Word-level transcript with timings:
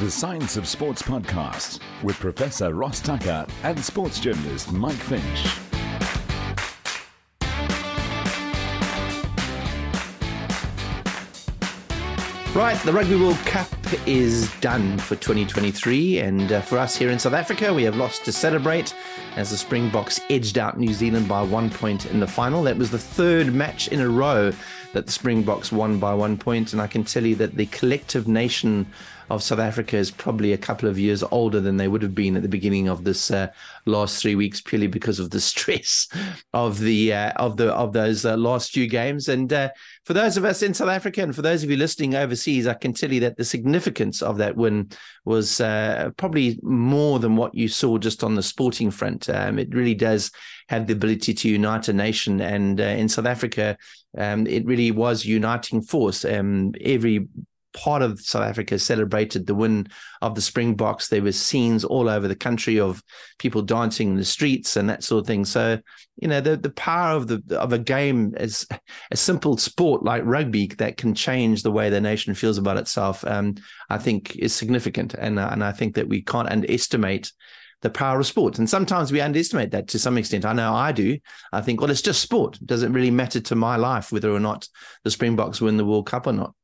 The 0.00 0.10
Science 0.10 0.58
of 0.58 0.68
Sports 0.68 1.00
podcast 1.00 1.80
with 2.02 2.16
Professor 2.16 2.74
Ross 2.74 3.00
Tucker 3.00 3.46
and 3.62 3.82
sports 3.82 4.20
journalist 4.20 4.70
Mike 4.70 4.92
Finch. 4.92 5.22
Right, 12.54 12.78
the 12.84 12.92
Rugby 12.92 13.16
World 13.16 13.38
Cup 13.46 13.68
is 14.06 14.52
done 14.60 14.98
for 14.98 15.16
2023, 15.16 16.18
and 16.18 16.52
uh, 16.52 16.60
for 16.60 16.76
us 16.76 16.94
here 16.94 17.08
in 17.08 17.18
South 17.18 17.32
Africa, 17.32 17.72
we 17.72 17.84
have 17.84 17.96
lost 17.96 18.22
to 18.26 18.32
celebrate 18.32 18.94
as 19.36 19.50
the 19.50 19.56
Springboks 19.56 20.20
edged 20.28 20.58
out 20.58 20.78
New 20.78 20.92
Zealand 20.92 21.26
by 21.26 21.42
one 21.42 21.70
point 21.70 22.04
in 22.04 22.20
the 22.20 22.26
final. 22.26 22.62
That 22.62 22.76
was 22.76 22.90
the 22.90 22.98
third 22.98 23.54
match 23.54 23.88
in 23.88 24.00
a 24.00 24.08
row 24.08 24.52
that 24.92 25.06
the 25.06 25.12
Springboks 25.12 25.72
won 25.72 25.98
by 25.98 26.12
one 26.12 26.36
point, 26.36 26.74
and 26.74 26.82
I 26.82 26.86
can 26.86 27.02
tell 27.02 27.24
you 27.24 27.36
that 27.36 27.56
the 27.56 27.66
collective 27.66 28.28
nation 28.28 28.86
of 29.28 29.42
South 29.42 29.58
Africa 29.58 29.96
is 29.96 30.10
probably 30.10 30.52
a 30.52 30.58
couple 30.58 30.88
of 30.88 30.98
years 30.98 31.22
older 31.30 31.60
than 31.60 31.76
they 31.76 31.88
would 31.88 32.02
have 32.02 32.14
been 32.14 32.36
at 32.36 32.42
the 32.42 32.48
beginning 32.48 32.88
of 32.88 33.04
this 33.04 33.30
uh, 33.30 33.48
last 33.84 34.22
three 34.22 34.34
weeks, 34.34 34.60
purely 34.60 34.86
because 34.86 35.18
of 35.18 35.30
the 35.30 35.40
stress 35.52 36.08
of 36.52 36.78
the 36.78 37.12
uh, 37.12 37.32
of 37.36 37.56
the 37.56 37.72
of 37.74 37.92
those 37.92 38.24
uh, 38.24 38.36
last 38.36 38.72
few 38.72 38.86
games. 38.86 39.28
And 39.28 39.52
uh, 39.52 39.70
for 40.04 40.14
those 40.14 40.36
of 40.36 40.44
us 40.44 40.62
in 40.62 40.74
South 40.74 40.88
Africa, 40.88 41.22
and 41.22 41.34
for 41.34 41.42
those 41.42 41.64
of 41.64 41.70
you 41.70 41.76
listening 41.76 42.14
overseas, 42.14 42.66
I 42.66 42.74
can 42.74 42.92
tell 42.92 43.12
you 43.12 43.20
that 43.20 43.36
the 43.36 43.44
significance 43.44 44.22
of 44.22 44.38
that 44.38 44.56
win 44.56 44.90
was 45.24 45.60
uh, 45.60 46.10
probably 46.16 46.58
more 46.62 47.18
than 47.18 47.36
what 47.36 47.54
you 47.54 47.68
saw 47.68 47.98
just 47.98 48.22
on 48.22 48.36
the 48.36 48.42
sporting 48.42 48.90
front. 48.90 49.28
Um, 49.28 49.58
it 49.58 49.74
really 49.74 49.94
does 49.94 50.30
have 50.68 50.86
the 50.86 50.92
ability 50.92 51.34
to 51.34 51.48
unite 51.48 51.88
a 51.88 51.92
nation, 51.92 52.40
and 52.40 52.80
uh, 52.80 52.84
in 52.84 53.08
South 53.08 53.26
Africa, 53.26 53.76
um, 54.16 54.46
it 54.46 54.64
really 54.64 54.92
was 54.92 55.24
uniting 55.24 55.82
force. 55.82 56.24
Um, 56.24 56.72
every 56.80 57.26
part 57.76 58.02
of 58.02 58.20
South 58.20 58.42
Africa 58.42 58.78
celebrated 58.78 59.46
the 59.46 59.54
win 59.54 59.86
of 60.22 60.34
the 60.34 60.40
Springboks. 60.40 61.08
There 61.08 61.22
were 61.22 61.32
scenes 61.32 61.84
all 61.84 62.08
over 62.08 62.26
the 62.26 62.34
country 62.34 62.80
of 62.80 63.02
people 63.38 63.62
dancing 63.62 64.08
in 64.08 64.16
the 64.16 64.24
streets 64.24 64.76
and 64.76 64.90
that 64.90 65.04
sort 65.04 65.20
of 65.20 65.26
thing. 65.26 65.44
So, 65.44 65.78
you 66.16 66.26
know, 66.26 66.40
the 66.40 66.56
the 66.56 66.70
power 66.70 67.16
of 67.16 67.28
the 67.28 67.60
of 67.60 67.72
a 67.72 67.78
game 67.78 68.34
as 68.36 68.66
a 69.10 69.16
simple 69.16 69.56
sport 69.56 70.02
like 70.02 70.22
rugby 70.24 70.66
that 70.78 70.96
can 70.96 71.14
change 71.14 71.62
the 71.62 71.70
way 71.70 71.90
the 71.90 72.00
nation 72.00 72.34
feels 72.34 72.58
about 72.58 72.78
itself, 72.78 73.24
um, 73.26 73.54
I 73.88 73.98
think 73.98 74.34
is 74.36 74.54
significant. 74.54 75.14
And 75.14 75.38
uh, 75.38 75.50
and 75.52 75.62
I 75.62 75.72
think 75.72 75.94
that 75.94 76.08
we 76.08 76.22
can't 76.22 76.50
underestimate 76.50 77.32
the 77.82 77.90
power 77.90 78.18
of 78.18 78.26
sport. 78.26 78.58
And 78.58 78.68
sometimes 78.68 79.12
we 79.12 79.20
underestimate 79.20 79.70
that 79.72 79.88
to 79.88 79.98
some 79.98 80.16
extent. 80.16 80.44
I 80.44 80.54
know 80.54 80.74
I 80.74 80.92
do. 80.92 81.18
I 81.52 81.60
think, 81.60 81.80
well, 81.80 81.90
it's 81.90 82.02
just 82.02 82.22
sport. 82.22 82.58
Does 82.64 82.82
it 82.82 82.90
really 82.90 83.10
matter 83.10 83.40
to 83.40 83.54
my 83.54 83.76
life 83.76 84.10
whether 84.10 84.32
or 84.32 84.40
not 84.40 84.66
the 85.04 85.10
Springboks 85.10 85.60
win 85.60 85.76
the 85.76 85.84
World 85.84 86.06
Cup 86.06 86.26
or 86.26 86.32
not. 86.32 86.54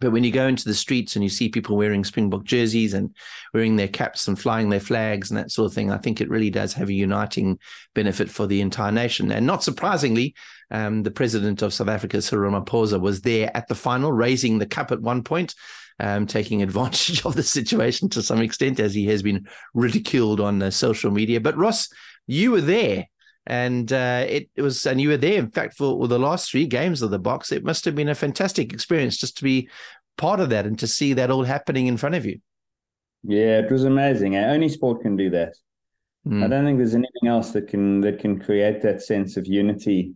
But 0.00 0.10
when 0.10 0.24
you 0.24 0.32
go 0.32 0.48
into 0.48 0.64
the 0.64 0.74
streets 0.74 1.14
and 1.14 1.22
you 1.22 1.28
see 1.28 1.48
people 1.48 1.76
wearing 1.76 2.04
Springbok 2.04 2.44
jerseys 2.44 2.94
and 2.94 3.14
wearing 3.52 3.76
their 3.76 3.88
caps 3.88 4.26
and 4.26 4.38
flying 4.38 4.68
their 4.68 4.80
flags 4.80 5.30
and 5.30 5.38
that 5.38 5.52
sort 5.52 5.66
of 5.66 5.74
thing, 5.74 5.92
I 5.92 5.98
think 5.98 6.20
it 6.20 6.28
really 6.28 6.50
does 6.50 6.72
have 6.74 6.88
a 6.88 6.94
uniting 6.94 7.58
benefit 7.94 8.28
for 8.28 8.46
the 8.46 8.60
entire 8.60 8.90
nation. 8.90 9.30
And 9.30 9.46
not 9.46 9.62
surprisingly, 9.62 10.34
um, 10.70 11.04
the 11.04 11.12
president 11.12 11.62
of 11.62 11.72
South 11.72 11.88
Africa, 11.88 12.20
Cyril 12.20 12.50
Ramaphosa, 12.50 13.00
was 13.00 13.20
there 13.20 13.56
at 13.56 13.68
the 13.68 13.74
final, 13.76 14.12
raising 14.12 14.58
the 14.58 14.66
cup 14.66 14.90
at 14.90 15.00
one 15.00 15.22
point. 15.22 15.54
Um, 16.00 16.26
taking 16.26 16.60
advantage 16.64 17.24
of 17.24 17.36
the 17.36 17.44
situation 17.44 18.08
to 18.10 18.22
some 18.22 18.40
extent, 18.40 18.80
as 18.80 18.94
he 18.94 19.06
has 19.06 19.22
been 19.22 19.46
ridiculed 19.74 20.40
on 20.40 20.60
uh, 20.60 20.72
social 20.72 21.12
media. 21.12 21.40
But 21.40 21.56
Ross, 21.56 21.88
you 22.26 22.50
were 22.50 22.60
there 22.60 23.06
and 23.46 23.92
uh, 23.92 24.24
it, 24.26 24.48
it, 24.56 24.62
was 24.62 24.86
and 24.86 25.00
you 25.00 25.10
were 25.10 25.16
there 25.16 25.38
in 25.38 25.50
fact 25.50 25.76
for 25.76 26.08
the 26.08 26.18
last 26.18 26.50
three 26.50 26.66
games 26.66 27.02
of 27.02 27.10
the 27.10 27.20
Boks. 27.20 27.52
It 27.52 27.64
must 27.64 27.84
have 27.84 27.94
been 27.94 28.08
a 28.08 28.14
fantastic 28.14 28.72
experience 28.72 29.18
just 29.18 29.36
to 29.38 29.44
be 29.44 29.68
part 30.16 30.40
of 30.40 30.50
that 30.50 30.66
and 30.66 30.78
to 30.78 30.86
see 30.86 31.12
that 31.14 31.30
all 31.30 31.44
happening 31.44 31.86
in 31.86 31.96
front 31.96 32.14
of 32.14 32.24
you. 32.24 32.40
Yeah 33.22 33.58
it 33.58 33.70
was 33.70 33.84
amazing. 33.84 34.36
Only 34.36 34.68
sport 34.68 35.02
can 35.02 35.16
do 35.16 35.30
that. 35.30 35.54
Mm. 36.26 36.42
i 36.42 36.48
don't 36.48 36.64
think 36.64 36.78
there's 36.78 36.94
anything 36.94 37.26
else 37.28 37.50
that 37.50 37.68
can 37.68 38.00
that 38.00 38.18
can 38.18 38.40
create 38.40 38.80
that 38.80 39.02
sense 39.02 39.36
of 39.36 39.46
unity 39.46 40.14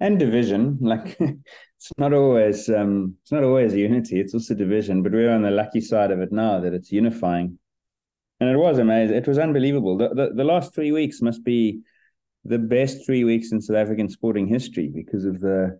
and 0.00 0.18
division. 0.18 0.78
Like 0.80 1.20
it's 1.20 1.92
not 1.98 2.14
always 2.14 2.70
um 2.70 3.16
it's 3.22 3.32
not 3.32 3.44
always 3.44 3.74
unity 3.74 4.20
it's 4.20 4.32
also 4.32 4.54
division 4.54 5.02
but 5.02 5.12
we're 5.12 5.30
on 5.30 5.42
the 5.42 5.50
lucky 5.50 5.82
side 5.82 6.10
of 6.10 6.20
it 6.20 6.32
now 6.32 6.60
that 6.60 6.72
it's 6.72 6.90
unifying. 6.90 7.58
And 8.40 8.48
it 8.48 8.56
was 8.56 8.78
amazing 8.78 9.16
it 9.16 9.28
was 9.28 9.38
unbelievable. 9.38 9.98
The, 9.98 10.08
the, 10.08 10.30
the 10.34 10.44
last 10.44 10.74
three 10.74 10.92
weeks 10.92 11.20
must 11.20 11.44
be 11.44 11.82
the 12.44 12.58
best 12.58 13.04
three 13.04 13.24
weeks 13.24 13.52
in 13.52 13.60
South 13.60 13.76
African 13.76 14.08
sporting 14.08 14.46
history 14.46 14.90
because 14.94 15.24
of 15.24 15.40
the 15.40 15.78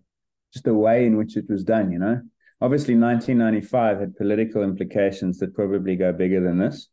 just 0.53 0.65
the 0.65 0.73
way 0.73 1.05
in 1.05 1.17
which 1.17 1.37
it 1.37 1.45
was 1.49 1.63
done. 1.63 1.91
You 1.91 1.99
know, 1.99 2.21
obviously 2.61 2.95
1995 2.95 3.99
had 3.99 4.15
political 4.15 4.63
implications 4.63 5.39
that 5.39 5.55
probably 5.55 5.95
go 5.95 6.11
bigger 6.11 6.41
than 6.41 6.59
this. 6.59 6.87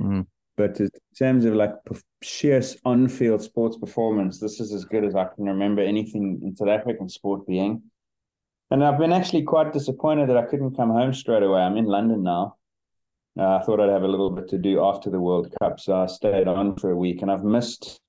Mm. 0.00 0.26
But 0.56 0.80
in 0.80 0.90
terms 1.16 1.44
of 1.44 1.54
like 1.54 1.72
sheer 2.20 2.60
on-field 2.84 3.42
sports 3.42 3.76
performance, 3.76 4.40
this 4.40 4.58
is 4.58 4.72
as 4.72 4.84
good 4.84 5.04
as 5.04 5.14
I 5.14 5.26
can 5.26 5.44
remember 5.44 5.82
anything 5.82 6.40
in 6.42 6.56
South 6.56 6.68
African 6.68 7.08
sport 7.08 7.46
being. 7.46 7.82
And 8.70 8.84
I've 8.84 8.98
been 8.98 9.12
actually 9.12 9.44
quite 9.44 9.72
disappointed 9.72 10.28
that 10.28 10.36
I 10.36 10.46
couldn't 10.46 10.76
come 10.76 10.90
home 10.90 11.14
straight 11.14 11.44
away. 11.44 11.60
I'm 11.60 11.76
in 11.76 11.86
London 11.86 12.24
now. 12.24 12.56
Uh, 13.38 13.58
I 13.58 13.62
thought 13.62 13.80
I'd 13.80 13.88
have 13.88 14.02
a 14.02 14.08
little 14.08 14.30
bit 14.30 14.48
to 14.48 14.58
do 14.58 14.84
after 14.84 15.10
the 15.10 15.20
World 15.20 15.54
Cup, 15.62 15.78
so 15.78 15.94
I 15.94 16.06
stayed 16.06 16.48
on 16.48 16.74
for 16.76 16.90
a 16.90 16.96
week, 16.96 17.22
and 17.22 17.30
I've 17.30 17.44
missed 17.44 18.00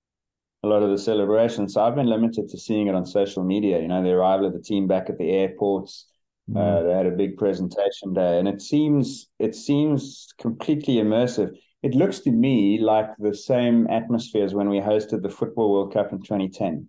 a 0.63 0.67
lot 0.67 0.83
of 0.83 0.89
the 0.89 0.97
celebrations. 0.97 1.73
So 1.73 1.81
I've 1.81 1.95
been 1.95 2.09
limited 2.09 2.49
to 2.49 2.57
seeing 2.57 2.87
it 2.87 2.95
on 2.95 3.05
social 3.05 3.43
media. 3.43 3.79
You 3.79 3.87
know, 3.87 4.03
the 4.03 4.11
arrival 4.11 4.47
of 4.47 4.53
the 4.53 4.61
team 4.61 4.87
back 4.87 5.09
at 5.09 5.17
the 5.17 5.29
airports. 5.29 6.07
Mm. 6.49 6.57
Uh, 6.57 6.83
they 6.83 6.93
had 6.93 7.05
a 7.05 7.11
big 7.11 7.37
presentation 7.37 8.13
day, 8.13 8.39
and 8.39 8.47
it 8.47 8.61
seems 8.61 9.27
it 9.39 9.55
seems 9.55 10.27
completely 10.39 10.95
immersive. 10.95 11.55
It 11.81 11.95
looks 11.95 12.19
to 12.21 12.31
me 12.31 12.79
like 12.79 13.07
the 13.19 13.33
same 13.33 13.87
atmosphere 13.89 14.43
as 14.43 14.53
when 14.53 14.69
we 14.69 14.79
hosted 14.79 15.21
the 15.21 15.29
Football 15.29 15.71
World 15.71 15.93
Cup 15.93 16.11
in 16.11 16.21
2010. 16.21 16.87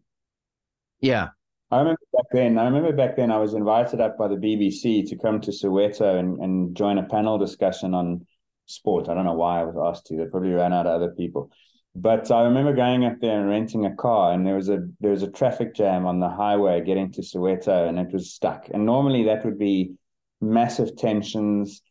Yeah, 1.01 1.29
I 1.71 1.79
remember 1.79 2.01
back 2.13 2.25
then. 2.33 2.59
I 2.59 2.65
remember 2.65 2.93
back 2.93 3.17
then. 3.17 3.31
I 3.31 3.39
was 3.39 3.55
invited 3.55 4.01
up 4.01 4.19
by 4.19 4.29
the 4.29 4.35
BBC 4.35 5.09
to 5.09 5.17
come 5.17 5.41
to 5.43 5.53
Soweto 5.53 6.19
and, 6.19 6.41
and 6.41 6.77
join 6.77 6.99
a 6.99 7.05
panel 7.05 7.39
discussion 7.39 7.95
on 7.95 8.27
sport. 8.67 9.09
I 9.09 9.15
don't 9.15 9.25
know 9.25 9.35
why 9.35 9.61
I 9.61 9.65
was 9.65 9.77
asked 9.81 10.07
to. 10.07 10.17
They 10.17 10.25
probably 10.25 10.51
ran 10.51 10.73
out 10.73 10.87
of 10.87 10.95
other 10.95 11.13
people. 11.13 11.51
But 11.95 12.31
I 12.31 12.45
remember 12.45 12.73
going 12.73 13.05
up 13.05 13.21
there 13.21 13.41
and 13.41 13.51
renting 13.51 13.85
a 13.85 13.95
car, 13.97 14.33
and 14.33 14.47
there 14.47 14.55
was 14.55 14.69
a 14.69 14.79
there 15.01 15.11
was 15.11 15.25
a 15.25 15.31
traffic 15.31 15.75
jam 15.75 16.07
on 16.07 16.21
the 16.21 16.29
highway 16.29 16.81
getting 16.83 17.11
to 17.13 17.23
Soweto, 17.23 17.89
and 17.89 17.99
it 17.99 18.13
was 18.13 18.33
stuck. 18.33 18.69
And 18.73 18.87
normally 18.87 19.25
that 19.25 19.45
would 19.45 19.59
be 19.59 19.95
massive 20.41 20.97
tensions. 20.97 21.83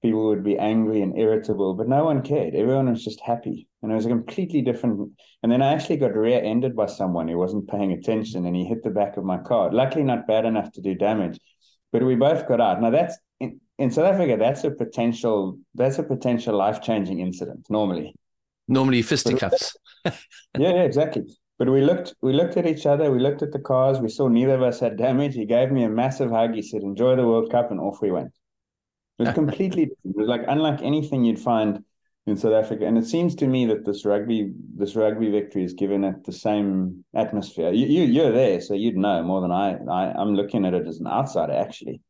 People 0.00 0.26
would 0.26 0.44
be 0.44 0.56
angry 0.56 1.02
and 1.02 1.18
irritable, 1.18 1.74
but 1.74 1.88
no 1.88 2.04
one 2.04 2.22
cared. 2.22 2.54
Everyone 2.54 2.88
was 2.88 3.04
just 3.04 3.20
happy, 3.20 3.66
and 3.82 3.90
it 3.90 3.96
was 3.96 4.06
a 4.06 4.10
completely 4.10 4.62
different. 4.62 5.10
And 5.42 5.50
then 5.50 5.60
I 5.60 5.72
actually 5.72 5.96
got 5.96 6.14
rear-ended 6.14 6.76
by 6.76 6.86
someone 6.86 7.26
who 7.26 7.36
wasn't 7.36 7.68
paying 7.68 7.92
attention, 7.92 8.46
and 8.46 8.54
he 8.54 8.64
hit 8.64 8.84
the 8.84 8.90
back 8.90 9.16
of 9.16 9.24
my 9.24 9.38
car. 9.38 9.72
Luckily, 9.72 10.04
not 10.04 10.28
bad 10.28 10.44
enough 10.44 10.70
to 10.74 10.80
do 10.80 10.94
damage, 10.94 11.40
but 11.90 12.04
we 12.04 12.14
both 12.14 12.46
got 12.46 12.60
out. 12.60 12.80
Now 12.80 12.90
that's 12.90 13.18
in, 13.40 13.60
in 13.76 13.90
South 13.90 14.14
Africa. 14.14 14.36
That's 14.38 14.62
a 14.62 14.70
potential. 14.70 15.58
That's 15.74 15.98
a 15.98 16.04
potential 16.04 16.56
life-changing 16.56 17.18
incident. 17.18 17.66
Normally, 17.68 18.14
normally 18.68 19.02
fisticuffs. 19.02 19.76
yeah, 20.04 20.12
yeah, 20.58 20.82
exactly. 20.82 21.24
But 21.58 21.70
we 21.70 21.80
looked, 21.80 22.14
we 22.22 22.32
looked 22.32 22.56
at 22.56 22.66
each 22.66 22.86
other. 22.86 23.10
We 23.10 23.18
looked 23.18 23.42
at 23.42 23.52
the 23.52 23.58
cars. 23.58 23.98
We 23.98 24.08
saw 24.08 24.28
neither 24.28 24.54
of 24.54 24.62
us 24.62 24.78
had 24.78 24.96
damage. 24.96 25.34
He 25.34 25.44
gave 25.44 25.72
me 25.72 25.82
a 25.82 25.88
massive 25.88 26.30
hug. 26.30 26.54
He 26.54 26.62
said, 26.62 26.82
"Enjoy 26.82 27.16
the 27.16 27.26
World 27.26 27.50
Cup," 27.50 27.72
and 27.72 27.80
off 27.80 28.00
we 28.00 28.12
went. 28.12 28.32
It 29.18 29.24
was 29.24 29.34
completely. 29.34 29.84
It 30.04 30.16
was 30.16 30.28
like 30.28 30.44
unlike 30.46 30.82
anything 30.82 31.24
you'd 31.24 31.40
find 31.40 31.82
in 32.28 32.36
South 32.36 32.52
Africa. 32.52 32.86
And 32.86 32.96
it 32.96 33.06
seems 33.06 33.34
to 33.36 33.46
me 33.46 33.66
that 33.66 33.84
this 33.84 34.04
rugby, 34.04 34.52
this 34.76 34.94
rugby 34.94 35.30
victory 35.30 35.64
is 35.64 35.72
given 35.72 36.04
it 36.04 36.24
the 36.24 36.32
same 36.32 37.04
atmosphere. 37.14 37.72
You, 37.72 37.86
you 37.86 38.02
you're 38.04 38.32
there, 38.32 38.60
so 38.60 38.74
you'd 38.74 38.96
know 38.96 39.22
more 39.24 39.40
than 39.40 39.50
I, 39.50 39.78
I. 39.90 40.12
I'm 40.12 40.34
looking 40.34 40.64
at 40.64 40.74
it 40.74 40.86
as 40.86 41.00
an 41.00 41.08
outsider, 41.08 41.54
actually. 41.54 42.00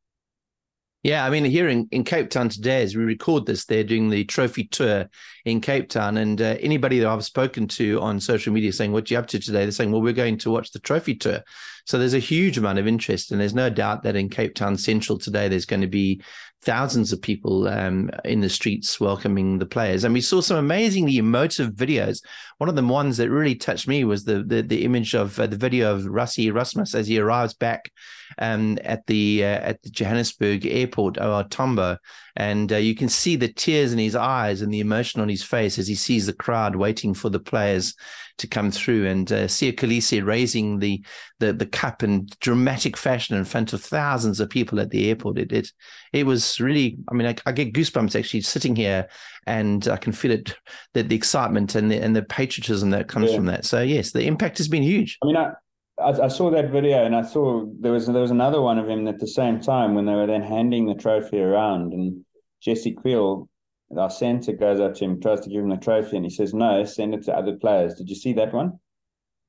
Yeah, 1.09 1.25
I 1.25 1.31
mean, 1.31 1.47
here 1.47 1.71
in, 1.71 1.89
in 1.91 2.05
Cape 2.05 2.29
Town 2.29 2.51
today, 2.51 2.83
as 2.83 2.95
we 2.95 3.03
record 3.03 3.47
this, 3.47 3.65
they're 3.65 3.83
doing 3.83 4.11
the 4.11 4.25
trophy 4.25 4.65
tour 4.65 5.09
in 5.47 5.63
Cape 5.63 5.89
Town. 5.89 6.19
And 6.19 6.39
uh, 6.39 6.57
anybody 6.61 6.99
that 6.99 7.09
I've 7.09 7.25
spoken 7.25 7.67
to 7.69 7.99
on 8.03 8.21
social 8.21 8.53
media 8.53 8.75
saying, 8.75 8.93
What 8.93 9.11
you 9.11 9.17
up 9.17 9.27
to 9.29 9.39
today? 9.39 9.61
They're 9.61 9.71
saying, 9.71 9.91
Well, 9.91 10.03
we're 10.03 10.13
going 10.13 10.37
to 10.37 10.51
watch 10.51 10.71
the 10.73 10.81
trophy 10.81 11.15
tour. 11.15 11.41
So 11.87 11.99
there's 11.99 12.13
a 12.13 12.19
huge 12.19 12.59
amount 12.59 12.79
of 12.79 12.87
interest, 12.87 13.33
and 13.33 13.41
there's 13.41 13.55
no 13.55 13.71
doubt 13.71 14.03
that 14.03 14.17
in 14.17 14.29
Cape 14.29 14.55
Town 14.55 14.77
Central 14.77 15.17
today, 15.17 15.49
there's 15.49 15.65
going 15.65 15.81
to 15.81 15.87
be 15.87 16.23
thousands 16.63 17.13
of 17.13 17.23
people 17.23 17.69
um, 17.69 18.11
in 18.25 18.41
the 18.41 18.49
streets 18.49 18.99
welcoming 18.99 19.59
the 19.59 19.67
players. 19.67 20.05
And 20.05 20.13
we 20.13 20.21
saw 20.21 20.41
some 20.41 20.57
amazingly 20.57 21.19
emotive 21.19 21.73
videos. 21.73 22.21
One 22.59 22.69
of 22.69 22.77
the 22.77 22.85
ones 22.85 23.17
that 23.19 23.31
really 23.31 23.55
touched 23.55 23.87
me 23.87 24.05
was 24.05 24.25
the 24.25 24.43
the, 24.43 24.63
the 24.63 24.85
image 24.85 25.15
of 25.15 25.39
uh, 25.39 25.47
the 25.47 25.57
video 25.57 25.95
of 25.95 26.03
Rassie 26.03 26.47
Erasmus 26.47 26.95
as 26.95 27.07
he 27.07 27.19
arrives 27.19 27.55
back 27.55 27.93
um, 28.39 28.79
at 28.83 29.07
the 29.07 29.45
uh, 29.45 29.61
at 29.61 29.83
the 29.83 29.91
Johannesburg 29.91 30.67
airport, 30.67 31.19
OR 31.19 31.45
Tambo, 31.45 31.99
and 32.37 32.73
uh, 32.73 32.77
you 32.77 32.95
can 32.95 33.09
see 33.09 33.37
the 33.37 33.53
tears 33.53 33.93
in 33.93 33.99
his 33.99 34.17
eyes 34.17 34.61
and 34.61 34.73
the 34.73 34.81
emotion 34.81 35.21
on 35.21 35.29
his 35.29 35.43
face 35.43 35.79
as 35.79 35.89
he 35.89 35.95
sees 35.95 36.27
the 36.27 36.33
crowd 36.33 36.77
waiting 36.77 37.15
for 37.15 37.31
the 37.31 37.41
players 37.41 37.95
to 38.39 38.47
come 38.47 38.71
through, 38.71 39.07
and 39.07 39.31
uh, 39.31 39.45
Siya 39.45 39.75
Kolisi 39.75 40.25
raising 40.25 40.79
the, 40.79 41.05
the 41.39 41.53
the 41.53 41.67
cup 41.67 42.03
in 42.03 42.29
dramatic 42.41 42.97
fashion 42.97 43.37
in 43.37 43.45
front 43.45 43.73
of 43.73 43.83
thousands 43.83 44.41
of 44.41 44.51
people 44.51 44.81
at 44.81 44.91
the 44.91 45.09
airport. 45.09 45.39
It 45.39 45.53
it 45.53 45.73
it 46.13 46.27
was 46.27 46.61
really, 46.61 46.99
I 47.11 47.15
mean, 47.15 47.27
I, 47.27 47.37
I 47.47 47.53
get 47.53 47.73
goosebumps 47.73 48.19
actually 48.19 48.43
sitting 48.43 48.75
here, 48.75 49.09
and 49.47 49.87
I 49.89 49.97
can 49.97 50.13
feel 50.13 50.33
it 50.33 50.57
that 50.95 51.09
the 51.09 51.17
excitement 51.17 51.75
and 51.75 51.91
the 51.91 51.99
and 51.99 52.17
the 52.17 52.23
patriotism 52.23 52.91
that 52.91 53.09
comes 53.09 53.31
yeah. 53.31 53.37
from 53.37 53.47
that. 53.47 53.65
So 53.65 53.83
yes, 53.83 54.13
the 54.13 54.27
impact 54.27 54.59
has 54.59 54.69
been 54.69 54.83
huge. 54.83 55.19
I 55.23 55.27
mean, 55.27 55.37
I, 55.37 55.53
I, 56.01 56.11
I, 56.25 56.29
saw 56.29 56.51
that 56.51 56.71
video 56.71 57.05
and 57.05 57.15
I 57.15 57.23
saw 57.23 57.67
there 57.81 57.93
was 57.93 58.07
there 58.07 58.23
was 58.23 58.31
another 58.31 58.61
one 58.63 58.79
of 58.79 58.89
him 58.89 59.07
at 59.09 59.19
the 59.19 59.27
same 59.27 59.61
time 59.61 59.95
when 59.95 60.07
they 60.07 60.15
were 60.15 60.27
then 60.27 60.43
handing 60.43 60.87
the 60.87 60.95
trophy 60.95 61.41
around 61.41 61.93
and 61.93 62.25
Jesse 62.61 62.95
Kriel, 62.95 63.49
our 63.97 64.11
centre, 64.11 64.53
goes 64.53 64.81
up 64.81 64.95
to 64.95 65.05
him, 65.05 65.21
tries 65.21 65.41
to 65.41 65.51
give 65.51 65.63
him 65.63 65.71
the 65.71 65.77
trophy, 65.77 66.17
and 66.17 66.25
he 66.25 66.31
says, 66.31 66.53
"No, 66.53 66.85
send 66.85 67.15
it 67.15 67.25
to 67.25 67.37
other 67.37 67.57
players." 67.57 67.95
Did 67.95 68.09
you 68.09 68.17
see 68.17 68.33
that 68.35 68.53
one? 68.53 68.79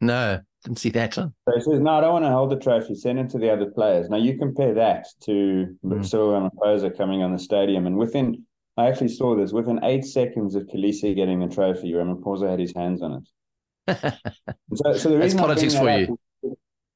No, 0.02 0.40
didn't 0.64 0.80
see 0.80 0.92
that 0.92 1.18
one. 1.18 1.34
So 1.48 1.56
he 1.56 1.62
says, 1.62 1.80
"No, 1.80 1.92
I 1.92 2.02
don't 2.02 2.14
want 2.14 2.26
to 2.26 2.32
hold 2.32 2.52
the 2.52 2.60
trophy. 2.60 2.96
Send 2.96 3.20
it 3.20 3.30
to 3.32 3.38
the 3.38 3.52
other 3.52 3.70
players." 3.72 4.10
Now 4.10 4.18
you 4.18 4.38
compare 4.38 4.74
that 4.76 5.08
to 5.24 5.76
mm. 5.84 6.06
Cyril 6.06 6.30
Ramaphosa 6.30 6.96
coming 6.96 7.22
on 7.22 7.34
the 7.34 7.40
stadium, 7.40 7.86
and 7.86 7.98
within 7.98 8.46
I 8.80 8.88
actually 8.88 9.10
saw 9.10 9.36
this 9.36 9.52
within 9.52 9.84
eight 9.84 10.06
seconds 10.06 10.56
of 10.56 10.64
Kolisi 10.68 11.14
getting 11.14 11.42
the 11.42 11.54
trophy, 11.54 11.92
Ramaphosa 11.92 12.50
had 12.50 12.60
his 12.60 12.74
hands 12.74 13.02
on 13.02 13.24
it. 13.88 13.98
so, 14.74 14.94
so 14.94 15.10
the 15.10 15.18
reason 15.18 15.20
That's 15.20 15.34
politics 15.36 15.76
for 15.76 15.90
you. 15.90 16.18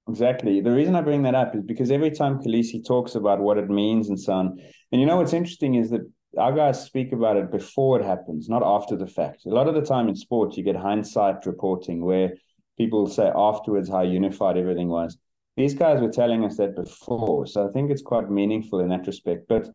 Exactly. 0.07 0.62
The 0.62 0.72
reason 0.72 0.96
I 0.96 1.01
bring 1.01 1.24
that 1.24 1.36
up 1.36 1.56
is 1.56 1.63
because 1.63 1.92
every 1.92 2.12
time 2.12 2.39
Kolisi 2.39 2.86
talks 2.86 3.16
about 3.16 3.42
what 3.42 3.57
it 3.57 3.69
means 3.69 4.07
and 4.07 4.19
so 4.19 4.31
on, 4.31 4.60
and 4.94 5.01
you 5.01 5.07
know 5.07 5.18
what's 5.18 5.34
interesting 5.34 5.75
is 5.75 5.89
that 5.89 6.10
our 6.38 6.53
guys 6.53 6.83
speak 6.83 7.12
about 7.12 7.38
it 7.38 7.51
before 7.51 8.00
it 8.00 8.06
happens, 8.06 8.50
not 8.50 8.63
after 8.63 8.95
the 8.95 9.07
fact. 9.07 9.45
A 9.45 9.50
lot 9.50 9.68
of 9.68 9.75
the 9.75 9.81
time 9.81 10.07
in 10.07 10.15
sports, 10.15 10.57
you 10.57 10.63
get 10.63 10.75
hindsight 10.75 11.45
reporting 11.45 12.03
where 12.03 12.33
people 12.77 13.07
say 13.07 13.31
afterwards 13.35 13.89
how 13.89 14.01
unified 14.01 14.57
everything 14.57 14.88
was. 14.88 15.18
These 15.56 15.75
guys 15.75 16.01
were 16.01 16.12
telling 16.12 16.44
us 16.44 16.57
that 16.57 16.75
before, 16.75 17.45
so 17.45 17.68
I 17.68 17.71
think 17.71 17.91
it's 17.91 18.01
quite 18.01 18.31
meaningful 18.31 18.80
in 18.80 18.89
that 18.89 19.06
respect. 19.06 19.47
But 19.47 19.69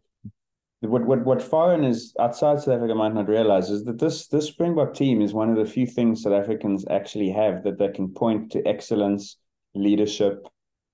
what 0.80 1.06
what 1.06 1.24
what 1.24 1.42
foreigners 1.42 2.14
outside 2.18 2.60
South 2.60 2.74
Africa 2.74 2.94
might 2.94 3.14
not 3.14 3.28
realize 3.28 3.70
is 3.70 3.84
that 3.84 3.98
this 3.98 4.26
this 4.28 4.46
Springbok 4.46 4.94
team 4.94 5.22
is 5.22 5.32
one 5.32 5.50
of 5.50 5.56
the 5.56 5.64
few 5.64 5.86
things 5.86 6.22
South 6.22 6.32
Africans 6.32 6.84
actually 6.90 7.30
have 7.30 7.62
that 7.64 7.78
they 7.78 7.88
can 7.88 8.12
point 8.12 8.52
to 8.52 8.66
excellence 8.66 9.36
leadership, 9.74 10.46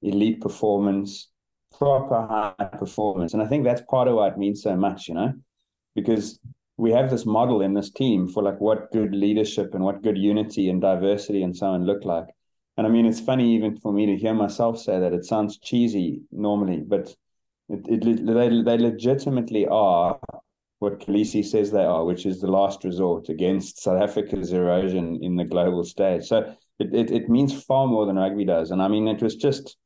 elite 0.02 0.40
performance, 0.40 1.30
proper 1.78 2.26
high 2.26 2.68
performance. 2.78 3.32
And 3.34 3.42
I 3.42 3.46
think 3.46 3.64
that's 3.64 3.82
part 3.88 4.08
of 4.08 4.14
why 4.14 4.28
it 4.28 4.38
means 4.38 4.62
so 4.62 4.76
much, 4.76 5.08
you 5.08 5.14
know, 5.14 5.32
because 5.94 6.38
we 6.76 6.90
have 6.90 7.10
this 7.10 7.24
model 7.24 7.60
in 7.60 7.74
this 7.74 7.90
team 7.90 8.28
for 8.28 8.42
like 8.42 8.60
what 8.60 8.90
good 8.92 9.14
leadership 9.14 9.74
and 9.74 9.84
what 9.84 10.02
good 10.02 10.18
unity 10.18 10.68
and 10.68 10.80
diversity 10.80 11.42
and 11.42 11.56
so 11.56 11.66
on 11.66 11.84
look 11.84 12.04
like. 12.04 12.26
And 12.76 12.86
I 12.86 12.90
mean, 12.90 13.06
it's 13.06 13.20
funny 13.20 13.54
even 13.54 13.78
for 13.78 13.92
me 13.92 14.06
to 14.06 14.16
hear 14.16 14.34
myself 14.34 14.80
say 14.80 14.98
that. 14.98 15.12
It 15.12 15.24
sounds 15.24 15.58
cheesy 15.58 16.22
normally, 16.32 16.82
but 16.84 17.14
it, 17.68 18.04
it 18.04 18.26
they, 18.26 18.62
they 18.62 18.78
legitimately 18.78 19.66
are 19.68 20.18
what 20.80 20.98
Kolisi 20.98 21.44
says 21.44 21.70
they 21.70 21.84
are, 21.84 22.04
which 22.04 22.26
is 22.26 22.40
the 22.40 22.50
last 22.50 22.82
resort 22.84 23.28
against 23.28 23.80
South 23.80 24.02
Africa's 24.02 24.52
erosion 24.52 25.20
in 25.22 25.36
the 25.36 25.44
global 25.44 25.84
stage. 25.84 26.24
So 26.24 26.54
it, 26.80 26.92
it, 26.92 27.10
it 27.12 27.28
means 27.28 27.62
far 27.62 27.86
more 27.86 28.04
than 28.06 28.16
rugby 28.16 28.44
does. 28.44 28.72
And 28.72 28.82
I 28.82 28.88
mean, 28.88 29.06
it 29.06 29.22
was 29.22 29.36
just, 29.36 29.76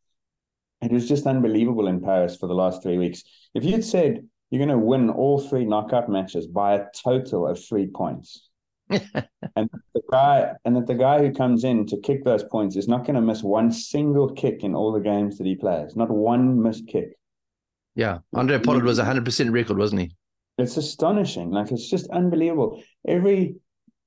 it 0.81 0.91
was 0.91 1.07
just 1.07 1.27
unbelievable 1.27 1.87
in 1.87 2.01
Paris 2.01 2.37
for 2.37 2.47
the 2.47 2.55
last 2.55 2.83
three 2.83 2.97
weeks. 2.97 3.23
If 3.55 3.65
you'd 3.65 3.85
said 3.85 4.27
you're 4.51 4.65
going 4.65 4.69
to 4.69 4.79
win 4.79 5.11
all 5.11 5.39
three 5.41 5.65
knockout 5.65 6.09
matches 6.09 6.47
by 6.47 6.75
a 6.75 6.85
total 6.95 7.47
of 7.47 7.63
three 7.63 7.87
points, 7.87 8.49
and 8.91 9.71
the 9.95 10.03
guy 10.11 10.53
and 10.65 10.77
that 10.77 10.87
the 10.87 10.95
guy 10.95 11.19
who 11.19 11.33
comes 11.33 11.65
in 11.65 11.87
to 11.87 11.99
kick 11.99 12.25
those 12.25 12.45
points 12.45 12.77
is 12.77 12.89
not 12.89 13.05
going 13.05 13.17
to 13.17 13.21
miss 13.21 13.43
one 13.43 13.71
single 13.71 14.33
kick 14.33 14.65
in 14.65 14.75
all 14.75 14.93
the 14.93 15.01
games 15.01 15.39
that 15.39 15.47
he 15.47 15.55
plays, 15.55 15.95
not 15.97 16.11
one 16.11 16.63
missed 16.63 16.87
kick. 16.87 17.19
Yeah, 17.95 18.19
Handré 18.35 18.65
Pollard 18.65 18.85
was 18.85 18.99
a 18.99 19.05
hundred 19.05 19.25
percent 19.25 19.51
record, 19.53 19.77
wasn't 19.79 20.03
he? 20.03 20.17
It's 20.57 20.77
astonishing. 20.77 21.51
Like 21.51 21.71
it's 21.71 21.91
just 21.91 22.09
unbelievable. 22.11 22.83
Every 23.07 23.57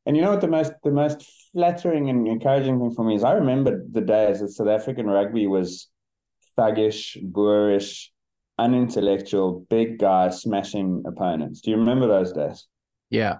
and 0.05 0.15
you 0.15 0.23
know 0.23 0.31
what 0.31 0.41
the 0.41 0.47
most 0.47 0.73
the 0.83 0.91
most 0.91 1.29
flattering 1.51 2.09
and 2.09 2.27
encouraging 2.27 2.79
thing 2.79 2.91
for 2.91 3.05
me 3.05 3.15
is 3.15 3.23
I 3.23 3.33
remember 3.33 3.83
the 3.91 4.01
days 4.01 4.39
that 4.39 4.49
South 4.49 4.67
African 4.67 5.07
rugby 5.07 5.45
was 5.45 5.87
thuggish, 6.57 7.17
boorish, 7.21 8.11
unintellectual, 8.57 9.65
big 9.69 9.97
guys 9.97 10.41
smashing 10.41 11.03
opponents. 11.05 11.61
Do 11.61 11.71
you 11.71 11.77
remember 11.77 12.07
those 12.07 12.31
days? 12.31 12.67
Yeah. 13.09 13.37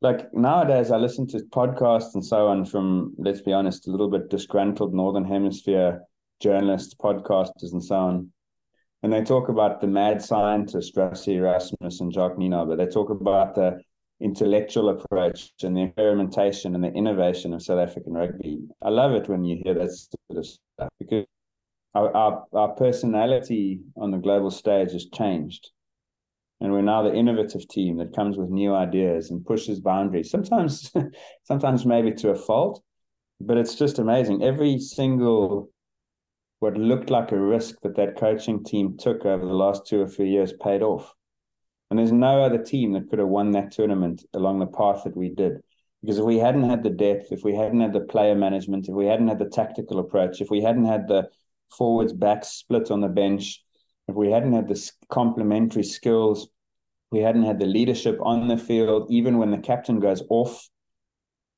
Like 0.00 0.32
nowadays, 0.32 0.90
I 0.90 0.96
listen 0.96 1.26
to 1.28 1.38
podcasts 1.50 2.14
and 2.14 2.24
so 2.24 2.46
on 2.46 2.64
from, 2.64 3.14
let's 3.18 3.40
be 3.42 3.52
honest, 3.52 3.88
a 3.88 3.90
little 3.90 4.10
bit 4.10 4.30
disgruntled 4.30 4.94
Northern 4.94 5.24
Hemisphere 5.24 6.02
journalists, 6.40 6.94
podcasters, 6.94 7.72
and 7.72 7.82
so 7.82 7.96
on. 7.96 8.32
And 9.02 9.12
they 9.12 9.22
talk 9.22 9.48
about 9.48 9.80
the 9.80 9.86
mad 9.86 10.22
scientist, 10.22 10.96
Rassie 10.96 11.36
Erasmus 11.36 12.00
and 12.00 12.12
Jacques 12.12 12.36
Nienaber. 12.36 12.76
They 12.76 12.86
talk 12.86 13.10
about 13.10 13.54
the 13.54 13.80
intellectual 14.20 14.88
approach 14.88 15.52
and 15.62 15.76
the 15.76 15.84
experimentation 15.84 16.74
and 16.74 16.82
the 16.82 16.92
innovation 16.92 17.54
of 17.54 17.62
South 17.62 17.78
African 17.78 18.12
rugby. 18.12 18.60
I 18.82 18.88
love 18.88 19.12
it 19.12 19.28
when 19.28 19.44
you 19.44 19.60
hear 19.62 19.74
that 19.74 19.90
sort 19.90 20.38
of 20.38 20.46
stuff 20.46 20.88
because 20.98 21.24
our, 21.94 22.14
our, 22.14 22.44
our 22.52 22.68
personality 22.74 23.80
on 23.96 24.10
the 24.10 24.18
global 24.18 24.50
stage 24.50 24.92
has 24.92 25.06
changed. 25.06 25.70
And 26.60 26.72
we're 26.72 26.82
now 26.82 27.02
the 27.02 27.14
innovative 27.14 27.68
team 27.68 27.98
that 27.98 28.14
comes 28.14 28.36
with 28.36 28.50
new 28.50 28.74
ideas 28.74 29.30
and 29.30 29.44
pushes 29.44 29.80
boundaries. 29.80 30.30
Sometimes, 30.30 30.92
sometimes 31.44 31.86
maybe 31.86 32.12
to 32.14 32.30
a 32.30 32.34
fault, 32.34 32.82
but 33.40 33.56
it's 33.56 33.76
just 33.76 33.98
amazing. 33.98 34.42
Every 34.42 34.78
single 34.78 35.70
what 36.60 36.76
looked 36.76 37.10
like 37.10 37.30
a 37.30 37.38
risk 37.38 37.80
that 37.82 37.96
that 37.96 38.16
coaching 38.16 38.64
team 38.64 38.96
took 38.98 39.24
over 39.24 39.46
the 39.46 39.52
last 39.52 39.86
two 39.86 40.00
or 40.00 40.08
three 40.08 40.30
years 40.30 40.52
paid 40.60 40.82
off. 40.82 41.14
And 41.90 41.98
there's 41.98 42.12
no 42.12 42.42
other 42.42 42.62
team 42.62 42.92
that 42.92 43.08
could 43.08 43.20
have 43.20 43.28
won 43.28 43.52
that 43.52 43.70
tournament 43.70 44.24
along 44.34 44.58
the 44.58 44.66
path 44.66 45.04
that 45.04 45.16
we 45.16 45.30
did. 45.30 45.60
Because 46.02 46.18
if 46.18 46.24
we 46.24 46.36
hadn't 46.36 46.68
had 46.68 46.82
the 46.82 46.90
depth, 46.90 47.32
if 47.32 47.44
we 47.44 47.54
hadn't 47.54 47.80
had 47.80 47.92
the 47.92 48.00
player 48.00 48.34
management, 48.34 48.88
if 48.88 48.94
we 48.94 49.06
hadn't 49.06 49.28
had 49.28 49.38
the 49.38 49.48
tactical 49.48 49.98
approach, 49.98 50.40
if 50.40 50.50
we 50.50 50.60
hadn't 50.60 50.84
had 50.84 51.08
the 51.08 51.28
forwards 51.70 52.12
back 52.12 52.44
split 52.44 52.90
on 52.90 53.00
the 53.00 53.08
bench, 53.08 53.62
if 54.08 54.14
we 54.14 54.30
hadn't 54.30 54.54
had 54.54 54.68
the 54.68 54.90
complementary 55.10 55.84
skills, 55.84 56.48
we 57.10 57.20
hadn't 57.20 57.44
had 57.44 57.58
the 57.58 57.66
leadership 57.66 58.18
on 58.22 58.48
the 58.48 58.56
field, 58.56 59.06
even 59.10 59.38
when 59.38 59.50
the 59.50 59.58
captain 59.58 60.00
goes 60.00 60.22
off, 60.28 60.68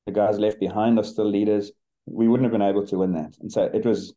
the 0.05 0.11
guys 0.11 0.39
left 0.39 0.59
behind 0.59 0.97
are 0.99 1.03
still 1.03 1.29
leaders. 1.29 1.71
We 2.05 2.27
wouldn't 2.27 2.45
have 2.45 2.51
been 2.51 2.67
able 2.67 2.85
to 2.87 2.97
win 2.99 3.13
that. 3.13 3.35
And 3.39 3.51
so 3.51 3.63
it 3.73 3.85
was 3.85 4.13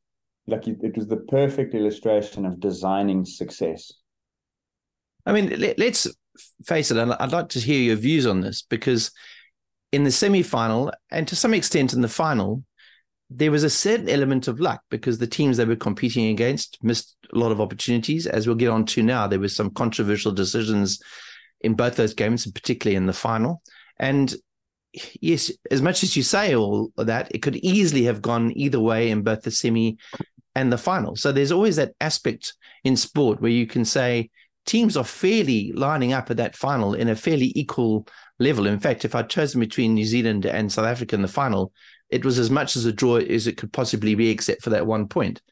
like 0.46 0.66
it 0.66 0.96
was 0.96 1.06
the 1.06 1.16
perfect 1.16 1.74
illustration 1.74 2.44
of 2.44 2.60
designing 2.60 3.24
success. 3.24 3.92
I 5.26 5.32
mean, 5.32 5.48
let, 5.58 5.80
us 5.80 6.06
face 6.66 6.90
it, 6.90 6.98
I'd 6.98 7.32
like 7.32 7.48
to 7.50 7.60
hear 7.60 7.80
your 7.80 7.96
views 7.96 8.26
on 8.26 8.40
this 8.40 8.62
because 8.62 9.10
in 9.92 10.04
the 10.04 10.10
semi 10.10 10.42
final 10.42 10.92
and 11.10 11.26
to 11.28 11.36
some 11.36 11.54
extent 11.54 11.92
in 11.92 12.02
the 12.02 12.08
final, 12.08 12.62
there 13.36 13.50
was 13.50 13.64
a 13.64 13.70
certain 13.70 14.08
element 14.08 14.46
of 14.46 14.60
luck 14.60 14.80
because 14.90 15.18
the 15.18 15.26
teams 15.26 15.56
they 15.56 15.64
were 15.64 15.74
competing 15.74 16.26
against 16.26 16.78
missed 16.82 17.16
a 17.32 17.38
lot 17.38 17.50
of 17.50 17.60
opportunities. 17.60 18.26
As 18.26 18.46
we'll 18.46 18.56
get 18.56 18.68
on 18.68 18.86
to 18.86 19.02
now, 19.02 19.26
there 19.26 19.40
was 19.40 19.56
some 19.56 19.70
controversial 19.70 20.30
decisions 20.30 21.02
in 21.60 21.74
both 21.74 21.96
those 21.96 22.14
games, 22.14 22.46
and 22.46 22.54
particularly 22.54 22.96
in 22.96 23.06
the 23.06 23.12
final. 23.12 23.60
And 23.98 24.32
yes, 25.20 25.50
as 25.70 25.82
much 25.82 26.04
as 26.04 26.16
you 26.16 26.22
say 26.22 26.54
all 26.54 26.92
of 26.96 27.06
that, 27.08 27.34
it 27.34 27.42
could 27.42 27.56
easily 27.56 28.04
have 28.04 28.22
gone 28.22 28.52
either 28.56 28.78
way 28.78 29.10
in 29.10 29.22
both 29.22 29.42
the 29.42 29.50
semi 29.50 29.98
and 30.54 30.72
the 30.72 30.78
final. 30.78 31.16
So 31.16 31.32
there's 31.32 31.52
always 31.52 31.76
that 31.76 31.94
aspect 32.00 32.54
in 32.84 32.96
sport 32.96 33.40
where 33.40 33.50
you 33.50 33.66
can 33.66 33.84
say, 33.84 34.30
teams 34.64 34.96
are 34.96 35.04
fairly 35.04 35.72
lining 35.72 36.12
up 36.12 36.30
at 36.30 36.36
that 36.36 36.56
final 36.56 36.94
in 36.94 37.08
a 37.08 37.16
fairly 37.16 37.52
equal 37.56 38.06
level. 38.38 38.66
In 38.66 38.78
fact, 38.78 39.04
if 39.04 39.14
I'd 39.14 39.28
chosen 39.28 39.60
between 39.60 39.94
New 39.94 40.04
Zealand 40.04 40.46
and 40.46 40.70
South 40.70 40.86
Africa 40.86 41.16
in 41.16 41.22
the 41.22 41.28
final, 41.28 41.72
it 42.14 42.24
was 42.24 42.38
as 42.38 42.48
much 42.48 42.76
as 42.76 42.84
a 42.84 42.92
draw 42.92 43.16
as 43.16 43.48
it 43.48 43.56
could 43.56 43.72
possibly 43.72 44.14
be, 44.14 44.30
except 44.30 44.62
for 44.62 44.70
that 44.70 44.86
one 44.86 45.08
point. 45.08 45.42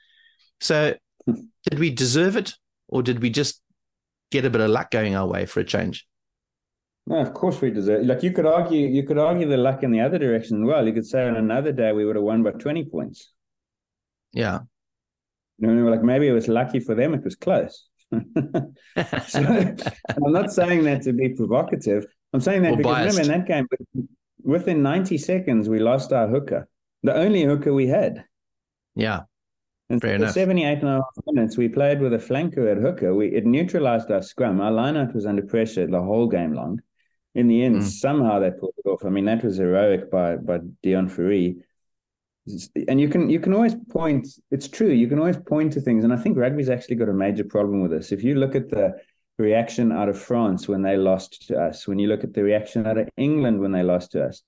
So, 0.61 0.95
did 1.26 1.78
we 1.81 1.90
deserve 1.90 2.37
it, 2.37 2.54
or 2.87 3.02
did 3.02 3.21
we 3.21 3.31
just 3.31 3.61
get 4.31 4.45
a 4.45 4.50
bit 4.50 4.61
of 4.61 4.71
luck 4.71 4.92
going 4.92 5.16
our 5.16 5.26
way 5.26 5.45
for 5.45 5.59
a 5.59 5.64
change? 5.64 6.07
No, 7.09 7.16
of 7.16 7.35
course 7.35 7.61
we 7.61 7.71
deserve. 7.71 8.02
It. 8.02 8.07
Like 8.07 8.23
you 8.23 8.31
could 8.31 8.47
argue, 8.47 8.87
you 8.87 9.02
could 9.02 9.19
argue 9.19 9.49
the 9.49 9.57
luck 9.57 9.83
in 9.83 9.90
the 9.90 10.00
other 10.00 10.19
direction 10.19 10.62
as 10.62 10.69
well. 10.69 10.87
You 10.87 10.92
could 10.92 11.04
say 11.04 11.26
on 11.26 11.35
another 11.35 11.73
day 11.73 11.90
we 11.90 12.04
would 12.04 12.14
have 12.14 12.25
won 12.25 12.45
by 12.45 12.52
twenty 12.52 12.85
points. 12.85 13.33
Yeah, 14.33 14.61
You 15.59 15.66
know, 15.66 15.90
like, 15.90 16.04
maybe 16.04 16.28
it 16.28 16.33
was 16.33 16.47
lucky 16.47 16.78
for 16.78 16.95
them, 16.95 17.12
it 17.12 17.25
was 17.25 17.35
close. 17.35 17.88
so, 18.12 18.23
I'm 18.97 20.33
not 20.33 20.52
saying 20.52 20.85
that 20.85 21.02
to 21.02 21.12
be 21.12 21.31
provocative. 21.31 22.07
I'm 22.33 22.40
saying 22.40 22.62
that 22.62 22.76
because 22.76 22.92
biased. 22.92 23.19
remember 23.19 23.35
in 23.35 23.40
that 23.40 23.49
game, 23.49 23.66
within 24.44 24.82
90 24.82 25.18
seconds, 25.18 25.68
we 25.68 25.78
lost 25.78 26.12
our 26.12 26.28
hooker, 26.28 26.68
the 27.02 27.14
only 27.14 27.44
hooker 27.44 27.72
we 27.72 27.87
had. 27.87 28.25
Yeah. 28.94 29.20
And 29.88 30.00
Fair 30.00 30.11
for 30.11 30.25
enough. 30.25 30.34
78 30.34 30.78
and 30.78 30.88
a 30.88 30.92
half 30.92 31.25
minutes, 31.26 31.56
we 31.56 31.68
played 31.68 32.00
with 32.00 32.14
a 32.14 32.18
flanker 32.18 32.70
at 32.70 32.78
hooker. 32.78 33.14
We 33.14 33.28
It 33.28 33.44
neutralized 33.44 34.11
our 34.11 34.22
scrum. 34.22 34.61
Our 34.61 34.72
lineout 34.72 35.14
was 35.14 35.26
under 35.26 35.42
pressure 35.42 35.87
the 35.87 36.02
whole 36.02 36.28
game 36.28 36.54
long. 36.54 36.80
In 37.34 37.49
the 37.49 37.62
end, 37.62 37.76
mm. 37.76 37.82
somehow 37.82 38.38
they 38.38 38.50
pulled 38.50 38.75
it 38.78 38.88
off. 38.88 39.04
I 39.04 39.08
mean, 39.08 39.25
that 39.25 39.44
was 39.44 39.56
heroic 39.56 40.11
by 40.11 40.37
by 40.37 40.58
Deon 40.84 41.11
Fourie. 41.11 41.56
And 42.88 43.00
you 43.00 43.08
can 43.08 43.30
you 43.30 43.40
can 43.40 43.54
always 43.54 43.75
point. 43.90 44.28
It's 44.50 44.68
true. 44.68 44.90
You 44.90 45.08
can 45.08 45.18
always 45.18 45.38
point 45.38 45.72
to 45.75 45.80
things, 45.80 46.04
and 46.04 46.12
I 46.12 46.16
think 46.16 46.37
rugby's 46.37 46.68
actually 46.68 46.96
got 46.96 47.08
a 47.08 47.14
major 47.14 47.44
problem 47.44 47.80
with 47.80 47.90
this. 47.90 48.12
If 48.12 48.22
you 48.22 48.34
look 48.34 48.54
at 48.54 48.68
the 48.68 48.94
reaction 49.42 49.92
out 49.92 50.08
of 50.08 50.18
France 50.18 50.68
when 50.68 50.82
they 50.82 50.96
lost 50.96 51.49
to 51.49 51.58
us, 51.58 51.87
when 51.87 51.99
you 51.99 52.08
look 52.08 52.25
at 52.25 52.32
the 52.32 52.42
reaction 52.42 52.87
out 52.87 52.99
of 52.99 53.08
England 53.16 53.61
when 53.61 53.72
they 53.72 53.82
lost 53.82 54.12
to 54.12 54.25
us, 54.25 54.42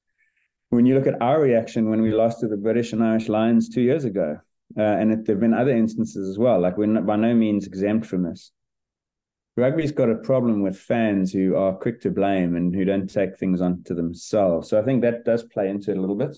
when 0.70 0.86
you 0.86 0.94
look 0.94 1.06
at 1.06 1.20
our 1.20 1.40
reaction 1.40 1.90
when 1.90 2.00
we 2.00 2.12
lost 2.12 2.40
to 2.40 2.48
the 2.48 2.56
British 2.56 2.92
and 2.92 3.02
Irish 3.02 3.28
Lions 3.28 3.68
two 3.68 3.82
years 3.82 4.04
ago, 4.04 4.38
uh, 4.78 4.82
and 4.82 5.12
it, 5.12 5.26
there 5.26 5.34
have 5.36 5.40
been 5.40 5.54
other 5.54 5.76
instances 5.76 6.28
as 6.28 6.38
well. 6.38 6.60
Like 6.60 6.76
we're 6.76 6.86
not, 6.86 7.06
by 7.06 7.16
no 7.16 7.34
means 7.34 7.66
exempt 7.66 8.06
from 8.06 8.22
this. 8.22 8.50
Rugby's 9.56 9.92
got 9.92 10.10
a 10.10 10.16
problem 10.16 10.62
with 10.62 10.76
fans 10.76 11.32
who 11.32 11.54
are 11.54 11.74
quick 11.74 12.00
to 12.00 12.10
blame 12.10 12.56
and 12.56 12.74
who 12.74 12.84
don't 12.84 13.08
take 13.08 13.38
things 13.38 13.60
onto 13.60 13.94
themselves. 13.94 14.68
So 14.68 14.80
I 14.80 14.82
think 14.82 15.02
that 15.02 15.24
does 15.24 15.44
play 15.44 15.68
into 15.68 15.92
it 15.92 15.96
a 15.96 16.00
little 16.00 16.16
bit. 16.16 16.36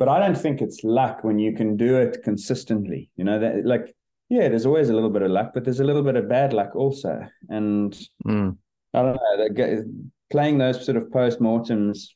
But 0.00 0.08
I 0.08 0.18
don't 0.18 0.36
think 0.36 0.60
it's 0.60 0.82
luck 0.82 1.22
when 1.22 1.38
you 1.38 1.52
can 1.52 1.76
do 1.76 1.96
it 1.96 2.24
consistently. 2.24 3.10
You 3.14 3.24
know, 3.24 3.38
that 3.38 3.64
like 3.64 3.94
yeah, 4.32 4.48
there's 4.48 4.64
always 4.64 4.88
a 4.88 4.94
little 4.94 5.10
bit 5.10 5.20
of 5.20 5.30
luck, 5.30 5.50
but 5.52 5.62
there's 5.62 5.80
a 5.80 5.84
little 5.84 6.02
bit 6.02 6.16
of 6.16 6.26
bad 6.26 6.54
luck 6.54 6.74
also. 6.74 7.20
And 7.50 7.92
mm. 8.26 8.56
I 8.94 9.02
don't 9.02 9.18
know, 9.58 9.84
playing 10.30 10.56
those 10.56 10.86
sort 10.86 10.96
of 10.96 11.12
post 11.12 11.38
mortems 11.38 12.14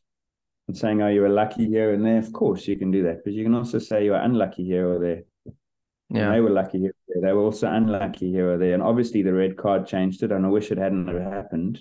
and 0.66 0.74
saying, 0.74 1.02
"Oh, 1.02 1.08
you 1.08 1.20
were 1.20 1.28
lucky 1.28 1.66
here 1.66 1.92
and 1.92 2.06
there." 2.06 2.16
Of 2.16 2.32
course, 2.32 2.66
you 2.66 2.78
can 2.78 2.90
do 2.90 3.02
that, 3.02 3.22
but 3.22 3.34
you 3.34 3.44
can 3.44 3.54
also 3.54 3.78
say 3.78 4.06
you 4.06 4.12
were 4.12 4.16
unlucky 4.16 4.64
here 4.64 4.88
or 4.90 4.98
there. 4.98 5.24
Yeah, 6.08 6.22
and 6.22 6.34
they 6.34 6.40
were 6.40 6.48
lucky 6.48 6.78
here. 6.78 6.94
They 7.20 7.34
were 7.34 7.42
also 7.42 7.68
unlucky 7.68 8.30
here 8.30 8.50
or 8.50 8.56
there, 8.56 8.72
and 8.72 8.82
obviously 8.82 9.20
the 9.20 9.34
red 9.34 9.58
card 9.58 9.86
changed 9.86 10.22
it. 10.22 10.32
And 10.32 10.46
I 10.46 10.48
wish 10.48 10.70
it 10.70 10.78
hadn't 10.78 11.08
happened 11.08 11.80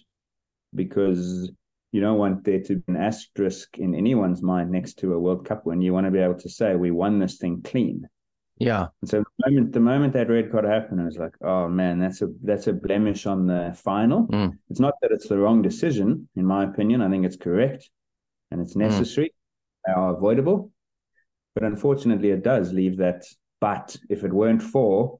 because 0.73 1.49
you 1.93 2.01
don't 2.01 2.17
want 2.17 2.43
there 2.43 2.59
to 2.59 2.75
be 2.75 2.83
an 2.89 2.97
asterisk 2.97 3.77
in 3.77 3.95
anyone's 3.95 4.43
mind 4.43 4.69
next 4.69 4.95
to 4.95 5.13
a 5.13 5.19
World 5.19 5.45
Cup 5.45 5.65
win. 5.65 5.79
You 5.79 5.93
want 5.93 6.07
to 6.07 6.11
be 6.11 6.19
able 6.19 6.39
to 6.39 6.49
say 6.49 6.75
we 6.75 6.91
won 6.91 7.19
this 7.19 7.37
thing 7.37 7.61
clean. 7.61 8.09
Yeah. 8.57 8.87
So 9.03 9.19
the 9.19 9.49
moment 9.49 9.73
the 9.73 9.79
moment 9.79 10.13
that 10.13 10.29
red 10.29 10.51
card 10.51 10.65
happened, 10.65 11.01
I 11.01 11.05
was 11.05 11.17
like, 11.17 11.35
oh 11.41 11.67
man, 11.67 11.99
that's 11.99 12.21
a 12.21 12.29
that's 12.43 12.67
a 12.67 12.73
blemish 12.73 13.25
on 13.25 13.47
the 13.47 13.77
final. 13.83 14.27
Mm. 14.27 14.57
It's 14.69 14.79
not 14.79 14.93
that 15.01 15.11
it's 15.11 15.27
the 15.27 15.37
wrong 15.37 15.61
decision, 15.61 16.29
in 16.35 16.45
my 16.45 16.63
opinion. 16.63 17.01
I 17.01 17.09
think 17.09 17.25
it's 17.25 17.35
correct 17.35 17.89
and 18.51 18.61
it's 18.61 18.75
mm. 18.75 18.81
necessary. 18.81 19.27
Mm. 19.27 19.31
They 19.85 19.93
are 19.93 20.15
avoidable. 20.15 20.71
But 21.53 21.63
unfortunately 21.63 22.31
it 22.31 22.43
does 22.43 22.73
leave 22.73 22.97
that 22.97 23.23
but 23.61 23.95
if 24.09 24.23
it 24.25 24.33
weren't 24.33 24.61
for 24.61 25.19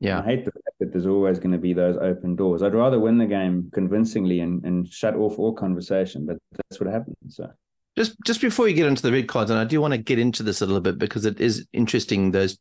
yeah. 0.00 0.20
I 0.20 0.24
hate 0.24 0.44
the 0.44 0.52
fact 0.52 0.76
that 0.80 0.92
there's 0.92 1.06
always 1.06 1.38
going 1.38 1.52
to 1.52 1.58
be 1.58 1.72
those 1.72 1.96
open 1.96 2.36
doors. 2.36 2.62
I'd 2.62 2.74
rather 2.74 3.00
win 3.00 3.16
the 3.16 3.26
game 3.26 3.70
convincingly 3.72 4.40
and, 4.40 4.62
and 4.64 4.86
shut 4.86 5.14
off 5.14 5.38
all 5.38 5.54
conversation, 5.54 6.26
but 6.26 6.36
that's 6.52 6.80
what 6.80 6.92
happens. 6.92 7.16
So 7.28 7.48
just 7.96 8.14
just 8.24 8.40
before 8.40 8.66
we 8.66 8.74
get 8.74 8.86
into 8.86 9.02
the 9.02 9.12
red 9.12 9.28
cards, 9.28 9.50
and 9.50 9.58
I 9.58 9.64
do 9.64 9.80
want 9.80 9.92
to 9.92 9.98
get 9.98 10.18
into 10.18 10.42
this 10.42 10.60
a 10.60 10.66
little 10.66 10.80
bit 10.80 10.98
because 10.98 11.24
it 11.24 11.40
is 11.40 11.66
interesting 11.72 12.30
those 12.30 12.58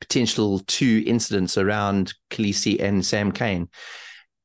potential 0.00 0.60
two 0.66 1.02
incidents 1.06 1.56
around 1.56 2.14
Kolisi 2.30 2.82
and 2.82 3.04
Sam 3.04 3.30
Cane. 3.32 3.68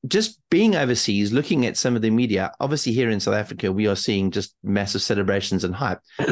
Just 0.08 0.40
being 0.52 0.76
overseas, 0.76 1.34
looking 1.34 1.66
at 1.66 1.76
some 1.76 1.96
of 1.96 2.02
the 2.02 2.12
media, 2.12 2.52
obviously 2.60 2.94
here 2.94 3.10
in 3.10 3.20
South 3.20 3.34
Africa, 3.34 3.72
we 3.72 3.88
are 3.88 3.96
seeing 3.96 4.30
just 4.30 4.56
massive 4.64 5.02
celebrations 5.02 5.64
and 5.64 5.76
hype. 5.76 6.00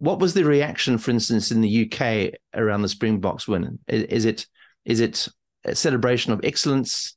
What 0.00 0.20
was 0.20 0.32
the 0.32 0.44
reaction, 0.44 0.96
for 0.96 1.10
instance, 1.10 1.50
in 1.50 1.60
the 1.60 1.90
UK 1.90 2.38
around 2.54 2.82
the 2.82 2.88
Springboks 2.88 3.48
win? 3.48 3.80
Is 3.88 4.24
it 4.26 4.46
is 4.84 5.00
it 5.00 5.28
a 5.64 5.74
celebration 5.74 6.32
of 6.32 6.40
excellence? 6.44 7.16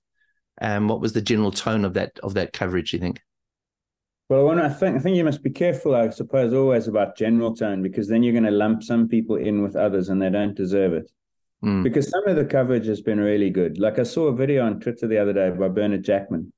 And 0.58 0.78
um, 0.78 0.88
what 0.88 1.00
was 1.00 1.14
the 1.14 1.22
general 1.22 1.52
tone 1.52 1.86
of 1.86 1.94
that 1.94 2.18
of 2.24 2.34
that 2.34 2.54
coverage? 2.54 2.92
You 2.92 2.98
think? 2.98 3.22
Well, 4.32 4.50
I 4.62 4.70
think 4.70 4.96
I 4.96 5.00
think 5.00 5.18
you 5.18 5.26
must 5.26 5.44
be 5.44 5.50
careful, 5.50 5.94
I 5.94 6.10
suppose, 6.10 6.54
always 6.54 6.88
about 6.88 7.18
general 7.18 7.54
tone 7.54 7.82
because 7.82 8.08
then 8.08 8.24
you're 8.24 8.32
going 8.32 8.46
to 8.46 8.52
lump 8.52 8.82
some 8.82 9.10
people 9.10 9.36
in 9.36 9.62
with 9.62 9.76
others 9.76 10.08
and 10.08 10.22
they 10.22 10.30
don't 10.30 10.56
deserve 10.56 10.94
it. 10.94 11.12
Mm. 11.66 11.84
Because 11.84 12.10
some 12.10 12.26
of 12.26 12.38
the 12.38 12.46
coverage 12.46 12.86
has 12.86 13.02
been 13.02 13.20
really 13.20 13.50
good. 13.50 13.78
Like 13.78 14.00
I 14.00 14.04
saw 14.04 14.28
a 14.28 14.34
video 14.34 14.66
on 14.66 14.80
Twitter 14.80 15.06
the 15.06 15.18
other 15.18 15.34
day 15.34 15.50
by 15.50 15.68
Bernard 15.68 16.06
Jackman, 16.06 16.54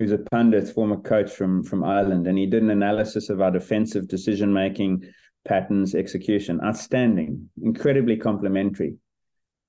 who's 0.00 0.10
a 0.10 0.18
pundit, 0.18 0.68
former 0.68 0.96
coach 0.96 1.30
from 1.30 1.62
from 1.62 1.84
Ireland, 1.84 2.26
and 2.26 2.36
he 2.36 2.46
did 2.46 2.64
an 2.64 2.70
analysis 2.70 3.30
of 3.30 3.40
our 3.40 3.52
defensive 3.52 4.08
decision 4.08 4.52
making 4.52 5.04
patterns, 5.44 5.94
execution. 5.94 6.60
Outstanding, 6.60 7.50
incredibly 7.62 8.16
complimentary. 8.16 8.96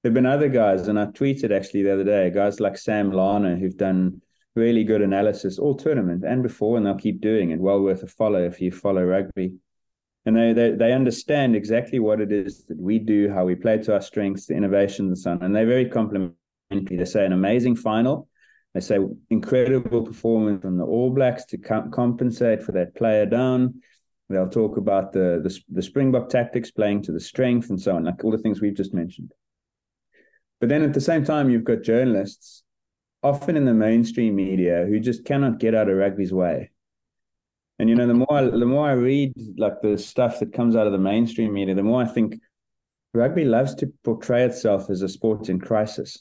There've 0.01 0.15
been 0.15 0.25
other 0.25 0.49
guys, 0.49 0.87
and 0.87 0.99
I 0.99 1.05
tweeted 1.05 1.55
actually 1.55 1.83
the 1.83 1.93
other 1.93 2.03
day, 2.03 2.31
guys 2.31 2.59
like 2.59 2.79
Sam 2.79 3.11
Larner 3.11 3.57
who've 3.57 3.77
done 3.77 4.23
really 4.55 4.83
good 4.83 5.01
analysis 5.01 5.59
all 5.59 5.75
tournament 5.75 6.23
and 6.25 6.43
before, 6.43 6.77
and 6.77 6.85
they'll 6.85 6.95
keep 6.95 7.21
doing 7.21 7.51
it. 7.51 7.59
Well 7.59 7.81
worth 7.81 8.03
a 8.03 8.07
follow 8.07 8.43
if 8.43 8.59
you 8.59 8.71
follow 8.71 9.03
rugby. 9.03 9.55
And 10.25 10.35
they, 10.35 10.53
they 10.53 10.71
they 10.71 10.93
understand 10.93 11.55
exactly 11.55 11.99
what 11.99 12.21
it 12.21 12.31
is 12.31 12.65
that 12.65 12.79
we 12.79 12.99
do, 12.99 13.31
how 13.31 13.45
we 13.45 13.55
play 13.55 13.79
to 13.79 13.93
our 13.93 14.01
strengths, 14.01 14.45
the 14.45 14.53
innovations 14.55 15.07
and 15.07 15.17
so 15.17 15.31
on. 15.31 15.43
And 15.43 15.55
they're 15.55 15.65
very 15.65 15.89
complimentary. 15.89 16.35
They 16.69 17.05
say 17.05 17.25
an 17.25 17.33
amazing 17.33 17.75
final. 17.75 18.27
They 18.73 18.81
say 18.81 18.99
incredible 19.29 20.03
performance 20.03 20.61
from 20.61 20.77
the 20.77 20.85
All 20.85 21.09
Blacks 21.09 21.45
to 21.45 21.57
compensate 21.57 22.63
for 22.63 22.71
that 22.73 22.95
player 22.95 23.25
down. 23.25 23.81
They'll 24.29 24.47
talk 24.47 24.77
about 24.77 25.11
the, 25.11 25.41
the 25.43 25.59
the 25.69 25.81
Springbok 25.81 26.29
tactics, 26.29 26.71
playing 26.71 27.01
to 27.03 27.11
the 27.11 27.19
strength 27.19 27.69
and 27.69 27.81
so 27.81 27.95
on, 27.95 28.05
like 28.05 28.23
all 28.23 28.31
the 28.31 28.37
things 28.37 28.61
we've 28.61 28.75
just 28.75 28.93
mentioned. 28.93 29.33
But 30.59 30.69
then 30.69 30.83
at 30.83 30.93
the 30.93 31.01
same 31.01 31.25
time, 31.25 31.49
you've 31.49 31.63
got 31.63 31.81
journalists 31.81 32.63
often 33.23 33.55
in 33.55 33.65
the 33.65 33.73
mainstream 33.73 34.35
media 34.35 34.85
who 34.87 34.99
just 34.99 35.25
cannot 35.25 35.59
get 35.59 35.75
out 35.75 35.89
of 35.89 35.97
rugby's 35.97 36.33
way. 36.33 36.71
And 37.79 37.89
you 37.89 37.95
know, 37.95 38.07
the 38.07 38.13
more 38.13 38.33
I, 38.33 38.43
the 38.43 38.65
more 38.65 38.87
I 38.87 38.93
read 38.93 39.33
like 39.57 39.81
the 39.81 39.97
stuff 39.97 40.39
that 40.39 40.53
comes 40.53 40.75
out 40.75 40.85
of 40.85 40.93
the 40.93 40.99
mainstream 40.99 41.53
media, 41.53 41.73
the 41.73 41.83
more 41.83 42.01
I 42.01 42.05
think 42.05 42.35
rugby 43.13 43.43
loves 43.43 43.75
to 43.75 43.91
portray 44.03 44.43
itself 44.43 44.89
as 44.89 45.01
a 45.01 45.09
sport 45.09 45.49
in 45.49 45.59
crisis. 45.59 46.19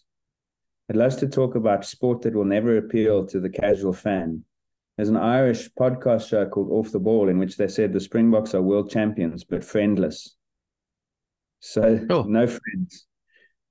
It 0.89 0.97
loves 0.97 1.17
to 1.17 1.29
talk 1.29 1.55
about 1.55 1.85
sport 1.85 2.23
that 2.23 2.35
will 2.35 2.45
never 2.45 2.77
appeal 2.77 3.27
to 3.27 3.41
the 3.41 3.51
casual 3.51 3.93
fan. 3.93 4.45
There's 4.97 5.09
an 5.09 5.17
Irish 5.17 5.71
podcast 5.79 6.29
show 6.29 6.47
called 6.47 6.71
Off 6.71 6.93
the 6.93 6.99
Ball 6.99 7.29
in 7.29 7.39
which 7.39 7.57
they 7.57 7.69
said 7.69 7.93
the 7.93 8.01
Springboks 8.01 8.55
are 8.55 8.63
world 8.63 8.91
champions 8.91 9.45
but 9.45 9.65
friendless. 9.65 10.35
So 11.61 12.07
oh. 12.11 12.23
no 12.23 12.47
friends. 12.47 13.07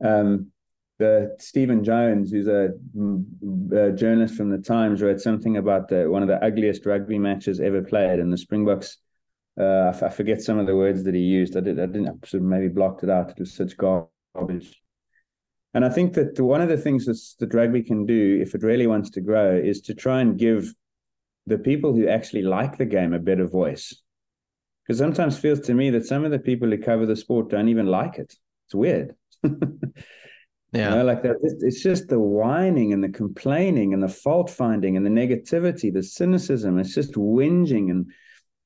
Um, 0.04 0.52
the 1.00 1.36
Stephen 1.40 1.84
Jones, 1.84 2.30
who's 2.30 2.48
a, 2.48 2.72
a, 3.74 3.92
journalist 3.94 4.36
from 4.36 4.50
the 4.50 4.58
Times, 4.58 5.02
wrote 5.02 5.22
something 5.22 5.58
about 5.58 5.88
the 5.88 6.10
one 6.10 6.22
of 6.22 6.28
the 6.28 6.44
ugliest 6.44 6.86
rugby 6.86 7.18
matches 7.18 7.60
ever 7.60 7.82
played, 7.82 8.20
and 8.20 8.32
the 8.32 8.38
Springboks. 8.38 8.98
Uh, 9.60 9.92
I, 10.02 10.10
forget 10.10 10.42
some 10.42 10.58
of 10.58 10.68
the 10.68 10.76
words 10.76 11.04
that 11.04 11.16
he 11.16 11.22
used. 11.22 11.58
I 11.58 11.62
did. 11.62 11.80
I 11.80 11.86
didn't. 11.86 12.08
I 12.08 12.28
sort 12.28 12.44
of 12.44 12.50
maybe 12.50 12.68
blocked 12.68 13.04
it 13.04 13.10
out. 13.10 13.32
It 13.32 13.40
was 13.40 13.54
such 13.54 13.76
garbage. 13.76 14.82
And 15.74 15.86
I 15.86 15.90
think 15.90 16.14
that 16.14 16.40
one 16.40 16.62
of 16.62 16.70
the 16.70 16.78
things 16.78 17.06
that, 17.06 17.20
that 17.40 17.54
rugby 17.54 17.84
can 17.84 18.06
do, 18.06 18.40
if 18.42 18.56
it 18.56 18.64
really 18.64 18.88
wants 18.88 19.10
to 19.12 19.22
grow, 19.22 19.56
is 19.56 19.82
to 19.82 19.94
try 19.94 20.22
and 20.22 20.38
give 20.38 20.74
the 21.46 21.58
people 21.58 21.94
who 21.94 22.08
actually 22.08 22.42
like 22.44 22.78
the 22.78 22.86
game 22.86 23.14
a 23.14 23.20
better 23.20 23.48
voice. 23.48 23.94
Because 24.84 24.98
sometimes 24.98 25.38
it 25.38 25.42
feels 25.42 25.60
to 25.62 25.74
me 25.74 25.90
that 25.92 26.06
some 26.06 26.26
of 26.26 26.32
the 26.32 26.40
people 26.40 26.70
who 26.70 26.78
cover 26.78 27.06
the 27.06 27.16
sport 27.16 27.50
don't 27.50 27.70
even 27.70 27.86
like 27.86 28.18
it. 28.18 28.34
It's 28.66 28.76
weird. 28.76 29.16
Yeah. 30.72 30.90
You 30.90 30.96
know, 30.98 31.04
like 31.06 31.24
that. 31.24 31.38
It's 31.42 31.82
just 31.82 32.08
the 32.10 32.20
whining 32.20 32.94
and 32.94 33.04
the 33.04 33.10
complaining 33.10 33.94
and 33.94 34.04
the 34.04 34.08
fault 34.08 34.50
finding 34.50 34.98
and 34.98 35.06
the 35.06 35.10
negativity, 35.10 35.92
the 35.92 36.04
cynicism. 36.04 36.78
It's 36.78 36.94
just 36.94 37.14
whinging 37.14 37.90
and, 37.90 38.12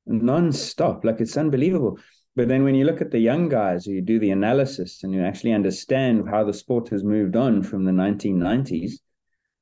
non-stop. 0.05 1.05
Like 1.05 1.22
it's 1.22 1.38
unbelievable. 1.38 1.98
But 2.36 2.50
then 2.50 2.65
when 2.65 2.75
you 2.75 2.83
look 2.83 3.00
at 3.00 3.12
the 3.12 3.19
young 3.19 3.48
guys 3.48 3.88
you 3.88 4.01
do 4.01 4.19
the 4.19 4.31
analysis 4.31 5.03
and 5.03 5.13
you 5.13 5.24
actually 5.24 5.53
understand 5.53 6.27
how 6.27 6.43
the 6.43 6.53
sport 6.53 6.89
has 6.89 7.05
moved 7.05 7.38
on 7.38 7.63
from 7.63 7.86
the 7.86 7.91
1990s, 7.91 8.95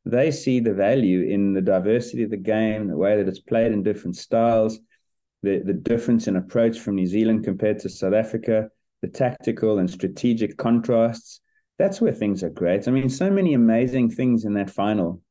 they 0.05 0.31
see 0.31 0.60
the 0.60 0.74
value 0.74 1.29
in 1.29 1.53
the 1.53 1.62
diversity 1.62 2.24
of 2.24 2.31
the 2.31 2.38
game, 2.38 2.88
the 2.88 2.98
way 2.98 3.17
that 3.17 3.27
it's 3.27 3.39
played 3.39 3.71
in 3.71 3.83
different 3.83 4.15
styles, 4.15 4.79
the, 5.43 5.62
the 5.63 5.74
difference 5.74 6.27
in 6.27 6.38
approach 6.38 6.79
from 6.79 6.95
New 6.95 7.05
Zealand 7.05 7.43
compared 7.43 7.77
to 7.79 7.89
South 7.89 8.13
Africa, 8.13 8.69
the 9.03 9.10
tactical 9.10 9.77
and 9.77 9.89
strategic 9.89 10.57
contrasts 10.57 11.41
that's 11.81 12.00
where 12.00 12.13
things 12.13 12.43
are 12.43 12.50
great. 12.50 12.88
I 12.88 12.91
mean, 12.91 13.09
so 13.09 13.31
many 13.31 13.55
amazing 13.55 14.11
things 14.11 14.45
in 14.45 14.53
that 14.53 14.69
final 14.69 15.21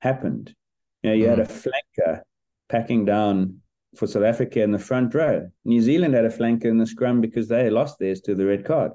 happened. 0.00 0.54
You 1.02 1.10
know, 1.10 1.16
you 1.16 1.24
mm. 1.24 1.30
had 1.30 1.38
a 1.38 1.46
flanker 1.46 2.20
packing 2.68 3.06
down 3.06 3.60
for 3.96 4.06
South 4.06 4.24
Africa 4.24 4.60
in 4.60 4.70
the 4.70 4.78
front 4.78 5.14
row. 5.14 5.50
New 5.64 5.80
Zealand 5.80 6.12
had 6.12 6.26
a 6.26 6.30
flanker 6.30 6.66
in 6.66 6.76
the 6.76 6.86
scrum 6.86 7.22
because 7.22 7.48
they 7.48 7.70
lost 7.70 7.98
theirs 7.98 8.20
to 8.22 8.34
the 8.34 8.44
red 8.44 8.66
card. 8.66 8.92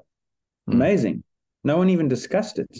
Mm. 0.68 0.74
Amazing. 0.74 1.24
No 1.64 1.76
one 1.78 1.90
even 1.90 2.06
discussed 2.06 2.60
it 2.60 2.78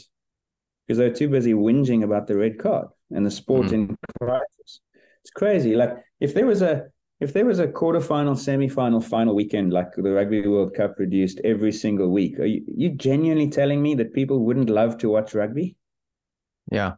because 0.87 0.99
they 0.99 1.08
were 1.08 1.14
too 1.14 1.28
busy 1.28 1.52
whinging 1.52 2.04
about 2.04 2.28
the 2.28 2.37
red 2.37 2.56
card 2.56 2.87
and 3.10 3.26
the 3.26 3.32
sport 3.32 3.66
mm. 3.66 3.72
in 3.72 3.96
crisis. 4.20 4.80
It's 5.22 5.32
crazy. 5.34 5.75
Like 5.75 5.96
if 6.20 6.34
there 6.34 6.46
was 6.46 6.62
a 6.62 6.87
if 7.20 7.34
there 7.34 7.44
was 7.44 7.58
a 7.58 7.66
quarterfinal, 7.66 8.36
semi-final, 8.36 9.00
final 9.00 9.34
weekend 9.34 9.72
like 9.72 9.92
the 9.94 10.10
Rugby 10.10 10.46
World 10.46 10.74
Cup 10.74 10.96
produced 10.96 11.40
every 11.44 11.70
single 11.70 12.10
week, 12.10 12.38
are 12.38 12.46
you, 12.46 12.64
you 12.66 12.90
genuinely 12.90 13.50
telling 13.50 13.82
me 13.82 13.94
that 13.96 14.14
people 14.14 14.40
wouldn't 14.40 14.70
love 14.70 14.96
to 14.98 15.10
watch 15.10 15.34
rugby? 15.34 15.76
Yeah, 16.72 16.92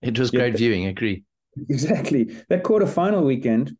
it 0.00 0.18
was 0.18 0.30
great 0.30 0.52
yeah, 0.54 0.58
viewing. 0.58 0.86
I 0.86 0.90
agree. 0.90 1.24
Exactly. 1.68 2.24
That 2.48 2.62
quarterfinal 2.62 3.24
weekend, 3.24 3.76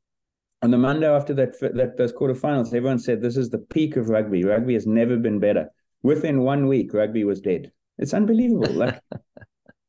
on 0.61 0.71
the 0.71 0.79
Monday 0.79 1.09
after 1.09 1.35
that, 1.35 1.59
that 1.61 1.97
those 1.97 2.12
quarterfinals, 2.12 2.69
everyone 2.69 2.99
said 2.99 3.23
this 3.23 3.37
is 3.37 3.50
the 3.50 3.59
peak 3.59 3.97
of 3.97 4.09
rugby. 4.09 4.45
Rugby 4.45 4.75
has 4.75 4.87
never 4.87 5.17
been 5.17 5.38
better. 5.38 5.69
Within 6.02 6.43
one 6.43 6.67
week, 6.67 6.93
rugby 6.93 7.25
was 7.25 7.41
dead. 7.41 7.71
It's 7.99 8.14
unbelievable. 8.14 8.73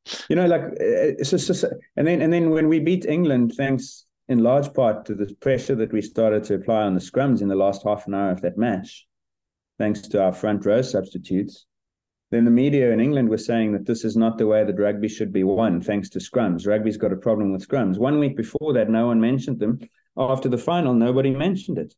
Like, 0.05 0.27
you 0.29 0.35
know, 0.35 0.45
like 0.47 0.63
uh, 0.63 1.23
just, 1.23 1.63
and 1.95 2.05
then 2.05 2.21
and 2.21 2.33
then 2.33 2.49
when 2.49 2.67
we 2.67 2.81
beat 2.81 3.05
England, 3.05 3.53
thanks 3.55 4.05
in 4.27 4.39
large 4.39 4.73
part 4.73 5.05
to 5.05 5.15
the 5.15 5.33
pressure 5.41 5.75
that 5.75 5.91
we 5.91 6.01
started 6.01 6.43
to 6.45 6.55
apply 6.55 6.83
on 6.83 6.93
the 6.93 6.99
scrums 6.99 7.41
in 7.41 7.47
the 7.47 7.55
last 7.55 7.83
half 7.83 8.07
an 8.07 8.13
hour 8.13 8.31
of 8.31 8.41
that 8.41 8.57
match, 8.57 9.07
thanks 9.77 10.01
to 10.01 10.23
our 10.23 10.33
front 10.33 10.65
row 10.65 10.81
substitutes, 10.81 11.65
then 12.31 12.45
the 12.45 12.51
media 12.51 12.91
in 12.91 12.99
England 12.99 13.29
was 13.29 13.45
saying 13.45 13.73
that 13.73 13.85
this 13.85 14.03
is 14.03 14.17
not 14.17 14.37
the 14.37 14.47
way 14.47 14.63
that 14.63 14.79
rugby 14.79 15.07
should 15.07 15.31
be 15.31 15.43
won, 15.43 15.81
thanks 15.81 16.09
to 16.09 16.19
scrums. 16.19 16.65
Rugby's 16.65 16.97
got 16.97 17.13
a 17.13 17.17
problem 17.17 17.51
with 17.51 17.67
scrums. 17.67 17.99
One 17.99 18.17
week 18.17 18.35
before 18.35 18.73
that, 18.73 18.89
no 18.89 19.07
one 19.07 19.21
mentioned 19.21 19.59
them. 19.59 19.79
After 20.17 20.49
the 20.49 20.57
final, 20.57 20.93
nobody 20.93 21.29
mentioned 21.29 21.77
it. 21.77 21.93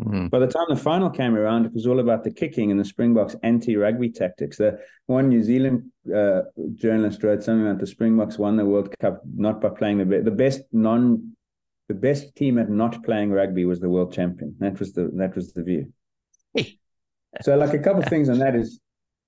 Mm-hmm. 0.00 0.28
By 0.28 0.38
the 0.38 0.46
time 0.46 0.66
the 0.68 0.76
final 0.76 1.10
came 1.10 1.36
around, 1.36 1.66
it 1.66 1.74
was 1.74 1.86
all 1.86 2.00
about 2.00 2.24
the 2.24 2.32
kicking 2.32 2.70
and 2.70 2.80
the 2.80 2.84
Springboks 2.84 3.36
anti-rugby 3.42 4.10
tactics. 4.10 4.56
The 4.56 4.80
one 5.06 5.28
New 5.28 5.42
Zealand 5.42 5.90
uh, 6.14 6.42
journalist 6.74 7.22
wrote 7.22 7.42
something 7.42 7.66
about 7.66 7.80
the 7.80 7.86
Springboks 7.86 8.38
won 8.38 8.56
the 8.56 8.64
World 8.64 8.92
Cup 8.98 9.20
not 9.36 9.60
by 9.60 9.68
playing 9.68 9.98
the 9.98 10.04
best. 10.04 10.24
The 10.24 10.30
best 10.30 10.60
non, 10.72 11.36
the 11.90 11.94
best 11.94 12.36
team 12.36 12.56
at 12.56 12.70
not 12.70 13.02
playing 13.02 13.32
rugby 13.32 13.64
was 13.64 13.80
the 13.80 13.88
world 13.88 14.12
champion. 14.12 14.54
That 14.60 14.78
was 14.78 14.92
the 14.92 15.10
that 15.14 15.34
was 15.34 15.52
the 15.52 15.64
view. 15.64 15.92
so, 17.42 17.56
like 17.56 17.74
a 17.74 17.80
couple 17.80 18.00
of 18.00 18.08
things 18.08 18.28
on 18.28 18.38
that 18.38 18.54
is, 18.54 18.78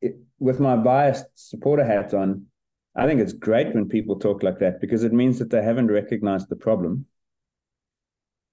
it, 0.00 0.14
with 0.38 0.61
my 0.61 0.76
biased 0.76 1.26
supporter 1.35 1.85
hat 1.85 2.14
on, 2.14 2.47
I 2.95 3.09
think 3.09 3.21
it's 3.21 3.33
great 3.33 3.75
when 3.75 3.88
people 3.88 4.21
talk 4.21 4.45
like 4.45 4.61
that 4.61 4.81
because 4.81 5.02
it 5.02 5.12
means 5.12 5.40
that 5.40 5.50
they 5.50 5.61
haven't 5.61 5.90
recognized 5.90 6.49
the 6.49 6.54
problem. 6.69 7.07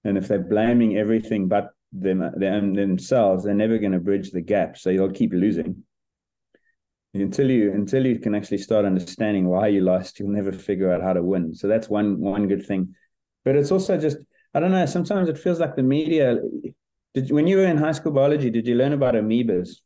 And 0.02 0.18
if 0.18 0.26
they're 0.26 0.50
blaming 0.56 0.96
everything 0.96 1.46
but 1.46 1.70
them, 1.92 2.18
them 2.36 2.74
themselves, 2.74 3.44
they're 3.44 3.54
never 3.54 3.78
going 3.78 3.92
to 3.92 4.00
bridge 4.00 4.32
the 4.32 4.40
gap. 4.40 4.76
So 4.76 4.90
you'll 4.90 5.12
keep 5.12 5.32
losing 5.32 5.84
until 7.14 7.48
you 7.48 7.70
until 7.72 8.04
you 8.04 8.18
can 8.18 8.34
actually 8.34 8.58
start 8.58 8.84
understanding 8.84 9.46
why 9.46 9.68
you 9.68 9.82
lost. 9.82 10.18
You'll 10.18 10.30
never 10.30 10.50
figure 10.50 10.92
out 10.92 11.00
how 11.00 11.12
to 11.12 11.22
win. 11.22 11.54
So 11.54 11.68
that's 11.68 11.88
one 11.88 12.18
one 12.18 12.48
good 12.48 12.66
thing. 12.66 12.96
But 13.44 13.56
it's 13.56 13.70
also 13.70 13.98
just 13.98 14.18
I 14.54 14.60
don't 14.60 14.72
know. 14.72 14.86
Sometimes 14.86 15.28
it 15.28 15.38
feels 15.38 15.60
like 15.60 15.76
the 15.76 15.82
media. 15.82 16.38
Did 17.14 17.30
when 17.30 17.46
you 17.46 17.56
were 17.56 17.66
in 17.66 17.76
high 17.76 17.92
school 17.92 18.12
biology, 18.12 18.50
did 18.50 18.66
you 18.66 18.74
learn 18.74 18.92
about 18.92 19.14
amoebas? 19.14 19.76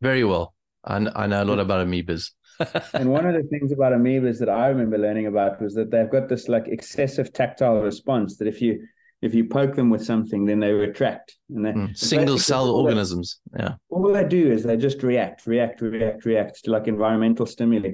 Very 0.00 0.24
well. 0.24 0.54
I, 0.84 1.06
I 1.14 1.26
know 1.26 1.42
a 1.42 1.44
lot 1.44 1.58
about 1.58 1.86
amoebas. 1.86 2.30
and 2.94 3.10
one 3.10 3.26
of 3.26 3.34
the 3.34 3.42
things 3.48 3.72
about 3.72 3.92
amoebas 3.92 4.38
that 4.38 4.48
I 4.48 4.68
remember 4.68 4.98
learning 4.98 5.26
about 5.26 5.60
was 5.60 5.74
that 5.74 5.90
they've 5.90 6.10
got 6.10 6.28
this 6.28 6.48
like 6.48 6.68
excessive 6.68 7.32
tactile 7.32 7.80
response 7.80 8.36
that 8.38 8.48
if 8.48 8.60
you 8.60 8.86
if 9.22 9.34
you 9.34 9.44
poke 9.44 9.76
them 9.76 9.88
with 9.88 10.04
something, 10.04 10.44
then 10.44 10.58
they 10.58 10.72
retract. 10.72 11.36
And 11.48 11.64
they, 11.64 11.70
mm. 11.70 11.96
single 11.96 12.38
cell 12.38 12.68
organisms. 12.68 13.38
They, 13.52 13.62
yeah. 13.62 13.74
All 13.88 14.12
they 14.12 14.26
do 14.26 14.50
is 14.50 14.64
they 14.64 14.76
just 14.76 15.04
react, 15.04 15.46
react, 15.46 15.80
react, 15.80 16.24
react 16.24 16.64
to 16.64 16.72
like 16.72 16.88
environmental 16.88 17.46
stimuli. 17.46 17.92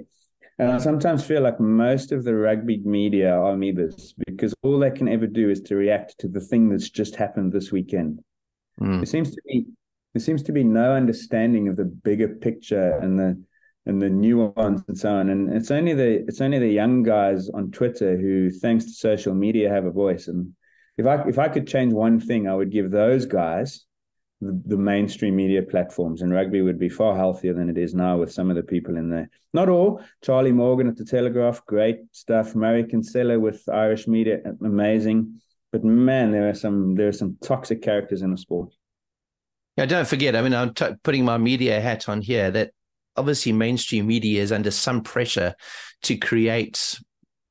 And 0.59 0.73
I 0.73 0.79
sometimes 0.79 1.25
feel 1.25 1.43
like 1.43 1.61
most 1.61 2.11
of 2.11 2.25
the 2.25 2.35
rugby 2.35 2.81
media 2.85 3.33
are 3.33 3.55
amoebas 3.55 4.13
because 4.27 4.53
all 4.63 4.79
they 4.79 4.91
can 4.91 5.09
ever 5.09 5.27
do 5.27 5.51
is 5.51 5.61
to 5.63 5.77
react 5.77 6.19
to 6.19 6.29
the 6.29 6.41
thing 6.41 6.69
that's 6.69 6.91
just 6.91 7.15
happened 7.15 7.53
this 7.53 7.71
weekend. 7.71 8.21
Mm. 8.81 8.99
There 8.99 9.07
seems 9.07 9.31
to 9.31 9.41
be 9.47 9.67
there 10.15 10.25
seems 10.25 10.43
to 10.45 10.53
be 10.53 10.65
no 10.65 10.95
understanding 10.95 11.69
of 11.69 11.77
the 11.77 11.85
bigger 11.85 12.29
picture 12.29 12.99
and 12.99 13.19
the 13.19 13.41
and 13.87 14.03
the 14.03 14.11
nuance 14.11 14.83
and 14.89 14.99
so 14.99 15.15
on. 15.15 15.31
And 15.31 15.49
it's 15.51 15.71
only 15.71 15.95
the 15.95 16.25
it's 16.27 16.41
only 16.41 16.59
the 16.59 16.69
young 16.69 17.05
guys 17.05 17.49
on 17.51 17.71
Twitter 17.71 18.17
who, 18.17 18.51
thanks 18.51 18.85
to 18.85 18.91
social 18.93 19.35
media, 19.35 19.71
have 19.71 19.87
a 19.87 19.93
voice. 19.93 20.27
And 20.29 20.55
if 20.97 21.07
I 21.07 21.23
if 21.29 21.39
I 21.39 21.49
could 21.49 21.69
change 21.69 21.93
one 21.93 22.19
thing, 22.19 22.49
I 22.49 22.55
would 22.55 22.73
give 22.73 22.91
those 22.91 23.27
guys 23.27 23.87
the, 24.41 24.61
the, 24.67 24.77
mainstream 24.77 25.37
media 25.37 25.63
platforms, 25.63 26.23
and 26.23 26.33
rugby 26.33 26.63
would 26.63 26.79
be 26.79 26.89
far 26.89 27.17
healthier 27.17 27.55
than 27.55 27.69
it 27.69 27.77
is 27.77 27.95
now 27.95 28.19
with 28.19 28.33
some 28.33 28.51
of 28.51 28.57
the 28.57 28.63
people 28.63 28.97
in 28.97 29.11
there. 29.11 29.29
Not 29.53 29.69
all. 29.69 30.01
Charlie 30.23 30.53
Morgan 30.53 30.89
at 30.89 30.97
the 30.97 31.05
Telegraph, 31.05 31.65
great 31.67 31.99
stuff. 32.13 32.55
Murray 32.55 32.85
Kinsella 32.85 33.39
with 33.39 33.69
Irish 33.69 34.07
media, 34.07 34.41
amazing. 34.65 35.41
But 35.73 35.85
man, 35.85 36.31
there 36.31 36.49
are 36.49 36.55
some 36.55 36.95
there 36.95 37.09
are 37.09 37.13
some 37.13 37.37
toxic 37.43 37.83
characters 37.83 38.23
in 38.23 38.31
the 38.31 38.39
sport. 38.39 38.73
Yeah, 39.77 39.87
don't 39.87 40.09
forget. 40.09 40.35
I 40.35 40.43
mean, 40.43 40.55
I'm 40.55 40.75
t- 40.75 40.95
putting 41.03 41.25
my 41.25 41.39
media 41.39 41.81
hat 41.81 42.09
on 42.09 42.21
here. 42.21 42.51
That 42.51 42.73
obviously 43.17 43.53
mainstream 43.53 44.07
media 44.07 44.43
is 44.43 44.53
under 44.53 44.71
some 44.71 45.03
pressure 45.03 45.55
to 46.03 46.17
create 46.17 46.99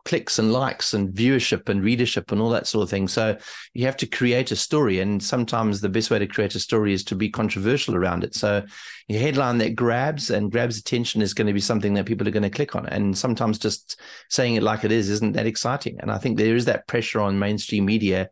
clicks 0.08 0.40
and 0.40 0.54
likes 0.54 0.94
and 0.94 1.14
viewership 1.14 1.68
and 1.68 1.84
readership 1.84 2.32
and 2.32 2.40
all 2.40 2.50
that 2.50 2.66
sort 2.66 2.82
of 2.82 2.90
thing. 2.90 3.10
So 3.10 3.38
you 3.74 3.86
have 3.86 3.98
to 3.98 4.08
create 4.08 4.52
a 4.52 4.56
story. 4.56 5.02
And 5.02 5.22
sometimes 5.22 5.82
the 5.82 5.90
best 5.90 6.10
way 6.10 6.18
to 6.18 6.26
create 6.26 6.56
a 6.56 6.62
story 6.62 6.94
is 6.94 7.04
to 7.04 7.16
be 7.16 7.30
controversial 7.30 7.94
around 7.94 8.24
it. 8.24 8.34
So 8.34 8.64
a 9.10 9.14
headline 9.14 9.58
that 9.58 9.76
grabs 9.76 10.30
and 10.30 10.50
grabs 10.50 10.80
attention 10.80 11.22
is 11.22 11.34
going 11.34 11.48
to 11.48 11.54
be 11.54 11.60
something 11.60 11.94
that 11.96 12.06
people 12.06 12.26
are 12.26 12.32
going 12.32 12.44
to 12.44 12.50
click 12.50 12.74
on. 12.74 12.86
And 12.86 13.18
sometimes 13.18 13.60
just 13.60 14.00
saying 14.30 14.56
it 14.56 14.64
like 14.64 14.86
it 14.86 14.94
is 14.94 15.10
isn't 15.10 15.34
that 15.34 15.46
exciting. 15.46 16.00
And 16.00 16.10
I 16.10 16.18
think 16.20 16.38
there 16.38 16.56
is 16.56 16.66
that 16.66 16.88
pressure 16.88 17.20
on 17.20 17.38
mainstream 17.38 17.84
media 17.84 18.30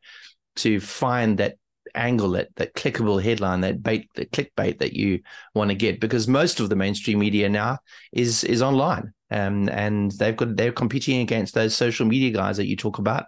to 0.58 0.80
find 0.80 1.40
that 1.40 1.58
angle 1.96 2.32
that 2.32 2.50
that 2.56 2.74
clickable 2.74 3.22
headline 3.22 3.62
that 3.62 3.82
bait 3.82 4.10
the 4.16 4.26
clickbait 4.26 4.80
that 4.80 4.94
you 4.94 5.20
want 5.54 5.70
to 5.70 5.76
get 5.76 6.00
because 6.00 6.28
most 6.28 6.60
of 6.60 6.70
the 6.70 6.76
mainstream 6.76 7.20
media 7.20 7.50
now 7.50 7.78
is 8.12 8.44
is 8.44 8.62
online 8.62 9.14
um, 9.32 9.70
and 9.70 10.12
they've 10.12 10.36
got 10.36 10.56
they're 10.56 10.72
competing 10.72 11.22
against 11.22 11.54
those 11.54 11.76
social 11.76 12.06
media 12.06 12.32
guys 12.32 12.58
that 12.58 12.68
you 12.68 12.76
talk 12.76 13.00
about, 13.00 13.26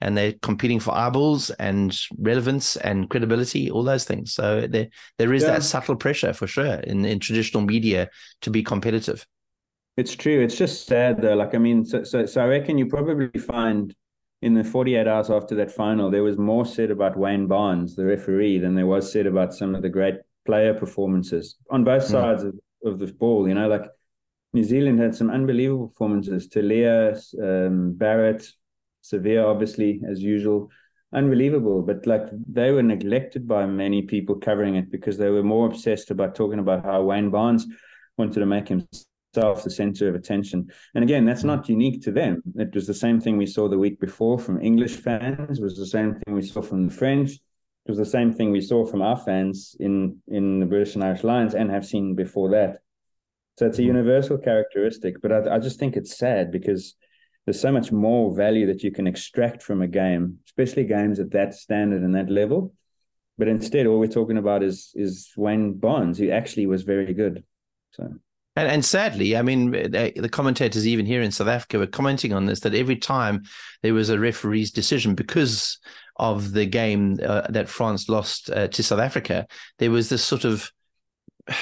and 0.00 0.16
they're 0.16 0.34
competing 0.42 0.78
for 0.78 0.94
eyeballs 0.94 1.50
and 1.50 1.98
relevance 2.18 2.76
and 2.76 3.08
credibility, 3.08 3.70
all 3.70 3.82
those 3.82 4.04
things. 4.04 4.34
So 4.34 4.66
there 4.66 4.88
there 5.18 5.32
is 5.32 5.42
yeah. 5.42 5.52
that 5.52 5.62
subtle 5.62 5.96
pressure 5.96 6.32
for 6.32 6.46
sure 6.46 6.74
in, 6.74 7.04
in 7.04 7.18
traditional 7.18 7.62
media 7.62 8.10
to 8.42 8.50
be 8.50 8.62
competitive. 8.62 9.26
It's 9.96 10.14
true. 10.14 10.40
It's 10.40 10.56
just 10.56 10.86
sad 10.86 11.22
though. 11.22 11.34
Like 11.34 11.54
I 11.54 11.58
mean, 11.58 11.84
so 11.84 12.04
so, 12.04 12.26
so 12.26 12.42
I 12.42 12.46
reckon 12.46 12.78
you 12.78 12.86
probably 12.86 13.40
find 13.40 13.94
in 14.40 14.54
the 14.54 14.64
48 14.64 15.06
hours 15.06 15.30
after 15.30 15.54
that 15.56 15.70
final, 15.70 16.10
there 16.10 16.22
was 16.22 16.38
more 16.38 16.64
said 16.64 16.90
about 16.90 17.16
Wayne 17.16 17.46
Barnes, 17.46 17.96
the 17.96 18.04
referee, 18.04 18.58
than 18.58 18.74
there 18.74 18.86
was 18.86 19.12
said 19.12 19.26
about 19.26 19.54
some 19.54 19.74
of 19.74 19.82
the 19.82 19.88
great 19.88 20.16
player 20.46 20.74
performances 20.74 21.56
on 21.70 21.84
both 21.84 22.04
hmm. 22.04 22.12
sides 22.12 22.44
mm. 22.44 22.48
of, 22.84 22.92
of 22.92 22.98
the 22.98 23.12
ball. 23.12 23.48
You 23.48 23.54
know, 23.54 23.68
like 23.68 23.84
New 24.52 24.64
Zealand 24.64 25.00
had 25.00 25.14
some 25.14 25.30
unbelievable 25.30 25.88
performances. 25.88 26.48
Telea, 26.48 27.16
um, 27.42 27.94
Barrett, 27.94 28.48
Savea, 29.02 29.44
obviously, 29.44 30.00
as 30.08 30.22
usual. 30.22 30.70
Unbelievable. 31.12 31.82
But 31.82 32.06
like 32.06 32.28
they 32.46 32.70
were 32.70 32.82
neglected 32.82 33.48
by 33.48 33.66
many 33.66 34.02
people 34.02 34.36
covering 34.36 34.76
it 34.76 34.90
because 34.90 35.18
they 35.18 35.30
were 35.30 35.42
more 35.42 35.66
obsessed 35.66 36.10
about 36.10 36.34
talking 36.34 36.58
about 36.60 36.84
how 36.84 37.02
Wayne 37.02 37.30
Barnes 37.30 37.66
wanted 38.16 38.40
to 38.40 38.46
make 38.46 38.68
himself 38.68 39.07
the 39.32 39.70
center 39.70 40.08
of 40.08 40.14
attention. 40.14 40.70
And 40.94 41.04
again, 41.04 41.24
that's 41.24 41.44
not 41.44 41.68
unique 41.68 42.02
to 42.02 42.12
them. 42.12 42.42
It 42.56 42.74
was 42.74 42.86
the 42.86 42.94
same 42.94 43.20
thing 43.20 43.36
we 43.36 43.46
saw 43.46 43.68
the 43.68 43.78
week 43.78 44.00
before 44.00 44.38
from 44.38 44.60
English 44.60 44.96
fans, 44.96 45.58
it 45.58 45.62
was 45.62 45.76
the 45.76 45.86
same 45.86 46.14
thing 46.14 46.34
we 46.34 46.42
saw 46.42 46.62
from 46.62 46.86
the 46.88 46.94
French. 46.94 47.32
It 47.32 47.92
was 47.92 47.98
the 47.98 48.06
same 48.06 48.32
thing 48.34 48.52
we 48.52 48.60
saw 48.60 48.84
from 48.84 49.00
our 49.00 49.16
fans 49.16 49.74
in 49.80 50.18
in 50.28 50.60
the 50.60 50.66
British 50.66 50.94
and 50.94 51.04
Irish 51.04 51.24
Lions 51.24 51.54
and 51.54 51.70
have 51.70 51.86
seen 51.86 52.14
before 52.14 52.50
that. 52.50 52.80
So 53.58 53.66
it's 53.66 53.78
a 53.78 53.82
mm-hmm. 53.82 53.96
universal 53.96 54.38
characteristic, 54.38 55.22
but 55.22 55.32
I, 55.32 55.56
I 55.56 55.58
just 55.58 55.78
think 55.78 55.96
it's 55.96 56.18
sad 56.18 56.52
because 56.52 56.94
there's 57.46 57.60
so 57.60 57.72
much 57.72 57.90
more 57.90 58.34
value 58.36 58.66
that 58.66 58.82
you 58.82 58.92
can 58.92 59.06
extract 59.06 59.62
from 59.62 59.80
a 59.80 59.88
game, 59.88 60.38
especially 60.46 60.84
games 60.84 61.18
at 61.18 61.30
that 61.30 61.54
standard 61.54 62.02
and 62.02 62.14
that 62.14 62.28
level. 62.28 62.74
But 63.38 63.48
instead, 63.48 63.86
all 63.86 63.98
we're 63.98 64.08
talking 64.08 64.36
about 64.36 64.62
is 64.62 64.92
is 64.94 65.32
Wayne 65.36 65.78
Barnes, 65.78 66.18
who 66.18 66.30
actually 66.30 66.66
was 66.66 66.82
very 66.82 67.14
good. 67.14 67.44
So. 67.92 68.18
And, 68.58 68.66
and 68.66 68.84
sadly, 68.84 69.36
I 69.36 69.42
mean, 69.42 69.70
the 69.70 70.28
commentators 70.32 70.84
even 70.84 71.06
here 71.06 71.22
in 71.22 71.30
South 71.30 71.46
Africa 71.46 71.78
were 71.78 71.86
commenting 71.86 72.32
on 72.32 72.46
this 72.46 72.58
that 72.60 72.74
every 72.74 72.96
time 72.96 73.44
there 73.82 73.94
was 73.94 74.10
a 74.10 74.18
referee's 74.18 74.72
decision 74.72 75.14
because 75.14 75.78
of 76.16 76.50
the 76.50 76.66
game 76.66 77.20
uh, 77.24 77.42
that 77.50 77.68
France 77.68 78.08
lost 78.08 78.50
uh, 78.50 78.66
to 78.66 78.82
South 78.82 78.98
Africa, 78.98 79.46
there 79.78 79.92
was 79.92 80.08
this 80.08 80.24
sort 80.24 80.44
of 80.44 80.72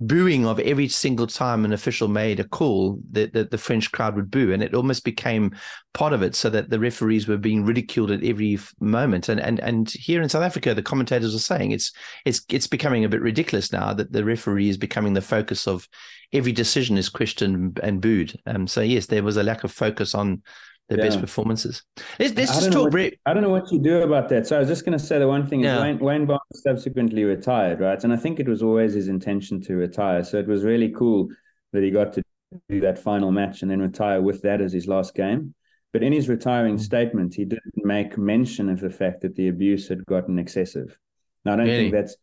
booing 0.00 0.46
of 0.46 0.58
every 0.60 0.88
single 0.88 1.26
time 1.26 1.64
an 1.64 1.74
official 1.74 2.08
made 2.08 2.40
a 2.40 2.48
call 2.48 2.98
that 3.12 3.34
the, 3.34 3.44
the, 3.44 3.58
French 3.58 3.92
crowd 3.92 4.16
would 4.16 4.30
boo, 4.30 4.50
and 4.50 4.62
it 4.62 4.74
almost 4.74 5.04
became 5.04 5.54
part 5.92 6.14
of 6.14 6.22
it, 6.22 6.34
so 6.34 6.48
that 6.48 6.70
the 6.70 6.80
referees 6.80 7.28
were 7.28 7.36
being 7.36 7.64
ridiculed 7.64 8.10
at 8.10 8.24
every 8.24 8.58
moment. 8.80 9.28
And 9.28 9.38
and 9.40 9.60
and 9.60 9.90
here 9.90 10.22
in 10.22 10.28
South 10.28 10.42
Africa, 10.42 10.74
the 10.74 10.82
commentators 10.82 11.34
are 11.34 11.38
saying 11.38 11.72
it's 11.72 11.92
it's 12.24 12.42
it's 12.48 12.66
becoming 12.66 13.04
a 13.04 13.08
bit 13.08 13.20
ridiculous 13.20 13.72
now 13.72 13.92
that 13.92 14.12
the 14.12 14.24
referee 14.24 14.70
is 14.70 14.78
becoming 14.78 15.12
the 15.12 15.20
focus 15.20 15.68
of 15.68 15.86
every 16.32 16.52
decision 16.52 16.96
is 16.96 17.08
questioned 17.08 17.78
and 17.82 18.00
booed. 18.00 18.40
Um, 18.46 18.66
so 18.66 18.80
yes, 18.80 19.06
there 19.06 19.22
was 19.22 19.36
a 19.36 19.42
lack 19.42 19.64
of 19.64 19.72
focus 19.72 20.14
on 20.14 20.42
their 20.90 20.98
yeah. 20.98 21.04
best 21.04 21.20
performances. 21.20 21.82
Let's, 22.18 22.34
let's 22.34 22.52
just 22.52 22.72
talk. 22.72 22.92
What, 22.92 23.14
I 23.24 23.32
don't 23.32 23.42
know 23.42 23.48
what 23.48 23.70
you 23.72 23.78
do 23.78 24.02
about 24.02 24.28
that. 24.30 24.46
So 24.46 24.56
I 24.56 24.58
was 24.58 24.68
just 24.68 24.84
going 24.84 24.98
to 24.98 25.04
say 25.04 25.18
the 25.18 25.28
one 25.28 25.46
thing 25.46 25.60
yeah. 25.60 25.76
is 25.76 25.82
Wayne, 25.82 25.98
Wayne 25.98 26.26
Barnes 26.26 26.40
subsequently 26.52 27.24
retired, 27.24 27.80
right? 27.80 28.02
And 28.02 28.12
I 28.12 28.16
think 28.16 28.40
it 28.40 28.48
was 28.48 28.62
always 28.62 28.92
his 28.94 29.08
intention 29.08 29.60
to 29.62 29.76
retire. 29.76 30.24
So 30.24 30.38
it 30.38 30.48
was 30.48 30.64
really 30.64 30.90
cool 30.90 31.28
that 31.72 31.82
he 31.82 31.90
got 31.90 32.12
to 32.14 32.22
do 32.68 32.80
that 32.80 32.98
final 32.98 33.30
match 33.30 33.62
and 33.62 33.70
then 33.70 33.80
retire 33.80 34.20
with 34.20 34.42
that 34.42 34.60
as 34.60 34.72
his 34.72 34.88
last 34.88 35.14
game. 35.14 35.54
But 35.92 36.02
in 36.02 36.12
his 36.12 36.28
retiring 36.28 36.74
mm-hmm. 36.74 36.82
statement, 36.82 37.34
he 37.34 37.44
didn't 37.44 37.84
make 37.84 38.18
mention 38.18 38.68
of 38.68 38.80
the 38.80 38.90
fact 38.90 39.20
that 39.22 39.36
the 39.36 39.48
abuse 39.48 39.88
had 39.88 40.04
gotten 40.06 40.38
excessive. 40.38 40.98
Now 41.44 41.54
I 41.54 41.56
don't 41.56 41.66
really? 41.66 41.90
think 41.90 41.92
that's 41.94 42.16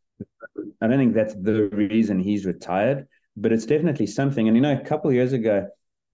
I 0.82 0.88
don't 0.88 0.98
think 0.98 1.14
that's 1.14 1.36
the 1.36 1.70
reason 1.70 2.20
he's 2.20 2.46
retired, 2.46 3.08
but 3.36 3.52
it's 3.52 3.66
definitely 3.66 4.08
something. 4.08 4.48
And 4.48 4.58
you 4.58 4.62
know, 4.62 4.74
a 4.74 4.84
couple 4.84 5.12
years 5.12 5.34
ago, 5.34 5.68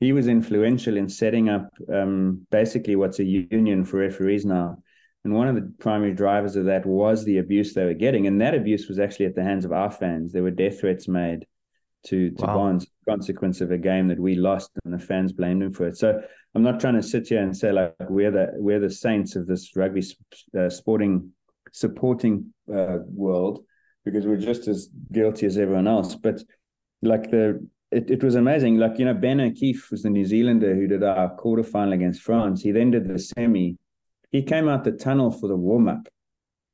he 0.03 0.11
was 0.11 0.27
influential 0.27 0.97
in 0.97 1.07
setting 1.07 1.49
up 1.49 1.69
um, 1.91 2.45
basically 2.51 2.95
what's 2.95 3.19
a 3.19 3.23
union 3.23 3.85
for 3.85 3.97
referees 3.97 4.45
now. 4.45 4.77
And 5.23 5.33
one 5.33 5.47
of 5.47 5.55
the 5.55 5.73
primary 5.79 6.13
drivers 6.13 6.57
of 6.57 6.65
that 6.65 6.85
was 6.85 7.23
the 7.23 7.37
abuse 7.37 7.73
they 7.73 7.85
were 7.85 7.93
getting. 7.93 8.27
And 8.27 8.41
that 8.41 8.53
abuse 8.53 8.89
was 8.89 8.99
actually 8.99 9.27
at 9.27 9.35
the 9.35 9.43
hands 9.43 9.63
of 9.63 9.71
our 9.71 9.89
fans. 9.89 10.33
There 10.33 10.43
were 10.43 10.51
death 10.51 10.81
threats 10.81 11.07
made 11.07 11.45
to, 12.07 12.31
to 12.31 12.45
wow. 12.45 12.55
Barnes, 12.55 12.85
consequence 13.07 13.61
of 13.61 13.71
a 13.71 13.77
game 13.77 14.09
that 14.09 14.19
we 14.19 14.35
lost, 14.35 14.71
and 14.83 14.93
the 14.93 14.99
fans 14.99 15.31
blamed 15.31 15.63
him 15.63 15.71
for 15.71 15.87
it. 15.87 15.97
So 15.97 16.21
I'm 16.53 16.63
not 16.63 16.81
trying 16.81 16.95
to 16.95 17.03
sit 17.03 17.29
here 17.29 17.41
and 17.41 17.55
say 17.55 17.71
like 17.71 17.95
we're 18.09 18.31
the 18.31 18.51
we're 18.55 18.81
the 18.81 18.89
saints 18.89 19.37
of 19.37 19.47
this 19.47 19.75
rugby 19.75 20.03
uh, 20.57 20.69
sporting 20.69 21.31
supporting 21.71 22.53
uh, 22.73 22.97
world 23.07 23.63
because 24.03 24.27
we're 24.27 24.35
just 24.37 24.67
as 24.67 24.89
guilty 25.11 25.45
as 25.45 25.57
everyone 25.57 25.87
else. 25.87 26.15
But 26.15 26.43
like 27.01 27.31
the 27.31 27.65
it, 27.93 28.11
it 28.11 28.23
was 28.23 28.35
amazing. 28.35 28.77
Like, 28.77 28.99
you 28.99 29.05
know, 29.05 29.13
Ben 29.13 29.39
O'Keeffe 29.39 29.91
was 29.91 30.03
the 30.03 30.09
New 30.09 30.25
Zealander 30.25 30.75
who 30.75 30.87
did 30.87 31.03
our 31.03 31.35
quarterfinal 31.37 31.93
against 31.93 32.21
France. 32.21 32.61
He 32.61 32.71
then 32.71 32.91
did 32.91 33.07
the 33.07 33.19
semi. 33.19 33.77
He 34.31 34.43
came 34.43 34.67
out 34.67 34.83
the 34.83 34.91
tunnel 34.91 35.31
for 35.31 35.47
the 35.47 35.55
warm 35.55 35.87
up, 35.87 36.07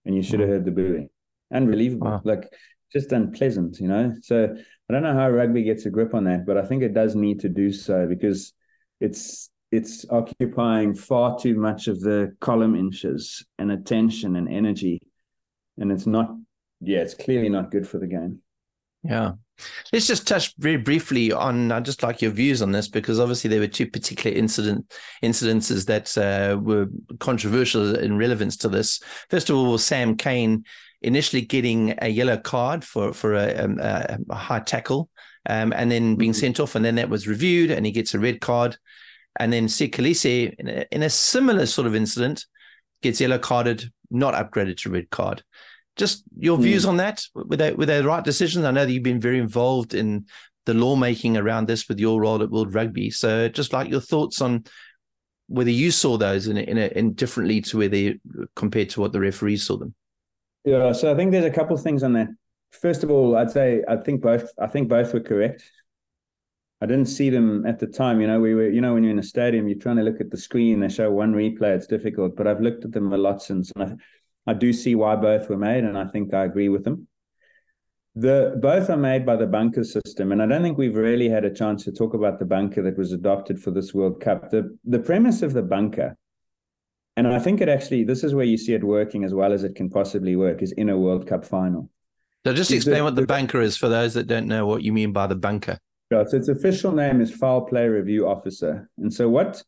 and 0.05 0.15
you 0.15 0.23
should 0.23 0.39
have 0.39 0.49
mm. 0.49 0.53
heard 0.53 0.65
the 0.65 0.71
booing. 0.71 1.09
Unbelievable. 1.53 2.07
Wow. 2.07 2.21
Like, 2.23 2.49
just 2.91 3.11
unpleasant, 3.11 3.79
you 3.79 3.87
know? 3.87 4.13
So 4.21 4.55
I 4.89 4.93
don't 4.93 5.03
know 5.03 5.13
how 5.13 5.29
rugby 5.29 5.63
gets 5.63 5.85
a 5.85 5.89
grip 5.89 6.13
on 6.13 6.23
that, 6.25 6.45
but 6.45 6.57
I 6.57 6.65
think 6.65 6.83
it 6.83 6.93
does 6.93 7.15
need 7.15 7.41
to 7.41 7.49
do 7.49 7.71
so 7.71 8.07
because 8.07 8.53
it's 8.99 9.49
it's 9.71 10.05
occupying 10.09 10.95
far 10.95 11.37
too 11.37 11.55
much 11.55 11.87
of 11.87 12.01
the 12.01 12.35
column 12.41 12.75
inches 12.75 13.45
and 13.59 13.71
attention 13.71 14.35
and 14.35 14.51
energy. 14.51 14.99
And 15.77 15.91
it's 15.91 16.07
not, 16.07 16.31
yeah, 16.81 16.99
it's 16.99 17.13
clearly 17.13 17.49
not 17.49 17.69
good 17.69 17.87
for 17.87 17.99
the 17.99 18.07
game. 18.07 18.39
Yeah. 19.03 19.33
Let's 19.91 20.07
just 20.07 20.27
touch 20.27 20.55
very 20.57 20.77
briefly 20.77 21.31
on. 21.31 21.71
I 21.71 21.79
just 21.79 22.03
like 22.03 22.21
your 22.21 22.31
views 22.31 22.61
on 22.61 22.71
this 22.71 22.87
because 22.87 23.19
obviously 23.19 23.49
there 23.49 23.59
were 23.59 23.67
two 23.67 23.89
particular 23.89 24.35
incident 24.35 24.91
incidences 25.23 25.85
that 25.85 26.17
uh, 26.17 26.57
were 26.57 26.87
controversial 27.19 27.95
in 27.95 28.17
relevance 28.17 28.57
to 28.57 28.69
this. 28.69 29.01
First 29.29 29.49
of 29.49 29.55
all, 29.55 29.77
Sam 29.77 30.15
Cane 30.15 30.65
initially 31.01 31.41
getting 31.41 31.95
a 32.01 32.09
yellow 32.09 32.37
card 32.37 32.83
for 32.83 33.13
for 33.13 33.33
a, 33.35 33.55
um, 33.63 33.79
a, 33.79 34.17
a 34.29 34.35
high 34.35 34.59
tackle, 34.59 35.09
um, 35.47 35.73
and 35.75 35.91
then 35.91 36.15
being 36.15 36.31
mm-hmm. 36.31 36.39
sent 36.39 36.59
off, 36.59 36.75
and 36.75 36.83
then 36.83 36.95
that 36.95 37.09
was 37.09 37.27
reviewed, 37.27 37.71
and 37.71 37.85
he 37.85 37.91
gets 37.91 38.13
a 38.13 38.19
red 38.19 38.41
card. 38.41 38.77
And 39.39 39.53
then 39.53 39.67
Siya 39.67 39.91
Kolisi, 39.91 40.53
in 40.57 40.67
in 40.91 41.03
a 41.03 41.09
similar 41.09 41.65
sort 41.65 41.87
of 41.87 41.95
incident, 41.95 42.45
gets 43.01 43.21
yellow 43.21 43.39
carded, 43.39 43.91
not 44.11 44.33
upgraded 44.33 44.77
to 44.77 44.89
red 44.89 45.09
card. 45.09 45.43
Just 45.99 46.23
your 46.39 46.57
mm. 46.57 46.63
views 46.63 46.85
on 46.85 46.97
that. 46.97 47.23
Were 47.35 47.57
they 47.57 47.73
were 47.73 47.85
they 47.85 48.01
the 48.01 48.07
right 48.07 48.23
decisions? 48.23 48.65
I 48.65 48.71
know 48.71 48.85
that 48.85 48.91
you've 48.91 49.03
been 49.03 49.19
very 49.19 49.37
involved 49.37 49.93
in 49.93 50.25
the 50.65 50.73
lawmaking 50.73 51.37
around 51.37 51.67
this 51.67 51.87
with 51.87 51.99
your 51.99 52.21
role 52.21 52.41
at 52.41 52.49
World 52.49 52.73
Rugby. 52.73 53.11
So 53.11 53.49
just 53.49 53.73
like 53.73 53.89
your 53.89 54.01
thoughts 54.01 54.41
on 54.41 54.63
whether 55.47 55.71
you 55.71 55.91
saw 55.91 56.17
those 56.17 56.47
in 56.47 56.57
a, 56.57 56.61
in, 56.61 56.77
a, 56.77 56.87
in 56.95 57.13
differently 57.13 57.59
to 57.61 57.77
where 57.79 57.89
they 57.89 58.19
compared 58.55 58.89
to 58.91 59.01
what 59.01 59.11
the 59.11 59.19
referees 59.19 59.63
saw 59.63 59.77
them. 59.77 59.93
Yeah, 60.63 60.91
so 60.91 61.11
I 61.11 61.15
think 61.15 61.31
there's 61.31 61.45
a 61.45 61.51
couple 61.51 61.75
of 61.75 61.81
things 61.81 62.03
on 62.03 62.13
that. 62.13 62.27
First 62.71 63.03
of 63.03 63.09
all, 63.09 63.35
I'd 63.35 63.51
say 63.51 63.83
I 63.87 63.97
think 63.97 64.21
both 64.21 64.51
I 64.59 64.67
think 64.67 64.87
both 64.87 65.13
were 65.13 65.19
correct. 65.19 65.63
I 66.81 66.85
didn't 66.85 67.07
see 67.07 67.29
them 67.29 67.65
at 67.65 67.79
the 67.79 67.87
time. 67.87 68.21
You 68.21 68.27
know, 68.27 68.39
we 68.39 68.53
were, 68.53 68.69
you 68.69 68.79
know, 68.79 68.93
when 68.93 69.03
you're 69.03 69.11
in 69.11 69.19
a 69.19 69.23
stadium, 69.23 69.67
you're 69.67 69.79
trying 69.79 69.97
to 69.97 70.03
look 70.03 70.21
at 70.21 70.29
the 70.29 70.37
screen, 70.37 70.79
they 70.79 70.87
show 70.87 71.11
one 71.11 71.33
replay, 71.33 71.75
it's 71.75 71.87
difficult. 71.87 72.37
But 72.37 72.47
I've 72.47 72.61
looked 72.61 72.85
at 72.85 72.93
them 72.93 73.11
a 73.11 73.17
lot 73.17 73.41
since, 73.41 73.71
and 73.75 73.83
I, 73.83 73.95
I 74.49 74.53
do 74.53 74.73
see 74.73 74.95
why 74.95 75.15
both 75.15 75.47
were 75.47 75.57
made, 75.57 75.83
and 75.83 75.95
I 75.95 76.05
think 76.05 76.33
I 76.33 76.43
agree 76.43 76.69
with 76.69 76.83
them. 76.83 77.07
The 78.15 78.57
both 78.59 78.89
are 78.89 78.97
made 78.97 79.23
by 79.23 79.35
the 79.35 79.45
bunker 79.45 79.83
system, 79.83 80.31
and 80.31 80.41
I 80.41 80.47
don't 80.47 80.63
think 80.63 80.79
we've 80.79 80.95
really 80.95 81.29
had 81.29 81.45
a 81.45 81.53
chance 81.53 81.83
to 81.83 81.91
talk 81.91 82.15
about 82.15 82.39
the 82.39 82.45
bunker 82.45 82.81
that 82.81 82.97
was 82.97 83.11
adopted 83.11 83.61
for 83.61 83.69
this 83.69 83.93
World 83.93 84.19
Cup. 84.19 84.49
The 84.49 84.75
the 84.83 84.97
premise 84.97 85.43
of 85.43 85.53
the 85.53 85.61
bunker, 85.61 86.17
and 87.15 87.27
I 87.27 87.37
think 87.37 87.61
it 87.61 87.69
actually 87.69 88.03
this 88.05 88.23
is 88.23 88.33
where 88.33 88.45
you 88.45 88.57
see 88.57 88.73
it 88.73 88.83
working 88.83 89.23
as 89.23 89.35
well 89.35 89.53
as 89.53 89.63
it 89.63 89.75
can 89.75 89.87
possibly 89.89 90.35
work, 90.35 90.63
is 90.63 90.71
in 90.71 90.89
a 90.89 90.97
World 90.97 91.27
Cup 91.27 91.45
final. 91.45 91.91
So 92.43 92.53
just 92.53 92.71
explain 92.71 93.03
what 93.03 93.15
the 93.15 93.27
bunker 93.27 93.61
is 93.61 93.77
for 93.77 93.87
those 93.87 94.15
that 94.15 94.25
don't 94.25 94.47
know 94.47 94.65
what 94.65 94.81
you 94.81 94.93
mean 94.93 95.13
by 95.13 95.27
the 95.27 95.35
bunker. 95.35 95.77
Yeah, 96.09 96.23
so 96.25 96.37
its 96.37 96.47
official 96.47 96.91
name 96.91 97.21
is 97.21 97.29
foul 97.29 97.61
play 97.61 97.87
review 97.87 98.27
officer. 98.27 98.89
And 98.97 99.13
so 99.13 99.29
what 99.29 99.61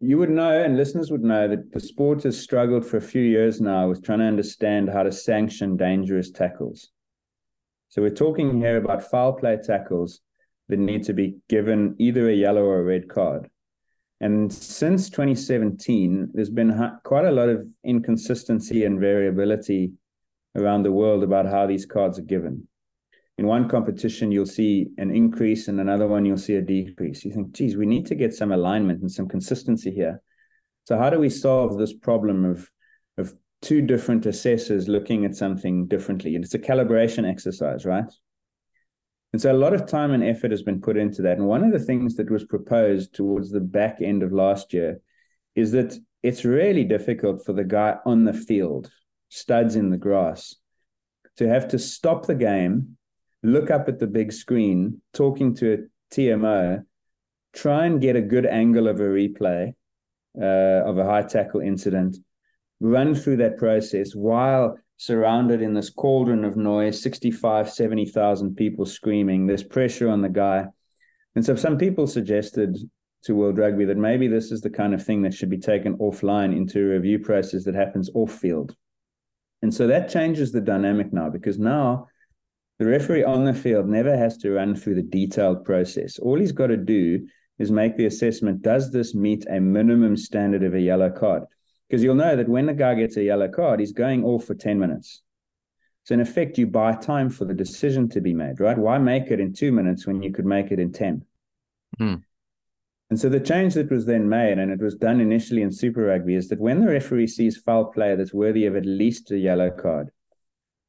you 0.00 0.18
would 0.18 0.30
know, 0.30 0.62
and 0.62 0.76
listeners 0.76 1.10
would 1.10 1.24
know, 1.24 1.48
that 1.48 1.72
the 1.72 1.80
sport 1.80 2.22
has 2.24 2.38
struggled 2.38 2.84
for 2.84 2.98
a 2.98 3.02
few 3.02 3.22
years 3.22 3.60
now 3.60 3.88
with 3.88 4.04
trying 4.04 4.18
to 4.18 4.26
understand 4.26 4.90
how 4.90 5.02
to 5.02 5.12
sanction 5.12 5.76
dangerous 5.76 6.30
tackles. 6.30 6.90
So 7.88 8.02
we're 8.02 8.10
talking 8.10 8.58
here 8.60 8.76
about 8.76 9.10
foul 9.10 9.32
play 9.32 9.58
tackles 9.62 10.20
that 10.68 10.78
need 10.78 11.04
to 11.04 11.12
be 11.12 11.36
given 11.48 11.94
either 11.98 12.28
a 12.28 12.34
yellow 12.34 12.64
or 12.64 12.80
a 12.80 12.84
red 12.84 13.08
card. 13.08 13.48
And 14.20 14.52
since 14.52 15.08
2017, 15.10 16.30
there's 16.32 16.50
been 16.50 16.98
quite 17.04 17.24
a 17.24 17.30
lot 17.30 17.48
of 17.48 17.66
inconsistency 17.84 18.84
and 18.84 18.98
variability 18.98 19.92
around 20.56 20.82
the 20.82 20.92
world 20.92 21.22
about 21.22 21.46
how 21.46 21.66
these 21.66 21.86
cards 21.86 22.18
are 22.18 22.22
given 22.22 22.66
in 23.38 23.46
one 23.46 23.68
competition 23.68 24.32
you'll 24.32 24.46
see 24.46 24.88
an 24.98 25.10
increase 25.10 25.68
in 25.68 25.78
another 25.78 26.06
one 26.06 26.24
you'll 26.24 26.38
see 26.38 26.56
a 26.56 26.62
decrease. 26.62 27.24
You 27.24 27.32
think 27.32 27.52
geez 27.52 27.76
we 27.76 27.86
need 27.86 28.06
to 28.06 28.14
get 28.14 28.34
some 28.34 28.52
alignment 28.52 29.00
and 29.00 29.10
some 29.10 29.28
consistency 29.28 29.90
here. 29.90 30.22
So 30.84 30.96
how 30.96 31.10
do 31.10 31.18
we 31.18 31.30
solve 31.30 31.78
this 31.78 31.92
problem 31.92 32.44
of 32.44 32.70
of 33.18 33.34
two 33.62 33.82
different 33.82 34.26
assessors 34.26 34.88
looking 34.88 35.24
at 35.24 35.34
something 35.34 35.86
differently? 35.86 36.34
And 36.34 36.44
it's 36.44 36.54
a 36.54 36.58
calibration 36.58 37.28
exercise 37.28 37.84
right? 37.84 38.10
And 39.32 39.42
so 39.42 39.52
a 39.52 39.54
lot 39.54 39.74
of 39.74 39.86
time 39.86 40.12
and 40.12 40.24
effort 40.24 40.50
has 40.50 40.62
been 40.62 40.80
put 40.80 40.96
into 40.96 41.20
that. 41.22 41.36
And 41.36 41.46
one 41.46 41.62
of 41.62 41.72
the 41.72 41.84
things 41.84 42.16
that 42.16 42.30
was 42.30 42.44
proposed 42.44 43.14
towards 43.14 43.50
the 43.50 43.60
back 43.60 44.00
end 44.00 44.22
of 44.22 44.32
last 44.32 44.72
year 44.72 45.00
is 45.54 45.72
that 45.72 45.94
it's 46.22 46.44
really 46.44 46.84
difficult 46.84 47.44
for 47.44 47.52
the 47.52 47.64
guy 47.64 47.96
on 48.06 48.24
the 48.24 48.32
field 48.32 48.90
studs 49.28 49.76
in 49.76 49.90
the 49.90 49.98
grass 49.98 50.54
to 51.36 51.48
have 51.48 51.68
to 51.68 51.78
stop 51.78 52.26
the 52.26 52.34
game 52.34 52.95
look 53.46 53.70
up 53.70 53.88
at 53.88 53.98
the 53.98 54.06
big 54.06 54.32
screen, 54.32 55.00
talking 55.12 55.54
to 55.54 55.72
a 55.74 56.14
TMO, 56.14 56.84
try 57.54 57.86
and 57.86 58.00
get 58.00 58.16
a 58.16 58.20
good 58.20 58.44
angle 58.44 58.88
of 58.88 59.00
a 59.00 59.04
replay 59.04 59.72
uh, 60.40 60.84
of 60.84 60.98
a 60.98 61.04
high 61.04 61.22
tackle 61.22 61.60
incident, 61.60 62.16
run 62.80 63.14
through 63.14 63.38
that 63.38 63.56
process 63.56 64.14
while 64.14 64.76
surrounded 64.98 65.62
in 65.62 65.74
this 65.74 65.90
cauldron 65.90 66.44
of 66.44 66.56
noise 66.56 67.00
65, 67.02 67.70
70,000 67.70 68.54
people 68.56 68.84
screaming. 68.84 69.46
There's 69.46 69.62
pressure 69.62 70.08
on 70.08 70.22
the 70.22 70.28
guy. 70.28 70.66
And 71.34 71.44
so 71.44 71.54
some 71.54 71.78
people 71.78 72.06
suggested 72.06 72.76
to 73.24 73.34
World 73.34 73.58
Rugby 73.58 73.84
that 73.84 73.96
maybe 73.96 74.26
this 74.26 74.50
is 74.50 74.60
the 74.60 74.70
kind 74.70 74.94
of 74.94 75.04
thing 75.04 75.22
that 75.22 75.34
should 75.34 75.50
be 75.50 75.58
taken 75.58 75.98
offline 75.98 76.56
into 76.56 76.80
a 76.80 76.94
review 76.94 77.18
process 77.18 77.64
that 77.64 77.74
happens 77.74 78.10
off 78.14 78.32
field. 78.32 78.74
And 79.62 79.72
so 79.72 79.86
that 79.86 80.10
changes 80.10 80.52
the 80.52 80.60
dynamic 80.60 81.12
now 81.12 81.30
because 81.30 81.58
now 81.58 82.08
the 82.78 82.86
referee 82.86 83.24
on 83.24 83.44
the 83.44 83.54
field 83.54 83.86
never 83.86 84.16
has 84.16 84.36
to 84.38 84.52
run 84.52 84.74
through 84.74 84.96
the 84.96 85.02
detailed 85.02 85.64
process. 85.64 86.18
All 86.18 86.38
he's 86.38 86.52
got 86.52 86.66
to 86.68 86.76
do 86.76 87.26
is 87.58 87.70
make 87.70 87.96
the 87.96 88.06
assessment 88.06 88.62
does 88.62 88.90
this 88.90 89.14
meet 89.14 89.46
a 89.48 89.60
minimum 89.60 90.16
standard 90.16 90.62
of 90.62 90.74
a 90.74 90.80
yellow 90.80 91.10
card? 91.10 91.44
Because 91.88 92.02
you'll 92.02 92.14
know 92.14 92.36
that 92.36 92.48
when 92.48 92.66
the 92.66 92.74
guy 92.74 92.94
gets 92.94 93.16
a 93.16 93.22
yellow 93.22 93.48
card, 93.48 93.80
he's 93.80 93.92
going 93.92 94.24
off 94.24 94.44
for 94.44 94.54
10 94.54 94.78
minutes. 94.78 95.22
So, 96.04 96.14
in 96.14 96.20
effect, 96.20 96.58
you 96.58 96.66
buy 96.66 96.92
time 96.92 97.30
for 97.30 97.46
the 97.46 97.54
decision 97.54 98.08
to 98.10 98.20
be 98.20 98.34
made, 98.34 98.60
right? 98.60 98.78
Why 98.78 98.98
make 98.98 99.30
it 99.30 99.40
in 99.40 99.52
two 99.52 99.72
minutes 99.72 100.06
when 100.06 100.22
you 100.22 100.32
could 100.32 100.44
make 100.44 100.70
it 100.70 100.78
in 100.78 100.92
10? 100.92 101.24
Mm. 102.00 102.22
And 103.08 103.18
so 103.18 103.28
the 103.28 103.40
change 103.40 103.74
that 103.74 103.90
was 103.90 104.04
then 104.04 104.28
made, 104.28 104.58
and 104.58 104.70
it 104.70 104.80
was 104.80 104.96
done 104.96 105.20
initially 105.20 105.62
in 105.62 105.72
Super 105.72 106.06
Rugby, 106.06 106.34
is 106.34 106.48
that 106.48 106.60
when 106.60 106.80
the 106.80 106.88
referee 106.88 107.28
sees 107.28 107.56
foul 107.56 107.86
play 107.86 108.14
that's 108.16 108.34
worthy 108.34 108.66
of 108.66 108.76
at 108.76 108.84
least 108.84 109.30
a 109.30 109.38
yellow 109.38 109.70
card, 109.70 110.10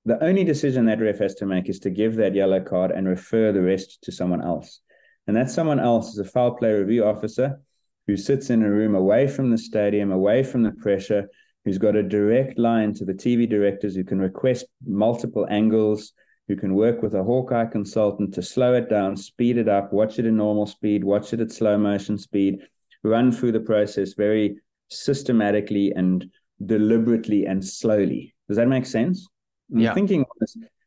the 0.07 0.23
only 0.23 0.45
decision 0.45 0.85
that 0.85 1.01
ref 1.01 1.19
has 1.19 1.35
to 1.35 1.45
make 1.45 1.67
is 1.67 1.79
to 1.79 1.89
give 1.89 2.15
that 2.15 2.33
yellow 2.33 2.61
card 2.61 2.91
and 2.91 3.05
refer 3.05 3.51
the 3.51 3.61
rest 3.61 4.01
to 4.03 4.09
someone 4.09 4.41
else. 4.41 4.79
And 5.27 5.35
that 5.35 5.51
someone 5.51 5.81
else 5.81 6.13
is 6.13 6.19
a 6.19 6.23
foul 6.23 6.51
play 6.51 6.71
review 6.71 7.03
officer 7.03 7.59
who 8.07 8.15
sits 8.15 8.49
in 8.49 8.63
a 8.63 8.71
room 8.71 8.95
away 8.95 9.27
from 9.27 9.51
the 9.51 9.57
stadium, 9.57 10.13
away 10.13 10.43
from 10.43 10.63
the 10.63 10.71
pressure, 10.71 11.27
who's 11.65 11.77
got 11.77 11.97
a 11.97 12.03
direct 12.03 12.57
line 12.57 12.93
to 12.93 13.03
the 13.03 13.13
TV 13.13 13.49
directors 13.49 13.95
who 13.95 14.05
can 14.05 14.21
request 14.21 14.67
multiple 14.85 15.45
angles, 15.49 16.13
who 16.47 16.55
can 16.55 16.73
work 16.73 17.01
with 17.01 17.13
a 17.13 17.23
Hawkeye 17.23 17.65
consultant 17.65 18.33
to 18.35 18.41
slow 18.41 18.75
it 18.75 18.89
down, 18.89 19.17
speed 19.17 19.57
it 19.57 19.67
up, 19.67 19.91
watch 19.91 20.19
it 20.19 20.25
in 20.25 20.37
normal 20.37 20.67
speed, 20.67 21.03
watch 21.03 21.33
it 21.33 21.41
at 21.41 21.51
slow 21.51 21.77
motion 21.77 22.17
speed, 22.17 22.59
run 23.03 23.29
through 23.29 23.51
the 23.51 23.59
process 23.59 24.13
very 24.13 24.55
systematically 24.87 25.91
and 25.93 26.31
deliberately 26.65 27.45
and 27.45 27.61
slowly. 27.65 28.33
Does 28.47 28.55
that 28.55 28.69
make 28.69 28.85
sense? 28.85 29.27
I'm 29.73 29.79
yeah. 29.79 29.93
thinking 29.93 30.25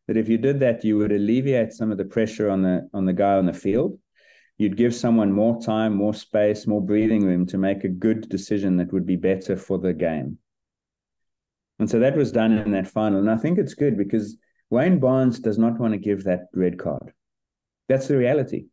that 0.07 0.17
if 0.17 0.29
you 0.29 0.39
did 0.39 0.61
that, 0.61 0.85
you 0.85 0.99
would 0.99 1.13
alleviate 1.13 1.73
some 1.73 1.93
of 1.93 1.99
the 1.99 2.05
pressure 2.05 2.51
on 2.51 2.63
the 2.63 2.89
on 2.95 3.05
the 3.05 3.13
guy 3.13 3.35
on 3.35 3.47
the 3.47 3.53
field 3.53 3.99
you'd 4.61 4.77
give 4.77 4.95
someone 4.95 5.33
more 5.33 5.59
time, 5.59 5.95
more 5.95 6.13
space, 6.13 6.67
more 6.67 6.83
breathing 6.83 7.25
room 7.25 7.47
to 7.47 7.57
make 7.57 7.83
a 7.83 7.89
good 7.89 8.29
decision 8.29 8.77
that 8.77 8.93
would 8.93 9.07
be 9.07 9.17
better 9.17 9.57
for 9.57 9.79
the 9.79 9.95
game. 9.95 10.37
And 11.79 11.89
so 11.89 11.99
that 12.01 12.15
was 12.15 12.31
done 12.31 12.53
in 12.53 12.73
that 12.73 12.87
final. 12.87 13.21
And 13.21 13.31
I 13.31 13.39
think 13.39 13.59
it's 13.59 13.73
good 13.73 13.97
because 13.97 14.37
Wayne 14.69 15.01
Barnes 15.01 15.41
does 15.41 15.57
not 15.57 15.81
want 15.81 15.95
to 15.95 15.99
give 15.99 16.25
that 16.25 16.49
red 16.53 16.79
card. 16.79 17.15
That's 17.89 18.07
the 18.07 18.19
reality. 18.19 18.67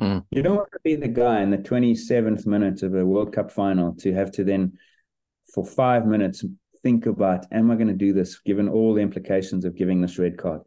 Mm. 0.00 0.24
You 0.32 0.42
don't 0.42 0.56
want 0.56 0.72
to 0.72 0.80
be 0.82 0.96
the 0.96 1.06
guy 1.06 1.40
in 1.40 1.50
the 1.50 1.58
27th 1.58 2.44
minute 2.44 2.82
of 2.82 2.96
a 2.96 3.06
World 3.06 3.32
Cup 3.32 3.52
final 3.52 3.94
to 3.98 4.12
have 4.12 4.32
to 4.32 4.42
then, 4.42 4.72
for 5.54 5.64
five 5.64 6.04
minutes, 6.04 6.44
think 6.88 7.04
about, 7.04 7.44
am 7.52 7.70
I 7.70 7.74
going 7.74 7.88
to 7.88 8.04
do 8.06 8.14
this 8.14 8.38
given 8.38 8.66
all 8.66 8.94
the 8.94 9.02
implications 9.02 9.66
of 9.66 9.76
giving 9.76 10.00
this 10.00 10.18
red 10.18 10.38
card? 10.38 10.62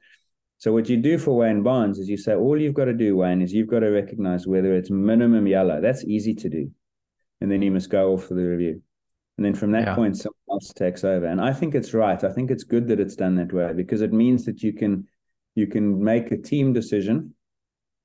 So 0.60 0.72
what 0.72 0.88
you 0.88 0.98
do 0.98 1.18
for 1.18 1.36
Wayne 1.36 1.64
Barnes 1.64 1.98
is 1.98 2.08
you 2.08 2.18
say 2.18 2.36
all 2.36 2.62
you've 2.62 2.76
got 2.76 2.86
to 2.86 2.94
do, 2.94 3.18
Wayne, 3.18 3.42
is 3.42 3.52
you've 3.52 3.74
got 3.76 3.80
to 3.80 3.90
recognize 3.90 4.46
whether 4.46 4.76
it's 4.76 4.92
minimum 4.92 5.48
yellow. 5.48 5.82
That's 5.82 6.04
easy 6.04 6.36
to 6.36 6.50
do, 6.50 6.70
and 7.40 7.52
then 7.52 7.64
you 7.64 7.72
must 7.72 7.90
go 7.90 8.14
off 8.14 8.26
for 8.26 8.36
the 8.36 8.44
review. 8.44 8.84
And 9.38 9.46
then 9.46 9.56
from 9.56 9.72
that 9.72 9.86
yeah. 9.88 9.96
point, 9.96 10.18
someone 10.18 10.52
else 10.52 10.72
takes 10.74 11.04
over. 11.04 11.26
And 11.26 11.42
I 11.42 11.52
think 11.52 11.74
it's 11.74 11.96
right. 11.96 12.24
I 12.24 12.32
think 12.32 12.52
it's 12.52 12.64
good 12.64 12.88
that 12.90 13.00
it's 13.00 13.16
done 13.16 13.36
that 13.38 13.52
way 13.52 13.74
because 13.74 14.02
it 14.02 14.14
means 14.14 14.46
that 14.46 14.62
you 14.62 14.74
can 14.74 15.08
you 15.56 15.66
can 15.66 16.04
make 16.04 16.32
a 16.32 16.38
team 16.38 16.74
decision 16.74 17.34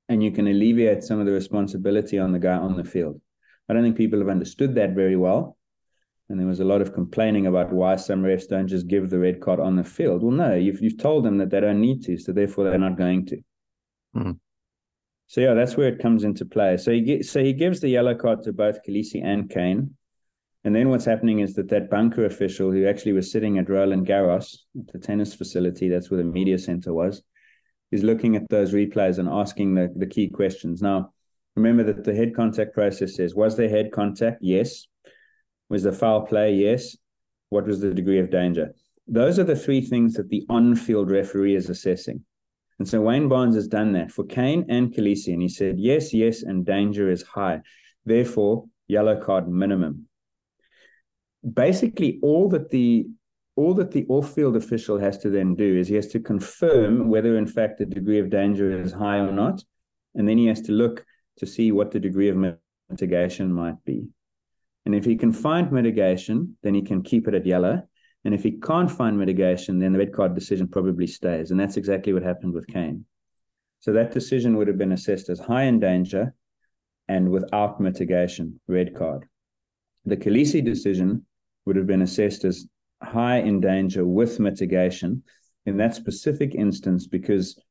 and 0.09 0.23
you 0.23 0.31
can 0.31 0.47
alleviate 0.47 1.03
some 1.03 1.19
of 1.19 1.27
the 1.27 1.33
responsibility 1.33 2.17
on 2.17 2.31
the 2.31 2.39
guy 2.39 2.57
on 2.57 2.75
the 2.75 2.83
field. 2.83 3.21
I 3.69 3.73
don't 3.73 3.83
think 3.83 3.97
people 3.97 4.19
have 4.19 4.29
understood 4.29 4.73
that 4.75 4.95
very 4.95 5.15
well. 5.15 5.56
And 6.29 6.39
there 6.39 6.47
was 6.47 6.59
a 6.59 6.65
lot 6.65 6.81
of 6.81 6.93
complaining 6.93 7.47
about 7.47 7.71
why 7.71 7.95
some 7.95 8.21
refs 8.21 8.49
don't 8.49 8.67
just 8.67 8.87
give 8.87 9.09
the 9.09 9.17
red 9.19 9.39
card 9.39 9.61
on 9.61 9.77
the 9.77 9.83
field. 9.83 10.23
Well, 10.23 10.31
no, 10.31 10.55
you've 10.55 10.81
you've 10.81 10.97
told 10.97 11.23
them 11.23 11.37
that 11.37 11.49
they 11.49 11.61
don't 11.61 11.79
need 11.79 12.03
to, 12.03 12.17
so 12.17 12.33
therefore 12.33 12.65
they're 12.65 12.77
not 12.77 12.97
going 12.97 13.25
to. 13.27 13.37
Mm-hmm. 14.15 14.31
So 15.27 15.41
yeah, 15.41 15.53
that's 15.53 15.77
where 15.77 15.87
it 15.87 15.99
comes 15.99 16.23
into 16.23 16.45
play. 16.45 16.77
So 16.77 16.91
he 16.91 17.01
get, 17.01 17.25
so 17.25 17.43
he 17.43 17.53
gives 17.53 17.79
the 17.79 17.89
yellow 17.89 18.15
card 18.15 18.43
to 18.43 18.53
both 18.53 18.79
Kolisi 18.85 19.23
and 19.23 19.49
Cane, 19.49 19.95
And 20.67 20.75
then 20.75 20.89
what's 20.89 21.05
happening 21.05 21.39
is 21.39 21.53
that 21.53 21.69
that 21.69 21.89
bunker 21.89 22.25
official 22.25 22.71
who 22.71 22.87
actually 22.87 23.13
was 23.13 23.31
sitting 23.31 23.57
at 23.57 23.69
Roland 23.69 24.05
Garros, 24.05 24.57
at 24.77 24.91
the 24.91 24.99
tennis 24.99 25.33
facility, 25.33 25.87
that's 25.87 26.11
where 26.11 26.17
the 26.17 26.25
media 26.25 26.57
center 26.57 26.93
was, 26.93 27.23
is 27.91 28.03
looking 28.03 28.35
at 28.35 28.49
those 28.49 28.73
replays 28.73 29.17
and 29.17 29.29
asking 29.29 29.75
the, 29.75 29.93
the 29.95 30.05
key 30.05 30.27
questions. 30.27 30.81
Now, 30.81 31.13
remember 31.55 31.83
that 31.83 32.03
the 32.03 32.13
head 32.13 32.35
contact 32.35 32.73
process 32.73 33.15
says, 33.15 33.33
was 33.33 33.55
there 33.55 33.69
head 33.69 33.93
contact? 33.93 34.39
Yes. 34.41 34.87
Was 35.69 35.83
the 35.83 35.91
foul 35.91 36.21
play? 36.21 36.53
Yes. 36.53 36.95
What 37.49 37.65
was 37.65 37.79
the 37.79 37.93
degree 37.93 38.19
of 38.19 38.29
danger? 38.29 38.73
Those 39.07 39.39
are 39.39 39.43
the 39.43 39.55
three 39.55 39.81
things 39.81 40.13
that 40.15 40.29
the 40.29 40.45
on 40.49 40.75
field 40.75 41.09
referee 41.09 41.55
is 41.55 41.69
assessing. 41.69 42.23
And 42.79 42.87
so 42.87 43.01
Wayne 43.01 43.27
Barnes 43.27 43.55
has 43.55 43.67
done 43.67 43.93
that 43.93 44.11
for 44.11 44.25
Cane 44.25 44.65
and 44.69 44.93
Kolisi. 44.93 45.33
And 45.33 45.41
he 45.41 45.49
said, 45.49 45.79
yes, 45.79 46.13
yes, 46.13 46.43
and 46.43 46.65
danger 46.65 47.09
is 47.09 47.23
high. 47.23 47.61
Therefore, 48.05 48.65
yellow 48.87 49.19
card 49.19 49.47
minimum. 49.47 50.07
Basically, 51.53 52.19
all 52.21 52.49
that 52.49 52.69
the 52.69 53.07
all 53.55 53.73
that 53.73 53.91
the 53.91 54.05
off-field 54.07 54.55
official 54.55 54.99
has 54.99 55.17
to 55.17 55.31
then 55.31 55.55
do 55.55 55.77
is 55.77 55.87
he 55.87 55.95
has 55.95 56.07
to 56.07 56.19
confirm 56.19 57.09
whether 57.09 57.37
in 57.37 57.47
fact 57.47 57.79
the 57.79 57.85
degree 57.87 58.19
of 58.19 58.29
danger 58.29 58.79
is 58.79 58.91
high 58.91 59.17
or 59.17 59.31
not. 59.31 59.63
And 60.13 60.29
then 60.29 60.37
he 60.37 60.45
has 60.45 60.61
to 60.61 60.71
look 60.71 61.03
to 61.37 61.47
see 61.47 61.71
what 61.71 61.89
the 61.89 61.99
degree 61.99 62.29
of 62.29 62.37
mitigation 62.89 63.51
might 63.51 63.83
be. 63.83 64.09
And 64.87 64.95
if 64.95 65.03
he 65.03 65.17
can 65.17 65.33
find 65.33 65.69
mitigation, 65.69 66.55
then 66.63 66.73
he 66.73 66.81
can 66.81 67.03
keep 67.03 67.27
it 67.27 67.33
at 67.33 67.45
yellow. 67.45 67.83
And 68.23 68.33
if 68.33 68.41
he 68.41 68.51
can't 68.51 68.89
find 68.89 69.19
mitigation, 69.19 69.79
then 69.79 69.91
the 69.91 69.99
red 69.99 70.13
card 70.13 70.33
decision 70.33 70.69
probably 70.69 71.07
stays. 71.07 71.51
And 71.51 71.59
that's 71.59 71.75
exactly 71.75 72.13
what 72.13 72.23
happened 72.23 72.53
with 72.53 72.67
Cane. 72.67 73.03
So 73.81 73.91
that 73.91 74.13
decision 74.13 74.55
would 74.55 74.69
have 74.69 74.77
been 74.77 74.93
assessed 74.93 75.27
as 75.27 75.39
high 75.39 75.63
in 75.63 75.81
danger 75.81 76.33
and 77.09 77.29
without 77.29 77.81
mitigation, 77.81 78.61
red 78.69 78.95
card. 78.95 79.25
The 80.05 80.15
Kolisi 80.15 80.63
decision 80.63 81.25
would 81.65 81.75
have 81.75 81.87
been 81.87 82.03
assessed 82.03 82.45
as 82.45 82.65
high 83.03 83.39
in 83.39 83.59
danger 83.59 84.05
with 84.05 84.39
mitigation 84.39 85.21
in 85.65 85.75
that 85.79 85.95
specific 85.95 86.55
instance 86.55 87.07
because 87.07 87.61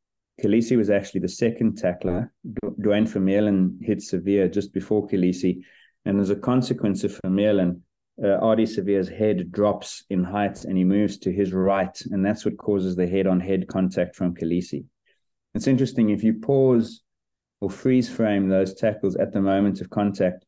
Kolisi 0.43 0.77
was 0.77 0.91
actually 0.91 1.21
the 1.21 1.31
second 1.31 1.79
tackler. 1.79 2.31
Duane 2.79 3.07
Vermeulen 3.07 3.79
hit 3.81 4.01
Savea 4.01 4.53
just 4.53 4.75
before 4.75 5.09
Kolisi 5.09 5.63
and 6.07 6.21
as 6.21 6.31
a 6.31 6.37
consequence 6.37 7.03
of 7.03 7.21
Vermeulen, 7.21 7.81
uh, 8.23 8.39
Ardie 8.41 8.67
Savea's 8.67 9.09
head 9.09 9.51
drops 9.51 10.05
in 10.09 10.23
height 10.23 10.65
and 10.65 10.79
he 10.79 10.85
moves 10.85 11.19
to 11.19 11.33
his 11.33 11.53
right. 11.53 12.01
And 12.13 12.25
that's 12.25 12.45
what 12.45 12.57
causes 12.57 12.95
the 12.95 13.09
head 13.09 13.27
on 13.27 13.41
head 13.41 13.67
contact 13.67 14.15
from 14.15 14.35
Kolisi. 14.35 14.85
It's 15.55 15.67
interesting 15.67 16.11
if 16.11 16.23
you 16.23 16.35
pause 16.35 17.03
or 17.61 17.69
freeze 17.71 18.09
frame 18.09 18.49
those 18.49 18.75
tackles 18.75 19.17
at 19.17 19.33
the 19.33 19.41
moment 19.41 19.81
of 19.81 19.91
contact, 19.91 20.45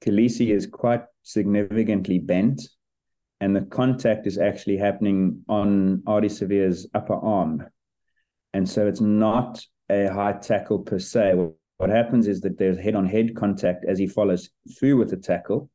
Kolisi 0.00 0.54
is 0.54 0.66
quite 0.66 1.02
significantly 1.24 2.20
bent. 2.20 2.62
And 3.40 3.56
the 3.56 3.62
contact 3.62 4.26
is 4.26 4.38
actually 4.38 4.76
happening 4.76 5.42
on 5.48 6.02
Ardie 6.06 6.30
Savea's 6.30 6.88
upper 6.94 7.14
arm. 7.14 7.66
And 8.52 8.68
so 8.68 8.86
it's 8.86 9.00
not 9.00 9.64
a 9.90 10.06
high 10.06 10.34
tackle 10.34 10.80
per 10.80 10.98
se. 10.98 11.34
What 11.80 11.88
happens 11.88 12.28
is 12.28 12.42
that 12.42 12.58
there's 12.58 12.76
head 12.76 12.94
on 12.94 13.06
head 13.06 13.34
contact 13.34 13.86
as 13.86 13.98
he 13.98 14.06
follows 14.06 14.50
through 14.78 14.98
with 14.98 15.08
the 15.08 15.16
tackle. 15.16 15.70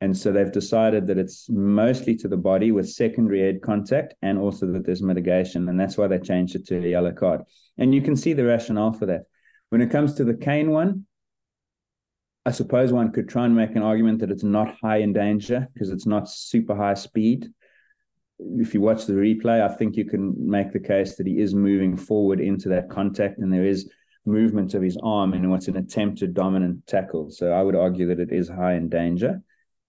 And 0.00 0.16
so 0.16 0.32
they've 0.32 0.50
decided 0.50 1.06
that 1.06 1.18
it's 1.18 1.48
mostly 1.48 2.16
to 2.16 2.26
the 2.26 2.36
body 2.36 2.72
with 2.72 2.90
secondary 2.90 3.42
head 3.42 3.62
contact 3.62 4.14
and 4.22 4.40
also 4.40 4.66
that 4.72 4.84
there's 4.84 5.04
mitigation. 5.04 5.68
And 5.68 5.78
that's 5.78 5.96
why 5.96 6.08
they 6.08 6.18
changed 6.18 6.56
it 6.56 6.66
to 6.66 6.78
a 6.78 6.88
yellow 6.88 7.12
card. 7.12 7.42
And 7.78 7.94
you 7.94 8.02
can 8.02 8.16
see 8.16 8.32
the 8.32 8.44
rationale 8.44 8.92
for 8.92 9.06
that. 9.06 9.26
When 9.68 9.80
it 9.80 9.92
comes 9.92 10.14
to 10.14 10.24
the 10.24 10.34
Cane 10.34 10.72
one, 10.72 11.06
I 12.44 12.50
suppose 12.50 12.92
one 12.92 13.12
could 13.12 13.28
try 13.28 13.44
and 13.44 13.54
make 13.54 13.76
an 13.76 13.82
argument 13.82 14.18
that 14.18 14.32
it's 14.32 14.42
not 14.42 14.74
high 14.82 14.96
in 14.96 15.12
danger 15.12 15.68
because 15.74 15.90
it's 15.90 16.06
not 16.06 16.28
super 16.28 16.74
high 16.74 16.94
speed. 16.94 17.52
If 18.40 18.74
you 18.74 18.80
watch 18.80 19.06
the 19.06 19.12
replay, 19.12 19.62
I 19.62 19.72
think 19.72 19.94
you 19.94 20.06
can 20.06 20.34
make 20.50 20.72
the 20.72 20.80
case 20.80 21.14
that 21.14 21.26
he 21.28 21.38
is 21.38 21.54
moving 21.54 21.96
forward 21.96 22.40
into 22.40 22.68
that 22.70 22.90
contact 22.90 23.38
and 23.38 23.52
there 23.52 23.64
is 23.64 23.88
movement 24.26 24.74
of 24.74 24.82
his 24.82 24.96
arm 25.02 25.34
in 25.34 25.50
what's 25.50 25.68
an 25.68 25.76
attempted 25.76 26.34
dominant 26.34 26.86
tackle. 26.86 27.30
So 27.30 27.52
I 27.52 27.62
would 27.62 27.76
argue 27.76 28.08
that 28.08 28.20
it 28.20 28.32
is 28.32 28.48
high 28.48 28.74
in 28.74 28.88
danger. 28.88 29.42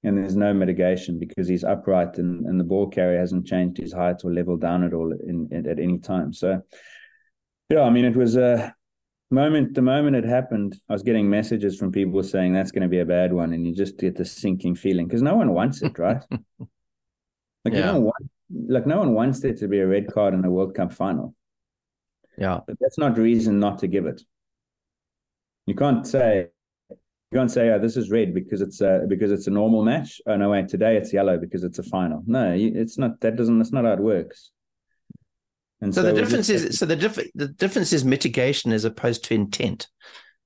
And 0.03 0.17
there's 0.17 0.35
no 0.35 0.53
mitigation 0.53 1.17
because 1.17 1.47
he's 1.47 1.63
upright 1.63 2.19
and, 2.19 2.45
and 2.45 2.59
the 2.59 2.63
ball 2.63 2.87
carrier 2.87 3.19
hasn't 3.19 3.47
changed 3.47 3.77
his 3.77 3.91
height 3.91 4.17
or 4.23 4.31
level 4.31 4.55
down 4.55 4.83
at 4.83 4.93
all 4.93 5.11
in, 5.11 5.47
in, 5.51 5.67
at 5.67 5.79
any 5.79 5.97
time. 5.97 6.31
So, 6.31 6.61
yeah, 7.69 7.81
I 7.81 7.89
mean, 7.89 8.05
it 8.05 8.15
was 8.15 8.35
a 8.35 8.75
moment. 9.31 9.73
The 9.73 9.81
moment 9.81 10.15
it 10.15 10.25
happened, 10.25 10.79
I 10.87 10.93
was 10.93 11.01
getting 11.01 11.27
messages 11.27 11.79
from 11.79 11.91
people 11.91 12.21
saying 12.21 12.53
that's 12.53 12.71
going 12.71 12.83
to 12.83 12.87
be 12.87 12.99
a 12.99 13.05
bad 13.05 13.33
one. 13.33 13.53
And 13.53 13.65
you 13.65 13.73
just 13.73 13.97
get 13.97 14.15
the 14.15 14.25
sinking 14.25 14.75
feeling 14.75 15.07
because 15.07 15.23
no 15.23 15.35
one 15.35 15.53
wants 15.53 15.81
it, 15.81 15.97
right? 15.97 16.21
like, 16.29 16.69
yeah. 17.65 17.77
you 17.77 17.81
don't 17.83 18.03
want, 18.03 18.31
like, 18.67 18.85
no 18.85 18.99
one 18.99 19.15
wants 19.15 19.39
there 19.39 19.55
to 19.55 19.67
be 19.67 19.79
a 19.79 19.87
red 19.87 20.13
card 20.13 20.35
in 20.35 20.45
a 20.45 20.51
World 20.51 20.75
Cup 20.75 20.93
final. 20.93 21.33
Yeah. 22.37 22.59
But 22.65 22.77
that's 22.79 22.97
not 22.97 23.17
reason 23.17 23.59
not 23.59 23.79
to 23.79 23.87
give 23.87 24.05
it. 24.05 24.21
You 25.65 25.75
can't 25.75 26.05
say 26.05 26.47
you 26.89 27.39
can't 27.39 27.51
say, 27.51 27.69
"Oh, 27.71 27.79
this 27.79 27.97
is 27.97 28.11
red 28.11 28.33
because 28.33 28.61
it's 28.61 28.81
a 28.81 29.05
because 29.07 29.31
it's 29.31 29.47
a 29.47 29.51
normal 29.51 29.83
match." 29.83 30.21
Oh 30.27 30.35
no, 30.35 30.51
wait, 30.51 30.67
today 30.67 30.95
it's 30.95 31.11
yellow 31.11 31.37
because 31.37 31.63
it's 31.63 31.79
a 31.79 31.83
final. 31.83 32.23
No, 32.25 32.53
it's 32.55 32.97
not. 32.97 33.19
That 33.21 33.35
doesn't. 33.35 33.57
That's 33.57 33.73
not 33.73 33.85
how 33.85 33.93
it 33.93 33.99
works. 33.99 34.51
And 35.81 35.93
so, 35.93 36.01
so 36.01 36.13
the 36.13 36.21
difference 36.21 36.47
just, 36.47 36.65
is 36.65 36.79
so 36.79 36.85
the 36.85 36.95
diff- 36.95 37.31
the 37.33 37.47
difference 37.47 37.93
is 37.93 38.05
mitigation 38.05 38.71
as 38.71 38.85
opposed 38.85 39.23
to 39.25 39.33
intent, 39.33 39.87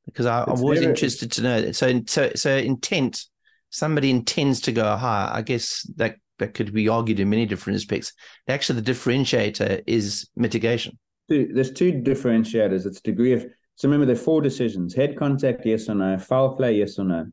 because 0.06 0.26
I, 0.26 0.42
am 0.44 0.50
always 0.50 0.82
interested 0.82 1.32
to 1.34 1.42
know. 1.42 1.72
So 1.74 2.02
so 2.08 2.32
so 2.36 2.56
intent. 2.56 3.26
Somebody 3.72 4.10
intends 4.10 4.62
to 4.62 4.72
go 4.72 4.98
higher. 4.98 5.30
I 5.32 5.44
guess 5.44 5.84
that 5.98 6.16
that 6.40 6.56
could 6.56 6.74
be 6.74 6.90
argued 6.90 7.20
in 7.20 7.30
many 7.30 7.46
different 7.46 7.78
aspects. 7.78 8.14
Actually, 8.48 8.82
the 8.82 8.92
differentiator 8.92 9.84
is 9.86 10.28
mitigation 10.36 10.98
two, 11.30 11.52
there's 11.54 11.72
two 11.72 11.94
differentiators. 11.94 12.86
It's 12.86 13.02
degree 13.02 13.34
of 13.34 13.46
so 13.76 13.88
remember 13.88 14.06
there 14.06 14.16
are 14.16 14.26
four 14.26 14.42
decisions: 14.42 14.94
head 14.94 15.18
contact, 15.18 15.66
yes 15.66 15.88
or 15.88 15.96
no; 15.96 16.18
foul 16.18 16.56
play, 16.56 16.76
yes 16.76 17.00
or 17.00 17.06
no. 17.06 17.28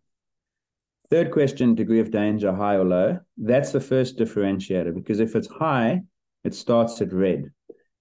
Third 1.11 1.33
question: 1.33 1.75
degree 1.75 2.01
of 2.01 2.11
danger, 2.11 2.55
high 2.55 2.77
or 2.77 2.85
low. 2.85 3.19
That's 3.37 3.73
the 3.73 3.81
first 3.81 4.19
differentiator 4.19 4.95
because 4.95 5.21
if 5.21 5.35
it's 5.35 5.49
high, 5.49 6.03
it 6.45 6.55
starts 6.55 7.01
at 7.01 7.13
red. 7.13 7.51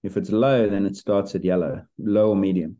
If 0.02 0.16
it's 0.16 0.30
low, 0.30 0.68
then 0.68 0.86
it 0.86 0.96
starts 0.96 1.34
at 1.34 1.44
yellow, 1.44 1.82
low 1.98 2.28
or 2.30 2.36
medium. 2.36 2.76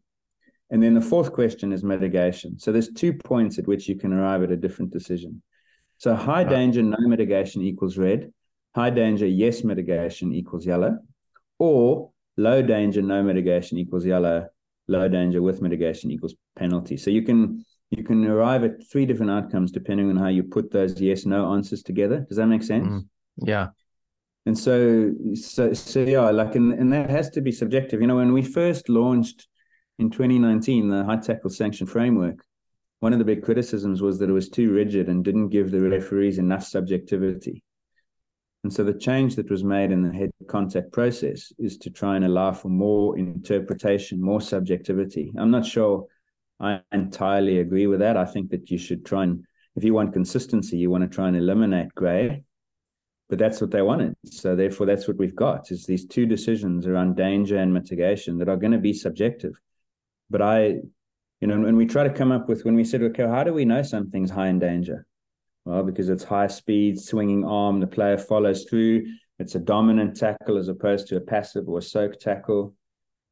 And 0.70 0.82
then 0.82 0.94
the 0.94 1.00
fourth 1.00 1.32
question 1.32 1.72
is 1.72 1.82
mitigation. 1.82 2.58
So 2.58 2.72
there's 2.72 2.92
two 2.92 3.12
points 3.12 3.58
at 3.58 3.66
which 3.66 3.88
you 3.88 3.96
can 3.96 4.12
arrive 4.12 4.42
at 4.42 4.50
a 4.50 4.56
different 4.56 4.92
decision. 4.92 5.42
So 5.98 6.14
high 6.14 6.44
danger, 6.44 6.82
no 6.82 6.96
mitigation 7.00 7.62
equals 7.62 7.96
red. 7.96 8.32
High 8.74 8.90
danger, 8.90 9.26
yes 9.26 9.64
mitigation 9.64 10.32
equals 10.32 10.66
yellow. 10.66 10.98
Or 11.58 12.10
low 12.36 12.62
danger, 12.62 13.02
no 13.02 13.22
mitigation 13.22 13.78
equals 13.78 14.04
yellow. 14.04 14.46
Low 14.88 15.08
danger 15.08 15.42
with 15.42 15.62
mitigation 15.62 16.12
equals 16.12 16.36
penalty. 16.56 16.96
So 16.96 17.10
you 17.10 17.22
can 17.22 17.64
you 17.90 18.04
can 18.04 18.24
arrive 18.24 18.62
at 18.62 18.88
three 18.88 19.04
different 19.04 19.32
outcomes 19.32 19.72
depending 19.72 20.10
on 20.10 20.16
how 20.16 20.28
you 20.28 20.44
put 20.44 20.70
those 20.70 21.00
yes 21.00 21.26
no 21.26 21.52
answers 21.52 21.82
together. 21.82 22.24
Does 22.28 22.36
that 22.36 22.46
make 22.46 22.62
sense? 22.62 22.86
Mm, 22.86 23.06
yeah. 23.38 23.68
And 24.46 24.56
so 24.56 25.12
so 25.34 25.72
so 25.72 26.00
yeah, 26.00 26.30
like 26.30 26.54
and, 26.54 26.72
and 26.72 26.92
that 26.92 27.10
has 27.10 27.30
to 27.30 27.40
be 27.40 27.50
subjective. 27.50 28.00
You 28.00 28.06
know, 28.06 28.16
when 28.16 28.32
we 28.32 28.42
first 28.42 28.88
launched 28.88 29.48
in 29.98 30.10
2019 30.10 30.88
the 30.88 31.04
high 31.04 31.16
tackle 31.16 31.50
sanction 31.50 31.86
framework, 31.86 32.44
one 33.00 33.12
of 33.12 33.18
the 33.18 33.24
big 33.24 33.42
criticisms 33.42 34.00
was 34.02 34.20
that 34.20 34.30
it 34.30 34.32
was 34.32 34.48
too 34.48 34.72
rigid 34.72 35.08
and 35.08 35.24
didn't 35.24 35.48
give 35.48 35.72
the 35.72 35.80
referees 35.80 36.38
enough 36.38 36.64
subjectivity. 36.64 37.64
And 38.66 38.72
so 38.72 38.82
the 38.82 38.98
change 38.98 39.36
that 39.36 39.48
was 39.48 39.62
made 39.62 39.92
in 39.92 40.02
the 40.02 40.12
head 40.12 40.32
contact 40.48 40.90
process 40.90 41.52
is 41.56 41.78
to 41.78 41.88
try 41.88 42.16
and 42.16 42.24
allow 42.24 42.50
for 42.50 42.68
more 42.68 43.16
interpretation, 43.16 44.20
more 44.20 44.40
subjectivity. 44.40 45.32
I'm 45.38 45.52
not 45.52 45.64
sure 45.64 46.06
I 46.58 46.80
entirely 46.90 47.60
agree 47.60 47.86
with 47.86 48.00
that. 48.00 48.16
I 48.16 48.24
think 48.24 48.50
that 48.50 48.68
you 48.68 48.76
should 48.76 49.06
try 49.06 49.22
and, 49.22 49.44
if 49.76 49.84
you 49.84 49.94
want 49.94 50.12
consistency, 50.12 50.78
you 50.78 50.90
want 50.90 51.04
to 51.04 51.14
try 51.14 51.28
and 51.28 51.36
eliminate 51.36 51.94
grey. 51.94 52.42
But 53.28 53.38
that's 53.38 53.60
what 53.60 53.70
they 53.70 53.82
wanted. 53.82 54.16
So 54.24 54.56
therefore, 54.56 54.86
that's 54.86 55.06
what 55.06 55.16
we've 55.16 55.36
got 55.36 55.70
is 55.70 55.86
these 55.86 56.04
two 56.04 56.26
decisions 56.26 56.88
around 56.88 57.14
danger 57.14 57.58
and 57.58 57.72
mitigation 57.72 58.36
that 58.38 58.48
are 58.48 58.56
going 58.56 58.72
to 58.72 58.78
be 58.78 58.92
subjective. 58.92 59.52
But 60.28 60.42
I 60.42 60.80
you 61.40 61.46
know, 61.46 61.60
when 61.60 61.76
we 61.76 61.86
try 61.86 62.02
to 62.02 62.12
come 62.12 62.32
up 62.32 62.48
with 62.48 62.64
when 62.64 62.74
we 62.74 62.82
said, 62.82 63.00
okay, 63.02 63.28
how 63.28 63.44
do 63.44 63.54
we 63.54 63.64
know 63.64 63.82
something's 63.82 64.30
high 64.30 64.48
in 64.48 64.58
danger? 64.58 65.06
Well, 65.66 65.82
because 65.82 66.08
it's 66.08 66.22
high 66.22 66.46
speed, 66.46 67.00
swinging 67.00 67.44
arm, 67.44 67.80
the 67.80 67.88
player 67.88 68.16
follows 68.16 68.66
through. 68.70 69.04
It's 69.40 69.56
a 69.56 69.58
dominant 69.58 70.16
tackle 70.16 70.58
as 70.58 70.68
opposed 70.68 71.08
to 71.08 71.16
a 71.16 71.20
passive 71.20 71.68
or 71.68 71.80
a 71.80 71.82
soak 71.82 72.20
tackle. 72.20 72.76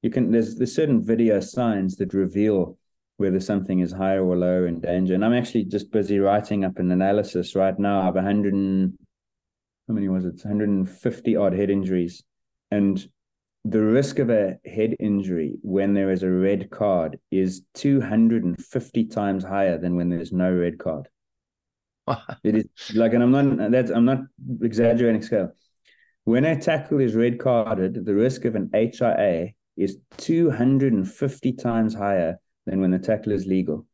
You 0.02 0.10
can 0.10 0.32
there's 0.32 0.56
there's 0.56 0.74
certain 0.74 1.00
video 1.00 1.38
signs 1.38 1.94
that 1.96 2.12
reveal 2.12 2.76
whether 3.18 3.38
something 3.38 3.78
is 3.78 3.92
higher 3.92 4.26
or 4.26 4.36
lower 4.36 4.66
in 4.66 4.80
danger. 4.80 5.14
And 5.14 5.24
I'm 5.24 5.32
actually 5.32 5.66
just 5.66 5.92
busy 5.92 6.18
writing 6.18 6.64
up 6.64 6.80
an 6.80 6.90
analysis 6.90 7.54
right 7.54 7.78
now 7.78 8.08
of 8.08 8.16
100 8.16 8.52
and, 8.52 8.98
how 9.86 9.94
many 9.94 10.08
was 10.08 10.24
it? 10.24 10.40
150 10.42 11.36
odd 11.36 11.52
head 11.52 11.70
injuries. 11.70 12.24
And 12.72 13.08
the 13.64 13.80
risk 13.80 14.18
of 14.18 14.30
a 14.30 14.58
head 14.66 14.96
injury 14.98 15.54
when 15.62 15.94
there 15.94 16.10
is 16.10 16.24
a 16.24 16.30
red 16.30 16.68
card 16.68 17.16
is 17.30 17.62
250 17.74 19.04
times 19.06 19.44
higher 19.44 19.78
than 19.78 19.94
when 19.94 20.08
there's 20.08 20.32
no 20.32 20.52
red 20.52 20.80
card. 20.80 21.08
It 22.44 22.56
is 22.56 22.66
like, 22.94 23.14
and 23.14 23.22
I'm 23.22 23.30
not 23.30 23.70
that's 23.70 23.90
I'm 23.90 24.04
not 24.04 24.20
exaggerating 24.62 25.22
scale. 25.22 25.52
When 26.24 26.44
a 26.44 26.60
tackle 26.60 27.00
is 27.00 27.14
red 27.14 27.38
carded, 27.38 28.04
the 28.04 28.14
risk 28.14 28.44
of 28.44 28.54
an 28.54 28.70
HIA 28.72 29.52
is 29.76 29.98
250 30.18 31.52
times 31.52 31.94
higher 31.94 32.38
than 32.66 32.80
when 32.80 32.90
the 32.90 32.98
tackle 32.98 33.32
is 33.32 33.46
legal. 33.46 33.86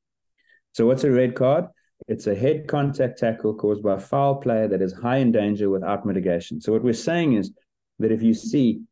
So, 0.73 0.87
what's 0.87 1.05
a 1.05 1.11
red 1.11 1.35
card? 1.35 1.67
It's 2.09 2.27
a 2.27 2.35
head 2.35 2.67
contact 2.67 3.19
tackle 3.19 3.55
caused 3.55 3.83
by 3.83 3.95
a 3.95 4.01
foul 4.01 4.37
player 4.37 4.69
that 4.69 4.81
is 4.81 4.93
high 4.93 5.19
in 5.19 5.33
danger 5.33 5.69
without 5.69 6.07
mitigation. 6.07 6.61
So, 6.61 6.73
what 6.73 6.83
we're 6.83 6.93
saying 6.93 7.35
is 7.35 7.53
that 7.99 8.13
if 8.13 8.23
you 8.23 8.35
see 8.35 8.83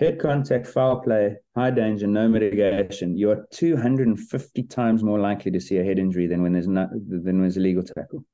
Head 0.00 0.18
contact, 0.18 0.66
foul 0.66 1.00
play, 1.00 1.36
high 1.54 1.70
danger, 1.70 2.08
no 2.08 2.28
mitigation. 2.28 3.16
You 3.16 3.30
are 3.30 3.46
250 3.52 4.64
times 4.64 5.04
more 5.04 5.20
likely 5.20 5.52
to 5.52 5.60
see 5.60 5.78
a 5.78 5.84
head 5.84 6.00
injury 6.00 6.26
than 6.26 6.42
when 6.42 6.52
there's 6.52 6.66
not 6.66 6.90
than 6.90 7.22
when 7.24 7.42
there's 7.42 7.58
a 7.58 7.60
legal 7.60 7.84
tackle. 7.84 8.24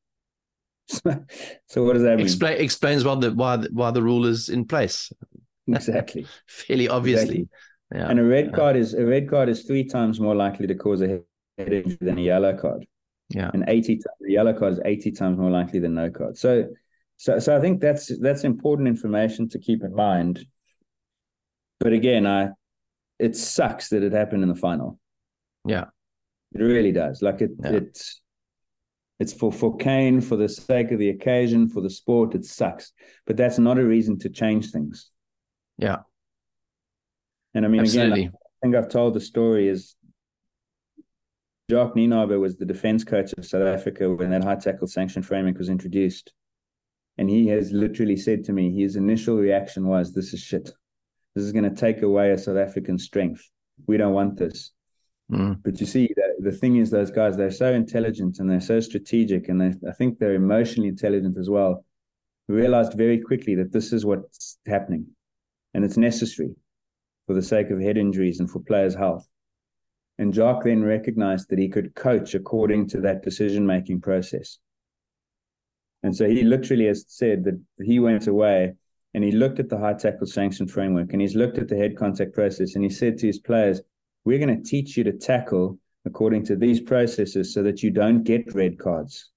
so 1.69 1.85
what 1.85 1.95
does 1.95 2.03
that 2.03 2.17
mean? 2.17 2.27
Explain, 2.27 2.61
explains 2.61 3.05
why 3.05 3.15
the 3.15 3.33
why 3.33 3.57
the, 3.57 3.69
why 3.73 3.91
the 3.91 4.03
rule 4.03 4.27
is 4.27 4.49
in 4.49 4.65
place. 4.65 5.13
Exactly. 5.67 6.27
Fairly 6.47 6.89
obviously. 6.89 7.23
Exactly. 7.23 7.49
Yeah. 7.95 8.09
And 8.09 8.21
a 8.21 8.25
red 8.25 8.55
card 8.55 8.77
is 8.77 8.95
a 8.95 9.05
red 9.05 9.29
card 9.29 9.49
is 9.49 9.65
three 9.65 9.85
times 9.85 10.21
more 10.21 10.35
likely 10.35 10.67
to 10.67 10.75
cause 10.75 11.03
a 11.03 11.21
head 11.59 11.73
injury 11.73 11.99
than 12.01 12.19
a 12.19 12.23
yellow 12.23 12.57
card. 12.57 12.87
Yeah. 13.31 13.51
And 13.53 13.65
80 13.67 14.01
a 14.27 14.31
yellow 14.31 14.53
card 14.53 14.75
is 14.75 14.81
80 14.85 15.13
times 15.13 15.39
more 15.39 15.51
likely 15.51 15.81
than 15.81 15.95
no 15.95 16.11
card. 16.11 16.37
So 16.37 16.67
so 17.17 17.39
so 17.39 17.57
I 17.57 17.61
think 17.61 17.81
that's 17.81 18.17
that's 18.21 18.45
important 18.45 18.89
information 18.89 19.49
to 19.51 19.59
keep 19.59 19.83
in 19.83 19.95
mind 19.95 20.45
but 21.81 21.95
again, 21.95 22.27
I 22.27 22.51
it 23.19 23.35
sucks 23.35 23.89
that 23.89 24.03
it 24.03 24.13
happened 24.13 24.43
in 24.43 24.49
the 24.49 24.55
final. 24.55 24.99
Yeah. 25.65 25.87
It 26.55 26.63
really 26.63 26.93
does. 26.93 27.23
Like 27.23 27.41
it 27.41 27.51
yeah. 27.63 27.71
it's 27.73 28.21
it's 29.21 29.35
for 29.35 29.53
for 29.53 29.77
Cane, 29.77 30.21
for 30.21 30.37
the 30.37 30.49
sake 30.49 30.91
of 30.91 30.99
the 30.99 31.11
occasion, 31.11 31.69
for 31.69 31.83
the 31.83 31.91
sport, 31.91 32.35
it 32.35 32.45
sucks. 32.45 32.93
But 33.27 33.37
that's 33.37 33.59
not 33.59 33.79
a 33.79 33.85
reason 33.85 34.19
to 34.21 34.31
change 34.31 34.71
things. 34.71 35.11
Yeah. 35.77 35.99
And 37.55 37.65
I 37.65 37.69
mean 37.69 37.83
Absolutely. 37.83 38.21
again, 38.23 38.33
I 38.35 38.57
think 38.63 38.75
I've 38.75 38.89
told 38.89 39.15
the 39.15 39.21
story 39.21 39.69
is 39.69 39.95
Jacques 41.71 41.95
Nienaber 41.95 42.41
was 42.41 42.57
the 42.57 42.65
defense 42.65 43.05
coach 43.05 43.33
of 43.35 43.47
South 43.47 43.67
Africa 43.67 44.13
when 44.13 44.31
that 44.31 44.43
high 44.43 44.57
tackle 44.57 44.89
sanction 44.89 45.23
framework 45.23 45.59
was 45.59 45.69
introduced. 45.69 46.33
And 47.19 47.29
he 47.29 47.47
has 47.49 47.71
literally 47.71 48.17
said 48.17 48.45
to 48.45 48.53
me, 48.53 48.75
his 48.75 48.97
initial 48.97 49.37
reaction 49.37 49.87
was, 49.87 50.13
This 50.13 50.33
is 50.33 50.41
shit. 50.41 50.73
This 51.35 51.45
is 51.45 51.53
going 51.53 51.69
to 51.69 51.77
take 51.79 52.03
away 52.03 52.31
a 52.31 52.39
South 52.39 52.57
African 52.57 52.99
strength. 52.99 53.49
We 53.87 53.99
don't 53.99 54.15
want 54.15 54.39
this. 54.39 54.73
Mm. 55.31 55.61
But 55.63 55.79
you 55.81 55.87
see, 55.87 56.09
the, 56.17 56.30
the 56.43 56.53
thing 56.53 56.77
is, 56.77 56.91
those 56.91 57.11
guys, 57.11 57.37
they're 57.37 57.51
so 57.51 57.73
intelligent 57.73 58.39
and 58.39 58.49
they're 58.49 58.61
so 58.61 58.81
strategic, 58.81 59.49
and 59.49 59.61
they, 59.61 59.89
I 59.89 59.93
think 59.93 60.19
they're 60.19 60.35
emotionally 60.35 60.89
intelligent 60.89 61.37
as 61.39 61.51
well. 61.51 61.85
We 62.49 62.57
realized 62.57 62.95
very 62.95 63.21
quickly 63.21 63.55
that 63.57 63.73
this 63.73 63.93
is 63.93 64.05
what's 64.05 64.59
happening 64.67 65.07
and 65.75 65.85
it's 65.85 65.97
necessary 65.97 66.55
for 67.27 67.35
the 67.35 67.43
sake 67.43 67.71
of 67.71 67.81
head 67.81 67.97
injuries 67.97 68.41
and 68.41 68.51
for 68.51 68.61
players' 68.61 68.95
health. 68.95 69.27
And 70.19 70.35
Jacques 70.35 70.65
then 70.65 70.83
recognized 70.83 71.49
that 71.51 71.59
he 71.59 71.69
could 71.69 71.95
coach 71.95 72.35
according 72.35 72.89
to 72.89 73.01
that 73.03 73.23
decision 73.23 73.67
making 73.67 74.01
process. 74.01 74.59
And 76.03 76.15
so 76.15 76.29
he 76.29 76.43
literally 76.43 76.87
has 76.87 77.05
said 77.09 77.45
that 77.45 77.61
he 77.83 78.01
went 78.01 78.27
away 78.27 78.75
and 79.15 79.23
he 79.23 79.33
looked 79.33 79.61
at 79.61 79.69
the 79.69 79.79
high 79.79 79.95
tackle 79.95 80.27
sanction 80.27 80.67
framework 80.67 81.13
and 81.13 81.21
he's 81.21 81.35
looked 81.35 81.59
at 81.59 81.69
the 81.69 81.77
head 81.77 81.97
contact 81.97 82.35
process 82.35 82.75
and 82.75 82.85
he 82.85 82.91
said 82.91 83.19
to 83.19 83.27
his 83.27 83.39
players, 83.39 83.81
We're 84.25 84.45
going 84.45 84.63
to 84.63 84.69
teach 84.69 84.97
you 84.97 85.05
to 85.05 85.13
tackle 85.13 85.79
according 86.07 86.45
to 86.47 86.57
these 86.57 86.81
processes 86.81 87.53
so 87.53 87.63
that 87.63 87.83
you 87.83 87.91
don't 87.91 88.23
get 88.23 88.55
red 88.55 88.79
cards. 88.79 89.31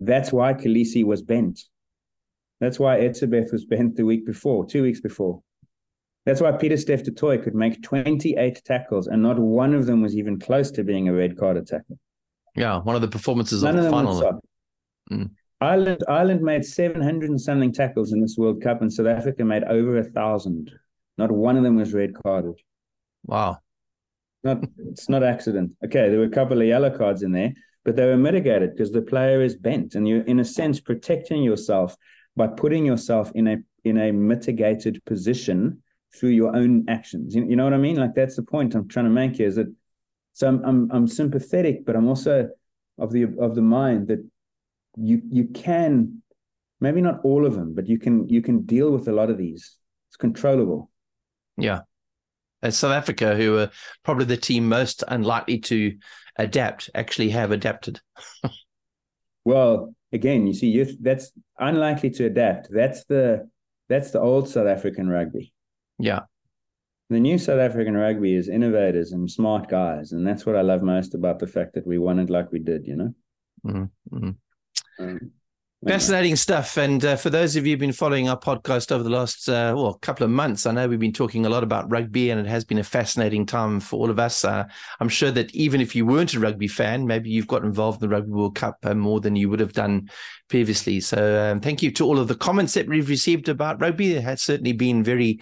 That's 0.00 0.32
why 0.32 0.54
Kolisi 0.54 1.04
was 1.04 1.22
bent. 1.22 1.60
That's 2.60 2.78
why 2.78 3.00
Etzebeth 3.00 3.52
was 3.52 3.64
bent 3.64 3.96
the 3.96 4.04
week 4.04 4.24
before, 4.24 4.66
two 4.66 4.82
weeks 4.82 5.00
before. 5.00 5.42
That's 6.24 6.40
why 6.40 6.52
Pieter-Steph 6.52 7.04
du 7.04 7.12
Toit 7.12 7.42
could 7.42 7.54
make 7.54 7.82
28 7.82 8.62
tackles 8.64 9.06
and 9.06 9.22
not 9.22 9.38
one 9.38 9.74
of 9.74 9.86
them 9.86 10.02
was 10.02 10.16
even 10.16 10.40
close 10.40 10.70
to 10.72 10.82
being 10.82 11.08
a 11.08 11.12
red 11.12 11.38
card 11.38 11.64
tackle. 11.66 11.98
Yeah, 12.56 12.78
one 12.80 12.96
of 12.96 13.02
the 13.02 13.08
performances 13.08 13.62
None 13.62 13.78
of 13.78 13.84
the 13.84 13.90
final. 13.90 14.40
Mm. 15.10 15.30
Ireland 15.60 16.02
Ireland 16.08 16.42
made 16.42 16.64
700 16.64 17.30
and 17.30 17.40
something 17.40 17.72
tackles 17.72 18.12
in 18.12 18.20
this 18.20 18.36
World 18.36 18.62
Cup, 18.62 18.82
and 18.82 18.92
South 18.92 19.06
Africa 19.06 19.44
made 19.44 19.64
over 19.64 19.98
a 19.98 20.04
thousand. 20.04 20.70
Not 21.16 21.30
one 21.30 21.56
of 21.56 21.62
them 21.62 21.76
was 21.76 21.94
red 21.94 22.12
carded. 22.14 22.54
Wow. 23.24 23.58
Not 24.44 24.64
it's 24.78 25.08
not 25.08 25.22
accident. 25.22 25.72
Okay, 25.84 26.08
there 26.08 26.18
were 26.18 26.24
a 26.24 26.30
couple 26.30 26.60
of 26.60 26.66
yellow 26.66 26.96
cards 26.96 27.22
in 27.22 27.32
there, 27.32 27.52
but 27.84 27.96
they 27.96 28.06
were 28.06 28.16
mitigated 28.16 28.70
because 28.70 28.92
the 28.92 29.02
player 29.02 29.42
is 29.42 29.56
bent, 29.56 29.94
and 29.94 30.06
you're 30.06 30.22
in 30.22 30.40
a 30.40 30.44
sense 30.44 30.80
protecting 30.80 31.42
yourself 31.42 31.96
by 32.36 32.46
putting 32.46 32.84
yourself 32.86 33.32
in 33.34 33.46
a 33.48 33.56
in 33.84 33.98
a 33.98 34.12
mitigated 34.12 35.04
position 35.04 35.82
through 36.14 36.30
your 36.30 36.54
own 36.54 36.84
actions. 36.88 37.34
You, 37.34 37.44
you 37.44 37.56
know 37.56 37.64
what 37.64 37.74
I 37.74 37.78
mean? 37.78 37.96
Like 37.96 38.14
that's 38.14 38.36
the 38.36 38.42
point 38.42 38.74
I'm 38.74 38.88
trying 38.88 39.06
to 39.06 39.10
make 39.10 39.36
here. 39.36 39.48
Is 39.48 39.56
that 39.56 39.72
so? 40.32 40.48
I'm 40.48 40.64
I'm, 40.64 40.90
I'm 40.92 41.08
sympathetic, 41.08 41.84
but 41.84 41.96
I'm 41.96 42.08
also 42.08 42.48
of 42.98 43.12
the 43.12 43.24
of 43.38 43.54
the 43.54 43.62
mind 43.62 44.08
that 44.08 44.24
you 44.96 45.22
you 45.30 45.48
can 45.48 46.22
maybe 46.80 47.00
not 47.00 47.20
all 47.24 47.46
of 47.46 47.54
them, 47.54 47.74
but 47.74 47.86
you 47.86 47.98
can 47.98 48.28
you 48.28 48.42
can 48.42 48.62
deal 48.62 48.90
with 48.90 49.08
a 49.08 49.12
lot 49.12 49.30
of 49.30 49.38
these. 49.38 49.76
It's 50.08 50.16
controllable. 50.16 50.90
Yeah. 51.56 51.80
And 52.62 52.74
South 52.74 52.92
Africa, 52.92 53.36
who 53.36 53.58
are 53.58 53.70
probably 54.02 54.24
the 54.24 54.36
team 54.36 54.68
most 54.68 55.04
unlikely 55.08 55.58
to 55.60 55.96
adapt, 56.36 56.90
actually 56.94 57.30
have 57.30 57.50
adapted. 57.50 58.00
well, 59.44 59.94
again, 60.12 60.46
you 60.46 60.54
see, 60.54 60.68
you 60.68 60.86
that's 61.00 61.32
unlikely 61.58 62.10
to 62.10 62.26
adapt. 62.26 62.68
That's 62.70 63.04
the 63.04 63.48
that's 63.88 64.10
the 64.10 64.20
old 64.20 64.48
South 64.48 64.66
African 64.66 65.08
rugby. 65.08 65.52
Yeah. 65.98 66.20
The 67.08 67.20
new 67.20 67.38
South 67.38 67.60
African 67.60 67.96
rugby 67.96 68.34
is 68.34 68.48
innovators 68.48 69.12
and 69.12 69.30
smart 69.30 69.68
guys, 69.68 70.10
and 70.12 70.26
that's 70.26 70.44
what 70.44 70.56
I 70.56 70.62
love 70.62 70.82
most 70.82 71.14
about 71.14 71.38
the 71.38 71.46
fact 71.46 71.74
that 71.74 71.86
we 71.86 71.98
won 71.98 72.18
it 72.18 72.30
like 72.30 72.50
we 72.50 72.58
did. 72.58 72.86
You 72.86 72.96
know. 72.96 73.14
Mm-hmm. 73.64 74.16
mm-hmm. 74.16 75.04
Um, 75.04 75.30
Fascinating 75.84 76.36
stuff. 76.36 76.78
And 76.78 77.04
uh, 77.04 77.16
for 77.16 77.28
those 77.28 77.54
of 77.54 77.66
you 77.66 77.74
who've 77.74 77.80
been 77.80 77.92
following 77.92 78.28
our 78.28 78.38
podcast 78.38 78.90
over 78.90 79.04
the 79.04 79.10
last 79.10 79.46
uh, 79.48 79.74
well 79.76 79.94
couple 79.94 80.24
of 80.24 80.30
months, 80.30 80.64
I 80.64 80.72
know 80.72 80.88
we've 80.88 80.98
been 80.98 81.12
talking 81.12 81.44
a 81.44 81.50
lot 81.50 81.62
about 81.62 81.90
rugby, 81.90 82.30
and 82.30 82.40
it 82.40 82.46
has 82.48 82.64
been 82.64 82.78
a 82.78 82.82
fascinating 82.82 83.44
time 83.44 83.78
for 83.78 83.96
all 84.00 84.10
of 84.10 84.18
us. 84.18 84.44
Uh, 84.44 84.64
I'm 85.00 85.10
sure 85.10 85.30
that 85.32 85.54
even 85.54 85.82
if 85.82 85.94
you 85.94 86.06
weren't 86.06 86.34
a 86.34 86.40
rugby 86.40 86.66
fan, 86.66 87.06
maybe 87.06 87.28
you've 87.28 87.46
got 87.46 87.62
involved 87.62 88.02
in 88.02 88.08
the 88.08 88.14
Rugby 88.16 88.32
World 88.32 88.56
Cup 88.56 88.78
uh, 88.84 88.94
more 88.94 89.20
than 89.20 89.36
you 89.36 89.50
would 89.50 89.60
have 89.60 89.74
done 89.74 90.08
previously. 90.48 90.98
So 90.98 91.52
um, 91.52 91.60
thank 91.60 91.82
you 91.82 91.90
to 91.92 92.06
all 92.06 92.18
of 92.18 92.28
the 92.28 92.34
comments 92.34 92.72
that 92.74 92.88
we've 92.88 93.08
received 93.08 93.48
about 93.48 93.80
rugby. 93.80 94.14
It 94.14 94.22
has 94.22 94.42
certainly 94.42 94.72
been 94.72 95.04
very 95.04 95.40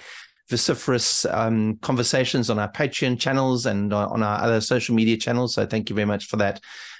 vociferous 0.50 1.24
um, 1.26 1.78
conversations 1.80 2.50
on 2.50 2.58
our 2.58 2.70
Patreon 2.70 3.18
channels 3.18 3.66
and 3.66 3.94
on 3.94 4.22
our 4.22 4.42
other 4.42 4.60
social 4.60 4.94
media 4.94 5.16
channels. 5.16 5.54
So 5.54 5.64
thank 5.64 5.88
you 5.88 5.96
very 5.96 6.06
much 6.06 6.26
for 6.26 6.36
that. 6.38 6.60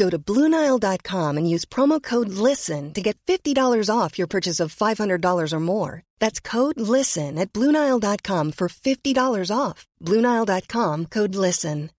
Go 0.00 0.08
to 0.08 0.18
Bluenile.com 0.18 1.36
and 1.36 1.50
use 1.54 1.66
promo 1.66 2.02
code 2.02 2.30
LISTEN 2.30 2.94
to 2.94 3.02
get 3.02 3.18
$50 3.26 3.54
off 3.94 4.18
your 4.18 4.26
purchase 4.26 4.58
of 4.58 4.74
$500 4.74 5.52
or 5.52 5.60
more. 5.60 6.02
That's 6.18 6.40
code 6.40 6.80
LISTEN 6.80 7.38
at 7.38 7.52
Bluenile.com 7.52 8.52
for 8.52 8.68
$50 8.68 9.54
off. 9.54 9.86
Bluenile.com 10.02 11.06
code 11.06 11.34
LISTEN. 11.34 11.90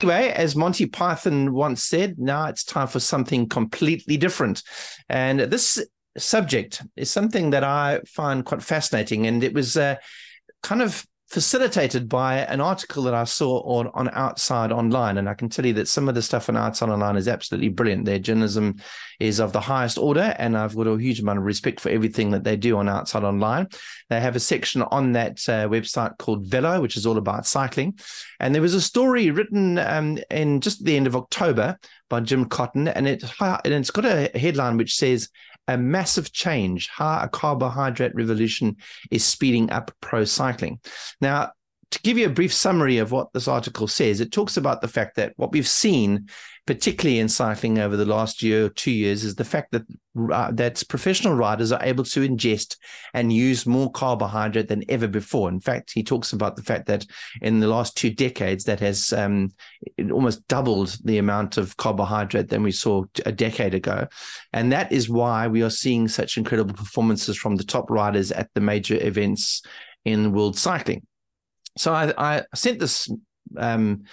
Anyway, 0.00 0.28
as 0.28 0.54
Monty 0.54 0.86
Python 0.86 1.52
once 1.52 1.82
said, 1.82 2.16
now 2.16 2.46
it's 2.46 2.62
time 2.62 2.86
for 2.86 3.00
something 3.00 3.48
completely 3.48 4.16
different. 4.16 4.62
And 5.08 5.40
this 5.40 5.84
subject 6.16 6.82
is 6.94 7.10
something 7.10 7.50
that 7.50 7.64
I 7.64 8.02
find 8.06 8.44
quite 8.44 8.62
fascinating. 8.62 9.26
And 9.26 9.42
it 9.42 9.52
was 9.52 9.76
uh, 9.76 9.96
kind 10.62 10.82
of 10.82 11.04
facilitated 11.28 12.08
by 12.08 12.38
an 12.38 12.60
article 12.60 13.02
that 13.02 13.14
I 13.14 13.24
saw 13.24 13.58
on, 13.62 13.88
on 13.94 14.08
Outside 14.12 14.70
Online. 14.70 15.18
And 15.18 15.28
I 15.28 15.34
can 15.34 15.48
tell 15.48 15.66
you 15.66 15.72
that 15.74 15.88
some 15.88 16.08
of 16.08 16.14
the 16.14 16.22
stuff 16.22 16.48
on 16.48 16.56
Outside 16.56 16.88
Online 16.88 17.16
is 17.16 17.26
absolutely 17.26 17.68
brilliant. 17.68 18.04
Their 18.04 18.20
journalism 18.20 18.76
is 19.18 19.40
of 19.40 19.52
the 19.52 19.60
highest 19.60 19.98
order, 19.98 20.34
and 20.38 20.56
I've 20.56 20.76
got 20.76 20.86
a 20.86 20.96
huge 20.96 21.20
amount 21.20 21.38
of 21.38 21.44
respect 21.44 21.80
for 21.80 21.88
everything 21.88 22.30
that 22.30 22.44
they 22.44 22.56
do 22.56 22.76
on 22.76 22.88
Outside 22.88 23.24
Online. 23.24 23.66
They 24.08 24.20
have 24.20 24.36
a 24.36 24.40
section 24.40 24.82
on 24.82 25.12
that 25.12 25.38
uh, 25.48 25.68
website 25.68 26.16
called 26.18 26.46
Velo, 26.46 26.80
which 26.80 26.96
is 26.96 27.06
all 27.06 27.18
about 27.18 27.46
cycling. 27.46 27.98
And 28.38 28.54
there 28.54 28.62
was 28.62 28.74
a 28.74 28.80
story 28.80 29.30
written 29.30 29.78
um, 29.78 30.18
in 30.30 30.60
just 30.60 30.84
the 30.84 30.96
end 30.96 31.08
of 31.08 31.16
October 31.16 31.78
by 32.08 32.20
Jim 32.20 32.44
Cotton, 32.44 32.86
and 32.86 33.08
it 33.08 33.24
and 33.40 33.74
it's 33.74 33.90
got 33.90 34.04
a 34.04 34.30
headline 34.38 34.76
which 34.76 34.94
says 34.94 35.28
a 35.68 35.76
massive 35.76 36.32
change, 36.32 36.88
how 36.88 37.20
a 37.20 37.28
carbohydrate 37.28 38.14
revolution 38.14 38.76
is 39.10 39.24
speeding 39.24 39.70
up 39.70 39.90
pro 40.00 40.24
cycling. 40.24 40.80
Now, 41.20 41.52
to 41.90 42.00
give 42.02 42.18
you 42.18 42.26
a 42.26 42.30
brief 42.30 42.52
summary 42.52 42.98
of 42.98 43.12
what 43.12 43.32
this 43.32 43.48
article 43.48 43.86
says, 43.86 44.20
it 44.20 44.32
talks 44.32 44.56
about 44.56 44.80
the 44.80 44.88
fact 44.88 45.16
that 45.16 45.32
what 45.36 45.52
we've 45.52 45.68
seen 45.68 46.28
particularly 46.66 47.20
in 47.20 47.28
cycling 47.28 47.78
over 47.78 47.96
the 47.96 48.04
last 48.04 48.42
year 48.42 48.66
or 48.66 48.68
two 48.68 48.90
years, 48.90 49.24
is 49.24 49.36
the 49.36 49.44
fact 49.44 49.72
that 49.72 49.82
uh, 50.32 50.50
that 50.52 50.82
professional 50.88 51.34
riders 51.34 51.72
are 51.72 51.82
able 51.82 52.02
to 52.02 52.26
ingest 52.26 52.76
and 53.14 53.32
use 53.32 53.66
more 53.66 53.90
carbohydrate 53.90 54.66
than 54.68 54.82
ever 54.88 55.06
before. 55.06 55.48
In 55.48 55.60
fact, 55.60 55.92
he 55.92 56.02
talks 56.02 56.32
about 56.32 56.56
the 56.56 56.62
fact 56.62 56.86
that 56.86 57.06
in 57.42 57.60
the 57.60 57.68
last 57.68 57.96
two 57.96 58.10
decades, 58.10 58.64
that 58.64 58.80
has 58.80 59.12
um, 59.12 59.50
almost 60.10 60.46
doubled 60.48 60.96
the 61.04 61.18
amount 61.18 61.56
of 61.56 61.76
carbohydrate 61.76 62.48
than 62.48 62.62
we 62.62 62.72
saw 62.72 63.04
a 63.24 63.32
decade 63.32 63.74
ago, 63.74 64.08
and 64.52 64.72
that 64.72 64.90
is 64.90 65.08
why 65.08 65.46
we 65.46 65.62
are 65.62 65.70
seeing 65.70 66.08
such 66.08 66.36
incredible 66.36 66.74
performances 66.74 67.36
from 67.36 67.56
the 67.56 67.64
top 67.64 67.90
riders 67.90 68.32
at 68.32 68.50
the 68.54 68.60
major 68.60 68.98
events 69.06 69.62
in 70.04 70.32
world 70.32 70.58
cycling. 70.58 71.06
So 71.78 71.92
I, 71.92 72.14
I 72.16 72.42
sent 72.54 72.80
this 72.80 73.08
um, 73.56 74.04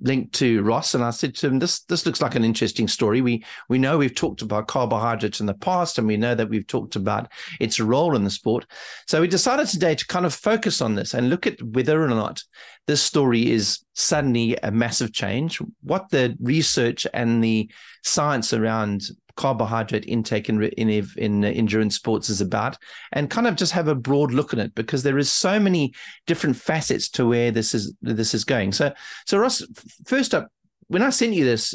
linked 0.00 0.32
to 0.34 0.62
Ross, 0.62 0.94
and 0.94 1.04
I 1.04 1.10
said 1.10 1.34
to 1.36 1.46
him, 1.46 1.58
"This 1.58 1.80
this 1.80 2.06
looks 2.06 2.20
like 2.20 2.34
an 2.34 2.44
interesting 2.44 2.88
story. 2.88 3.20
We 3.20 3.44
we 3.68 3.78
know 3.78 3.98
we've 3.98 4.14
talked 4.14 4.42
about 4.42 4.68
carbohydrates 4.68 5.40
in 5.40 5.46
the 5.46 5.54
past, 5.54 5.98
and 5.98 6.06
we 6.06 6.16
know 6.16 6.34
that 6.34 6.48
we've 6.48 6.66
talked 6.66 6.96
about 6.96 7.30
its 7.60 7.78
role 7.78 8.16
in 8.16 8.24
the 8.24 8.30
sport. 8.30 8.66
So 9.06 9.20
we 9.20 9.28
decided 9.28 9.68
today 9.68 9.94
to 9.94 10.06
kind 10.06 10.26
of 10.26 10.34
focus 10.34 10.80
on 10.80 10.94
this 10.94 11.14
and 11.14 11.28
look 11.28 11.46
at 11.46 11.62
whether 11.62 12.02
or 12.02 12.08
not 12.08 12.42
this 12.86 13.02
story 13.02 13.50
is 13.50 13.80
suddenly 13.94 14.56
a 14.62 14.70
massive 14.70 15.12
change, 15.12 15.60
what 15.82 16.08
the 16.10 16.36
research 16.40 17.06
and 17.14 17.42
the 17.42 17.70
science 18.02 18.52
around 18.52 19.02
carbohydrate 19.42 20.06
intake 20.06 20.48
in, 20.48 20.62
in 20.62 20.88
in 21.16 21.44
uh, 21.44 21.48
endurance 21.48 21.96
sports 21.96 22.30
is 22.30 22.40
about, 22.40 22.78
and 23.12 23.28
kind 23.28 23.48
of 23.48 23.56
just 23.56 23.72
have 23.72 23.88
a 23.88 23.94
broad 23.94 24.32
look 24.32 24.52
at 24.52 24.60
it 24.60 24.74
because 24.74 25.02
there 25.02 25.18
is 25.18 25.32
so 25.32 25.58
many 25.58 25.92
different 26.28 26.56
facets 26.56 27.08
to 27.10 27.26
where 27.26 27.50
this 27.50 27.74
is 27.74 27.92
this 28.00 28.34
is 28.34 28.44
going. 28.44 28.70
So, 28.72 28.92
so 29.26 29.38
Ross, 29.38 29.62
first 30.06 30.32
up, 30.32 30.48
when 30.86 31.02
I 31.02 31.10
sent 31.10 31.34
you 31.34 31.44
this, 31.44 31.74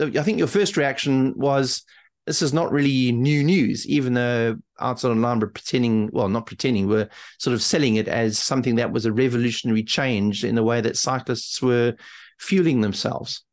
I 0.00 0.22
think 0.22 0.38
your 0.38 0.48
first 0.48 0.76
reaction 0.76 1.34
was 1.36 1.84
this 2.26 2.42
is 2.42 2.52
not 2.52 2.72
really 2.72 3.12
new 3.12 3.44
news, 3.44 3.86
even 3.86 4.14
though 4.14 4.56
outside 4.80 5.10
online 5.10 5.38
were 5.38 5.48
pretending, 5.48 6.10
well, 6.12 6.28
not 6.28 6.46
pretending, 6.46 6.88
were 6.88 7.08
sort 7.38 7.54
of 7.54 7.62
selling 7.62 7.94
it 7.96 8.08
as 8.08 8.38
something 8.38 8.74
that 8.76 8.92
was 8.92 9.06
a 9.06 9.12
revolutionary 9.12 9.84
change 9.84 10.44
in 10.44 10.56
the 10.56 10.64
way 10.64 10.80
that 10.80 10.96
cyclists 10.96 11.62
were 11.62 11.94
fueling 12.38 12.80
themselves. 12.80 13.44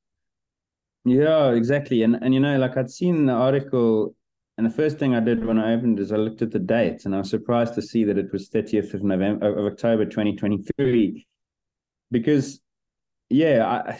Yeah, 1.06 1.52
exactly. 1.52 2.04
And 2.04 2.16
and 2.22 2.34
you 2.34 2.40
know, 2.40 2.58
like 2.58 2.78
I'd 2.78 2.90
seen 2.90 3.26
the 3.26 3.34
article, 3.34 4.16
and 4.58 4.66
the 4.66 4.72
first 4.72 4.98
thing 4.98 5.14
I 5.14 5.20
did 5.20 5.46
when 5.46 5.60
I 5.60 5.74
opened 5.74 6.00
is 6.00 6.12
I 6.12 6.18
looked 6.18 6.42
at 6.42 6.52
the 6.52 6.60
date, 6.60 7.06
and 7.06 7.14
I 7.16 7.20
was 7.20 7.30
surprised 7.30 7.76
to 7.76 7.82
see 7.82 8.04
that 8.06 8.18
it 8.18 8.32
was 8.34 8.50
30th 8.50 8.94
of 8.94 9.04
November 9.04 9.56
of 9.58 9.72
October 9.72 10.06
2023, 10.06 11.28
because 12.12 12.60
yeah, 13.30 13.66
I 13.68 14.00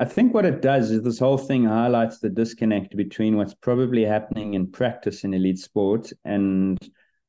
I 0.00 0.06
think 0.06 0.34
what 0.34 0.46
it 0.46 0.62
does 0.62 0.90
is 0.92 1.02
this 1.04 1.20
whole 1.20 1.38
thing 1.38 1.64
highlights 1.64 2.20
the 2.20 2.30
disconnect 2.30 2.96
between 2.96 3.36
what's 3.36 3.54
probably 3.54 4.04
happening 4.04 4.54
in 4.54 4.70
practice 4.72 5.24
in 5.24 5.34
elite 5.34 5.58
sport 5.60 6.12
and 6.24 6.78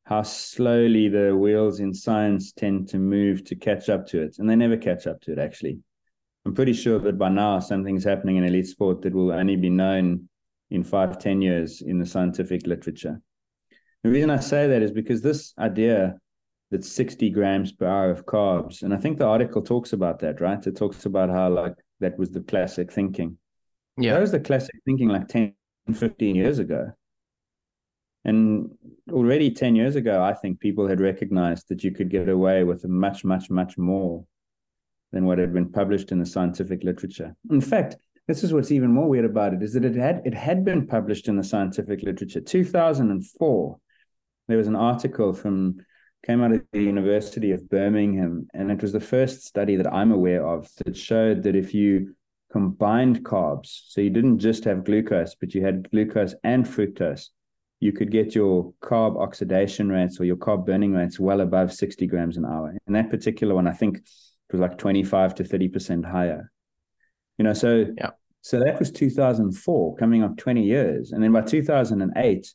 how 0.05 0.23
slowly 0.23 1.09
the 1.09 1.35
wheels 1.37 1.79
in 1.81 1.93
science 1.93 2.53
tend 2.53 2.89
to 2.89 2.99
move 2.99 3.43
to 3.45 3.55
catch 3.55 3.89
up 3.89 4.07
to 4.09 4.21
it, 4.23 4.37
and 4.39 4.49
they 4.49 4.55
never 4.57 4.77
catch 4.77 5.07
up 5.07 5.21
to 5.23 5.33
it 5.33 5.39
actually. 5.39 5.79
I'm 6.45 6.55
pretty 6.55 6.73
sure 6.73 6.99
that 6.99 7.17
by 7.17 7.29
now 7.29 7.59
something's 7.59 8.03
happening 8.03 8.37
in 8.37 8.43
elite 8.43 8.67
sport 8.67 9.01
that 9.03 9.13
will 9.13 9.31
only 9.31 9.55
be 9.55 9.69
known 9.69 10.27
in 10.71 10.83
five, 10.83 11.19
ten 11.19 11.41
years 11.41 11.81
in 11.81 11.99
the 11.99 12.05
scientific 12.05 12.65
literature. 12.65 13.21
The 14.03 14.09
reason 14.09 14.29
I 14.29 14.39
say 14.39 14.67
that 14.67 14.81
is 14.81 14.91
because 14.91 15.21
this 15.21 15.53
idea 15.59 16.15
that 16.71 16.83
60 16.83 17.29
grams 17.29 17.71
per 17.73 17.85
hour 17.85 18.09
of 18.09 18.25
carbs, 18.25 18.81
and 18.81 18.93
I 18.93 18.97
think 18.97 19.17
the 19.17 19.27
article 19.27 19.61
talks 19.61 19.93
about 19.93 20.19
that, 20.19 20.41
right? 20.41 20.65
It 20.65 20.75
talks 20.75 21.05
about 21.05 21.29
how 21.29 21.49
like 21.49 21.75
that 21.99 22.17
was 22.17 22.31
the 22.31 22.41
classic 22.41 22.91
thinking. 22.91 23.37
Yeah. 23.97 24.13
That 24.13 24.21
was 24.21 24.31
the 24.31 24.39
classic 24.39 24.75
thinking 24.85 25.09
like 25.09 25.27
10, 25.27 25.53
15 25.93 26.35
years 26.35 26.59
ago. 26.59 26.91
And 28.23 28.71
already 29.11 29.51
10 29.51 29.75
years 29.75 29.95
ago, 29.95 30.23
I 30.23 30.33
think 30.33 30.59
people 30.59 30.87
had 30.87 31.01
recognized 31.01 31.67
that 31.69 31.83
you 31.83 31.91
could 31.91 32.09
get 32.09 32.29
away 32.29 32.63
with 32.63 32.85
much, 32.85 33.25
much, 33.25 33.49
much 33.49 33.77
more 33.77 34.25
than 35.11 35.25
what 35.25 35.37
had 35.37 35.53
been 35.53 35.71
published 35.71 36.11
in 36.11 36.19
the 36.19 36.25
scientific 36.25 36.83
literature. 36.83 37.35
In 37.49 37.61
fact, 37.61 37.97
this 38.27 38.43
is 38.43 38.53
what's 38.53 38.71
even 38.71 38.91
more 38.91 39.09
weird 39.09 39.25
about 39.25 39.53
it 39.53 39.61
is 39.61 39.73
that 39.73 39.85
it 39.85 39.95
had 39.95 40.21
it 40.25 40.33
had 40.33 40.63
been 40.63 40.87
published 40.87 41.27
in 41.27 41.35
the 41.35 41.43
scientific 41.43 42.01
literature. 42.03 42.41
2004, 42.41 43.77
there 44.47 44.57
was 44.57 44.67
an 44.67 44.75
article 44.75 45.33
from 45.33 45.77
came 46.25 46.43
out 46.43 46.51
of 46.51 46.61
the 46.71 46.81
University 46.81 47.51
of 47.51 47.67
Birmingham, 47.67 48.47
and 48.53 48.71
it 48.71 48.81
was 48.81 48.91
the 48.91 48.99
first 48.99 49.43
study 49.43 49.75
that 49.75 49.91
I'm 49.91 50.11
aware 50.11 50.45
of 50.45 50.69
that 50.85 50.95
showed 50.95 51.43
that 51.43 51.55
if 51.55 51.73
you 51.73 52.15
combined 52.51 53.23
carbs, 53.23 53.81
so 53.87 54.01
you 54.01 54.09
didn't 54.09 54.39
just 54.39 54.63
have 54.65 54.83
glucose, 54.83 55.35
but 55.35 55.55
you 55.55 55.63
had 55.63 55.89
glucose 55.89 56.35
and 56.43 56.65
fructose, 56.65 57.29
you 57.79 57.91
could 57.91 58.11
get 58.11 58.35
your 58.35 58.71
carb 58.83 59.19
oxidation 59.19 59.89
rates 59.89 60.19
or 60.19 60.25
your 60.25 60.35
carb 60.35 60.65
burning 60.65 60.93
rates 60.93 61.19
well 61.19 61.41
above 61.41 61.73
60 61.73 62.05
grams 62.05 62.37
an 62.37 62.45
hour. 62.45 62.77
And 62.85 62.95
that 62.95 63.09
particular 63.09 63.55
one, 63.55 63.67
I 63.67 63.73
think 63.73 64.01
it 64.51 64.57
was 64.57 64.61
like 64.61 64.77
25 64.77 65.35
to 65.35 65.43
30% 65.43 66.05
higher. 66.05 66.51
You 67.37 67.45
know, 67.45 67.53
so 67.53 67.85
yeah. 67.97 68.09
so 68.41 68.59
that 68.59 68.79
was 68.79 68.91
2004, 68.91 69.95
coming 69.95 70.23
up 70.23 70.37
20 70.37 70.63
years. 70.63 71.11
And 71.11 71.23
then 71.23 71.31
by 71.31 71.41
2008, 71.41 72.53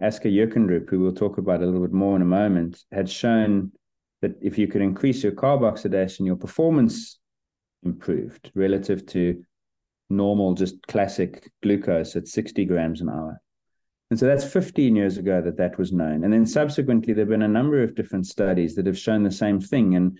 Asker 0.00 0.28
Jeukendrup, 0.28 0.90
who 0.90 1.00
we'll 1.00 1.12
talk 1.12 1.38
about 1.38 1.62
a 1.62 1.66
little 1.66 1.80
bit 1.80 1.92
more 1.92 2.16
in 2.16 2.22
a 2.22 2.26
moment, 2.26 2.82
had 2.92 3.08
shown 3.08 3.72
that 4.22 4.32
if 4.42 4.58
you 4.58 4.66
could 4.66 4.82
increase 4.82 5.22
your 5.22 5.32
carb 5.32 5.62
oxidation, 5.62 6.26
your 6.26 6.36
performance 6.36 7.18
improved 7.84 8.50
relative 8.54 9.06
to 9.06 9.44
normal, 10.10 10.54
just 10.54 10.84
classic 10.88 11.50
glucose 11.62 12.16
at 12.16 12.26
60 12.26 12.64
grams 12.64 13.00
an 13.00 13.08
hour. 13.08 13.40
And 14.10 14.18
so 14.18 14.26
that's 14.26 14.44
15 14.44 14.96
years 14.96 15.18
ago 15.18 15.42
that 15.42 15.58
that 15.58 15.78
was 15.78 15.92
known. 15.92 16.24
And 16.24 16.32
then 16.32 16.46
subsequently, 16.46 17.12
there 17.12 17.22
have 17.22 17.30
been 17.30 17.42
a 17.42 17.48
number 17.48 17.82
of 17.82 17.94
different 17.94 18.26
studies 18.26 18.74
that 18.74 18.86
have 18.86 18.98
shown 18.98 19.22
the 19.22 19.30
same 19.30 19.60
thing. 19.60 19.96
And 19.96 20.18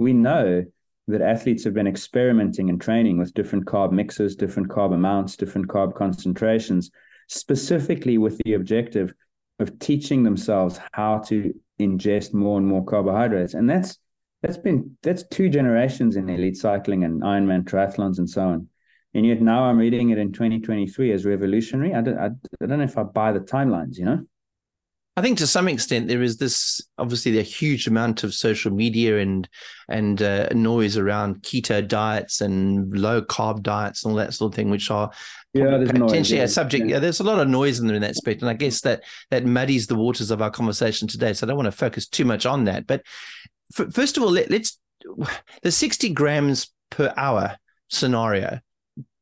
we 0.00 0.14
know 0.14 0.64
that 1.08 1.20
athletes 1.20 1.62
have 1.64 1.74
been 1.74 1.86
experimenting 1.86 2.70
and 2.70 2.80
training 2.80 3.18
with 3.18 3.34
different 3.34 3.66
carb 3.66 3.92
mixes, 3.92 4.34
different 4.34 4.68
carb 4.68 4.94
amounts, 4.94 5.36
different 5.36 5.68
carb 5.68 5.94
concentrations, 5.94 6.90
specifically 7.28 8.16
with 8.16 8.38
the 8.38 8.54
objective 8.54 9.12
of 9.58 9.78
teaching 9.78 10.22
themselves 10.22 10.80
how 10.92 11.18
to 11.18 11.52
ingest 11.78 12.32
more 12.32 12.56
and 12.56 12.66
more 12.66 12.84
carbohydrates. 12.84 13.52
And 13.52 13.68
that's 13.68 13.98
that's 14.40 14.56
been 14.56 14.96
that's 15.02 15.24
two 15.24 15.50
generations 15.50 16.16
in 16.16 16.30
elite 16.30 16.56
cycling 16.56 17.04
and 17.04 17.20
Ironman 17.20 17.64
triathlons 17.64 18.16
and 18.18 18.28
so 18.28 18.42
on. 18.48 18.68
And 19.12 19.26
yet 19.26 19.42
now 19.42 19.64
I'm 19.64 19.76
reading 19.76 20.10
it 20.10 20.18
in 20.18 20.32
2023 20.32 21.12
as 21.12 21.26
revolutionary. 21.26 21.94
I 21.94 22.00
don't, 22.00 22.18
I, 22.18 22.26
I 22.62 22.66
don't 22.66 22.78
know 22.78 22.84
if 22.84 22.96
I 22.96 23.02
buy 23.02 23.32
the 23.32 23.40
timelines, 23.40 23.98
you 23.98 24.06
know? 24.06 24.24
I 25.16 25.22
think 25.22 25.38
to 25.38 25.46
some 25.46 25.68
extent 25.68 26.08
there 26.08 26.22
is 26.22 26.36
this 26.36 26.80
obviously 26.96 27.38
a 27.38 27.42
huge 27.42 27.86
amount 27.86 28.22
of 28.22 28.32
social 28.32 28.70
media 28.70 29.18
and 29.18 29.48
and 29.88 30.22
uh, 30.22 30.48
noise 30.54 30.96
around 30.96 31.42
keto 31.42 31.86
diets 31.86 32.40
and 32.40 32.96
low 32.96 33.20
carb 33.20 33.62
diets 33.62 34.04
and 34.04 34.12
all 34.12 34.18
that 34.18 34.34
sort 34.34 34.52
of 34.52 34.56
thing, 34.56 34.70
which 34.70 34.90
are 34.90 35.10
yeah, 35.52 35.78
potentially 35.78 36.38
noise, 36.38 36.50
a 36.50 36.54
subject. 36.54 36.86
Yeah. 36.86 36.94
yeah. 36.94 36.98
there's 37.00 37.20
a 37.20 37.24
lot 37.24 37.40
of 37.40 37.48
noise 37.48 37.80
in, 37.80 37.86
there 37.86 37.96
in 37.96 38.02
that 38.02 38.10
aspect, 38.10 38.40
and 38.40 38.50
I 38.50 38.54
guess 38.54 38.82
that 38.82 39.02
that 39.30 39.44
muddies 39.44 39.88
the 39.88 39.96
waters 39.96 40.30
of 40.30 40.40
our 40.40 40.50
conversation 40.50 41.08
today. 41.08 41.32
So 41.32 41.46
I 41.46 41.48
don't 41.48 41.56
want 41.56 41.66
to 41.66 41.72
focus 41.72 42.06
too 42.06 42.24
much 42.24 42.46
on 42.46 42.64
that. 42.64 42.86
But 42.86 43.02
f- 43.78 43.92
first 43.92 44.16
of 44.16 44.22
all, 44.22 44.30
let, 44.30 44.50
let's 44.50 44.78
the 45.62 45.72
60 45.72 46.10
grams 46.10 46.72
per 46.90 47.12
hour 47.16 47.56
scenario 47.88 48.60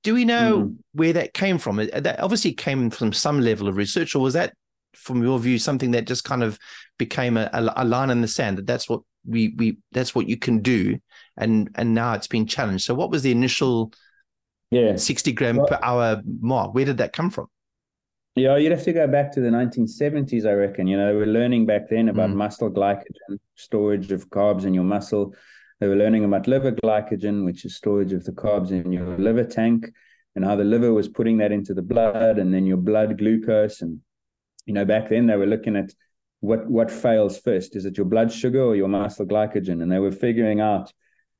do 0.04 0.14
we 0.14 0.24
know 0.24 0.62
mm. 0.62 0.76
where 0.92 1.12
that 1.12 1.34
came 1.34 1.58
from? 1.58 1.76
That 1.76 2.20
obviously 2.20 2.52
came 2.52 2.90
from 2.90 3.12
some 3.12 3.40
level 3.40 3.68
of 3.68 3.76
research, 3.76 4.14
or 4.14 4.20
was 4.20 4.34
that, 4.34 4.54
from 4.98 5.22
your 5.22 5.38
view, 5.38 5.58
something 5.58 5.92
that 5.92 6.06
just 6.06 6.24
kind 6.24 6.42
of 6.42 6.58
became 6.98 7.36
a, 7.36 7.48
a, 7.52 7.84
line 7.84 8.10
in 8.10 8.20
the 8.20 8.28
sand 8.28 8.58
that 8.58 8.66
that's 8.66 8.88
what 8.88 9.00
we 9.26 9.54
we 9.56 9.78
that's 9.92 10.14
what 10.14 10.28
you 10.28 10.36
can 10.36 10.60
do, 10.60 10.98
and 11.36 11.70
and 11.74 11.94
now 11.94 12.14
it's 12.14 12.26
been 12.26 12.46
challenged. 12.46 12.84
So, 12.84 12.94
what 12.94 13.10
was 13.10 13.22
the 13.22 13.30
initial, 13.30 13.92
yeah, 14.70 14.96
sixty 14.96 15.32
gram 15.32 15.56
well, 15.56 15.66
per 15.66 15.78
hour 15.82 16.22
mark? 16.40 16.74
Where 16.74 16.84
did 16.84 16.98
that 16.98 17.12
come 17.12 17.30
from? 17.30 17.46
Yeah, 18.34 18.56
you'd 18.56 18.72
have 18.72 18.84
to 18.84 18.92
go 18.92 19.08
back 19.08 19.32
to 19.32 19.40
the 19.40 19.48
1970s, 19.48 20.46
I 20.46 20.52
reckon. 20.52 20.86
You 20.86 20.96
know, 20.96 21.12
we 21.12 21.22
are 21.22 21.26
learning 21.26 21.66
back 21.66 21.88
then 21.88 22.08
about 22.08 22.30
mm. 22.30 22.36
muscle 22.36 22.70
glycogen, 22.70 23.38
storage 23.56 24.12
of 24.12 24.30
carbs 24.30 24.62
in 24.62 24.74
your 24.74 24.84
muscle 24.84 25.34
they 25.80 25.86
were 25.86 25.96
learning 25.96 26.24
about 26.24 26.48
liver 26.48 26.72
glycogen, 26.72 27.44
which 27.44 27.64
is 27.64 27.76
storage 27.76 28.12
of 28.12 28.24
the 28.24 28.32
carbs 28.32 28.70
in 28.70 28.90
your 28.90 29.16
liver 29.16 29.44
tank, 29.44 29.88
and 30.34 30.44
how 30.44 30.56
the 30.56 30.64
liver 30.64 30.92
was 30.92 31.08
putting 31.08 31.38
that 31.38 31.52
into 31.52 31.72
the 31.72 31.82
blood, 31.82 32.38
and 32.38 32.52
then 32.52 32.66
your 32.66 32.76
blood 32.76 33.16
glucose. 33.16 33.80
And 33.80 34.00
you 34.68 34.74
know, 34.74 34.84
back 34.84 35.08
then 35.08 35.26
they 35.26 35.36
were 35.36 35.46
looking 35.46 35.76
at 35.76 35.92
what 36.40 36.68
what 36.68 36.90
fails 36.90 37.38
first. 37.38 37.74
Is 37.74 37.84
it 37.86 37.96
your 37.96 38.06
blood 38.06 38.30
sugar 38.30 38.62
or 38.62 38.76
your 38.76 38.86
muscle 38.88 39.26
glycogen? 39.26 39.82
And 39.82 39.90
they 39.90 39.98
were 39.98 40.12
figuring 40.12 40.60
out 40.60 40.92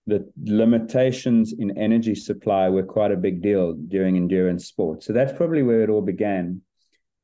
that 0.06 0.22
limitations 0.42 1.52
in 1.56 1.76
energy 1.78 2.14
supply 2.14 2.70
were 2.70 2.82
quite 2.82 3.12
a 3.12 3.16
big 3.16 3.42
deal 3.42 3.74
during 3.74 4.16
endurance 4.16 4.66
sports. 4.66 5.06
So 5.06 5.12
that's 5.12 5.36
probably 5.36 5.62
where 5.62 5.82
it 5.82 5.90
all 5.90 6.00
began. 6.00 6.62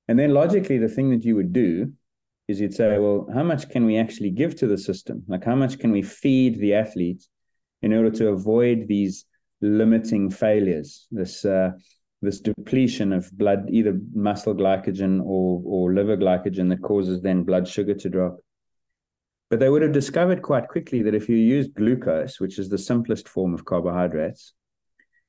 And 0.07 0.18
then 0.18 0.34
logically, 0.34 0.76
the 0.76 0.88
thing 0.88 1.11
that 1.11 1.24
you 1.24 1.34
would 1.36 1.55
do 1.55 1.94
is 2.46 2.61
you'd 2.61 2.74
say, 2.74 2.98
well, 2.98 3.26
how 3.32 3.42
much 3.42 3.70
can 3.70 3.86
we 3.86 3.96
actually 3.96 4.30
give 4.30 4.55
to 4.57 4.66
the 4.66 4.76
system? 4.76 5.24
Like, 5.26 5.44
how 5.44 5.55
much 5.55 5.78
can 5.78 5.90
we 5.90 6.02
feed 6.02 6.61
the 6.61 6.74
athlete 6.74 7.26
in 7.80 7.94
order 7.94 8.11
to 8.11 8.28
avoid 8.28 8.86
these 8.86 9.24
limiting 9.62 10.30
failures, 10.30 11.07
this 11.11 11.46
uh, 11.46 11.70
this 12.25 12.41
depletion 12.41 13.12
of 13.12 13.31
blood, 13.37 13.66
either 13.70 13.99
muscle 14.14 14.55
glycogen 14.55 15.20
or 15.25 15.62
or 15.64 15.93
liver 15.93 16.16
glycogen 16.16 16.68
that 16.70 16.83
causes 16.83 17.22
then 17.22 17.45
blood 17.45 17.68
sugar 17.68 17.95
to 17.95 18.09
drop. 18.09 18.39
But 19.51 19.61
they 19.61 19.68
would 19.68 19.83
have 19.83 19.93
discovered 19.93 20.43
quite 20.43 20.68
quickly 20.68 21.03
that 21.03 21.14
if 21.14 21.29
you 21.29 21.37
use 21.37 21.68
glucose, 21.68 22.41
which 22.41 22.59
is 22.59 22.68
the 22.68 22.79
simplest 22.79 23.29
form 23.29 23.55
of 23.55 23.64
carbohydrates, 23.64 24.55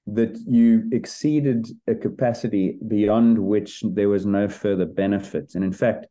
that 0.08 0.38
you 0.48 0.88
exceeded 0.92 1.68
a 1.88 1.96
capacity 1.96 2.78
beyond 2.88 3.38
which 3.38 3.84
there 3.86 4.10
was 4.10 4.26
no 4.26 4.48
further 4.48 4.86
benefit. 4.86 5.54
And 5.56 5.64
in 5.64 5.74
fact, 5.74 6.08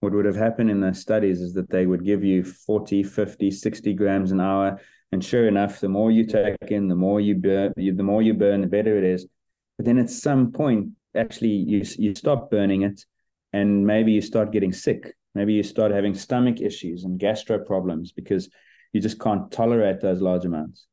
what 0.00 0.12
would 0.12 0.24
have 0.24 0.36
happened 0.36 0.70
in 0.70 0.80
those 0.80 1.00
studies 1.00 1.40
is 1.40 1.52
that 1.54 1.70
they 1.70 1.86
would 1.86 2.04
give 2.04 2.24
you 2.24 2.44
40, 2.44 3.02
50, 3.02 3.50
60 3.50 3.94
grams 3.94 4.32
an 4.32 4.40
hour. 4.40 4.80
And 5.12 5.24
sure 5.24 5.48
enough, 5.48 5.80
the 5.80 5.88
more 5.88 6.10
you 6.10 6.24
take 6.24 6.56
in, 6.68 6.88
the 6.88 6.94
more 6.94 7.20
you 7.20 7.34
burn, 7.34 7.72
the 7.76 7.92
more 7.92 8.22
you 8.22 8.34
burn, 8.34 8.60
the 8.60 8.66
better 8.66 8.96
it 8.96 9.04
is. 9.04 9.26
But 9.80 9.86
then 9.86 9.96
at 9.96 10.10
some 10.10 10.52
point, 10.52 10.90
actually, 11.16 11.48
you 11.48 11.82
you 11.96 12.14
stop 12.14 12.50
burning 12.50 12.82
it, 12.82 13.06
and 13.54 13.86
maybe 13.86 14.12
you 14.12 14.20
start 14.20 14.52
getting 14.52 14.74
sick. 14.74 15.14
Maybe 15.34 15.54
you 15.54 15.62
start 15.62 15.90
having 15.90 16.14
stomach 16.14 16.60
issues 16.60 17.04
and 17.04 17.18
gastro 17.18 17.58
problems 17.64 18.12
because 18.12 18.50
you 18.92 19.00
just 19.00 19.18
can't 19.18 19.50
tolerate 19.50 20.02
those 20.02 20.20
large 20.20 20.44
amounts. 20.44 20.86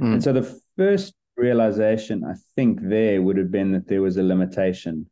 Mm. 0.00 0.14
And 0.14 0.24
so 0.24 0.32
the 0.32 0.60
first 0.76 1.14
realization, 1.36 2.24
I 2.24 2.34
think, 2.56 2.80
there 2.82 3.22
would 3.22 3.36
have 3.36 3.52
been 3.52 3.70
that 3.74 3.86
there 3.86 4.02
was 4.02 4.16
a 4.16 4.24
limitation 4.24 5.08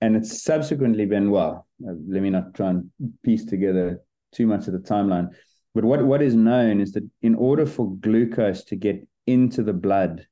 and 0.00 0.16
it's 0.16 0.42
subsequently 0.42 1.04
been 1.04 1.30
well. 1.30 1.66
Uh, 1.86 1.96
let 2.08 2.22
me 2.22 2.30
not 2.30 2.54
try 2.54 2.70
and 2.70 2.90
piece 3.24 3.44
together 3.44 4.00
too 4.32 4.46
much 4.46 4.68
of 4.68 4.72
the 4.72 4.78
timeline, 4.78 5.28
but 5.74 5.84
what 5.84 6.02
what 6.02 6.22
is 6.22 6.34
known 6.34 6.80
is 6.80 6.92
that 6.92 7.06
in 7.20 7.34
order 7.34 7.66
for 7.66 7.94
glucose 7.96 8.64
to 8.64 8.74
get 8.74 9.06
into 9.26 9.62
the 9.62 9.74
blood, 9.74 10.26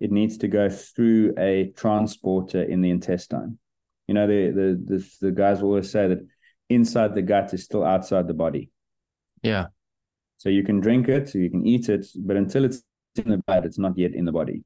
it 0.00 0.10
needs 0.10 0.38
to 0.38 0.48
go 0.48 0.68
through 0.68 1.34
a 1.38 1.72
transporter 1.76 2.62
in 2.62 2.80
the 2.80 2.90
intestine. 2.90 3.58
You 4.08 4.14
know, 4.14 4.26
the 4.26 4.50
the 4.50 4.96
the, 4.96 5.10
the 5.20 5.32
guys 5.32 5.62
will 5.62 5.70
always 5.70 5.90
say 5.90 6.08
that 6.08 6.26
inside 6.68 7.14
the 7.14 7.22
gut 7.22 7.54
is 7.54 7.64
still 7.64 7.84
outside 7.84 8.26
the 8.26 8.34
body. 8.34 8.70
Yeah. 9.42 9.66
So 10.38 10.48
you 10.48 10.62
can 10.62 10.80
drink 10.80 11.08
it, 11.08 11.28
so 11.28 11.38
you 11.38 11.50
can 11.50 11.66
eat 11.66 11.88
it, 11.88 12.06
but 12.16 12.36
until 12.36 12.64
it's 12.64 12.82
in 13.16 13.30
the 13.30 13.38
blood, 13.46 13.64
it's 13.64 13.78
not 13.78 13.96
yet 13.96 14.14
in 14.14 14.24
the 14.24 14.32
body. 14.32 14.64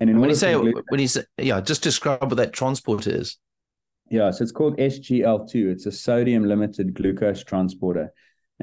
And 0.00 0.20
when 0.20 0.28
you 0.28 0.36
say 0.36 0.54
glucose, 0.54 0.84
when 0.88 1.00
you 1.00 1.08
say 1.08 1.24
yeah, 1.38 1.60
just 1.60 1.82
describe 1.82 2.22
what 2.22 2.36
that 2.36 2.52
transporter 2.52 3.10
is. 3.10 3.38
Yeah, 4.10 4.30
so 4.30 4.42
it's 4.42 4.52
called 4.52 4.78
SGL2. 4.78 5.70
It's 5.72 5.86
a 5.86 5.92
sodium 5.92 6.44
limited 6.44 6.94
glucose 6.94 7.44
transporter, 7.44 8.12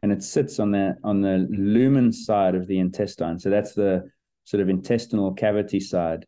and 0.02 0.12
it 0.12 0.24
sits 0.24 0.60
on 0.60 0.72
the 0.72 0.96
on 1.04 1.22
the 1.22 1.48
lumen 1.50 2.12
side 2.12 2.56
of 2.56 2.68
the 2.68 2.80
intestine. 2.80 3.40
So 3.40 3.50
that's 3.50 3.74
the 3.74 4.10
sort 4.46 4.62
of 4.62 4.70
intestinal 4.70 5.34
cavity 5.34 5.80
side. 5.80 6.26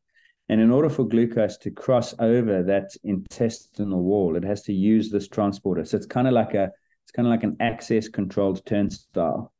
And 0.49 0.61
in 0.61 0.71
order 0.71 0.89
for 0.89 1.05
glucose 1.05 1.57
to 1.59 1.71
cross 1.71 2.13
over 2.19 2.63
that 2.63 2.91
intestinal 3.03 4.03
wall, 4.03 4.35
it 4.35 4.43
has 4.43 4.61
to 4.63 4.73
use 4.73 5.09
this 5.09 5.27
transporter. 5.27 5.85
So 5.85 5.97
it's 5.97 6.05
kind 6.05 6.27
of 6.27 6.33
like 6.33 6.53
a 6.53 6.71
it's 7.03 7.11
kind 7.11 7.27
of 7.27 7.31
like 7.31 7.43
an 7.43 7.57
access 7.61 8.09
controlled 8.09 8.65
turnstile. 8.65 9.53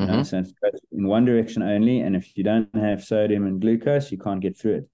Mm-hmm. 0.00 0.22
So 0.22 0.38
it's 0.38 0.52
in 0.90 1.06
one 1.06 1.24
direction 1.24 1.62
only, 1.62 2.00
and 2.00 2.16
if 2.16 2.36
you 2.36 2.42
don't 2.42 2.68
have 2.74 3.04
sodium 3.04 3.46
and 3.46 3.60
glucose, 3.60 4.10
you 4.10 4.18
can't 4.18 4.40
get 4.40 4.58
through 4.58 4.74
it. 4.74 4.88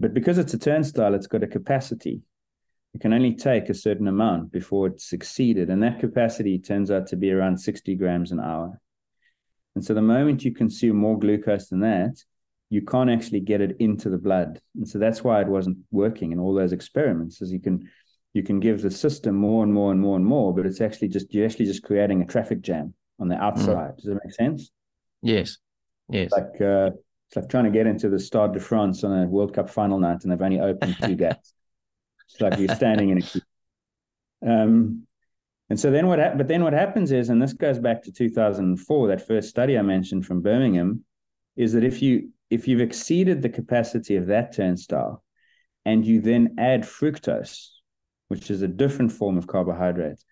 But 0.00 0.14
because 0.14 0.38
it's 0.38 0.54
a 0.54 0.58
turnstile, 0.58 1.14
it's 1.14 1.26
got 1.26 1.42
a 1.42 1.46
capacity 1.46 2.22
it 2.94 3.00
can 3.00 3.12
only 3.12 3.34
take 3.34 3.68
a 3.68 3.74
certain 3.74 4.06
amount 4.06 4.52
before 4.52 4.86
it's 4.86 5.12
exceeded. 5.12 5.68
And 5.68 5.82
that 5.82 5.98
capacity 5.98 6.60
turns 6.60 6.92
out 6.92 7.08
to 7.08 7.16
be 7.16 7.32
around 7.32 7.58
60 7.58 7.96
grams 7.96 8.30
an 8.30 8.38
hour. 8.38 8.80
And 9.74 9.84
so 9.84 9.94
the 9.94 10.02
moment 10.02 10.44
you 10.44 10.54
consume 10.54 10.96
more 10.96 11.18
glucose 11.18 11.68
than 11.68 11.80
that, 11.80 12.16
you 12.74 12.82
can't 12.82 13.08
actually 13.08 13.38
get 13.38 13.60
it 13.60 13.76
into 13.78 14.10
the 14.10 14.18
blood. 14.18 14.60
And 14.74 14.88
so 14.88 14.98
that's 14.98 15.22
why 15.22 15.40
it 15.40 15.46
wasn't 15.46 15.78
working 15.92 16.32
in 16.32 16.40
all 16.40 16.52
those 16.52 16.72
experiments, 16.72 17.40
as 17.40 17.52
you 17.52 17.60
can 17.60 17.88
you 18.32 18.42
can 18.42 18.58
give 18.58 18.82
the 18.82 18.90
system 18.90 19.36
more 19.36 19.62
and 19.62 19.72
more 19.72 19.92
and 19.92 20.00
more 20.00 20.16
and 20.16 20.26
more, 20.26 20.52
but 20.52 20.66
it's 20.66 20.80
actually 20.80 21.06
just 21.06 21.32
you're 21.32 21.46
actually 21.46 21.66
just 21.66 21.84
creating 21.84 22.20
a 22.20 22.26
traffic 22.26 22.62
jam 22.62 22.92
on 23.20 23.28
the 23.28 23.36
outside. 23.36 23.92
Mm. 23.92 23.96
Does 23.96 24.04
that 24.06 24.20
make 24.24 24.34
sense? 24.34 24.72
Yes. 25.22 25.58
Yes. 26.08 26.32
Like 26.32 26.60
uh, 26.60 26.90
it's 27.28 27.36
like 27.36 27.48
trying 27.48 27.64
to 27.64 27.70
get 27.70 27.86
into 27.86 28.08
the 28.08 28.18
Stade 28.18 28.52
de 28.54 28.60
France 28.60 29.04
on 29.04 29.22
a 29.22 29.26
World 29.26 29.54
Cup 29.54 29.70
final 29.70 30.00
night 30.00 30.24
and 30.24 30.32
they've 30.32 30.42
only 30.42 30.58
opened 30.58 30.96
two 31.00 31.14
gates. 31.24 31.54
It's 32.28 32.40
like 32.40 32.58
you're 32.58 32.74
standing 32.74 33.10
in 33.10 33.18
a 33.18 33.22
queue. 33.22 33.40
Um, 34.44 35.06
and 35.70 35.78
so 35.78 35.92
then 35.92 36.08
what? 36.08 36.18
Ha- 36.18 36.34
but 36.36 36.48
then 36.48 36.64
what 36.64 36.72
happens 36.72 37.12
is, 37.12 37.28
and 37.28 37.40
this 37.40 37.52
goes 37.52 37.78
back 37.78 38.02
to 38.02 38.12
2004, 38.12 39.08
that 39.08 39.26
first 39.26 39.48
study 39.48 39.78
I 39.78 39.82
mentioned 39.82 40.26
from 40.26 40.42
Birmingham, 40.42 41.04
is 41.56 41.72
that 41.74 41.84
if 41.84 42.02
you 42.02 42.30
if 42.54 42.68
you've 42.68 42.80
exceeded 42.80 43.42
the 43.42 43.48
capacity 43.48 44.14
of 44.14 44.28
that 44.28 44.54
turnstile, 44.54 45.24
and 45.84 46.06
you 46.06 46.20
then 46.20 46.54
add 46.56 46.82
fructose, 46.82 47.68
which 48.28 48.50
is 48.50 48.62
a 48.62 48.68
different 48.68 49.10
form 49.10 49.36
of 49.36 49.46
carbohydrate, 49.46 50.22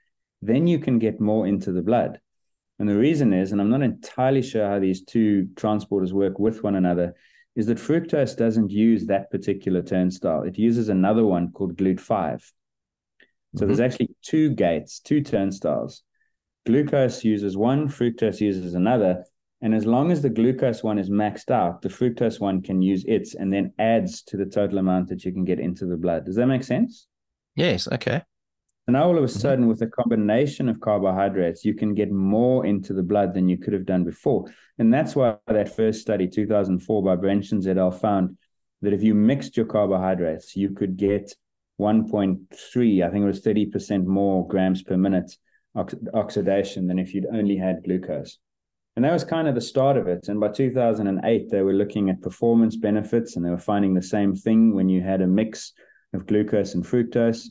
then 0.40 0.66
you 0.66 0.78
can 0.78 0.98
get 0.98 1.20
more 1.20 1.46
into 1.46 1.72
the 1.72 1.82
blood. 1.82 2.20
And 2.78 2.88
the 2.88 2.96
reason 2.96 3.32
is, 3.32 3.50
and 3.50 3.60
I'm 3.60 3.70
not 3.70 3.82
entirely 3.82 4.42
sure 4.42 4.66
how 4.68 4.78
these 4.78 5.04
two 5.04 5.48
transporters 5.54 6.12
work 6.12 6.38
with 6.38 6.62
one 6.62 6.76
another, 6.76 7.14
is 7.56 7.66
that 7.66 7.78
fructose 7.78 8.36
doesn't 8.36 8.70
use 8.70 9.06
that 9.06 9.30
particular 9.30 9.82
turnstile. 9.82 10.42
It 10.42 10.56
uses 10.56 10.88
another 10.88 11.24
one 11.24 11.50
called 11.52 11.76
GLUT5. 11.76 12.40
So 12.40 12.46
mm-hmm. 13.56 13.66
there's 13.66 13.80
actually 13.80 14.14
two 14.22 14.50
gates, 14.54 15.00
two 15.00 15.22
turnstiles. 15.22 16.02
Glucose 16.66 17.24
uses 17.24 17.56
one, 17.56 17.88
fructose 17.88 18.40
uses 18.40 18.74
another. 18.74 19.24
And 19.62 19.74
as 19.74 19.86
long 19.86 20.10
as 20.10 20.20
the 20.20 20.28
glucose 20.28 20.82
one 20.82 20.98
is 20.98 21.08
maxed 21.08 21.50
out, 21.50 21.82
the 21.82 21.88
fructose 21.88 22.40
one 22.40 22.62
can 22.62 22.82
use 22.82 23.04
its 23.06 23.34
and 23.36 23.52
then 23.52 23.72
adds 23.78 24.22
to 24.24 24.36
the 24.36 24.44
total 24.44 24.78
amount 24.78 25.08
that 25.08 25.24
you 25.24 25.32
can 25.32 25.44
get 25.44 25.60
into 25.60 25.86
the 25.86 25.96
blood. 25.96 26.26
Does 26.26 26.34
that 26.36 26.46
make 26.46 26.64
sense? 26.64 27.06
Yes. 27.54 27.86
Okay. 27.86 28.22
And 28.88 28.94
now 28.94 29.04
all 29.04 29.16
of 29.16 29.22
a 29.22 29.26
mm-hmm. 29.28 29.38
sudden, 29.38 29.68
with 29.68 29.80
a 29.82 29.86
combination 29.86 30.68
of 30.68 30.80
carbohydrates, 30.80 31.64
you 31.64 31.74
can 31.74 31.94
get 31.94 32.10
more 32.10 32.66
into 32.66 32.92
the 32.92 33.02
blood 33.04 33.32
than 33.32 33.48
you 33.48 33.56
could 33.56 33.72
have 33.72 33.86
done 33.86 34.02
before. 34.02 34.46
And 34.78 34.92
that's 34.92 35.14
why 35.14 35.36
that 35.46 35.76
first 35.76 36.00
study, 36.00 36.26
2004, 36.26 37.02
by 37.02 37.16
Jentjens 37.16 37.68
et 37.68 37.78
al., 37.78 37.92
found 37.92 38.36
that 38.80 38.92
if 38.92 39.02
you 39.02 39.14
mixed 39.14 39.56
your 39.56 39.66
carbohydrates, 39.66 40.56
you 40.56 40.70
could 40.70 40.96
get 40.96 41.32
1.3, 41.80 43.06
I 43.06 43.10
think 43.10 43.22
it 43.22 43.26
was 43.26 43.42
30% 43.42 44.06
more 44.06 44.46
grams 44.48 44.82
per 44.82 44.96
minute 44.96 45.36
ox- 45.76 45.94
oxidation 46.12 46.88
than 46.88 46.98
if 46.98 47.14
you'd 47.14 47.26
only 47.32 47.56
had 47.56 47.84
glucose. 47.84 48.38
And 48.94 49.04
that 49.04 49.12
was 49.12 49.24
kind 49.24 49.48
of 49.48 49.54
the 49.54 49.60
start 49.60 49.96
of 49.96 50.06
it. 50.06 50.28
And 50.28 50.38
by 50.38 50.48
2008, 50.48 51.50
they 51.50 51.62
were 51.62 51.72
looking 51.72 52.10
at 52.10 52.20
performance 52.20 52.76
benefits 52.76 53.36
and 53.36 53.44
they 53.44 53.50
were 53.50 53.58
finding 53.58 53.94
the 53.94 54.02
same 54.02 54.34
thing 54.34 54.74
when 54.74 54.88
you 54.88 55.00
had 55.00 55.22
a 55.22 55.26
mix 55.26 55.72
of 56.12 56.26
glucose 56.26 56.74
and 56.74 56.84
fructose. 56.84 57.46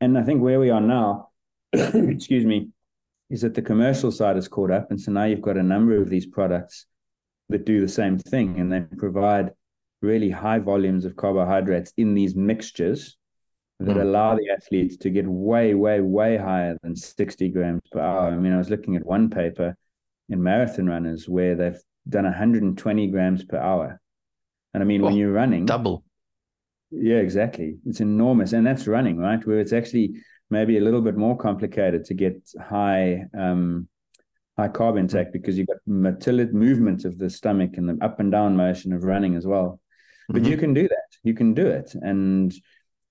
And 0.00 0.18
I 0.18 0.22
think 0.22 0.42
where 0.42 0.60
we 0.60 0.70
are 0.70 0.82
now, 0.82 1.30
excuse 1.72 2.44
me, 2.44 2.68
is 3.30 3.40
that 3.40 3.54
the 3.54 3.62
commercial 3.62 4.12
side 4.12 4.36
is 4.36 4.46
caught 4.46 4.70
up. 4.70 4.90
And 4.90 5.00
so 5.00 5.10
now 5.10 5.24
you've 5.24 5.40
got 5.40 5.56
a 5.56 5.62
number 5.62 5.96
of 5.96 6.10
these 6.10 6.26
products 6.26 6.84
that 7.48 7.64
do 7.64 7.80
the 7.80 7.88
same 7.88 8.18
thing 8.18 8.60
and 8.60 8.70
they 8.70 8.80
provide 8.98 9.52
really 10.02 10.30
high 10.30 10.58
volumes 10.58 11.06
of 11.06 11.16
carbohydrates 11.16 11.92
in 11.96 12.14
these 12.14 12.34
mixtures 12.34 13.16
that 13.80 13.96
mm. 13.96 14.02
allow 14.02 14.36
the 14.36 14.50
athletes 14.50 14.98
to 14.98 15.10
get 15.10 15.26
way, 15.26 15.74
way, 15.74 16.00
way 16.00 16.36
higher 16.36 16.76
than 16.82 16.94
60 16.94 17.48
grams 17.50 17.80
per 17.90 18.00
hour. 18.00 18.28
I 18.28 18.36
mean, 18.36 18.52
I 18.52 18.58
was 18.58 18.70
looking 18.70 18.96
at 18.96 19.06
one 19.06 19.30
paper 19.30 19.76
in 20.28 20.42
marathon 20.42 20.86
runners 20.86 21.28
where 21.28 21.54
they've 21.54 21.80
done 22.08 22.24
120 22.24 23.06
grams 23.08 23.44
per 23.44 23.58
hour. 23.58 24.00
And 24.72 24.82
I 24.82 24.86
mean, 24.86 25.02
oh, 25.02 25.06
when 25.06 25.16
you're 25.16 25.32
running, 25.32 25.66
double. 25.66 26.04
Yeah, 26.90 27.16
exactly. 27.16 27.76
It's 27.86 28.00
enormous. 28.00 28.52
And 28.52 28.66
that's 28.66 28.86
running, 28.86 29.18
right? 29.18 29.44
Where 29.46 29.58
it's 29.58 29.72
actually 29.72 30.14
maybe 30.50 30.78
a 30.78 30.80
little 30.80 31.00
bit 31.00 31.16
more 31.16 31.36
complicated 31.36 32.04
to 32.06 32.14
get 32.14 32.48
high 32.60 33.24
um, 33.36 33.88
high 34.56 34.68
carb 34.68 34.98
intake 34.98 35.32
because 35.32 35.58
you've 35.58 35.66
got 35.66 35.78
motility 35.86 36.52
movement 36.52 37.04
of 37.04 37.18
the 37.18 37.28
stomach 37.28 37.72
and 37.76 37.88
the 37.88 38.04
up 38.04 38.20
and 38.20 38.30
down 38.30 38.56
motion 38.56 38.92
of 38.92 39.04
running 39.04 39.34
as 39.34 39.46
well. 39.46 39.80
But 40.28 40.42
mm-hmm. 40.42 40.52
you 40.52 40.56
can 40.56 40.74
do 40.74 40.88
that. 40.88 41.08
You 41.22 41.34
can 41.34 41.54
do 41.54 41.66
it. 41.66 41.94
And 41.94 42.54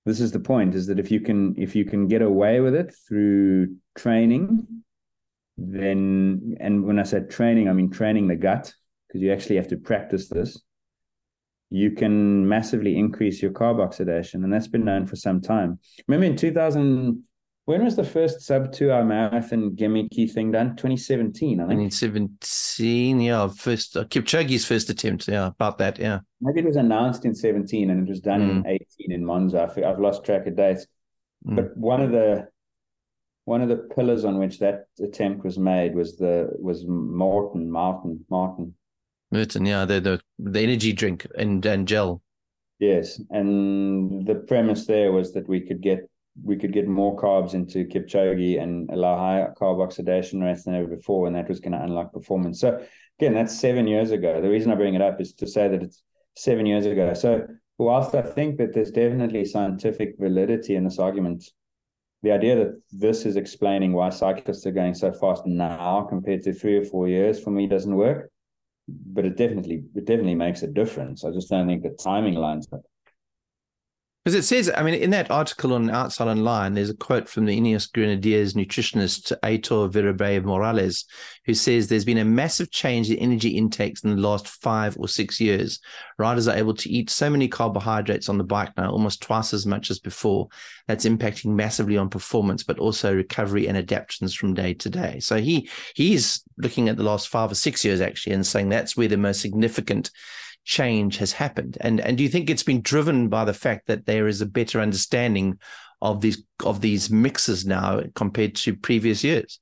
this 0.05 0.19
is 0.19 0.31
the 0.31 0.39
point 0.39 0.75
is 0.75 0.87
that 0.87 0.99
if 0.99 1.11
you 1.11 1.19
can 1.19 1.55
if 1.57 1.75
you 1.75 1.85
can 1.85 2.07
get 2.07 2.21
away 2.21 2.59
with 2.59 2.75
it 2.75 2.93
through 3.07 3.75
training 3.95 4.67
then 5.57 6.55
and 6.59 6.83
when 6.83 6.99
I 6.99 7.03
said 7.03 7.29
training, 7.29 7.69
I 7.69 7.73
mean 7.73 7.91
training 7.91 8.27
the 8.27 8.35
gut 8.35 8.73
because 9.07 9.21
you 9.21 9.31
actually 9.31 9.57
have 9.57 9.67
to 9.69 9.77
practice 9.77 10.29
this. 10.29 10.61
You 11.69 11.91
can 11.91 12.47
massively 12.47 12.97
increase 12.97 13.41
your 13.41 13.51
carb 13.51 13.79
oxidation, 13.81 14.43
and 14.43 14.53
that's 14.53 14.67
been 14.67 14.85
known 14.85 15.07
for 15.07 15.15
some 15.15 15.41
time. 15.41 15.79
Remember 16.07 16.25
in 16.25 16.35
2000, 16.35 17.23
when 17.65 17.83
was 17.83 17.95
the 17.95 18.03
first 18.03 18.41
sub 18.41 18.71
two 18.71 18.91
hour 18.91 19.05
marathon 19.05 19.71
gimmicky 19.71 20.31
thing 20.31 20.51
done? 20.51 20.75
2017, 20.75 21.59
I 21.59 21.67
think. 21.67 21.79
2017, 21.79 23.21
yeah. 23.21 23.47
First 23.47 23.95
uh, 23.95 24.03
Kipchoge's 24.05 24.65
first 24.65 24.89
attempt, 24.89 25.27
yeah, 25.27 25.47
about 25.47 25.77
that, 25.77 25.97
yeah. 25.97 26.19
Maybe 26.41 26.59
it 26.59 26.65
was 26.65 26.75
announced 26.75 27.25
in 27.25 27.33
17 27.33 27.89
and 27.89 28.07
it 28.07 28.09
was 28.09 28.19
done 28.19 28.41
mm. 28.41 28.49
in 28.51 28.67
18 28.67 29.11
in 29.11 29.25
Monza. 29.25 29.71
I've 29.77 29.99
lost 29.99 30.25
track 30.25 30.45
of 30.45 30.55
dates. 30.55 30.85
Mm. 31.47 31.55
But 31.55 31.77
one 31.77 32.01
of 32.01 32.11
the 32.11 32.47
one 33.45 33.61
of 33.61 33.69
the 33.69 33.77
pillars 33.95 34.25
on 34.25 34.39
which 34.39 34.59
that 34.59 34.85
attempt 35.01 35.43
was 35.43 35.57
made 35.57 35.95
was 35.95 36.15
the 36.17 36.49
was 36.59 36.85
Maurten, 36.85 37.67
Martin, 37.67 38.25
Martin. 38.29 38.73
Merton, 39.31 39.65
yeah, 39.65 39.85
the 39.85 39.99
the 39.99 40.19
the 40.39 40.59
energy 40.61 40.93
drink 40.93 41.27
and 41.37 41.65
and 41.65 41.87
gel. 41.87 42.21
Yes, 42.79 43.21
and 43.29 44.25
the 44.25 44.35
premise 44.35 44.85
there 44.85 45.11
was 45.11 45.33
that 45.33 45.47
we 45.47 45.61
could 45.61 45.81
get 45.81 46.09
we 46.43 46.55
could 46.55 46.73
get 46.73 46.87
more 46.87 47.15
carbs 47.15 47.53
into 47.53 47.85
Kipchoge 47.85 48.61
and 48.61 48.89
allow 48.89 49.17
higher 49.17 49.53
carb 49.59 49.83
oxidation 49.83 50.41
rates 50.41 50.63
than 50.63 50.75
ever 50.75 50.87
before, 50.87 51.27
and 51.27 51.35
that 51.35 51.47
was 51.49 51.59
going 51.59 51.73
to 51.73 51.83
unlock 51.83 52.11
performance. 52.11 52.59
So 52.59 52.83
again, 53.19 53.33
that's 53.33 53.59
seven 53.59 53.87
years 53.87 54.11
ago. 54.11 54.41
The 54.41 54.49
reason 54.49 54.71
I 54.71 54.75
bring 54.75 54.95
it 54.95 55.01
up 55.01 55.21
is 55.21 55.33
to 55.35 55.47
say 55.47 55.67
that 55.67 55.83
it's 55.83 56.01
seven 56.35 56.65
years 56.65 56.85
ago. 56.85 57.13
So 57.13 57.45
whilst 57.77 58.15
I 58.15 58.21
think 58.21 58.57
that 58.57 58.73
there's 58.73 58.91
definitely 58.91 59.45
scientific 59.45 60.15
validity 60.19 60.75
in 60.75 60.83
this 60.83 60.99
argument, 60.99 61.43
the 62.23 62.31
idea 62.31 62.55
that 62.55 62.81
this 62.91 63.25
is 63.25 63.35
explaining 63.35 63.91
why 63.93 64.09
cyclists 64.09 64.65
are 64.65 64.71
going 64.71 64.95
so 64.95 65.11
fast 65.11 65.45
now 65.45 66.05
compared 66.09 66.41
to 66.43 66.53
three 66.53 66.77
or 66.77 66.85
four 66.85 67.07
years 67.07 67.39
for 67.39 67.51
me 67.51 67.67
doesn't 67.67 67.95
work. 67.95 68.31
But 68.87 69.25
it 69.25 69.37
definitely 69.37 69.83
it 69.95 70.05
definitely 70.05 70.35
makes 70.35 70.63
a 70.63 70.67
difference. 70.67 71.23
I 71.23 71.31
just 71.31 71.49
don't 71.49 71.67
think 71.67 71.83
the 71.83 71.89
timing 71.89 72.35
lines 72.35 72.67
up. 72.73 72.81
Because 74.23 74.35
it 74.35 74.43
says, 74.43 74.71
I 74.73 74.83
mean, 74.83 74.93
in 74.93 75.09
that 75.09 75.29
article 75.29 75.73
on 75.73 75.89
Outside 75.89 76.29
Online, 76.29 76.73
there's 76.73 76.89
a 76.89 76.95
quote 76.95 77.27
from 77.27 77.45
the 77.45 77.59
Ineos 77.59 77.91
Grenadiers 77.91 78.53
nutritionist 78.53 79.33
Aitor 79.43 79.91
Viribay 79.91 80.41
Morales, 80.41 81.03
who 81.45 81.53
says 81.53 81.89
there's 81.89 82.05
been 82.05 82.19
a 82.19 82.23
massive 82.23 82.71
change 82.71 83.11
in 83.11 83.17
energy 83.17 83.49
intakes 83.49 84.01
in 84.05 84.11
the 84.11 84.21
last 84.21 84.47
five 84.47 84.95
or 84.97 85.09
six 85.09 85.41
years. 85.41 85.81
Riders 86.17 86.47
are 86.47 86.55
able 86.55 86.73
to 86.73 86.89
eat 86.89 87.09
so 87.09 87.29
many 87.29 87.49
carbohydrates 87.49 88.29
on 88.29 88.37
the 88.37 88.45
bike 88.45 88.71
now, 88.77 88.91
almost 88.91 89.21
twice 89.21 89.53
as 89.53 89.65
much 89.65 89.91
as 89.91 89.99
before. 89.99 90.47
That's 90.87 91.03
impacting 91.03 91.47
massively 91.47 91.97
on 91.97 92.09
performance, 92.09 92.63
but 92.63 92.79
also 92.79 93.13
recovery 93.13 93.67
and 93.67 93.77
adaptations 93.77 94.33
from 94.33 94.53
day 94.53 94.73
to 94.75 94.89
day. 94.89 95.19
So 95.19 95.41
he 95.41 95.69
he's 95.95 96.45
looking 96.57 96.87
at 96.87 96.95
the 96.95 97.03
last 97.03 97.27
five 97.27 97.51
or 97.51 97.55
six 97.55 97.83
years 97.83 97.99
actually 97.99 98.33
and 98.33 98.47
saying 98.47 98.69
that's 98.69 98.95
where 98.95 99.09
the 99.09 99.17
most 99.17 99.41
significant 99.41 100.11
change 100.63 101.17
has 101.17 101.33
happened? 101.33 101.77
And 101.81 101.99
and 102.01 102.17
do 102.17 102.23
you 102.23 102.29
think 102.29 102.49
it's 102.49 102.63
been 102.63 102.81
driven 102.81 103.29
by 103.29 103.45
the 103.45 103.53
fact 103.53 103.87
that 103.87 104.05
there 104.05 104.27
is 104.27 104.41
a 104.41 104.45
better 104.45 104.79
understanding 104.79 105.59
of 106.01 106.21
these 106.21 106.43
of 106.65 106.81
these 106.81 107.09
mixes 107.09 107.65
now 107.65 108.01
compared 108.15 108.55
to 108.55 108.75
previous 108.75 109.23
years? 109.23 109.59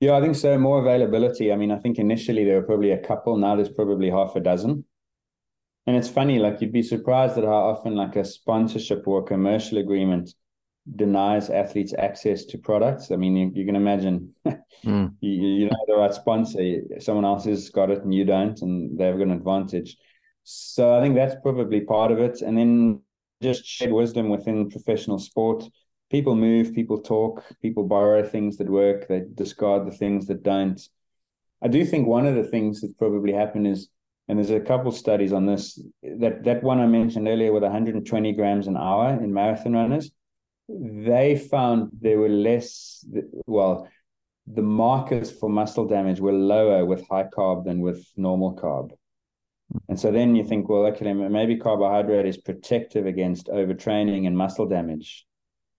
Yeah, 0.00 0.14
I 0.16 0.20
think 0.20 0.34
so. 0.34 0.58
More 0.58 0.80
availability. 0.80 1.52
I 1.52 1.56
mean, 1.56 1.70
I 1.70 1.78
think 1.78 1.98
initially 1.98 2.44
there 2.44 2.60
were 2.60 2.66
probably 2.66 2.90
a 2.90 2.98
couple. 2.98 3.36
Now 3.36 3.54
there's 3.54 3.68
probably 3.68 4.10
half 4.10 4.34
a 4.34 4.40
dozen. 4.40 4.84
And 5.86 5.96
it's 5.96 6.08
funny, 6.08 6.38
like 6.38 6.60
you'd 6.60 6.72
be 6.72 6.82
surprised 6.82 7.38
at 7.38 7.44
how 7.44 7.70
often 7.70 7.96
like 7.96 8.16
a 8.16 8.24
sponsorship 8.24 9.06
or 9.06 9.20
a 9.20 9.24
commercial 9.24 9.78
agreement 9.78 10.32
denies 10.96 11.48
athletes 11.48 11.94
access 11.96 12.44
to 12.46 12.58
products. 12.58 13.10
I 13.10 13.16
mean, 13.16 13.36
you, 13.36 13.52
you 13.54 13.64
can 13.64 13.76
imagine 13.76 14.34
mm. 14.84 15.14
you, 15.20 15.30
you 15.30 15.66
know 15.66 15.84
the 15.86 15.94
right 15.94 16.12
sponsor, 16.12 16.60
someone 16.98 17.24
else 17.24 17.44
has 17.44 17.70
got 17.70 17.90
it 17.90 18.02
and 18.02 18.12
you 18.12 18.24
don't, 18.24 18.60
and 18.62 18.98
they've 18.98 19.16
got 19.16 19.22
an 19.22 19.32
advantage. 19.32 19.96
So 20.44 20.96
I 20.96 21.00
think 21.00 21.14
that's 21.14 21.36
probably 21.40 21.82
part 21.82 22.10
of 22.10 22.18
it. 22.18 22.42
And 22.42 22.58
then 22.58 23.00
just 23.40 23.64
shared 23.64 23.92
wisdom 23.92 24.28
within 24.28 24.70
professional 24.70 25.18
sport. 25.18 25.64
People 26.10 26.34
move, 26.34 26.74
people 26.74 27.00
talk, 27.00 27.44
people 27.62 27.84
borrow 27.84 28.22
things 28.22 28.56
that 28.58 28.68
work, 28.68 29.08
they 29.08 29.22
discard 29.34 29.86
the 29.86 29.96
things 29.96 30.26
that 30.26 30.42
don't. 30.42 30.80
I 31.62 31.68
do 31.68 31.84
think 31.84 32.06
one 32.06 32.26
of 32.26 32.34
the 32.34 32.44
things 32.44 32.80
that's 32.80 32.92
probably 32.94 33.32
happened 33.32 33.66
is, 33.68 33.88
and 34.28 34.38
there's 34.38 34.50
a 34.50 34.60
couple 34.60 34.92
studies 34.92 35.32
on 35.32 35.46
this, 35.46 35.80
that 36.02 36.44
that 36.44 36.62
one 36.62 36.80
I 36.80 36.86
mentioned 36.86 37.28
earlier 37.28 37.52
with 37.52 37.62
120 37.62 38.32
grams 38.32 38.66
an 38.66 38.76
hour 38.76 39.10
in 39.22 39.32
marathon 39.32 39.72
runners 39.74 40.10
they 40.68 41.36
found 41.36 41.90
there 42.00 42.18
were 42.18 42.28
less, 42.28 43.04
well, 43.46 43.88
the 44.46 44.62
markers 44.62 45.30
for 45.30 45.48
muscle 45.48 45.86
damage 45.86 46.20
were 46.20 46.32
lower 46.32 46.84
with 46.84 47.06
high 47.08 47.24
carb 47.24 47.64
than 47.64 47.80
with 47.80 48.04
normal 48.16 48.56
carb. 48.56 48.90
And 49.88 49.98
so 49.98 50.10
then 50.10 50.34
you 50.34 50.44
think, 50.44 50.68
well, 50.68 50.86
okay, 50.86 51.12
maybe 51.12 51.56
carbohydrate 51.56 52.26
is 52.26 52.36
protective 52.36 53.06
against 53.06 53.46
overtraining 53.46 54.26
and 54.26 54.36
muscle 54.36 54.68
damage. 54.68 55.26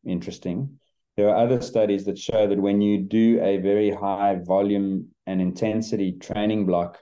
Interesting. 0.06 0.80
There 1.16 1.30
are 1.30 1.44
other 1.44 1.62
studies 1.62 2.06
that 2.06 2.18
show 2.18 2.48
that 2.48 2.60
when 2.60 2.82
you 2.82 2.98
do 3.00 3.40
a 3.42 3.58
very 3.58 3.92
high 3.92 4.40
volume 4.42 5.10
and 5.28 5.40
intensity 5.42 6.14
training 6.14 6.66
block, 6.66 7.00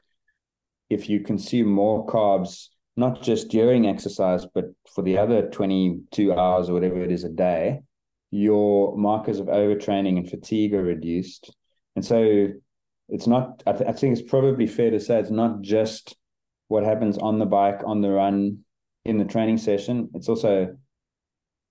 if 0.90 1.08
you 1.08 1.22
consume 1.22 1.70
more 1.70 2.06
carbs 2.06 2.68
not 2.98 3.22
just 3.22 3.50
during 3.50 3.88
exercise, 3.88 4.46
but 4.46 4.66
for 4.94 5.02
the 5.02 5.18
other 5.18 5.50
22 5.50 6.34
hours 6.34 6.70
or 6.70 6.74
whatever 6.74 7.02
it 7.02 7.12
is 7.12 7.24
a 7.24 7.30
day, 7.30 7.82
your 8.32 8.98
markers 8.98 9.39
of 9.39 9.48
overtraining 9.48 10.18
and 10.18 10.30
fatigue 10.30 10.74
are 10.74 10.84
reduced. 10.84 11.54
And 11.96 12.06
so 12.06 12.48
it's 13.10 13.28
not, 13.28 13.64
I, 13.66 13.74
th- 13.74 13.89
I 13.89 13.94
think 13.94 14.18
it's 14.18 14.30
probably 14.30 14.68
fair 14.68 14.92
to 14.92 15.00
say 15.00 15.20
it's 15.20 15.30
not 15.30 15.62
just 15.62 16.16
what 16.68 16.84
happens 16.84 17.18
on 17.18 17.39
the 17.39 17.46
bike, 17.46 17.82
on 17.86 18.02
the 18.02 18.10
run, 18.10 18.60
in 19.04 19.18
the 19.18 19.26
training 19.26 19.58
session. 19.58 20.10
It's 20.14 20.30
also 20.30 20.78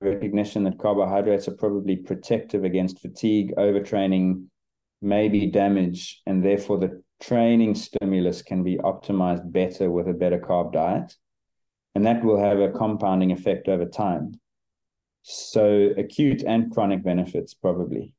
recognition 0.00 0.64
that 0.64 0.78
carbohydrates 0.78 1.48
are 1.48 1.56
probably 1.56 1.96
protective 1.96 2.64
against 2.64 3.00
fatigue, 3.00 3.54
overtraining, 3.56 4.46
maybe 5.00 5.46
damage, 5.46 6.20
and 6.26 6.44
therefore 6.44 6.78
the 6.78 7.02
training 7.20 7.74
stimulus 7.74 8.42
can 8.42 8.62
be 8.62 8.76
optimized 8.78 9.50
better 9.52 9.90
with 9.90 10.08
a 10.08 10.12
better 10.12 10.38
carb 10.38 10.72
diet. 10.72 11.14
And 11.94 12.06
that 12.06 12.24
will 12.24 12.38
have 12.38 12.58
a 12.58 12.70
compounding 12.70 13.32
effect 13.32 13.68
over 13.68 13.84
time. 13.84 14.40
So, 15.22 15.90
acute 15.98 16.42
and 16.46 16.70
chronic 16.72 17.02
benefits, 17.02 17.52
probably. 17.52 18.14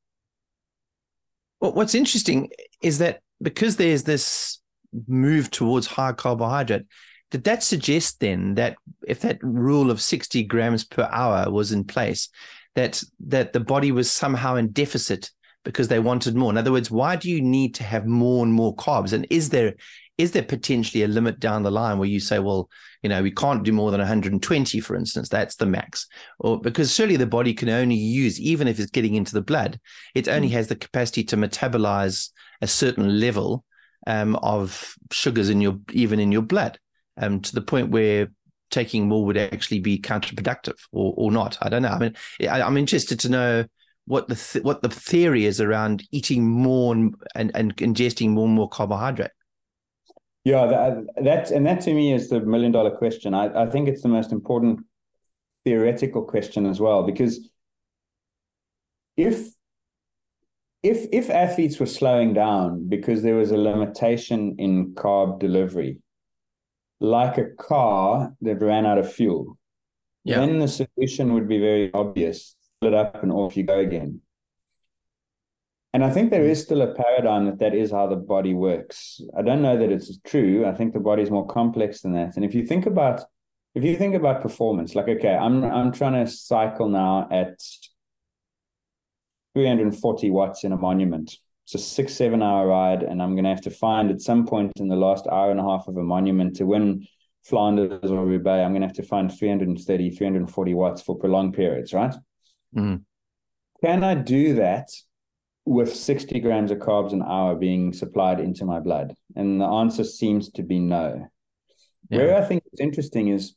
Well, 1.60 1.74
what's 1.74 1.96
interesting 1.96 2.50
is 2.82 3.00
that 3.00 3.22
because 3.42 3.78
there's 3.78 4.04
this 4.04 4.60
move 5.08 5.50
towards 5.52 5.88
high 5.88 6.12
carbohydrate, 6.14 6.86
did 7.32 7.46
that 7.46 7.64
suggest 7.64 8.20
then 8.20 8.56
that 8.56 8.78
if 9.08 9.22
that 9.22 9.42
rule 9.42 9.90
of 9.90 10.02
60 10.02 10.44
grams 10.44 10.84
per 10.84 11.08
hour 11.12 11.50
was 11.50 11.72
in 11.72 11.86
place, 11.86 12.30
that 12.76 13.02
that 13.28 13.54
the 13.54 13.60
body 13.60 13.92
was 13.92 14.12
somehow 14.12 14.56
in 14.56 14.72
deficit 14.72 15.32
because 15.64 15.88
they 15.88 16.00
wanted 16.00 16.36
more. 16.36 16.52
In 16.52 16.58
other 16.58 16.72
words, 16.72 16.90
why 16.90 17.16
do 17.16 17.30
you 17.30 17.42
need 17.42 17.76
to 17.76 17.84
have 17.84 18.06
more 18.06 18.44
and 18.44 18.54
more 18.54 18.76
carbs? 18.76 19.14
And 19.14 19.28
is 19.30 19.50
there 19.50 19.76
is 20.18 20.32
there 20.32 20.44
potentially 20.44 21.04
a 21.04 21.08
limit 21.08 21.40
down 21.40 21.64
the 21.64 21.72
line 21.72 21.98
where 21.98 22.08
you 22.08 22.20
say, 22.20 22.38
well, 22.38 22.70
you 23.02 23.10
know, 23.10 23.24
we 23.24 23.32
can't 23.32 23.64
do 23.64 23.72
more 23.72 23.90
than 23.90 24.00
120, 24.00 24.80
for 24.80 24.96
instance, 24.96 25.30
that's 25.30 25.56
the 25.56 25.66
max, 25.66 26.08
or 26.40 26.60
because 26.60 26.94
surely 26.94 27.16
the 27.16 27.26
body 27.26 27.54
can 27.56 27.70
only 27.70 27.96
use, 27.96 28.40
even 28.40 28.68
if 28.68 28.80
it's 28.80 28.92
getting 28.92 29.16
into 29.16 29.34
the 29.34 29.42
blood, 29.42 29.80
it 30.14 30.28
only 30.28 30.50
mm. 30.50 30.52
has 30.52 30.68
the 30.68 30.76
capacity 30.76 31.24
to 31.24 31.38
metabolize 31.38 32.30
a 32.62 32.68
certain 32.68 33.20
level 33.20 33.64
um, 34.06 34.36
of 34.38 34.96
sugars 35.12 35.50
in 35.50 35.62
your 35.62 35.80
even 35.92 36.20
in 36.20 36.32
your 36.32 36.44
blood, 36.44 36.78
um, 37.18 37.40
to 37.42 37.56
the 37.56 37.62
point 37.62 37.90
where 37.90 38.28
taking 38.70 39.08
more 39.08 39.26
would 39.26 39.38
actually 39.38 39.80
be 39.80 40.00
counterproductive 40.00 40.78
or 40.92 41.14
or 41.18 41.32
not. 41.32 41.58
I 41.62 41.70
don't 41.70 41.82
know. 41.82 41.90
I 41.90 42.00
mean, 42.00 42.16
I, 42.42 42.60
am 42.62 42.78
interested 42.78 43.20
to 43.22 43.30
know 43.30 43.66
what 44.12 44.28
the 44.28 44.36
th- 44.36 44.66
what 44.66 44.82
the 44.82 44.90
theory 44.90 45.46
is 45.46 45.62
around 45.62 46.04
eating 46.12 46.44
more 46.44 46.94
and, 46.94 47.16
and, 47.34 47.50
and 47.56 47.78
ingesting 47.78 48.32
more 48.32 48.46
and 48.46 48.54
more 48.54 48.68
carbohydrate. 48.68 49.32
Yeah, 50.44 50.66
that, 50.66 51.24
that 51.24 51.52
and 51.52 51.66
that 51.66 51.80
to 51.82 51.94
me 51.94 52.12
is 52.14 52.28
the 52.28 52.42
million 52.42 52.74
dollar 52.74 52.92
question. 52.92 53.34
I, 53.34 53.64
I 53.64 53.68
think 53.68 53.88
it's 53.88 54.02
the 54.02 54.10
most 54.10 54.34
important 54.34 54.82
theoretical 55.64 56.24
question 56.24 56.66
as 56.66 56.82
well 56.82 57.04
because 57.04 57.50
if 59.16 59.48
if 60.84 61.08
if 61.14 61.30
athletes 61.30 61.80
were 61.80 61.86
slowing 61.86 62.34
down 62.34 62.90
because 62.90 63.22
there 63.22 63.36
was 63.36 63.52
a 63.52 63.58
limitation 63.58 64.58
in 64.58 64.94
carb 64.94 65.40
delivery, 65.40 66.00
like 67.00 67.38
a 67.38 67.52
car 67.52 68.34
that 68.42 68.62
ran 68.62 68.86
out 68.86 68.98
of 68.98 69.10
fuel, 69.10 69.58
yeah. 70.26 70.40
then 70.40 70.60
the 70.60 70.68
solution 70.68 71.34
would 71.34 71.48
be 71.48 71.60
very 71.60 71.90
obvious. 71.94 72.58
It 72.82 72.94
up 72.94 73.22
and 73.22 73.32
off 73.32 73.56
you 73.56 73.64
go 73.64 73.80
again. 73.80 74.22
And 75.94 76.04
I 76.04 76.10
think 76.10 76.32
there 76.32 76.46
is 76.46 76.62
still 76.62 76.82
a 76.82 76.96
paradigm 76.96 77.46
that 77.46 77.60
that 77.60 77.76
is 77.76 77.92
how 77.92 78.08
the 78.08 78.16
body 78.16 78.54
works. 78.54 79.22
I 79.38 79.42
don't 79.42 79.62
know 79.62 79.78
that 79.78 79.92
it's 79.92 80.18
true. 80.22 80.66
I 80.66 80.74
think 80.74 80.94
the 80.94 81.00
body 81.00 81.22
is 81.22 81.30
more 81.30 81.46
complex 81.46 82.02
than 82.02 82.14
that. 82.14 82.38
And 82.38 82.46
if 82.46 82.56
you 82.56 82.66
think 82.66 82.86
about 82.86 83.22
if 83.76 83.84
you 83.84 83.96
think 83.96 84.16
about 84.16 84.42
performance, 84.42 84.96
like 84.96 85.08
okay, 85.08 85.36
I'm 85.36 85.64
I'm 85.64 85.92
trying 85.92 86.26
to 86.26 86.32
cycle 86.32 86.90
now 86.90 87.28
at 87.32 87.60
340 89.54 90.30
watts 90.32 90.64
in 90.64 90.72
a 90.72 90.78
monument. 90.78 91.38
It's 91.66 91.76
a 91.76 91.78
six, 91.78 92.16
seven 92.16 92.42
hour 92.42 92.68
ride, 92.68 93.04
and 93.04 93.22
I'm 93.22 93.36
gonna 93.36 93.50
have 93.50 93.62
to 93.62 93.70
find 93.70 94.10
at 94.10 94.22
some 94.22 94.48
point 94.48 94.72
in 94.78 94.88
the 94.88 94.96
last 94.96 95.28
hour 95.28 95.52
and 95.52 95.60
a 95.60 95.64
half 95.64 95.88
of 95.88 95.98
a 95.98 96.04
monument 96.04 96.56
to 96.56 96.66
win 96.66 97.06
Flanders 97.44 98.12
or 98.12 98.26
Roubaix, 98.26 98.64
I'm 98.64 98.74
gonna 98.74 98.88
have 98.88 98.96
to 98.96 99.04
find 99.04 99.32
330, 99.32 100.12
340 100.12 100.74
watts 100.74 101.02
for 101.02 101.18
prolonged 101.18 101.54
periods, 101.54 101.94
right? 101.94 102.14
Mm. 102.76 103.04
Can 103.84 104.04
I 104.04 104.16
do 104.16 104.56
that 104.56 104.90
with 105.66 105.96
60 105.96 106.40
grams 106.40 106.72
of 106.72 106.80
carbs 106.80 107.14
an 107.14 107.24
hour 107.24 107.56
being 107.56 107.94
supplied 107.94 108.40
into 108.40 108.66
my 108.66 108.80
blood? 108.80 109.16
And 109.36 109.60
the 109.60 109.66
answer 109.66 110.04
seems 110.04 110.50
to 110.52 110.64
be 110.64 110.80
no. 110.80 111.28
Yeah. 112.10 112.18
Where 112.18 112.38
I 112.38 112.46
think 112.46 112.64
it's 112.72 112.82
interesting 112.82 113.30
is 113.30 113.56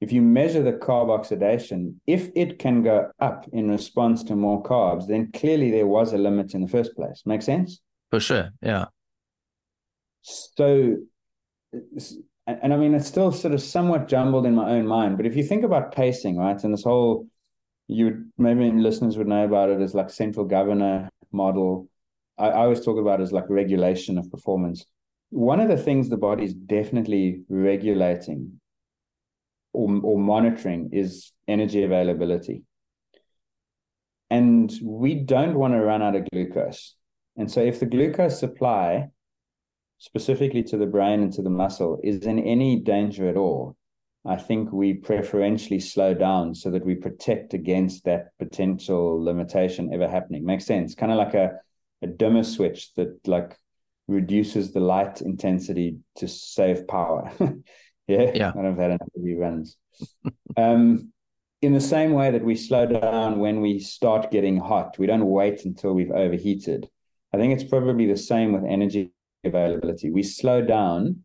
if 0.00 0.12
you 0.12 0.22
measure 0.22 0.62
the 0.62 0.74
carb 0.74 1.10
oxidation, 1.10 2.00
if 2.06 2.30
it 2.34 2.58
can 2.58 2.82
go 2.82 3.10
up 3.18 3.46
in 3.52 3.70
response 3.70 4.22
to 4.24 4.36
more 4.36 4.62
carbs, 4.62 5.06
then 5.06 5.32
clearly 5.32 5.70
there 5.70 5.86
was 5.86 6.12
a 6.12 6.18
limit 6.18 6.54
in 6.54 6.60
the 6.60 6.68
first 6.68 6.94
place. 6.94 7.22
Make 7.24 7.42
sense? 7.42 7.80
For 8.10 8.20
sure. 8.20 8.50
Yeah. 8.60 8.86
So, 10.22 10.96
and 12.46 12.74
I 12.74 12.76
mean, 12.76 12.94
it's 12.94 13.06
still 13.06 13.32
sort 13.32 13.54
of 13.54 13.62
somewhat 13.62 14.08
jumbled 14.08 14.44
in 14.44 14.54
my 14.54 14.70
own 14.70 14.86
mind, 14.86 15.16
but 15.16 15.26
if 15.26 15.36
you 15.36 15.42
think 15.42 15.64
about 15.64 15.94
pacing, 15.94 16.36
right, 16.36 16.62
and 16.62 16.72
this 16.72 16.84
whole, 16.84 17.26
you 17.88 18.26
maybe 18.36 18.70
listeners 18.72 19.16
would 19.16 19.28
know 19.28 19.44
about 19.44 19.70
it 19.70 19.80
as 19.80 19.94
like 19.94 20.10
central 20.10 20.44
governor 20.44 21.08
model. 21.32 21.88
I, 22.38 22.48
I 22.48 22.62
always 22.64 22.84
talk 22.84 22.98
about 22.98 23.20
as 23.20 23.32
like 23.32 23.48
regulation 23.48 24.18
of 24.18 24.30
performance. 24.30 24.84
One 25.30 25.60
of 25.60 25.68
the 25.68 25.76
things 25.76 26.08
the 26.08 26.16
body 26.16 26.44
is 26.44 26.54
definitely 26.54 27.42
regulating 27.48 28.60
or, 29.72 30.00
or 30.02 30.18
monitoring 30.18 30.90
is 30.92 31.32
energy 31.46 31.82
availability. 31.82 32.62
And 34.30 34.72
we 34.82 35.14
don't 35.14 35.54
want 35.54 35.74
to 35.74 35.80
run 35.80 36.02
out 36.02 36.16
of 36.16 36.28
glucose. 36.32 36.96
And 37.36 37.50
so 37.50 37.60
if 37.60 37.78
the 37.78 37.86
glucose 37.86 38.40
supply 38.40 39.08
specifically 39.98 40.62
to 40.64 40.76
the 40.76 40.86
brain 40.86 41.22
and 41.22 41.32
to 41.34 41.42
the 41.42 41.50
muscle 41.50 42.00
is 42.02 42.26
in 42.26 42.38
any 42.38 42.80
danger 42.80 43.28
at 43.28 43.36
all, 43.36 43.76
I 44.26 44.36
think 44.36 44.72
we 44.72 44.94
preferentially 44.94 45.80
slow 45.80 46.14
down 46.14 46.54
so 46.54 46.70
that 46.70 46.84
we 46.84 46.94
protect 46.94 47.54
against 47.54 48.04
that 48.04 48.28
potential 48.38 49.22
limitation 49.22 49.92
ever 49.92 50.08
happening. 50.08 50.44
Makes 50.44 50.66
sense. 50.66 50.94
Kind 50.94 51.12
of 51.12 51.18
like 51.18 51.34
a, 51.34 51.60
a 52.02 52.06
dimmer 52.06 52.42
switch 52.42 52.92
that 52.94 53.26
like 53.26 53.56
reduces 54.08 54.72
the 54.72 54.80
light 54.80 55.20
intensity 55.20 55.98
to 56.16 56.28
save 56.28 56.88
power. 56.88 57.30
yeah. 58.08 58.32
Yeah. 58.34 58.48
I 58.50 58.52
don't 58.52 58.62
know 58.64 58.70
if 58.70 58.76
that 58.78 58.98
analogy 59.00 59.36
runs. 59.36 59.76
um, 60.56 61.12
in 61.62 61.72
the 61.72 61.80
same 61.80 62.12
way 62.12 62.30
that 62.30 62.44
we 62.44 62.54
slow 62.54 62.86
down 62.86 63.38
when 63.38 63.60
we 63.60 63.78
start 63.78 64.30
getting 64.30 64.58
hot, 64.58 64.98
we 64.98 65.06
don't 65.06 65.24
wait 65.26 65.64
until 65.64 65.94
we've 65.94 66.10
overheated. 66.10 66.88
I 67.32 67.38
think 67.38 67.52
it's 67.52 67.68
probably 67.68 68.06
the 68.06 68.16
same 68.16 68.52
with 68.52 68.64
energy 68.64 69.12
availability. 69.44 70.10
We 70.10 70.22
slow 70.22 70.62
down 70.62 71.24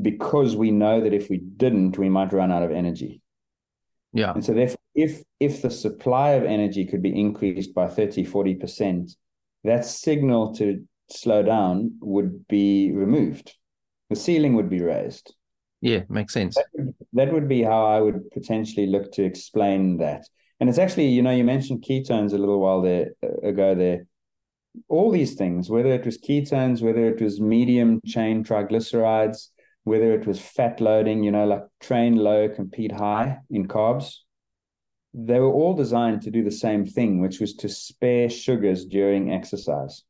because 0.00 0.56
we 0.56 0.70
know 0.70 1.00
that 1.00 1.14
if 1.14 1.30
we 1.30 1.38
didn't, 1.38 1.98
we 1.98 2.08
might 2.08 2.32
run 2.32 2.52
out 2.52 2.62
of 2.62 2.70
energy. 2.70 3.20
Yeah. 4.12 4.32
And 4.32 4.44
so 4.44 4.54
therefore, 4.54 4.78
if 4.94 5.22
if 5.40 5.62
the 5.62 5.70
supply 5.70 6.30
of 6.30 6.44
energy 6.44 6.86
could 6.86 7.02
be 7.02 7.18
increased 7.18 7.74
by 7.74 7.86
30, 7.88 8.24
40%, 8.24 9.14
that 9.64 9.84
signal 9.84 10.54
to 10.54 10.86
slow 11.10 11.42
down 11.42 11.98
would 12.00 12.46
be 12.48 12.92
removed. 12.92 13.54
The 14.10 14.16
ceiling 14.16 14.54
would 14.54 14.70
be 14.70 14.80
raised. 14.80 15.34
Yeah, 15.80 16.02
makes 16.08 16.32
sense. 16.32 16.54
That 16.54 16.66
would, 16.72 16.94
that 17.12 17.32
would 17.32 17.48
be 17.48 17.62
how 17.62 17.86
I 17.86 18.00
would 18.00 18.30
potentially 18.30 18.86
look 18.86 19.12
to 19.12 19.24
explain 19.24 19.98
that. 19.98 20.24
And 20.58 20.68
it's 20.68 20.78
actually, 20.78 21.08
you 21.08 21.22
know, 21.22 21.32
you 21.32 21.44
mentioned 21.44 21.84
ketones 21.86 22.32
a 22.32 22.38
little 22.38 22.60
while 22.60 22.80
there 22.80 23.10
uh, 23.22 23.46
ago 23.46 23.74
there. 23.74 24.06
All 24.88 25.10
these 25.10 25.34
things, 25.34 25.68
whether 25.70 25.90
it 25.90 26.04
was 26.04 26.18
ketones, 26.18 26.82
whether 26.82 27.06
it 27.06 27.20
was 27.20 27.40
medium 27.40 28.00
chain 28.06 28.44
triglycerides, 28.44 29.48
whether 29.86 30.12
it 30.12 30.26
was 30.26 30.40
fat 30.40 30.80
loading, 30.80 31.22
you 31.22 31.30
know, 31.30 31.46
like 31.46 31.62
train 31.78 32.16
low, 32.16 32.48
compete 32.48 32.90
high 32.90 33.38
in 33.50 33.68
carbs, 33.68 34.16
they 35.14 35.38
were 35.38 35.52
all 35.52 35.74
designed 35.74 36.22
to 36.22 36.30
do 36.32 36.42
the 36.42 36.50
same 36.50 36.84
thing, 36.84 37.20
which 37.20 37.38
was 37.38 37.54
to 37.54 37.68
spare 37.68 38.28
sugars 38.28 38.84
during 38.84 39.32
exercise. 39.32 40.02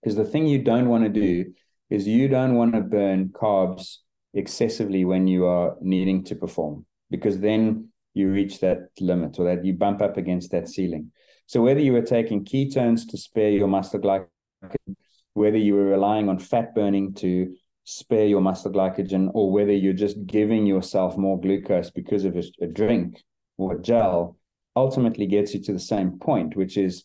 Because 0.00 0.16
the 0.16 0.24
thing 0.24 0.46
you 0.46 0.62
don't 0.62 0.88
want 0.88 1.04
to 1.04 1.10
do 1.10 1.52
is 1.90 2.08
you 2.08 2.28
don't 2.28 2.54
want 2.54 2.72
to 2.72 2.80
burn 2.80 3.28
carbs 3.28 3.98
excessively 4.32 5.04
when 5.04 5.26
you 5.26 5.44
are 5.44 5.76
needing 5.82 6.24
to 6.24 6.34
perform, 6.34 6.86
because 7.10 7.40
then 7.40 7.90
you 8.14 8.30
reach 8.30 8.58
that 8.60 8.88
limit 9.00 9.38
or 9.38 9.44
that 9.44 9.66
you 9.66 9.74
bump 9.74 10.00
up 10.00 10.16
against 10.16 10.50
that 10.52 10.66
ceiling. 10.66 11.12
So 11.44 11.60
whether 11.60 11.80
you 11.80 11.92
were 11.92 12.00
taking 12.16 12.42
ketones 12.42 13.06
to 13.10 13.18
spare 13.18 13.50
your 13.50 13.68
muscle 13.68 14.00
glycogen, 14.00 14.96
whether 15.34 15.58
you 15.58 15.74
were 15.74 15.84
relying 15.84 16.30
on 16.30 16.38
fat 16.38 16.74
burning 16.74 17.12
to 17.16 17.54
spare 17.88 18.26
your 18.26 18.42
muscle 18.42 18.70
glycogen 18.70 19.30
or 19.32 19.50
whether 19.50 19.72
you're 19.72 19.94
just 19.94 20.26
giving 20.26 20.66
yourself 20.66 21.16
more 21.16 21.40
glucose 21.40 21.90
because 21.90 22.26
of 22.26 22.36
a, 22.36 22.42
a 22.60 22.66
drink 22.66 23.22
or 23.56 23.76
a 23.76 23.80
gel 23.80 24.36
ultimately 24.76 25.24
gets 25.24 25.54
you 25.54 25.62
to 25.62 25.72
the 25.72 25.78
same 25.78 26.18
point, 26.18 26.54
which 26.54 26.76
is 26.76 27.04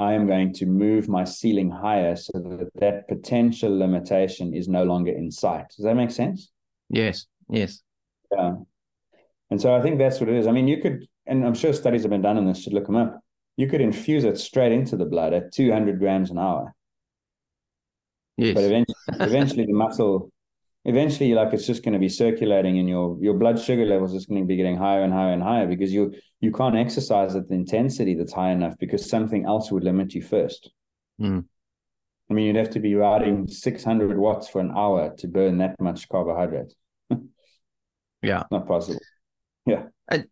I 0.00 0.14
am 0.14 0.26
going 0.26 0.52
to 0.54 0.66
move 0.66 1.08
my 1.08 1.22
ceiling 1.22 1.70
higher 1.70 2.16
so 2.16 2.32
that 2.40 2.70
that 2.74 3.06
potential 3.06 3.78
limitation 3.78 4.52
is 4.52 4.66
no 4.66 4.82
longer 4.82 5.12
in 5.12 5.30
sight. 5.30 5.66
Does 5.76 5.84
that 5.84 5.94
make 5.94 6.10
sense? 6.10 6.50
Yes. 6.90 7.26
Yes. 7.48 7.82
Yeah. 8.32 8.54
And 9.50 9.60
so 9.60 9.76
I 9.76 9.80
think 9.80 9.98
that's 9.98 10.18
what 10.18 10.28
it 10.28 10.34
is. 10.34 10.48
I 10.48 10.50
mean, 10.50 10.66
you 10.66 10.82
could, 10.82 11.06
and 11.26 11.46
I'm 11.46 11.54
sure 11.54 11.72
studies 11.72 12.02
have 12.02 12.10
been 12.10 12.20
done 12.20 12.36
on 12.36 12.46
this, 12.46 12.64
should 12.64 12.72
look 12.72 12.86
them 12.86 12.96
up. 12.96 13.20
You 13.56 13.68
could 13.68 13.80
infuse 13.80 14.24
it 14.24 14.38
straight 14.38 14.72
into 14.72 14.96
the 14.96 15.04
blood 15.04 15.32
at 15.32 15.52
200 15.52 16.00
grams 16.00 16.32
an 16.32 16.38
hour. 16.38 16.74
Yes. 18.36 18.54
But 18.54 18.64
eventually, 18.64 18.96
eventually 19.20 19.66
the 19.66 19.72
muscle, 19.72 20.30
eventually, 20.84 21.34
like 21.34 21.52
it's 21.52 21.66
just 21.66 21.82
going 21.82 21.94
to 21.94 21.98
be 21.98 22.08
circulating, 22.08 22.78
and 22.78 22.88
your 22.88 23.16
your 23.20 23.34
blood 23.34 23.58
sugar 23.58 23.84
levels 23.84 24.14
is 24.14 24.26
going 24.26 24.42
to 24.42 24.46
be 24.46 24.56
getting 24.56 24.76
higher 24.76 25.02
and 25.02 25.12
higher 25.12 25.32
and 25.32 25.42
higher 25.42 25.66
because 25.66 25.92
you 25.92 26.14
you 26.40 26.52
can't 26.52 26.76
exercise 26.76 27.34
at 27.34 27.48
the 27.48 27.54
intensity 27.54 28.14
that's 28.14 28.32
high 28.32 28.50
enough 28.50 28.74
because 28.78 29.08
something 29.08 29.44
else 29.46 29.72
would 29.72 29.84
limit 29.84 30.14
you 30.14 30.22
first. 30.22 30.70
Mm. 31.20 31.44
I 32.30 32.34
mean, 32.34 32.46
you'd 32.46 32.56
have 32.56 32.70
to 32.70 32.80
be 32.80 32.94
riding 32.94 33.46
600 33.46 34.18
watts 34.18 34.48
for 34.48 34.60
an 34.60 34.72
hour 34.76 35.14
to 35.18 35.28
burn 35.28 35.58
that 35.58 35.80
much 35.80 36.08
carbohydrate. 36.08 36.74
yeah, 38.22 38.42
not 38.50 38.66
possible. 38.66 39.00
Yeah. 39.64 39.84
And 40.08 40.26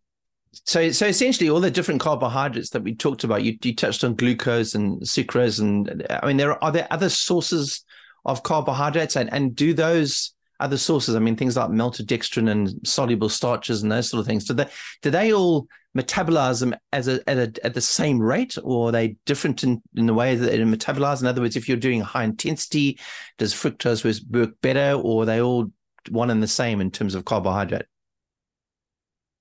so, 0.52 0.90
so 0.90 1.06
essentially, 1.06 1.48
all 1.48 1.60
the 1.60 1.70
different 1.70 2.00
carbohydrates 2.00 2.70
that 2.70 2.82
we 2.82 2.94
talked 2.94 3.24
about, 3.24 3.44
you, 3.44 3.56
you 3.62 3.74
touched 3.74 4.02
on 4.02 4.14
glucose 4.16 4.74
and 4.74 5.02
sucrose, 5.02 5.60
and 5.60 6.04
I 6.10 6.26
mean, 6.26 6.36
there 6.36 6.52
are, 6.52 6.64
are 6.64 6.72
there 6.72 6.88
other 6.90 7.08
sources 7.08 7.84
of 8.24 8.42
carbohydrates, 8.42 9.16
and 9.16 9.32
and 9.32 9.54
do 9.54 9.74
those 9.74 10.34
other 10.60 10.78
sources? 10.78 11.14
I 11.14 11.18
mean, 11.18 11.36
things 11.36 11.56
like 11.56 11.70
maltodextrin 11.70 12.50
and 12.50 12.86
soluble 12.86 13.28
starches 13.28 13.82
and 13.82 13.90
those 13.90 14.08
sort 14.08 14.20
of 14.20 14.26
things. 14.26 14.44
Do 14.44 14.54
they 14.54 14.68
do 15.02 15.10
they 15.10 15.32
all 15.32 15.66
metabolize 15.96 16.60
them 16.60 16.74
as 16.92 17.06
a, 17.06 17.20
at, 17.30 17.38
a, 17.38 17.64
at 17.64 17.74
the 17.74 17.80
same 17.80 18.20
rate, 18.20 18.58
or 18.62 18.88
are 18.88 18.92
they 18.92 19.16
different 19.26 19.62
in, 19.62 19.80
in 19.94 20.06
the 20.06 20.14
way 20.14 20.34
that 20.34 20.50
they 20.50 20.58
metabolize? 20.58 21.20
In 21.20 21.26
other 21.26 21.40
words, 21.40 21.56
if 21.56 21.68
you're 21.68 21.76
doing 21.76 22.00
high 22.00 22.24
intensity, 22.24 22.98
does 23.38 23.54
fructose 23.54 24.04
work 24.30 24.50
better, 24.60 25.00
or 25.00 25.22
are 25.22 25.26
they 25.26 25.40
all 25.40 25.70
one 26.10 26.30
and 26.30 26.42
the 26.42 26.48
same 26.48 26.80
in 26.80 26.90
terms 26.90 27.14
of 27.14 27.24
carbohydrate? 27.24 27.86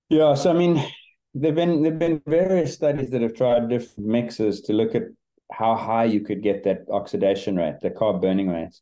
Yeah, 0.09 0.35
so 0.35 0.51
I 0.51 0.53
mean, 0.53 0.83
there've 1.33 1.55
been 1.55 1.81
there've 1.81 1.99
been 1.99 2.21
various 2.27 2.73
studies 2.73 3.09
that 3.09 3.21
have 3.21 3.33
tried 3.33 3.69
different 3.69 4.09
mixes 4.09 4.61
to 4.61 4.73
look 4.73 4.95
at 4.95 5.03
how 5.53 5.75
high 5.75 6.05
you 6.05 6.21
could 6.21 6.41
get 6.41 6.63
that 6.63 6.81
oxidation 6.91 7.55
rate, 7.55 7.79
the 7.81 7.91
carb 7.91 8.21
burning 8.21 8.49
rate, 8.49 8.75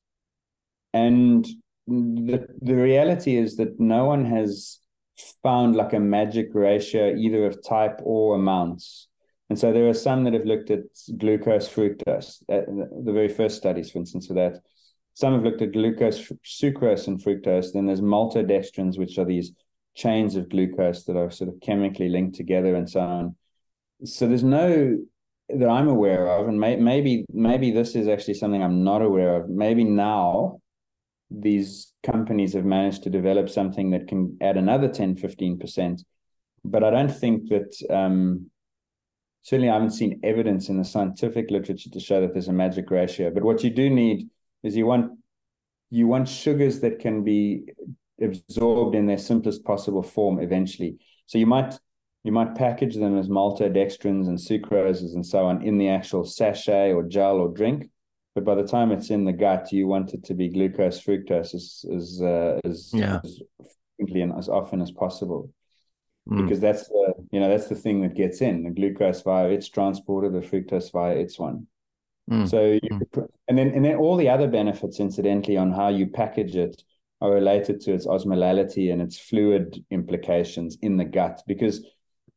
and 0.93 1.45
the 1.88 2.47
the 2.61 2.76
reality 2.76 3.36
is 3.36 3.57
that 3.57 3.80
no 3.80 4.05
one 4.05 4.26
has 4.26 4.80
found 5.43 5.76
like 5.76 5.93
a 5.93 5.99
magic 5.99 6.47
ratio 6.53 7.13
either 7.15 7.45
of 7.45 7.63
type 7.63 7.99
or 8.03 8.36
amounts. 8.36 9.07
And 9.49 9.59
so 9.59 9.74
there 9.74 9.89
are 9.89 9.93
some 9.93 10.24
that 10.24 10.34
have 10.34 10.45
looked 10.45 10.72
at 10.72 10.84
glucose, 11.17 11.67
fructose, 11.67 12.41
uh, 12.49 12.61
the 13.03 13.11
very 13.11 13.28
first 13.28 13.57
studies, 13.57 13.91
for 13.91 13.99
instance, 13.99 14.28
for 14.28 14.34
that. 14.36 14.61
Some 15.13 15.34
have 15.34 15.43
looked 15.43 15.61
at 15.61 15.74
glucose, 15.74 16.32
sucrose, 16.45 17.07
and 17.07 17.22
fructose. 17.22 17.74
Then 17.74 17.86
there's 17.86 17.99
maltodextrins, 17.99 18.97
which 18.97 19.17
are 19.17 19.26
these 19.26 19.51
chains 19.93 20.38
of 20.38 20.47
glucose 20.47 21.03
that 21.03 21.17
are 21.17 21.30
sort 21.30 21.49
of 21.49 21.59
chemically 21.59 22.07
linked 22.07 22.36
together 22.38 22.76
and 22.76 22.89
so 22.89 23.01
on. 23.01 23.36
So 24.05 24.26
there's 24.26 24.43
no 24.43 24.99
that 25.60 25.70
I'm 25.70 25.88
aware 25.88 26.28
of, 26.28 26.47
and 26.47 26.60
may, 26.60 26.76
maybe 26.76 27.26
maybe 27.32 27.72
this 27.72 27.95
is 27.95 28.08
actually 28.08 28.36
something 28.36 28.64
I'm 28.64 28.84
not 28.84 29.02
aware 29.02 29.36
of. 29.36 29.49
Maybe 29.49 29.84
now 29.84 30.62
these 31.30 31.93
companies 32.04 32.54
have 32.54 32.66
managed 32.66 33.04
to 33.04 33.10
develop 33.10 33.49
something 33.49 33.91
that 33.91 34.08
can 34.08 34.38
add 34.41 34.58
another 34.58 34.89
10, 34.89 35.16
15%. 35.16 36.04
But 36.66 36.84
I 36.84 36.89
don't 36.89 37.10
think 37.10 37.49
that, 37.49 37.74
um, 37.89 38.49
certainly, 39.41 39.70
I 39.70 39.74
haven't 39.74 39.91
seen 39.91 40.20
evidence 40.24 40.70
in 40.70 40.78
the 40.78 40.84
scientific 40.84 41.49
literature 41.49 41.89
to 41.89 41.99
show 41.99 42.22
that 42.22 42.34
there's 42.34 42.49
a 42.49 42.54
magic 42.54 42.91
ratio. 42.91 43.32
But 43.32 43.43
what 43.43 43.64
you 43.64 43.70
do 43.70 43.89
need 43.89 44.30
is 44.64 44.76
you 44.76 44.86
want 44.86 45.12
you 45.93 46.08
want 46.08 46.28
sugars 46.28 46.80
that 46.80 46.99
can 46.99 47.24
be 47.24 47.64
absorbed 48.22 48.95
in 48.95 49.08
their 49.08 49.18
simplest 49.18 49.64
possible 49.66 50.04
form 50.04 50.39
eventually. 50.39 50.97
So 51.26 51.38
you 51.38 51.45
might 51.45 51.78
you 52.24 52.32
might 52.32 52.55
package 52.55 52.95
them 52.95 53.17
as 53.17 53.28
maltodextrins 53.28 54.28
and 54.28 54.38
sucroses 54.38 55.15
and 55.15 55.26
so 55.26 55.45
on 55.45 55.61
in 55.61 55.78
the 55.78 55.89
actual 55.89 56.24
sachet 56.24 56.93
or 56.93 57.03
gel 57.03 57.38
or 57.38 57.49
drink 57.49 57.89
but 58.34 58.45
by 58.45 58.55
the 58.55 58.67
time 58.67 58.91
it's 58.91 59.09
in 59.09 59.26
the 59.26 59.34
gut, 59.34 59.72
you 59.72 59.88
want 59.88 60.13
it 60.13 60.24
to 60.26 60.34
be 60.34 60.47
glucose 60.47 61.01
fructose 61.01 61.53
as 61.53 61.86
as 61.93 62.22
uh, 62.22 62.59
as, 62.63 62.91
yeah. 62.93 63.19
as 63.24 63.41
frequently 63.97 64.22
and 64.22 64.34
as 64.38 64.47
often 64.47 64.82
as 64.82 64.91
possible, 64.91 65.51
mm. 66.30 66.41
because 66.41 66.61
that's 66.61 66.88
the 66.88 67.13
you 67.32 67.41
know 67.41 67.49
that's 67.49 67.67
the 67.67 67.76
thing 67.76 68.01
that 68.01 68.15
gets 68.15 68.41
in 68.41 68.63
the 68.63 68.69
glucose 68.69 69.22
via 69.22 69.49
its 69.49 69.67
transporter, 69.67 70.30
the 70.30 70.39
fructose 70.39 70.91
via 70.93 71.15
its 71.15 71.38
one. 71.38 71.67
Mm. 72.30 72.49
So 72.49 72.80
you, 72.82 72.89
mm. 72.89 73.28
and 73.49 73.57
then 73.57 73.72
and 73.72 73.84
then 73.84 73.97
all 73.97 74.15
the 74.15 74.30
other 74.30 74.47
benefits, 74.47 75.01
incidentally, 75.01 75.57
on 75.57 75.74
how 75.74 75.89
you 75.89 76.07
package 76.07 76.55
it 76.55 76.82
are 77.19 77.32
related 77.32 77.82
to 77.82 77.93
its 77.93 78.07
osmolality 78.07 78.93
and 78.93 79.01
its 79.01 79.19
fluid 79.19 79.84
implications 79.91 80.78
in 80.82 80.95
the 80.95 81.05
gut. 81.05 81.43
Because 81.45 81.86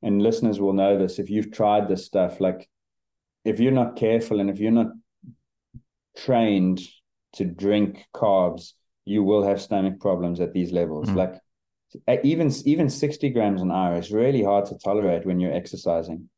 and 0.05 0.23
listeners 0.23 0.61
will 0.61 0.75
know 0.75 0.99
this 0.99 1.19
if 1.19 1.31
you've 1.31 1.51
tried 1.51 1.89
this 1.89 2.05
stuff, 2.05 2.39
like 2.39 2.69
if 3.45 3.59
you're 3.59 3.73
not 3.73 3.97
careful 3.97 4.39
and 4.39 4.51
if 4.51 4.59
you're 4.61 4.71
not 4.71 4.93
trained 6.17 6.81
to 7.33 7.45
drink 7.45 8.05
carbs, 8.15 8.73
you 9.05 9.23
will 9.23 9.43
have 9.43 9.61
stomach 9.61 9.99
problems 10.01 10.41
at 10.41 10.53
these 10.53 10.73
levels. 10.73 11.09
Mm. 11.09 11.17
Like 11.17 12.25
even 12.25 12.53
even 12.65 12.89
60 12.89 13.31
grams 13.31 13.63
an 13.63 13.73
hour 13.73 13.97
is 13.97 14.13
really 14.13 14.43
hard 14.43 14.67
to 14.67 14.79
tolerate 14.79 15.27
when 15.27 15.41
you're 15.41 15.55
exercising. 15.55 16.29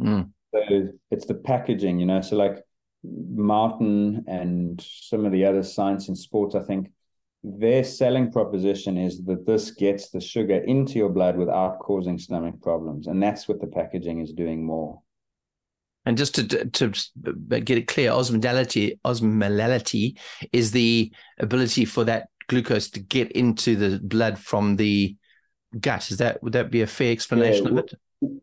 Mm. 0.00 0.30
So 0.52 0.88
it's 1.10 1.26
the 1.26 1.34
packaging, 1.34 1.98
you 2.00 2.06
know. 2.06 2.20
So 2.20 2.36
like 2.36 2.62
Maurten 3.04 4.24
and 4.26 4.80
some 4.80 5.24
of 5.24 5.32
the 5.32 5.46
other 5.46 5.62
science 5.62 6.08
in 6.08 6.16
sports, 6.16 6.54
I 6.54 6.62
think 6.62 6.90
their 7.44 7.84
selling 7.84 8.32
proposition 8.32 8.96
is 8.96 9.22
that 9.24 9.46
this 9.46 9.70
gets 9.70 10.08
the 10.08 10.20
sugar 10.20 10.56
into 10.56 10.94
your 10.94 11.10
blood 11.10 11.36
without 11.36 11.78
causing 11.78 12.18
stomach 12.18 12.54
problems. 12.62 13.06
And 13.06 13.22
that's 13.22 13.46
what 13.46 13.60
the 13.60 13.66
packaging 13.66 14.20
is 14.20 14.32
doing 14.32 14.64
more. 14.64 15.02
And 16.06 16.16
just 16.16 16.34
to 16.36 16.64
to 16.64 16.92
get 17.48 17.78
it 17.78 17.86
clear, 17.86 18.10
osmolality 18.10 18.98
osmolality 19.04 20.18
is 20.52 20.70
the 20.70 21.12
ability 21.38 21.84
for 21.84 22.04
that 22.04 22.28
glucose 22.48 22.90
to 22.90 23.00
get 23.00 23.32
into 23.32 23.76
the 23.76 24.00
blood 24.02 24.38
from 24.38 24.76
the 24.76 25.16
gut. 25.80 26.10
Is 26.10 26.18
that 26.18 26.42
would 26.42 26.54
that 26.54 26.70
be 26.70 26.82
a 26.82 26.86
fair 26.86 27.12
explanation 27.12 27.64
yeah, 27.64 27.70
of 27.70 27.78
it? 27.78 27.94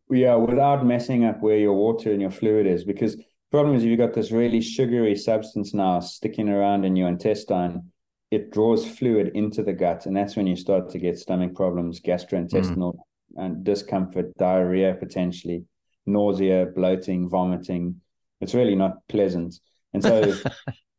Yeah, 0.10 0.36
without 0.36 0.86
messing 0.86 1.26
up 1.26 1.42
where 1.42 1.58
your 1.58 1.74
water 1.74 2.12
and 2.12 2.22
your 2.22 2.32
fluid 2.32 2.66
is, 2.66 2.84
because 2.84 3.16
the 3.16 3.26
problem 3.52 3.76
is 3.76 3.84
if 3.84 3.90
you've 3.90 4.00
got 4.00 4.14
this 4.14 4.32
really 4.32 4.62
sugary 4.62 5.16
substance 5.16 5.74
now 5.74 6.00
sticking 6.00 6.50
around 6.50 6.84
in 6.84 6.96
your 6.96 7.10
intestine, 7.10 7.91
it 8.32 8.52
draws 8.52 8.88
fluid 8.88 9.32
into 9.36 9.62
the 9.62 9.74
gut, 9.74 10.06
and 10.06 10.16
that's 10.16 10.36
when 10.36 10.48
you 10.48 10.56
start 10.56 10.90
to 10.90 11.00
get 11.00 11.20
stomach 11.20 11.54
problems, 11.54 12.00
gastrointestinal 12.00 12.96
mm. 12.96 12.98
and 13.36 13.64
discomfort, 13.64 14.36
diarrhea 14.38 14.96
potentially 14.96 15.66
nausea, 16.06 16.68
bloating, 16.74 17.30
vomiting. 17.30 18.02
It's 18.40 18.54
really 18.54 18.76
not 18.76 19.08
pleasant. 19.08 19.60
And 19.94 20.02
so, 20.04 20.22
no 20.26 20.34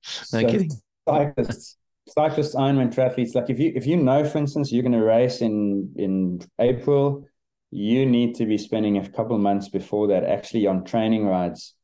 so 0.03 0.41
kidding. 0.41 0.71
cyclists, 1.09 1.77
cyclists, 2.09 2.55
Ironman 2.55 2.95
triathletes, 2.95 3.35
like 3.35 3.51
if 3.51 3.59
you 3.59 3.73
if 3.75 3.87
you 3.87 3.97
know, 3.97 4.25
for 4.25 4.39
instance, 4.39 4.73
you're 4.73 4.83
going 4.83 4.93
to 4.93 5.05
race 5.05 5.41
in 5.41 5.93
in 5.97 6.41
April, 6.61 7.27
you 7.71 8.07
need 8.07 8.35
to 8.37 8.47
be 8.47 8.59
spending 8.59 8.99
a 8.99 9.09
couple 9.09 9.37
months 9.39 9.69
before 9.69 10.09
that 10.09 10.25
actually 10.25 10.67
on 10.67 10.85
training 10.85 11.27
rides, 11.27 11.75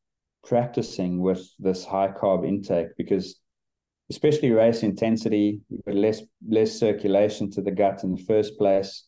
practicing 0.44 1.20
with 1.20 1.48
this 1.58 1.84
high 1.84 2.08
carb 2.08 2.46
intake 2.46 2.96
because 2.96 3.40
especially 4.10 4.50
race 4.50 4.82
intensity, 4.82 5.60
you've 5.68 5.84
got 5.84 5.94
less 5.94 6.22
less 6.48 6.78
circulation 6.78 7.50
to 7.52 7.62
the 7.62 7.70
gut 7.70 8.04
in 8.04 8.14
the 8.14 8.22
first 8.22 8.58
place. 8.58 9.04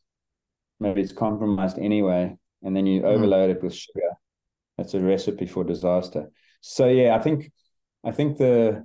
Maybe 0.79 1.03
it's 1.03 1.13
compromised 1.13 1.79
anyway 1.79 2.37
and 2.63 2.77
then 2.77 2.87
you 2.87 3.01
hmm. 3.01 3.07
overload 3.07 3.51
mm. 3.51 3.57
it 3.57 3.63
with 3.63 3.75
sugar. 3.75 4.11
That's 4.77 4.95
a 4.95 5.01
recipe 5.01 5.47
for 5.47 5.65
disaster. 5.65 6.31
So 6.61 6.89
yeah, 6.89 7.15
I 7.15 7.19
think 7.21 7.51
I 8.05 8.11
think 8.13 8.39
the 8.39 8.85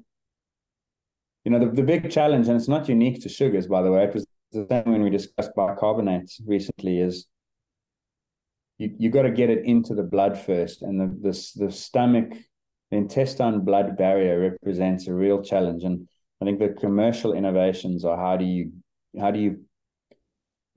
you 1.43 1.51
know 1.51 1.59
the, 1.59 1.71
the 1.71 1.83
big 1.83 2.09
challenge, 2.11 2.47
and 2.47 2.57
it's 2.57 2.67
not 2.67 2.89
unique 2.89 3.21
to 3.21 3.29
sugars, 3.29 3.67
by 3.67 3.81
the 3.81 3.91
way. 3.91 4.03
It 4.03 4.13
was 4.13 4.25
the 4.51 4.65
same 4.69 4.91
when 4.91 5.03
we 5.03 5.09
discussed 5.09 5.51
bicarbonates 5.57 6.41
recently. 6.45 6.99
Is 6.99 7.27
you 8.77 8.93
you 8.97 9.09
got 9.09 9.23
to 9.23 9.31
get 9.31 9.49
it 9.49 9.65
into 9.65 9.93
the 9.93 10.03
blood 10.03 10.37
first, 10.37 10.81
and 10.81 10.99
the 10.99 11.29
the 11.29 11.65
the 11.65 11.71
stomach, 11.71 12.33
the 12.95 13.01
intestine 13.01 13.59
blood 13.59 13.97
barrier 13.97 14.39
represents 14.39 15.07
a 15.07 15.13
real 15.13 15.41
challenge. 15.43 15.83
And 15.83 16.07
I 16.41 16.45
think 16.45 16.59
the 16.59 16.69
commercial 16.69 17.33
innovations 17.33 18.05
are 18.05 18.17
how 18.17 18.37
do 18.37 18.45
you 18.45 18.71
how 19.19 19.31
do 19.31 19.39
you 19.39 19.65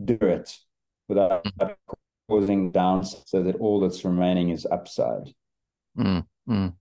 do 0.04 0.18
it 0.20 0.56
without 1.08 1.46
causing 2.28 2.70
downs 2.70 3.22
so 3.26 3.42
that 3.42 3.56
all 3.56 3.80
that's 3.80 4.04
remaining 4.04 4.50
is 4.50 4.66
upside. 4.70 5.32
Mm, 5.96 6.26
mm. 6.48 6.72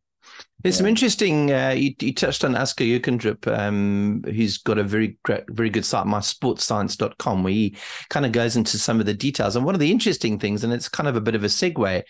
There's 0.63 0.75
yeah. 0.75 0.80
some 0.80 0.88
interesting. 0.88 1.51
Uh, 1.51 1.75
you, 1.78 1.93
you, 2.01 2.13
touched 2.13 2.43
on 2.43 2.55
Asker 2.55 2.84
Jeukendrup, 2.84 3.47
um, 3.47 4.23
who's 4.25 4.57
got 4.57 4.80
a 4.80 4.84
very 4.84 5.19
great, 5.23 5.43
very 5.49 5.69
good 5.69 5.86
site, 5.86 6.07
mysportscience.com, 6.07 7.43
where 7.43 7.53
he 7.53 7.78
kind 8.09 8.25
of 8.25 8.32
goes 8.32 8.55
into 8.55 8.80
some 8.80 8.99
of 8.99 9.05
the 9.05 9.13
details. 9.13 9.55
And 9.55 9.63
one 9.63 9.75
of 9.75 9.80
the 9.80 9.91
interesting 9.91 10.39
things, 10.39 10.63
and 10.63 10.73
it's 10.73 10.89
kind 10.89 11.07
of 11.07 11.15
a 11.15 11.21
bit 11.21 11.36
of 11.36 11.43
a 11.43 11.47
segue, 11.47 12.01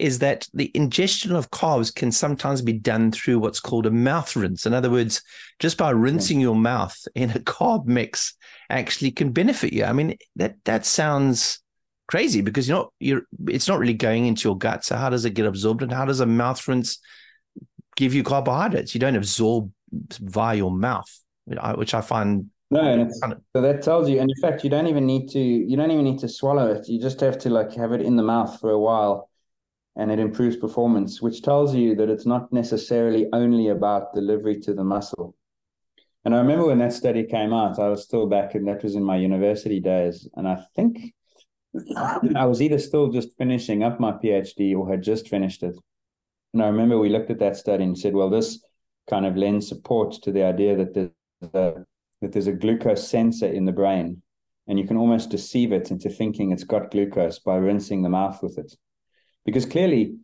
is 0.00 0.18
that 0.18 0.48
the 0.52 0.72
ingestion 0.74 1.36
of 1.36 1.52
carbs 1.52 1.94
can 1.94 2.10
sometimes 2.10 2.60
be 2.60 2.72
done 2.72 3.12
through 3.12 3.38
what's 3.38 3.60
called 3.60 3.86
a 3.86 3.90
mouth 3.90 4.34
rinse. 4.34 4.66
In 4.66 4.74
other 4.74 4.90
words, 4.90 5.22
just 5.60 5.78
by 5.78 5.90
rinsing 5.90 6.40
your 6.40 6.56
mouth 6.56 6.96
in 7.14 7.30
a 7.30 7.38
carb 7.38 7.86
mix, 7.86 8.34
actually 8.68 9.12
can 9.12 9.30
benefit 9.30 9.72
you. 9.72 9.84
I 9.84 9.92
mean, 9.92 10.16
that 10.36 10.56
that 10.64 10.86
sounds 10.86 11.60
crazy 12.08 12.40
because 12.40 12.68
you're 12.68 12.78
not 12.78 12.92
you're 12.98 13.22
it's 13.46 13.68
not 13.68 13.78
really 13.78 13.94
going 13.94 14.26
into 14.26 14.48
your 14.48 14.58
gut. 14.58 14.84
So 14.84 14.96
how 14.96 15.08
does 15.08 15.24
it 15.24 15.34
get 15.34 15.46
absorbed 15.46 15.82
and 15.82 15.92
how 15.92 16.04
does 16.04 16.18
a 16.18 16.26
mouth 16.26 16.66
rinse 16.66 16.98
give 17.96 18.14
you 18.14 18.22
carbohydrates? 18.22 18.94
You 18.94 19.00
don't 19.00 19.16
absorb 19.16 19.70
via 19.92 20.56
your 20.56 20.70
mouth, 20.70 21.10
which 21.46 21.94
I 21.94 22.00
find 22.00 22.50
no, 22.72 23.06
so 23.54 23.60
that 23.60 23.82
tells 23.82 24.08
you, 24.08 24.18
and 24.18 24.30
in 24.30 24.36
fact, 24.40 24.64
you 24.64 24.70
don't 24.70 24.86
even 24.86 25.04
need 25.04 25.28
to. 25.32 25.38
You 25.38 25.76
don't 25.76 25.90
even 25.90 26.04
need 26.04 26.20
to 26.20 26.28
swallow 26.28 26.72
it. 26.72 26.88
You 26.88 26.98
just 26.98 27.20
have 27.20 27.36
to 27.40 27.50
like 27.50 27.74
have 27.74 27.92
it 27.92 28.00
in 28.00 28.16
the 28.16 28.22
mouth 28.22 28.58
for 28.60 28.70
a 28.70 28.78
while, 28.78 29.28
and 29.94 30.10
it 30.10 30.18
improves 30.18 30.56
performance. 30.56 31.20
Which 31.20 31.42
tells 31.42 31.74
you 31.74 31.94
that 31.96 32.08
it's 32.08 32.24
not 32.24 32.50
necessarily 32.50 33.28
only 33.34 33.68
about 33.68 34.14
delivery 34.14 34.58
to 34.60 34.72
the 34.72 34.84
muscle. 34.84 35.36
And 36.24 36.34
I 36.34 36.38
remember 36.38 36.64
when 36.64 36.78
that 36.78 36.94
study 36.94 37.24
came 37.24 37.52
out, 37.52 37.78
I 37.78 37.88
was 37.88 38.04
still 38.04 38.26
back, 38.26 38.54
and 38.54 38.66
that 38.68 38.82
was 38.82 38.94
in 38.94 39.04
my 39.04 39.16
university 39.16 39.78
days, 39.78 40.26
and 40.34 40.48
I 40.48 40.64
think 40.74 41.12
I 42.34 42.46
was 42.46 42.62
either 42.62 42.78
still 42.78 43.08
just 43.10 43.36
finishing 43.36 43.82
up 43.82 44.00
my 44.00 44.12
PhD 44.12 44.74
or 44.74 44.90
had 44.90 45.02
just 45.02 45.28
finished 45.28 45.62
it. 45.62 45.76
And 46.52 46.62
I 46.62 46.66
remember 46.66 46.98
we 46.98 47.08
looked 47.08 47.30
at 47.30 47.38
that 47.38 47.56
study 47.56 47.84
and 47.84 47.98
said, 47.98 48.14
well, 48.14 48.30
this 48.30 48.62
kind 49.08 49.26
of 49.26 49.36
lends 49.36 49.68
support 49.68 50.12
to 50.22 50.32
the 50.32 50.44
idea 50.44 50.76
that 50.76 50.94
there's 50.94 51.10
a, 51.54 51.84
that 52.20 52.32
there's 52.32 52.46
a 52.46 52.52
glucose 52.52 53.08
sensor 53.08 53.46
in 53.46 53.64
the 53.64 53.72
brain, 53.72 54.22
and 54.68 54.78
you 54.78 54.86
can 54.86 54.96
almost 54.96 55.30
deceive 55.30 55.72
it 55.72 55.90
into 55.90 56.08
thinking 56.08 56.52
it's 56.52 56.64
got 56.64 56.90
glucose 56.90 57.38
by 57.38 57.56
rinsing 57.56 58.02
the 58.02 58.08
mouth 58.08 58.42
with 58.42 58.58
it. 58.58 58.72
Because 59.44 59.66
clearly, 59.66 60.16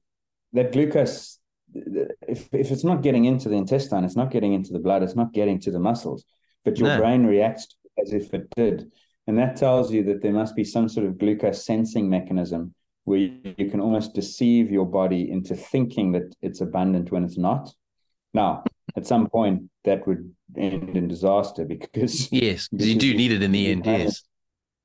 that 0.53 0.73
glucose, 0.73 1.39
if, 1.75 2.49
if 2.53 2.71
it's 2.71 2.85
not 2.85 3.03
getting 3.03 3.25
into 3.25 3.49
the 3.49 3.57
intestine, 3.57 4.05
it's 4.05 4.17
not 4.17 4.31
getting 4.31 4.53
into 4.53 4.73
the 4.73 4.79
blood, 4.79 5.03
it's 5.03 5.17
not 5.17 5.33
getting 5.33 5.59
to 5.61 5.71
the 5.71 5.81
muscles, 5.81 6.25
but 6.65 6.79
your 6.79 6.89
no. 6.89 6.99
brain 6.99 7.27
reacts 7.27 7.77
as 8.01 8.13
if 8.13 8.33
it 8.33 8.49
did. 8.55 8.91
And 9.27 9.39
that 9.39 9.57
tells 9.57 9.93
you 9.93 10.05
that 10.05 10.23
there 10.23 10.33
must 10.33 10.55
be 10.57 10.65
some 10.65 10.89
sort 10.89 11.07
of 11.07 11.19
glucose 11.19 11.65
sensing 11.65 12.09
mechanism 12.09 12.75
where 13.09 13.19
you 13.19 13.71
can 13.71 13.81
almost 13.81 14.15
deceive 14.15 14.71
your 14.71 14.85
body 14.85 15.31
into 15.31 15.57
thinking 15.57 16.13
that 16.13 16.35
it's 16.43 16.61
abundant 16.61 17.11
when 17.11 17.25
it's 17.25 17.39
not. 17.39 17.73
Now, 18.35 18.65
at 18.97 19.07
some 19.07 19.29
point, 19.29 19.63
that 19.85 20.07
would 20.07 20.35
end 20.57 20.97
in 20.97 21.09
disaster 21.09 21.65
because 21.65 22.31
yes, 22.33 22.69
because 22.69 22.89
you 22.89 22.99
do 22.99 23.15
need 23.15 23.33
it 23.33 23.43
in 23.43 23.53
the 23.53 23.71
end. 23.73 23.87
Yes, 23.87 24.23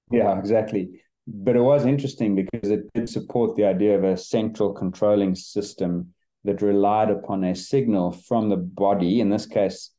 yeah, 0.09 0.39
exactly. 0.39 1.01
But 1.27 1.55
it 1.55 1.61
was 1.61 1.85
interesting 1.85 2.35
because 2.35 2.69
it 2.69 2.91
did 2.93 3.09
support 3.09 3.55
the 3.55 3.65
idea 3.65 3.97
of 3.97 4.03
a 4.05 4.15
central 4.17 4.73
controlling 4.73 5.35
system 5.35 6.13
that 6.45 6.61
relied 6.61 7.09
upon 7.09 7.43
a 7.43 7.55
signal 7.55 8.11
from 8.11 8.49
the 8.49 8.57
body. 8.57 9.19
In 9.19 9.29
this 9.29 9.45
case, 9.45 9.91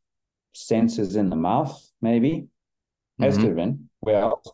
sensors 0.55 1.17
in 1.17 1.29
the 1.29 1.37
mouth, 1.37 1.75
maybe 2.01 2.47
has 3.21 3.35
mm-hmm. 3.35 3.43
to 3.43 3.49
have 3.49 3.57
been 3.57 3.91
where 4.01 4.21
else 4.21 4.51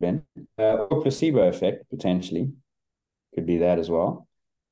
been, 0.00 0.22
uh, 0.58 0.86
or 0.90 1.02
placebo 1.02 1.48
effect 1.48 1.88
potentially 1.90 2.50
could 3.34 3.46
be 3.46 3.58
that 3.58 3.78
as 3.78 3.90
well. 3.90 4.26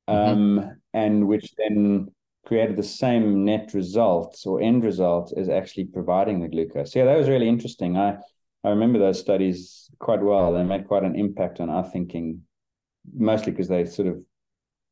Mm-hmm. 0.09 0.33
Um, 0.33 0.77
and 0.93 1.29
which 1.29 1.53
then 1.57 2.09
created 2.45 2.77
the 2.77 2.83
same 2.83 3.45
net 3.45 3.73
results 3.73 4.47
or 4.47 4.61
end 4.61 4.85
result 4.85 5.33
as 5.37 5.49
actually 5.49 5.85
providing 5.85 6.41
the 6.41 6.49
glucose. 6.49 6.95
Yeah, 6.95 7.05
that 7.05 7.19
was 7.19 7.29
really 7.29 7.49
interesting. 7.49 7.97
I 7.97 8.19
I 8.65 8.71
remember 8.71 8.99
those 8.99 9.21
studies 9.21 9.91
quite 9.99 10.23
well. 10.23 10.53
They 10.53 10.63
made 10.63 10.87
quite 10.87 11.03
an 11.03 11.17
impact 11.17 11.61
on 11.61 11.69
our 11.69 11.85
thinking, 11.85 12.43
mostly 13.15 13.53
because 13.53 13.69
they 13.69 13.85
sort 13.87 14.09
of 14.09 14.23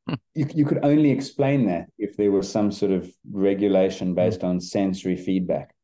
hmm. 0.09 0.15
you, 0.35 0.47
you 0.55 0.65
could 0.65 0.85
only 0.85 1.11
explain 1.11 1.67
that 1.67 1.87
if 1.99 2.17
there 2.17 2.33
was 2.33 2.51
some 2.51 2.73
sort 2.73 2.93
of 2.93 3.11
regulation 3.31 4.09
hmm. 4.09 4.15
based 4.15 4.45
on 4.45 4.61
sensory 4.61 5.17
feedback. 5.17 5.75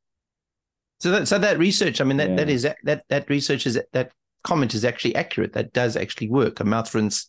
So 1.00 1.10
that 1.10 1.28
so 1.28 1.38
that 1.38 1.58
research, 1.58 2.00
I 2.00 2.04
mean, 2.04 2.16
that 2.16 2.30
yeah. 2.30 2.36
that 2.36 2.48
is 2.48 2.66
that 2.84 3.04
that 3.08 3.28
research 3.28 3.66
is 3.66 3.78
that 3.92 4.12
comment 4.44 4.74
is 4.74 4.84
actually 4.84 5.14
accurate. 5.14 5.52
That 5.52 5.72
does 5.72 5.96
actually 5.96 6.30
work. 6.30 6.60
A 6.60 6.64
mouth 6.64 6.94
rinse 6.94 7.28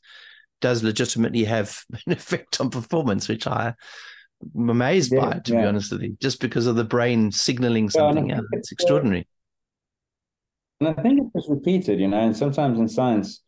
does 0.62 0.84
legitimately 0.84 1.43
have 1.45 1.84
an 2.05 2.14
effect 2.14 2.60
on 2.60 2.70
performance, 2.70 3.28
which 3.28 3.47
I 3.47 3.74
am 4.55 4.70
amazed 4.70 5.14
yeah, 5.14 5.20
by, 5.20 5.39
to 5.39 5.53
yeah. 5.53 5.62
be 5.62 5.68
honest 5.68 5.91
with 5.91 6.01
you, 6.03 6.18
just 6.22 6.39
because 6.39 6.68
of 6.68 6.76
the 6.76 6.84
brain 6.84 7.32
signaling 7.32 7.89
something 7.89 8.30
well, 8.30 8.41
It's 8.53 8.72
extraordinary. 8.72 9.28
And 10.80 10.89
I 10.89 10.93
think 11.01 11.20
it 11.20 11.28
was 11.34 11.47
repeated, 11.49 11.99
you 11.99 12.08
know, 12.08 12.20
and 12.20 12.38
sometimes 12.38 12.80
in 12.80 12.88
science, 12.88 13.41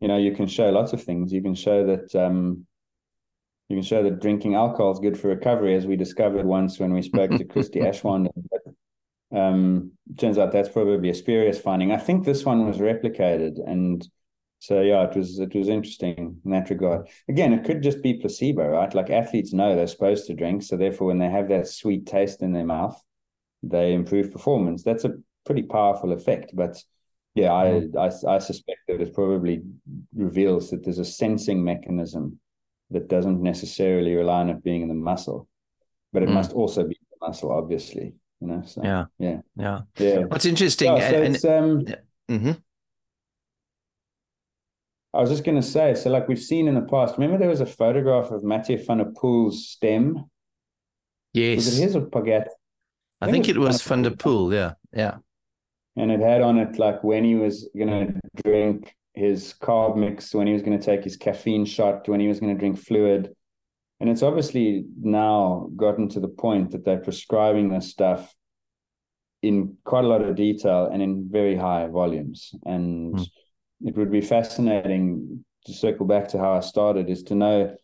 you 0.00 0.08
know, 0.08 0.18
you 0.18 0.32
can 0.32 0.46
show 0.46 0.70
lots 0.70 0.92
of 0.92 1.02
things. 1.02 1.32
You 1.32 1.42
can 1.42 1.54
show 1.54 1.86
that 1.86 2.14
um, 2.14 2.66
you 3.68 3.76
can 3.76 3.82
show 3.82 4.02
that 4.02 4.20
drinking 4.20 4.54
alcohol 4.54 4.92
is 4.92 4.98
good 4.98 5.18
for 5.18 5.28
recovery, 5.28 5.74
as 5.74 5.86
we 5.86 5.96
discovered 5.96 6.46
once 6.46 6.78
when 6.78 6.92
we 6.92 7.02
spoke 7.02 7.30
to 7.30 7.44
Christie 7.44 7.80
Ashwand. 7.80 8.28
But 8.50 9.38
um, 9.38 9.92
turns 10.16 10.38
out 10.38 10.52
that's 10.52 10.68
probably 10.68 11.10
a 11.10 11.14
spurious 11.14 11.58
finding. 11.58 11.90
I 11.90 11.98
think 11.98 12.24
this 12.24 12.44
one 12.44 12.66
was 12.66 12.78
replicated, 12.78 13.56
and 13.66 14.06
so 14.60 14.80
yeah, 14.80 15.04
it 15.04 15.16
was 15.16 15.38
it 15.38 15.54
was 15.54 15.68
interesting 15.68 16.38
in 16.44 16.50
that 16.50 16.70
regard. 16.70 17.08
Again, 17.28 17.52
it 17.52 17.64
could 17.64 17.82
just 17.82 18.02
be 18.02 18.14
placebo, 18.14 18.66
right? 18.66 18.92
Like 18.92 19.10
athletes 19.10 19.52
know 19.52 19.74
they're 19.74 19.86
supposed 19.86 20.26
to 20.26 20.34
drink, 20.34 20.62
so 20.62 20.76
therefore, 20.76 21.08
when 21.08 21.18
they 21.18 21.30
have 21.30 21.48
that 21.48 21.68
sweet 21.68 22.06
taste 22.06 22.42
in 22.42 22.52
their 22.52 22.66
mouth, 22.66 23.00
they 23.62 23.94
improve 23.94 24.32
performance. 24.32 24.82
That's 24.82 25.04
a 25.04 25.14
pretty 25.46 25.62
powerful 25.62 26.12
effect. 26.12 26.50
But 26.54 26.82
yeah, 27.34 27.52
I, 27.52 27.66
mm. 27.66 27.96
I, 27.96 28.34
I 28.34 28.38
suspect 28.38 28.80
that 28.88 29.00
it 29.00 29.14
probably 29.14 29.62
reveals 30.14 30.70
that 30.70 30.84
there's 30.84 30.98
a 30.98 31.04
sensing 31.04 31.62
mechanism 31.62 32.40
that 32.90 33.08
doesn't 33.08 33.40
necessarily 33.40 34.14
rely 34.14 34.40
on 34.40 34.50
it 34.50 34.64
being 34.64 34.82
in 34.82 34.88
the 34.88 34.94
muscle, 34.94 35.48
but 36.12 36.22
it 36.24 36.28
mm. 36.28 36.34
must 36.34 36.52
also 36.52 36.82
be 36.82 36.98
the 37.10 37.26
muscle, 37.26 37.52
obviously. 37.52 38.14
You 38.40 38.46
know. 38.48 38.62
So, 38.66 38.82
yeah. 38.82 39.04
Yeah. 39.18 39.40
Yeah. 39.56 39.80
Yeah. 39.98 40.18
What's 40.20 40.46
interesting. 40.46 40.96
Yeah, 40.96 41.10
so 41.10 41.22
and, 41.22 41.34
it's, 41.36 41.44
um. 41.44 41.86
Mm-hmm. 42.28 42.52
I 45.14 45.20
was 45.20 45.30
just 45.30 45.44
going 45.44 45.60
to 45.60 45.66
say, 45.66 45.94
so 45.94 46.10
like 46.10 46.28
we've 46.28 46.38
seen 46.38 46.68
in 46.68 46.74
the 46.74 46.82
past, 46.82 47.16
remember 47.16 47.38
there 47.38 47.48
was 47.48 47.60
a 47.60 47.66
photograph 47.66 48.30
of 48.30 48.44
Mathieu 48.44 48.78
van 48.84 48.98
der 48.98 49.06
Poel's 49.06 49.66
stem? 49.66 50.26
Yes. 51.32 51.56
Was 51.56 51.78
it 51.78 51.82
his 51.82 51.96
or 51.96 52.02
Pogacar? 52.02 52.46
I, 53.20 53.26
I 53.26 53.30
think, 53.30 53.46
think, 53.46 53.56
it 53.56 53.60
was 53.60 53.82
Van 53.82 54.02
der 54.02 54.10
Poel, 54.10 54.52
yeah. 54.52 54.72
Yeah. 54.92 55.16
And 55.96 56.12
it 56.12 56.20
had 56.20 56.40
on 56.40 56.58
it 56.58 56.78
like 56.78 57.02
when 57.02 57.24
he 57.24 57.34
was 57.34 57.68
going 57.76 57.88
to 57.88 58.20
drink 58.44 58.94
his 59.14 59.54
carb 59.60 59.96
mix, 59.96 60.32
when 60.34 60.46
he 60.46 60.52
was 60.52 60.62
going 60.62 60.78
to 60.78 60.84
take 60.84 61.02
his 61.02 61.16
caffeine 61.16 61.64
shot, 61.64 62.08
when 62.08 62.20
he 62.20 62.28
was 62.28 62.38
going 62.38 62.54
to 62.54 62.58
drink 62.58 62.78
fluid. 62.78 63.34
And 63.98 64.08
it's 64.08 64.22
obviously 64.22 64.84
now 65.00 65.68
gotten 65.74 66.08
to 66.10 66.20
the 66.20 66.28
point 66.28 66.70
that 66.70 66.84
they're 66.84 67.00
prescribing 67.00 67.68
this 67.68 67.90
stuff 67.90 68.32
in 69.42 69.76
quite 69.84 70.04
a 70.04 70.08
lot 70.08 70.22
of 70.22 70.36
detail 70.36 70.88
and 70.92 71.02
in 71.02 71.28
very 71.28 71.56
high 71.56 71.88
volumes. 71.88 72.54
And 72.64 73.14
mm 73.14 73.26
it 73.80 73.96
would 73.96 74.10
be 74.10 74.20
fascinating 74.20 75.44
to 75.66 75.72
circle 75.72 76.06
back 76.06 76.28
to 76.28 76.38
how 76.38 76.54
I 76.54 76.60
started 76.60 77.08
is 77.10 77.22
to 77.24 77.34
know 77.34 77.76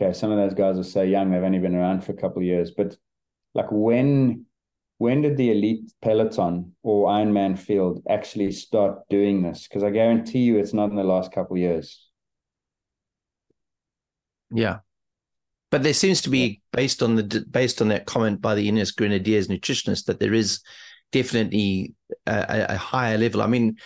okay, 0.00 0.12
some 0.12 0.30
of 0.30 0.38
those 0.38 0.54
guys 0.54 0.78
are 0.78 0.84
so 0.84 1.02
young, 1.02 1.30
they've 1.30 1.42
only 1.42 1.58
been 1.58 1.74
around 1.74 2.04
for 2.04 2.12
a 2.12 2.16
couple 2.16 2.38
of 2.38 2.46
years, 2.46 2.70
but 2.70 2.96
like 3.54 3.66
when 3.70 4.46
when 4.98 5.22
did 5.22 5.36
the 5.36 5.50
elite 5.50 5.92
peloton 6.02 6.72
or 6.82 7.08
Ironman 7.08 7.56
field 7.56 8.02
actually 8.08 8.50
start 8.50 9.08
doing 9.08 9.42
this? 9.42 9.68
Because 9.68 9.84
I 9.84 9.90
guarantee 9.90 10.40
you 10.40 10.58
it's 10.58 10.74
not 10.74 10.90
in 10.90 10.96
the 10.96 11.04
last 11.04 11.30
couple 11.30 11.54
of 11.54 11.60
years. 11.60 12.08
Yeah. 14.50 14.78
But 15.70 15.84
there 15.84 15.94
seems 15.94 16.20
to 16.22 16.30
be, 16.30 16.62
based 16.72 17.00
on 17.02 17.14
the 17.14 17.44
based 17.48 17.80
on 17.80 17.88
that 17.88 18.06
comment 18.06 18.40
by 18.40 18.56
the 18.56 18.68
Ineos 18.68 18.94
Grenadiers 18.94 19.46
nutritionist, 19.46 20.06
that 20.06 20.18
there 20.18 20.34
is 20.34 20.62
definitely 21.12 21.94
a, 22.26 22.66
a, 22.70 22.76
higher 22.76 23.18
level. 23.18 23.42
I 23.42 23.46
mean, 23.46 23.76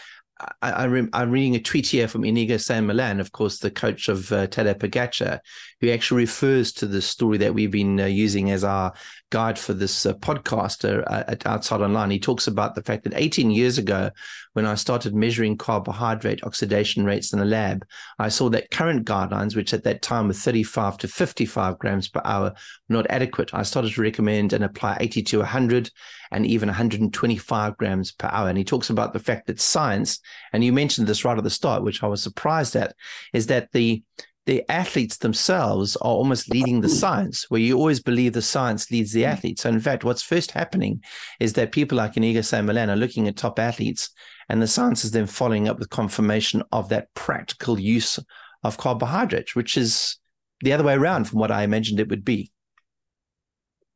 I, 0.60 0.84
am 0.84 1.30
reading 1.30 1.56
a 1.56 1.60
tweet 1.60 1.86
here 1.86 2.08
from 2.08 2.22
Iñigo 2.22 2.60
San 2.60 2.86
Millán, 2.86 3.20
of 3.20 3.32
course, 3.32 3.58
the 3.58 3.70
coach 3.70 4.08
of 4.08 4.32
uh, 4.32 4.46
Tadej 4.46 4.78
Pogacar, 4.78 5.40
who 5.80 5.90
actually 5.90 6.22
refers 6.22 6.72
to 6.74 6.86
the 6.86 7.02
story 7.02 7.38
that 7.38 7.54
we've 7.54 7.70
been 7.70 8.00
uh, 8.00 8.06
using 8.06 8.50
as 8.50 8.64
our 8.64 8.92
guide 9.32 9.58
for 9.58 9.72
this 9.72 10.04
uh, 10.04 10.12
podcast 10.12 10.84
uh, 10.84 11.24
at 11.26 11.46
Outside 11.46 11.80
Online. 11.80 12.10
He 12.10 12.20
talks 12.20 12.46
about 12.46 12.74
the 12.74 12.82
fact 12.82 13.04
that 13.04 13.14
18 13.16 13.50
years 13.50 13.78
ago, 13.78 14.10
when 14.52 14.66
I 14.66 14.74
started 14.74 15.14
measuring 15.14 15.56
carbohydrate 15.56 16.44
oxidation 16.44 17.06
rates 17.06 17.32
in 17.32 17.38
the 17.38 17.46
lab, 17.46 17.86
I 18.18 18.28
saw 18.28 18.50
that 18.50 18.70
current 18.70 19.06
guidelines, 19.06 19.56
which 19.56 19.72
at 19.72 19.84
that 19.84 20.02
time 20.02 20.28
were 20.28 20.34
35 20.34 20.98
to 20.98 21.08
55 21.08 21.78
grams 21.78 22.08
per 22.08 22.20
hour, 22.26 22.52
were 22.88 22.94
not 22.94 23.06
adequate. 23.08 23.54
I 23.54 23.62
started 23.62 23.94
to 23.94 24.02
recommend 24.02 24.52
and 24.52 24.62
apply 24.62 24.98
80 25.00 25.22
to 25.22 25.38
100 25.38 25.90
and 26.30 26.46
even 26.46 26.68
125 26.68 27.76
grams 27.78 28.12
per 28.12 28.28
hour. 28.30 28.50
And 28.50 28.58
he 28.58 28.64
talks 28.64 28.90
about 28.90 29.14
the 29.14 29.18
fact 29.18 29.46
that 29.46 29.60
science, 29.60 30.20
and 30.52 30.62
you 30.62 30.74
mentioned 30.74 31.06
this 31.06 31.24
right 31.24 31.38
at 31.38 31.42
the 31.42 31.50
start, 31.50 31.82
which 31.82 32.02
I 32.02 32.06
was 32.06 32.22
surprised 32.22 32.76
at, 32.76 32.94
is 33.32 33.46
that 33.46 33.72
the 33.72 34.02
the 34.46 34.68
athletes 34.70 35.18
themselves 35.18 35.94
are 35.96 36.10
almost 36.10 36.50
leading 36.50 36.80
the 36.80 36.88
science, 36.88 37.48
where 37.48 37.60
you 37.60 37.76
always 37.76 38.00
believe 38.00 38.32
the 38.32 38.42
science 38.42 38.90
leads 38.90 39.12
the 39.12 39.24
athletes. 39.24 39.62
So, 39.62 39.68
in 39.68 39.80
fact, 39.80 40.04
what's 40.04 40.22
first 40.22 40.50
happening 40.50 41.02
is 41.38 41.52
that 41.52 41.70
people 41.70 41.96
like 41.98 42.14
Iñigo 42.14 42.44
San 42.44 42.66
Millán 42.66 42.88
are 42.88 42.96
looking 42.96 43.28
at 43.28 43.36
top 43.36 43.58
athletes, 43.58 44.10
and 44.48 44.60
the 44.60 44.66
science 44.66 45.04
is 45.04 45.12
then 45.12 45.26
following 45.26 45.68
up 45.68 45.78
with 45.78 45.90
confirmation 45.90 46.62
of 46.72 46.88
that 46.88 47.12
practical 47.14 47.78
use 47.78 48.18
of 48.64 48.78
carbohydrates, 48.78 49.54
which 49.54 49.76
is 49.76 50.18
the 50.62 50.72
other 50.72 50.84
way 50.84 50.94
around 50.94 51.28
from 51.28 51.38
what 51.38 51.52
I 51.52 51.62
imagined 51.62 52.00
it 52.00 52.08
would 52.08 52.24
be. 52.24 52.50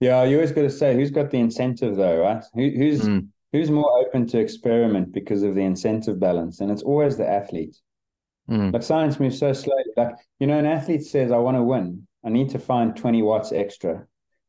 Yeah, 0.00 0.24
you 0.24 0.36
always 0.36 0.52
got 0.52 0.62
to 0.62 0.70
say 0.70 0.94
who's 0.94 1.10
got 1.10 1.30
the 1.30 1.38
incentive, 1.38 1.96
though, 1.96 2.20
right? 2.20 2.44
Who, 2.54 2.70
who's 2.70 3.02
mm. 3.02 3.26
who's 3.52 3.70
more 3.70 3.90
open 4.06 4.26
to 4.28 4.38
experiment 4.38 5.12
because 5.12 5.42
of 5.42 5.56
the 5.56 5.62
incentive 5.62 6.20
balance, 6.20 6.60
and 6.60 6.70
it's 6.70 6.82
always 6.82 7.16
the 7.16 7.28
athlete. 7.28 7.76
Mm. 8.50 8.72
Like 8.72 8.82
science 8.82 9.18
moves 9.18 9.38
so 9.38 9.52
slowly. 9.52 9.82
Like, 9.96 10.14
you 10.38 10.46
know, 10.46 10.58
an 10.58 10.66
athlete 10.66 11.04
says, 11.04 11.32
I 11.32 11.38
want 11.38 11.56
to 11.56 11.62
win. 11.62 12.06
I 12.24 12.28
need 12.28 12.50
to 12.50 12.58
find 12.58 12.96
20 12.96 13.22
watts 13.22 13.52
extra. 13.52 14.06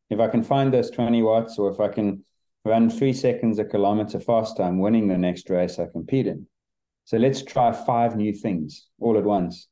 If 0.10 0.20
I 0.20 0.28
can 0.28 0.44
find 0.44 0.74
those 0.74 0.90
20 0.92 1.22
watts, 1.24 1.58
or 1.58 1.72
if 1.72 1.80
I 1.80 1.90
can 1.90 2.24
run 2.64 2.90
three 2.90 3.14
seconds 3.14 3.60
a 3.60 3.66
kilometer 3.66 4.20
faster, 4.20 4.64
I'm 4.64 4.80
winning 4.80 5.08
the 5.08 5.18
next 5.18 5.50
race 5.50 5.80
I 5.80 5.88
compete 5.88 6.28
in. 6.28 6.48
So 7.06 7.18
let's 7.18 7.44
try 7.44 7.72
five 7.72 8.16
new 8.16 8.34
things 8.34 8.88
all 9.00 9.18
at 9.18 9.24
once. 9.24 9.68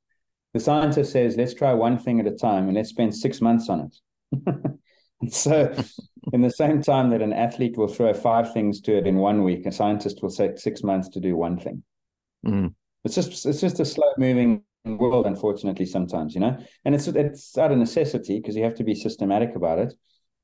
The 0.54 0.60
scientist 0.60 1.12
says, 1.12 1.36
let's 1.36 1.54
try 1.54 1.74
one 1.74 1.98
thing 1.98 2.20
at 2.20 2.28
a 2.28 2.32
time 2.32 2.68
and 2.68 2.76
let's 2.76 2.90
spend 2.90 3.16
six 3.16 3.42
months 3.42 3.70
on 3.70 3.92
it. 4.32 5.32
so, 5.32 5.74
in 6.32 6.42
the 6.42 6.50
same 6.50 6.82
time 6.82 7.10
that 7.10 7.22
an 7.22 7.34
athlete 7.34 7.78
will 7.78 7.90
throw 7.90 8.14
five 8.14 8.54
things 8.54 8.80
to 8.82 8.98
it 8.98 9.06
in 9.06 9.18
one 9.18 9.44
week, 9.44 9.66
a 9.66 9.72
scientist 9.72 10.22
will 10.24 10.32
take 10.32 10.58
six 10.58 10.82
months 10.82 11.10
to 11.10 11.20
do 11.20 11.36
one 11.36 11.60
thing. 11.60 11.84
Mm 12.46 12.74
it's 13.06 13.16
just 13.16 13.46
it's 13.46 13.62
just 13.62 13.80
a 13.80 13.86
slow 13.86 14.12
moving 14.18 14.64
world, 14.86 15.26
unfortunately, 15.26 15.86
sometimes, 15.86 16.34
you 16.34 16.42
know. 16.42 16.58
And 16.84 16.96
it's 16.96 17.08
it's 17.08 17.58
out 17.58 17.72
of 17.72 17.78
necessity 17.78 18.40
because 18.40 18.56
you 18.56 18.64
have 18.64 18.76
to 18.76 18.84
be 18.84 18.96
systematic 18.96 19.56
about 19.56 19.80
it. 19.80 19.94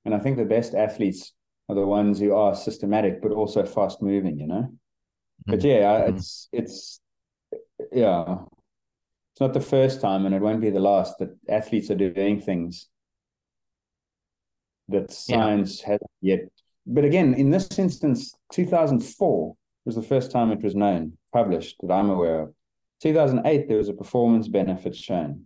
And 0.05 0.16
I 0.16 0.20
think 0.20 0.38
the 0.38 0.45
best 0.45 0.74
athletes 0.74 1.34
are 1.70 1.76
the 1.76 1.86
ones 1.86 2.20
who 2.20 2.34
are 2.34 2.55
systematic 2.55 3.22
but 3.22 3.32
also 3.32 3.66
fast 3.66 4.01
moving, 4.01 4.39
you 4.39 4.47
know. 4.47 4.64
Mm-hmm. 4.64 5.51
But 5.51 5.64
yeah, 5.64 5.82
mm-hmm. 5.82 6.16
it's 6.16 6.49
it's 6.51 7.01
yeah, 7.91 8.38
it's 9.34 9.41
not 9.41 9.53
the 9.53 9.59
first 9.62 10.01
time, 10.01 10.26
and 10.26 10.36
it 10.36 10.41
won't 10.41 10.62
be 10.62 10.70
the 10.70 10.80
last 10.80 11.18
that 11.20 11.36
athletes 11.49 11.89
are 11.89 11.95
doing 11.95 12.41
things 12.41 12.88
that 14.89 15.12
science 15.12 15.82
yeah. 15.82 15.88
hasn't 15.88 16.12
yet. 16.22 16.39
But 16.86 17.05
again, 17.05 17.34
in 17.34 17.49
this 17.49 17.68
instance, 17.80 18.34
2004 18.53 19.55
was 19.86 19.95
the 19.95 20.01
first 20.01 20.32
time 20.32 20.51
it 20.51 20.64
was 20.64 20.76
known, 20.76 21.18
published 21.32 21.77
that 21.82 21.93
I'm 21.93 22.09
aware 22.09 22.41
of. 22.41 22.53
2008, 23.01 23.67
there 23.67 23.77
was 23.77 23.89
a 23.89 23.93
performance 23.93 24.47
benefit 24.47 24.95
shown 24.95 25.45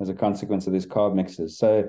as 0.00 0.08
a 0.08 0.14
consequence 0.14 0.66
of 0.66 0.72
these 0.72 0.86
carb 0.86 1.14
mixes. 1.14 1.58
So 1.58 1.88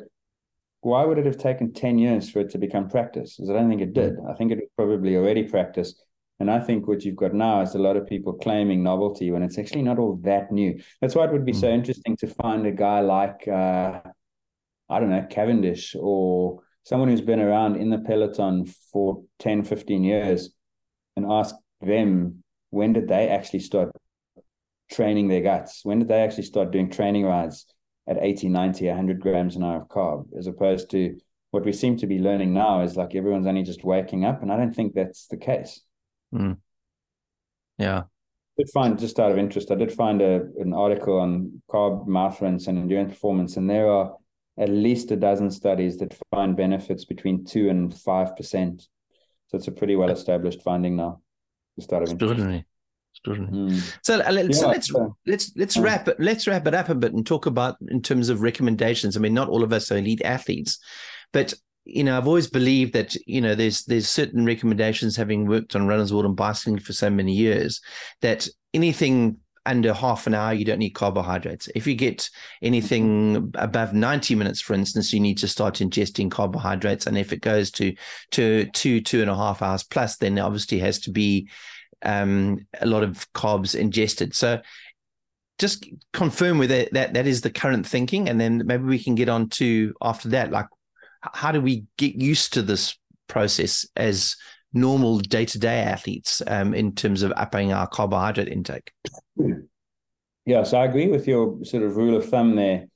why 0.81 1.05
would 1.05 1.17
it 1.17 1.25
have 1.25 1.37
taken 1.37 1.73
10 1.73 1.97
years 1.97 2.29
for 2.29 2.39
it 2.39 2.49
to 2.51 2.57
become 2.57 2.89
practice? 2.89 3.35
Because 3.35 3.49
I 3.49 3.53
don't 3.53 3.69
think 3.69 3.81
it 3.81 3.93
did. 3.93 4.15
I 4.27 4.33
think 4.33 4.51
it 4.51 4.57
was 4.57 4.67
probably 4.75 5.15
already 5.15 5.43
practice. 5.43 5.93
And 6.39 6.49
I 6.49 6.59
think 6.59 6.87
what 6.87 7.05
you've 7.05 7.15
got 7.15 7.35
now 7.35 7.61
is 7.61 7.75
a 7.75 7.79
lot 7.79 7.97
of 7.97 8.07
people 8.07 8.33
claiming 8.33 8.81
novelty 8.81 9.29
when 9.29 9.43
it's 9.43 9.59
actually 9.59 9.83
not 9.83 9.99
all 9.99 10.15
that 10.23 10.51
new. 10.51 10.81
That's 10.99 11.13
why 11.13 11.25
it 11.25 11.31
would 11.31 11.45
be 11.45 11.53
so 11.53 11.67
mm. 11.67 11.73
interesting 11.73 12.17
to 12.17 12.27
find 12.27 12.65
a 12.65 12.71
guy 12.71 13.01
like, 13.01 13.47
uh, 13.47 14.01
I 14.89 14.99
don't 14.99 15.11
know, 15.11 15.25
Cavendish 15.29 15.95
or 15.97 16.63
someone 16.83 17.09
who's 17.09 17.21
been 17.21 17.39
around 17.39 17.75
in 17.75 17.91
the 17.91 17.99
peloton 17.99 18.65
for 18.91 19.23
10, 19.37 19.63
15 19.63 20.03
years 20.03 20.49
and 21.15 21.31
ask 21.31 21.55
them 21.79 22.40
when 22.71 22.93
did 22.93 23.07
they 23.07 23.29
actually 23.29 23.59
start 23.59 23.91
training 24.89 25.27
their 25.27 25.41
guts? 25.41 25.81
When 25.83 25.99
did 25.99 26.07
they 26.07 26.21
actually 26.21 26.43
start 26.43 26.71
doing 26.71 26.89
training 26.89 27.25
rides? 27.25 27.65
at 28.07 28.17
80, 28.21 28.49
90, 28.49 28.87
100 28.87 29.19
grams 29.19 29.55
an 29.55 29.63
hour 29.63 29.81
of 29.81 29.87
carb, 29.87 30.27
as 30.37 30.47
opposed 30.47 30.89
to 30.91 31.17
what 31.51 31.65
we 31.65 31.73
seem 31.73 31.97
to 31.97 32.07
be 32.07 32.19
learning 32.19 32.53
now 32.53 32.81
is 32.81 32.95
like 32.95 33.15
everyone's 33.15 33.47
only 33.47 33.63
just 33.63 33.83
waking 33.83 34.25
up. 34.25 34.41
And 34.41 34.51
I 34.51 34.57
don't 34.57 34.75
think 34.75 34.93
that's 34.93 35.27
the 35.27 35.37
case. 35.37 35.81
Mm. 36.33 36.57
Yeah. 37.77 37.99
I 37.99 38.63
did 38.63 38.69
find, 38.73 38.99
just 38.99 39.19
out 39.19 39.31
of 39.31 39.37
interest, 39.37 39.71
I 39.71 39.75
did 39.75 39.91
find 39.91 40.21
a, 40.21 40.41
an 40.57 40.73
article 40.73 41.19
on 41.19 41.61
carb 41.69 42.07
mouth 42.07 42.41
rinse 42.41 42.67
and 42.67 42.77
endurance 42.77 43.13
performance, 43.13 43.57
and 43.57 43.69
there 43.69 43.89
are 43.89 44.15
at 44.57 44.69
least 44.69 45.11
a 45.11 45.15
dozen 45.15 45.49
studies 45.49 45.97
that 45.97 46.17
find 46.31 46.55
benefits 46.55 47.05
between 47.05 47.45
two 47.45 47.69
and 47.69 47.97
five 47.97 48.35
percent. 48.35 48.87
So 49.47 49.57
it's 49.57 49.67
a 49.67 49.71
pretty 49.71 49.95
well 49.95 50.11
established 50.11 50.61
finding 50.61 50.95
now. 50.95 51.20
Just 51.77 51.93
out 51.93 52.03
of 52.03 52.11
interest. 52.11 52.65
Mm. 53.27 53.97
So, 54.03 54.19
uh, 54.19 54.31
let's, 54.31 54.47
yeah, 54.57 54.61
so 54.61 54.67
let's 54.69 54.91
let's 55.27 55.51
let's 55.55 55.77
wrap 55.77 56.07
it 56.07 56.19
let's 56.19 56.47
wrap 56.47 56.65
it 56.65 56.73
up 56.73 56.89
a 56.89 56.95
bit 56.95 57.13
and 57.13 57.25
talk 57.25 57.45
about 57.45 57.75
in 57.89 58.01
terms 58.01 58.29
of 58.29 58.41
recommendations. 58.41 59.15
I 59.15 59.19
mean, 59.19 59.33
not 59.33 59.49
all 59.49 59.63
of 59.63 59.73
us 59.73 59.91
are 59.91 59.97
elite 59.97 60.21
athletes, 60.23 60.79
but 61.33 61.53
you 61.85 62.03
know, 62.03 62.17
I've 62.17 62.27
always 62.27 62.47
believed 62.47 62.93
that 62.93 63.15
you 63.27 63.41
know 63.41 63.53
there's 63.53 63.83
there's 63.85 64.09
certain 64.09 64.45
recommendations, 64.45 65.15
having 65.15 65.45
worked 65.45 65.75
on 65.75 65.87
runners 65.87 66.13
world 66.13 66.25
and 66.25 66.35
bicycling 66.35 66.79
for 66.79 66.93
so 66.93 67.09
many 67.09 67.33
years, 67.33 67.81
that 68.21 68.47
anything 68.73 69.37
under 69.65 69.93
half 69.93 70.27
an 70.27 70.33
hour, 70.33 70.53
you 70.53 70.65
don't 70.65 70.79
need 70.79 70.91
carbohydrates. 70.91 71.69
If 71.75 71.85
you 71.85 71.95
get 71.95 72.29
anything 72.61 73.51
above 73.55 73.93
90 73.93 74.35
minutes, 74.35 74.61
for 74.61 74.73
instance, 74.73 75.13
you 75.13 75.19
need 75.19 75.37
to 75.39 75.47
start 75.47 75.75
ingesting 75.75 76.31
carbohydrates. 76.31 77.07
And 77.07 77.17
if 77.17 77.31
it 77.31 77.41
goes 77.41 77.71
to 77.71 77.95
to 78.31 78.65
two, 78.73 79.01
two 79.01 79.21
and 79.21 79.29
a 79.29 79.35
half 79.35 79.61
hours 79.61 79.83
plus, 79.83 80.17
then 80.17 80.39
obviously 80.39 80.79
has 80.79 80.99
to 81.01 81.11
be 81.11 81.49
um, 82.03 82.65
a 82.79 82.85
lot 82.85 83.03
of 83.03 83.31
carbs 83.33 83.75
ingested. 83.75 84.35
So 84.35 84.61
just 85.59 85.85
confirm 86.11 86.57
with 86.57 86.71
it 86.71 86.91
that 86.93 87.13
that 87.13 87.27
is 87.27 87.41
the 87.41 87.51
current 87.51 87.85
thinking, 87.85 88.29
and 88.29 88.41
then 88.41 88.63
maybe 88.65 88.83
we 88.83 88.99
can 88.99 89.15
get 89.15 89.29
on 89.29 89.49
to 89.49 89.93
after 90.01 90.29
that, 90.29 90.51
like 90.51 90.67
how 91.21 91.51
do 91.51 91.61
we 91.61 91.85
get 91.97 92.15
used 92.15 92.53
to 92.53 92.63
this 92.63 92.97
process 93.27 93.85
as 93.95 94.35
normal 94.73 95.19
day 95.19 95.45
to 95.45 95.59
day 95.59 95.79
athletes 95.79 96.41
um, 96.47 96.73
in 96.73 96.93
terms 96.93 97.23
of 97.23 97.33
upping 97.35 97.73
our 97.73 97.87
carbohydrate 97.87 98.47
intake? 98.47 98.91
Yes, 100.45 100.73
I 100.73 100.85
agree 100.85 101.07
with 101.07 101.27
your 101.27 101.63
sort 101.63 101.83
of 101.83 101.95
rule 101.95 102.15
of 102.15 102.27
thumb 102.27 102.55
there. 102.55 102.87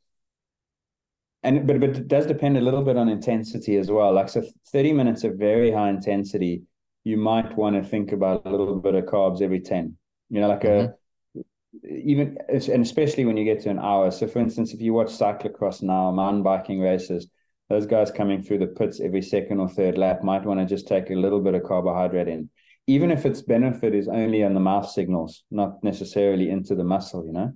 And 1.44 1.68
but 1.68 1.80
but 1.80 1.90
it 1.92 2.08
does 2.08 2.26
depend 2.26 2.58
a 2.58 2.62
little 2.62 2.84
bit 2.84 2.98
on 2.98 3.08
intensity 3.08 3.78
as 3.78 3.92
well. 3.92 4.14
Like 4.14 4.30
so, 4.30 4.44
thirty 4.72 4.94
minutes 4.94 5.24
of 5.24 5.36
very 5.36 5.72
high 5.72 5.90
intensity 5.90 6.64
you 7.06 7.18
might 7.18 7.56
want 7.56 7.76
to 7.82 7.88
think 7.88 8.12
about 8.12 8.46
a 8.46 8.50
little 8.50 8.76
bit 8.76 8.96
of 8.96 9.06
carbs 9.06 9.42
every 9.42 9.62
10 9.62 9.96
you 10.30 10.42
know 10.42 10.50
like 10.50 10.62
mm-hmm. 10.62 10.90
a 10.90 11.44
even 11.88 12.38
and 12.50 12.82
especially 12.82 13.26
when 13.26 13.38
you 13.38 13.46
get 13.46 13.62
to 13.62 13.70
an 13.70 13.80
hour 13.80 14.12
so 14.12 14.28
for 14.28 14.40
instance 14.40 14.74
if 14.74 14.82
you 14.82 14.94
watch 14.94 15.08
cyclocross 15.08 15.82
now 15.82 16.12
mountain 16.12 16.44
biking 16.44 16.82
races 16.82 17.28
those 17.70 17.86
guys 17.86 18.12
coming 18.12 18.42
through 18.42 18.60
the 18.60 18.68
pits 18.68 19.00
every 19.00 19.22
second 19.22 19.60
or 19.60 19.68
third 19.68 19.98
lap 19.98 20.24
might 20.24 20.46
want 20.46 20.60
to 20.60 20.66
just 20.66 20.88
take 20.88 21.10
a 21.10 21.16
little 21.16 21.42
bit 21.42 21.56
of 21.56 21.64
carbohydrate 21.64 22.28
in 22.28 22.50
even 22.88 23.10
if 23.10 23.26
its 23.26 23.42
benefit 23.42 23.96
is 23.96 24.08
only 24.08 24.44
on 24.44 24.54
the 24.54 24.60
mouth 24.60 24.90
signals 24.90 25.44
not 25.50 25.84
necessarily 25.84 26.50
into 26.50 26.76
the 26.76 26.84
muscle 26.84 27.26
you 27.26 27.34
know 27.34 27.54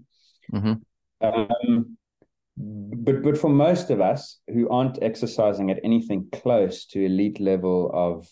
mm-hmm. 0.53 0.73
um, 1.21 1.97
but 2.59 3.23
but 3.23 3.37
for 3.37 3.49
most 3.49 3.89
of 3.89 4.01
us 4.01 4.39
who 4.47 4.69
aren't 4.69 5.01
exercising 5.01 5.71
at 5.71 5.79
anything 5.83 6.27
close 6.31 6.85
to 6.87 7.05
elite 7.05 7.39
level 7.39 7.89
of 7.93 8.27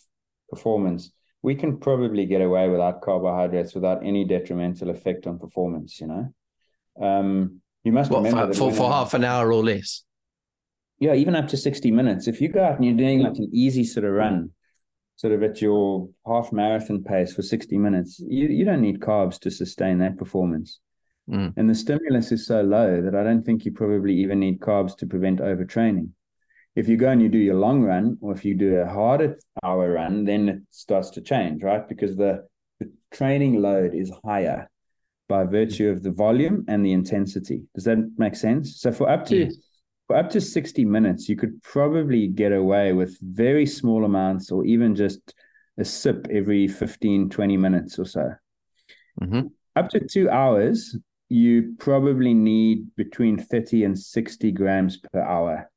performance, 0.50 1.12
we 1.42 1.56
can 1.56 1.78
probably 1.78 2.26
get 2.26 2.42
away 2.42 2.68
without 2.68 3.02
carbohydrates 3.02 3.74
without 3.74 4.06
any 4.06 4.26
detrimental 4.26 4.90
effect 4.90 5.28
on 5.28 5.40
performance. 5.40 6.02
You 6.02 6.08
know, 6.08 6.34
um, 7.02 7.62
you 7.84 7.92
must 7.92 8.12
what, 8.12 8.24
remember 8.24 8.54
for, 8.54 8.72
for, 8.72 8.76
for 8.76 8.92
half 8.92 9.14
an 9.14 9.24
hour 9.24 9.54
or 9.54 9.64
less. 9.64 10.04
Yeah, 11.00 11.14
even 11.14 11.36
up 11.36 11.48
to 11.50 11.58
sixty 11.58 11.92
minutes. 11.92 12.28
If 12.28 12.42
you 12.42 12.50
go 12.50 12.64
out 12.64 12.76
and 12.78 12.86
you're 12.86 12.96
doing 12.96 13.20
like 13.20 13.38
an 13.38 13.50
easy 13.54 13.84
sort 13.84 14.06
of 14.06 14.14
run, 14.14 14.52
sort 15.16 15.34
of 15.34 15.44
at 15.44 15.62
your 15.62 16.10
half 16.26 16.52
marathon 16.52 17.04
pace 17.04 17.34
for 17.34 17.42
sixty 17.42 17.78
minutes, 17.78 18.20
you 18.20 18.48
you 18.48 18.66
don't 18.66 18.82
need 18.82 19.00
carbs 19.00 19.40
to 19.42 19.52
sustain 19.52 20.00
that 20.00 20.18
performance. 20.18 20.80
Mm. 21.30 21.54
And 21.58 21.70
the 21.70 21.76
stimulus 21.76 22.32
is 22.32 22.48
so 22.48 22.62
low 22.62 23.02
that 23.02 23.14
I 23.14 23.24
don't 23.24 23.44
think 23.44 23.66
you 23.66 23.74
probably 23.74 24.16
even 24.16 24.40
need 24.40 24.60
carbs 24.60 24.96
to 24.98 25.06
prevent 25.06 25.40
overtraining 25.40 26.10
if 26.78 26.88
you 26.88 26.96
go 26.96 27.10
and 27.10 27.20
you 27.24 27.28
do 27.28 27.40
your 27.40 27.56
long 27.56 27.82
run 27.82 28.20
or 28.22 28.32
if 28.32 28.46
you 28.46 28.54
do 28.54 28.76
a 28.76 28.88
harder 28.88 29.40
hour 29.64 29.94
run 29.94 30.24
then 30.24 30.48
it 30.48 30.60
starts 30.70 31.10
to 31.10 31.22
change 31.22 31.64
right 31.64 31.90
because 31.90 32.16
the, 32.16 32.46
the 32.80 32.90
training 33.12 33.60
load 33.62 33.96
is 33.96 34.12
higher 34.24 34.70
by 35.28 35.44
virtue 35.44 35.90
of 35.90 36.04
the 36.04 36.12
volume 36.12 36.64
and 36.68 36.86
the 36.86 36.94
intensity 36.94 37.64
does 37.74 37.84
that 37.84 37.98
make 38.18 38.36
sense 38.36 38.80
so 38.80 38.92
for 38.92 39.10
up 39.10 39.26
to 39.26 39.46
yes. 39.46 39.56
For 40.08 40.16
up 40.16 40.30
to 40.32 40.42
60 40.42 40.86
minutes 40.86 41.28
you 41.30 41.36
could 41.36 41.62
probably 41.64 42.28
get 42.28 42.52
away 42.52 42.94
with 42.94 43.18
very 43.22 43.66
small 43.66 44.06
amounts 44.06 44.52
or 44.52 44.66
even 44.66 44.96
just 44.96 45.34
a 45.78 45.86
sip 45.86 46.28
every 46.32 46.68
15 46.68 47.30
20 47.30 47.58
minutes 47.58 48.00
or 48.00 48.06
so 48.06 48.32
mm-hmm. 49.22 49.48
up 49.76 49.90
to 49.90 50.00
two 50.00 50.30
hours 50.30 50.96
you 51.30 51.76
probably 51.78 52.34
need 52.34 52.96
between 52.96 53.38
30 53.38 53.84
and 53.84 54.00
60 54.00 54.52
grams 54.52 54.98
per 54.98 55.22
hour 55.22 55.70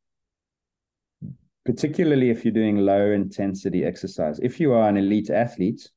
particularly 1.65 2.31
if 2.31 2.45
you're 2.45 2.55
doing 2.55 2.79
low 2.79 3.13
intensity 3.13 3.85
exercise. 3.85 4.41
If 4.41 4.61
you 4.61 4.73
are 4.73 4.89
an 4.89 4.97
elite 4.97 5.31
athlete, 5.31 5.91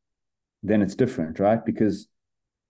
then 0.62 0.82
it's 0.82 0.96
different, 0.96 1.40
right? 1.40 1.64
Because 1.64 2.08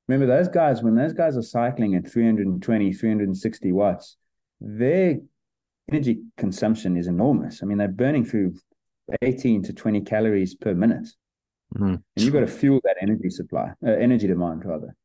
remember, 0.08 0.26
those 0.26 0.48
guys, 0.48 0.84
when 0.84 0.96
those 0.96 1.14
guys 1.14 1.38
are 1.38 1.42
cycling 1.42 1.96
at 1.96 2.10
320, 2.10 2.94
360 2.94 3.72
watts, 3.72 4.18
their 4.62 5.20
energy 5.92 6.22
consumption 6.38 6.98
is 6.98 7.08
enormous. 7.08 7.62
I 7.62 7.66
mean, 7.66 7.78
they're 7.78 7.88
burning 7.88 8.26
through 8.26 8.56
18 9.22 9.64
to 9.64 9.74
20 9.74 10.02
calories 10.02 10.56
per 10.56 10.74
minute. 10.74 11.08
Mm-hmm. 11.76 11.86
And 11.86 12.02
you've 12.16 12.34
got 12.34 12.42
to 12.42 12.48
fuel 12.48 12.80
that 12.84 12.98
energy 13.02 13.30
supply, 13.30 13.72
uh, 13.86 13.92
energy 13.92 14.28
demand, 14.28 14.66
rather. 14.66 14.96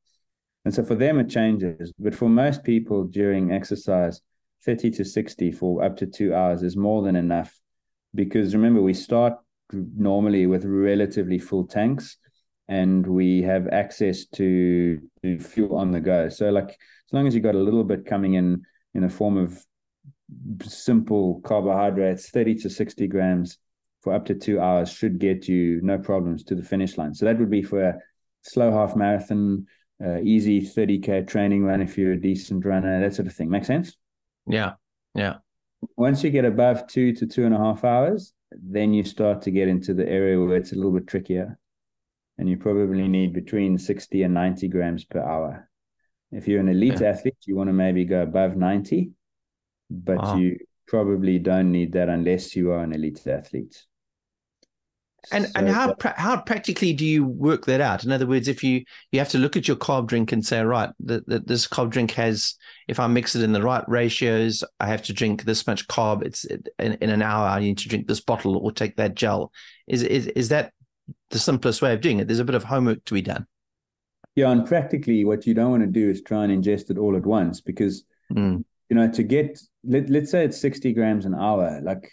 And 0.64 0.74
so 0.74 0.84
for 0.84 0.94
them, 0.94 1.18
it 1.18 1.30
changes. 1.30 1.92
But 1.98 2.14
for 2.14 2.28
most 2.28 2.62
people 2.62 3.04
during 3.04 3.52
exercise, 3.52 4.20
30 4.64 4.90
to 4.90 5.04
60 5.04 5.52
for 5.52 5.84
up 5.84 5.96
to 5.98 6.06
two 6.06 6.34
hours 6.34 6.62
is 6.62 6.76
more 6.76 7.02
than 7.02 7.16
enough 7.16 7.58
because 8.14 8.54
remember 8.54 8.82
we 8.82 8.94
start 8.94 9.34
normally 9.72 10.46
with 10.46 10.64
relatively 10.64 11.38
full 11.38 11.66
tanks 11.66 12.16
and 12.68 13.06
we 13.06 13.42
have 13.42 13.68
access 13.68 14.26
to, 14.26 14.98
to 15.22 15.38
fuel 15.38 15.76
on 15.76 15.92
the 15.92 16.00
go 16.00 16.28
so 16.28 16.50
like 16.50 16.70
as 16.70 17.12
long 17.12 17.26
as 17.26 17.34
you've 17.34 17.44
got 17.44 17.54
a 17.54 17.58
little 17.58 17.84
bit 17.84 18.06
coming 18.06 18.34
in 18.34 18.62
in 18.94 19.04
a 19.04 19.10
form 19.10 19.36
of 19.36 19.62
simple 20.62 21.40
carbohydrates 21.44 22.30
30 22.30 22.56
to 22.56 22.70
60 22.70 23.06
grams 23.06 23.58
for 24.02 24.12
up 24.12 24.26
to 24.26 24.34
two 24.34 24.60
hours 24.60 24.90
should 24.92 25.18
get 25.18 25.48
you 25.48 25.80
no 25.82 25.98
problems 25.98 26.44
to 26.44 26.54
the 26.54 26.62
finish 26.62 26.98
line 26.98 27.14
so 27.14 27.24
that 27.24 27.38
would 27.38 27.50
be 27.50 27.62
for 27.62 27.82
a 27.82 27.98
slow 28.42 28.70
half 28.70 28.94
marathon 28.94 29.66
uh, 30.04 30.18
easy 30.20 30.60
30k 30.60 31.26
training 31.26 31.64
run 31.64 31.80
if 31.80 31.96
you're 31.96 32.12
a 32.12 32.20
decent 32.20 32.64
runner 32.64 33.00
that 33.00 33.14
sort 33.14 33.26
of 33.26 33.34
thing 33.34 33.48
make 33.48 33.64
sense 33.64 33.96
yeah 34.46 34.72
yeah 35.14 35.36
once 35.96 36.24
you 36.24 36.30
get 36.30 36.44
above 36.44 36.86
two 36.86 37.12
to 37.14 37.26
two 37.26 37.44
and 37.44 37.54
a 37.54 37.58
half 37.58 37.84
hours, 37.84 38.32
then 38.50 38.92
you 38.92 39.04
start 39.04 39.42
to 39.42 39.50
get 39.50 39.68
into 39.68 39.94
the 39.94 40.08
area 40.08 40.40
where 40.40 40.56
it's 40.56 40.72
a 40.72 40.74
little 40.74 40.92
bit 40.92 41.06
trickier. 41.06 41.58
And 42.38 42.48
you 42.48 42.56
probably 42.56 43.08
need 43.08 43.32
between 43.32 43.78
60 43.78 44.22
and 44.22 44.34
90 44.34 44.68
grams 44.68 45.04
per 45.04 45.20
hour. 45.20 45.68
If 46.30 46.46
you're 46.46 46.60
an 46.60 46.68
elite 46.68 47.00
yeah. 47.00 47.08
athlete, 47.08 47.36
you 47.46 47.56
want 47.56 47.68
to 47.68 47.72
maybe 47.72 48.04
go 48.04 48.22
above 48.22 48.56
90, 48.56 49.10
but 49.90 50.18
wow. 50.18 50.36
you 50.36 50.58
probably 50.86 51.38
don't 51.38 51.70
need 51.70 51.92
that 51.92 52.08
unless 52.08 52.56
you 52.56 52.72
are 52.72 52.82
an 52.82 52.92
elite 52.92 53.26
athlete. 53.26 53.84
And 55.32 55.46
so, 55.46 55.52
and 55.56 55.68
how 55.68 55.94
pra- 55.94 56.14
how 56.16 56.40
practically 56.40 56.92
do 56.92 57.04
you 57.04 57.24
work 57.24 57.66
that 57.66 57.80
out? 57.80 58.04
In 58.04 58.12
other 58.12 58.26
words, 58.26 58.46
if 58.46 58.62
you 58.62 58.84
you 59.10 59.18
have 59.18 59.28
to 59.30 59.38
look 59.38 59.56
at 59.56 59.66
your 59.66 59.76
carb 59.76 60.06
drink 60.06 60.30
and 60.32 60.46
say, 60.46 60.62
right, 60.62 60.90
that 61.00 61.46
this 61.46 61.66
carb 61.66 61.90
drink 61.90 62.12
has, 62.12 62.54
if 62.86 63.00
I 63.00 63.08
mix 63.08 63.34
it 63.34 63.42
in 63.42 63.52
the 63.52 63.62
right 63.62 63.84
ratios, 63.88 64.62
I 64.78 64.86
have 64.86 65.02
to 65.04 65.12
drink 65.12 65.42
this 65.42 65.66
much 65.66 65.86
carb. 65.88 66.24
It's 66.24 66.44
in, 66.44 66.62
in 66.78 67.10
an 67.10 67.20
hour. 67.20 67.48
I 67.48 67.60
need 67.60 67.78
to 67.78 67.88
drink 67.88 68.06
this 68.06 68.20
bottle 68.20 68.56
or 68.56 68.70
take 68.70 68.96
that 68.96 69.16
gel. 69.16 69.52
Is 69.88 70.02
is 70.02 70.28
is 70.28 70.50
that 70.50 70.72
the 71.30 71.38
simplest 71.38 71.82
way 71.82 71.92
of 71.92 72.00
doing 72.00 72.20
it? 72.20 72.28
There's 72.28 72.38
a 72.38 72.44
bit 72.44 72.54
of 72.54 72.64
homework 72.64 73.04
to 73.06 73.14
be 73.14 73.22
done. 73.22 73.46
Yeah, 74.36 74.52
and 74.52 74.64
practically, 74.64 75.24
what 75.24 75.48
you 75.48 75.52
don't 75.54 75.72
want 75.72 75.82
to 75.82 75.88
do 75.88 76.08
is 76.08 76.22
try 76.22 76.44
and 76.44 76.64
ingest 76.64 76.90
it 76.90 76.98
all 76.98 77.16
at 77.16 77.26
once 77.26 77.60
because 77.60 78.04
mm. 78.32 78.64
You 78.88 78.96
know 78.96 79.10
to 79.10 79.22
get 79.22 79.60
let, 79.84 80.08
let's 80.10 80.30
say 80.30 80.44
it's 80.44 80.60
60 80.60 80.92
grams 80.92 81.24
an 81.24 81.34
hour, 81.34 81.80
like 81.82 82.10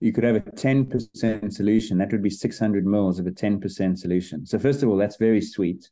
you 0.00 0.12
could 0.12 0.24
have 0.24 0.36
a 0.36 0.40
10% 0.40 1.52
solution. 1.52 1.98
That 1.98 2.12
would 2.12 2.22
be 2.22 2.30
600 2.30 2.86
mils 2.86 3.18
of 3.18 3.26
a 3.26 3.30
10% 3.30 3.98
solution. 3.98 4.46
So, 4.46 4.58
first 4.58 4.82
of 4.82 4.88
all, 4.88 4.96
that's 4.96 5.16
very 5.16 5.40
sweet. 5.40 5.90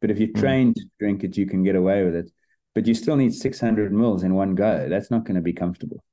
But 0.00 0.10
if 0.10 0.18
you're 0.18 0.28
mm. 0.28 0.38
trained 0.38 0.76
to 0.76 0.84
drink 1.00 1.24
it, 1.24 1.36
you 1.36 1.46
can 1.46 1.64
get 1.64 1.74
away 1.74 2.04
with 2.04 2.14
it. 2.14 2.30
But 2.74 2.86
you 2.86 2.94
still 2.94 3.16
need 3.16 3.34
600 3.34 3.92
mils 3.92 4.22
in 4.22 4.34
one 4.34 4.54
go. 4.54 4.88
That's 4.88 5.10
not 5.10 5.24
going 5.24 5.34
to 5.34 5.40
be 5.40 5.52
comfortable. 5.52 6.04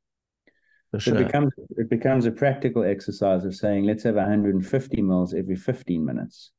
Sure. 0.98 1.16
it 1.16 1.26
becomes 1.26 1.52
it 1.78 1.90
becomes 1.90 2.26
a 2.26 2.32
practical 2.32 2.86
exercise 2.86 3.44
of 3.44 3.54
saying 3.54 3.84
let's 3.84 4.04
have 4.04 4.16
150 4.16 5.02
mils 5.02 5.34
every 5.34 5.58
15 5.58 6.06
minutes. 6.06 6.52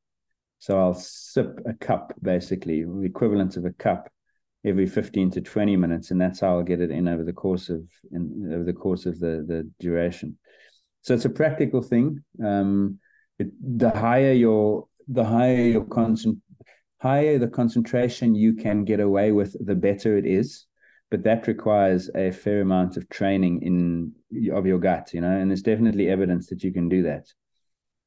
So 0.59 0.79
I'll 0.79 0.93
sip 0.93 1.59
a 1.65 1.73
cup, 1.73 2.13
basically 2.21 2.83
the 2.83 3.01
equivalent 3.01 3.57
of 3.57 3.65
a 3.65 3.71
cup, 3.71 4.11
every 4.67 4.85
15 4.85 5.31
to 5.31 5.41
20 5.41 5.77
minutes, 5.77 6.11
and 6.11 6.19
that's 6.19 6.41
how 6.41 6.57
I'll 6.57 6.63
get 6.63 6.81
it 6.81 6.91
in 6.91 7.07
over 7.07 7.23
the 7.23 7.33
course 7.33 7.69
of 7.69 7.87
in 8.11 8.51
over 8.53 8.63
the 8.63 8.73
course 8.73 9.05
of 9.05 9.19
the 9.19 9.45
the 9.47 9.69
duration. 9.79 10.37
So 11.01 11.13
it's 11.13 11.25
a 11.25 11.29
practical 11.29 11.81
thing. 11.81 12.23
Um, 12.43 12.99
it, 13.39 13.47
the 13.61 13.89
higher 13.89 14.33
your 14.33 14.87
the 15.07 15.23
higher 15.23 15.55
your 15.55 15.85
concent 15.85 16.39
higher 16.99 17.37
the 17.37 17.47
concentration 17.47 18.35
you 18.35 18.53
can 18.53 18.83
get 18.83 18.99
away 18.99 19.31
with, 19.31 19.55
the 19.65 19.75
better 19.75 20.17
it 20.17 20.25
is. 20.25 20.65
But 21.09 21.23
that 21.23 21.47
requires 21.47 22.09
a 22.15 22.31
fair 22.31 22.61
amount 22.61 22.97
of 22.97 23.07
training 23.07 23.61
in 23.61 24.51
of 24.51 24.65
your 24.65 24.79
gut, 24.79 25.13
you 25.13 25.21
know, 25.21 25.31
and 25.31 25.49
there's 25.49 25.61
definitely 25.61 26.09
evidence 26.09 26.47
that 26.47 26.63
you 26.63 26.73
can 26.73 26.89
do 26.89 27.03
that. 27.03 27.27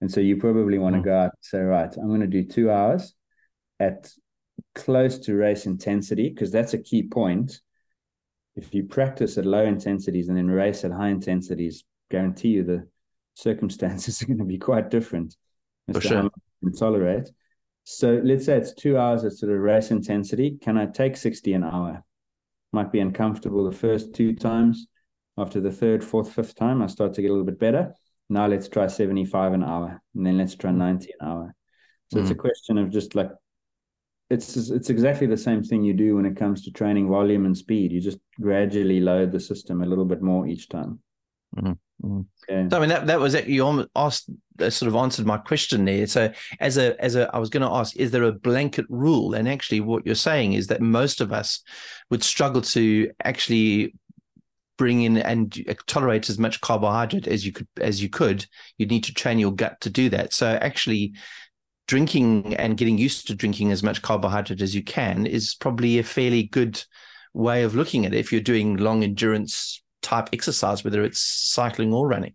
And 0.02 0.10
so 0.10 0.20
you 0.20 0.36
probably 0.36 0.78
want 0.78 0.96
to 0.96 1.00
mm. 1.00 1.04
go 1.04 1.16
out 1.16 1.32
and 1.32 1.40
say, 1.40 1.60
right, 1.60 1.94
I'm 1.96 2.08
going 2.08 2.20
to 2.20 2.26
do 2.26 2.44
two 2.44 2.70
hours 2.70 3.14
at 3.78 4.10
close 4.74 5.18
to 5.20 5.34
race 5.34 5.66
intensity, 5.66 6.28
because 6.28 6.50
that's 6.50 6.74
a 6.74 6.78
key 6.78 7.02
point. 7.02 7.60
If 8.56 8.74
you 8.74 8.84
practice 8.84 9.38
at 9.38 9.46
low 9.46 9.64
intensities 9.64 10.28
and 10.28 10.36
then 10.36 10.48
race 10.48 10.84
at 10.84 10.92
high 10.92 11.08
intensities, 11.08 11.84
guarantee 12.10 12.48
you 12.48 12.64
the 12.64 12.88
circumstances 13.34 14.22
are 14.22 14.26
going 14.26 14.38
to 14.38 14.44
be 14.44 14.58
quite 14.58 14.90
different 14.90 15.36
as 15.88 15.96
For 15.96 16.02
to 16.02 16.08
sure. 16.08 16.16
how 16.16 16.22
much 16.24 16.32
you 16.62 16.70
can 16.70 16.78
tolerate. 16.78 17.30
So 17.84 18.20
let's 18.22 18.44
say 18.44 18.56
it's 18.56 18.74
two 18.74 18.98
hours 18.98 19.24
at 19.24 19.32
sort 19.32 19.52
of 19.52 19.58
race 19.58 19.90
intensity. 19.90 20.58
Can 20.60 20.76
I 20.76 20.86
take 20.86 21.16
60 21.16 21.54
an 21.54 21.64
hour? 21.64 22.04
Might 22.72 22.92
be 22.92 23.00
uncomfortable 23.00 23.64
the 23.64 23.76
first 23.76 24.14
two 24.14 24.34
times. 24.34 24.86
After 25.38 25.60
the 25.60 25.72
third, 25.72 26.04
fourth, 26.04 26.32
fifth 26.32 26.54
time, 26.54 26.82
I 26.82 26.86
start 26.86 27.14
to 27.14 27.22
get 27.22 27.28
a 27.28 27.32
little 27.32 27.46
bit 27.46 27.58
better. 27.58 27.94
Now 28.28 28.46
let's 28.46 28.68
try 28.68 28.86
75 28.86 29.54
an 29.54 29.64
hour. 29.64 30.00
And 30.14 30.26
then 30.26 30.38
let's 30.38 30.54
try 30.54 30.70
90 30.70 31.12
an 31.18 31.26
hour. 31.26 31.54
So 32.12 32.18
mm. 32.18 32.22
it's 32.22 32.30
a 32.30 32.34
mm. 32.34 32.38
question 32.38 32.78
of 32.78 32.90
just 32.90 33.14
like 33.14 33.30
it's 34.30 34.56
it's 34.56 34.90
exactly 34.90 35.26
the 35.26 35.36
same 35.36 35.62
thing 35.62 35.82
you 35.82 35.92
do 35.92 36.16
when 36.16 36.24
it 36.24 36.36
comes 36.36 36.62
to 36.64 36.70
training 36.70 37.08
volume 37.08 37.46
and 37.46 37.56
speed. 37.56 37.92
You 37.92 38.00
just 38.00 38.18
gradually 38.40 39.00
load 39.00 39.32
the 39.32 39.40
system 39.40 39.82
a 39.82 39.86
little 39.86 40.04
bit 40.04 40.22
more 40.22 40.46
each 40.46 40.68
time. 40.68 41.00
Mm-hmm. 41.56 41.72
Mm. 42.02 42.26
Yeah. 42.48 42.68
So 42.68 42.76
I 42.76 42.80
mean 42.80 42.88
that 42.88 43.06
that 43.08 43.20
was 43.20 43.34
it. 43.34 43.46
You 43.46 43.86
asked 43.96 44.30
sort 44.58 44.88
of 44.88 44.94
answered 44.94 45.26
my 45.26 45.36
question 45.36 45.84
there. 45.84 46.06
So 46.06 46.32
as 46.60 46.78
a 46.78 47.00
as 47.02 47.16
a 47.16 47.28
I 47.34 47.38
was 47.38 47.50
going 47.50 47.62
to 47.62 47.74
ask, 47.74 47.96
is 47.96 48.10
there 48.10 48.22
a 48.22 48.32
blanket 48.32 48.86
rule? 48.88 49.34
And 49.34 49.48
actually, 49.48 49.80
what 49.80 50.06
you're 50.06 50.14
saying 50.14 50.54
is 50.54 50.68
that 50.68 50.80
most 50.80 51.20
of 51.20 51.32
us 51.32 51.62
would 52.10 52.22
struggle 52.22 52.62
to 52.62 53.10
actually 53.24 53.94
bring 54.78 55.02
in 55.02 55.18
and 55.18 55.62
tolerate 55.86 56.30
as 56.30 56.38
much 56.38 56.60
carbohydrate 56.62 57.26
as 57.26 57.44
you 57.44 57.52
could 57.52 57.68
as 57.80 58.02
you 58.02 58.08
could. 58.08 58.46
You'd 58.78 58.90
need 58.90 59.04
to 59.04 59.14
train 59.14 59.38
your 59.38 59.52
gut 59.52 59.80
to 59.82 59.90
do 59.90 60.08
that. 60.10 60.32
So 60.32 60.46
actually. 60.46 61.14
Drinking 61.90 62.54
and 62.54 62.76
getting 62.76 62.98
used 62.98 63.26
to 63.26 63.34
drinking 63.34 63.72
as 63.72 63.82
much 63.82 64.00
carbohydrate 64.00 64.62
as 64.62 64.76
you 64.76 64.84
can 64.84 65.26
is 65.26 65.56
probably 65.56 65.98
a 65.98 66.04
fairly 66.04 66.44
good 66.44 66.80
way 67.34 67.64
of 67.64 67.74
looking 67.74 68.06
at 68.06 68.14
it 68.14 68.18
if 68.18 68.30
you're 68.30 68.40
doing 68.40 68.76
long 68.76 69.02
endurance 69.02 69.82
type 70.00 70.28
exercise, 70.32 70.84
whether 70.84 71.02
it's 71.02 71.20
cycling 71.20 71.92
or 71.92 72.06
running. 72.06 72.34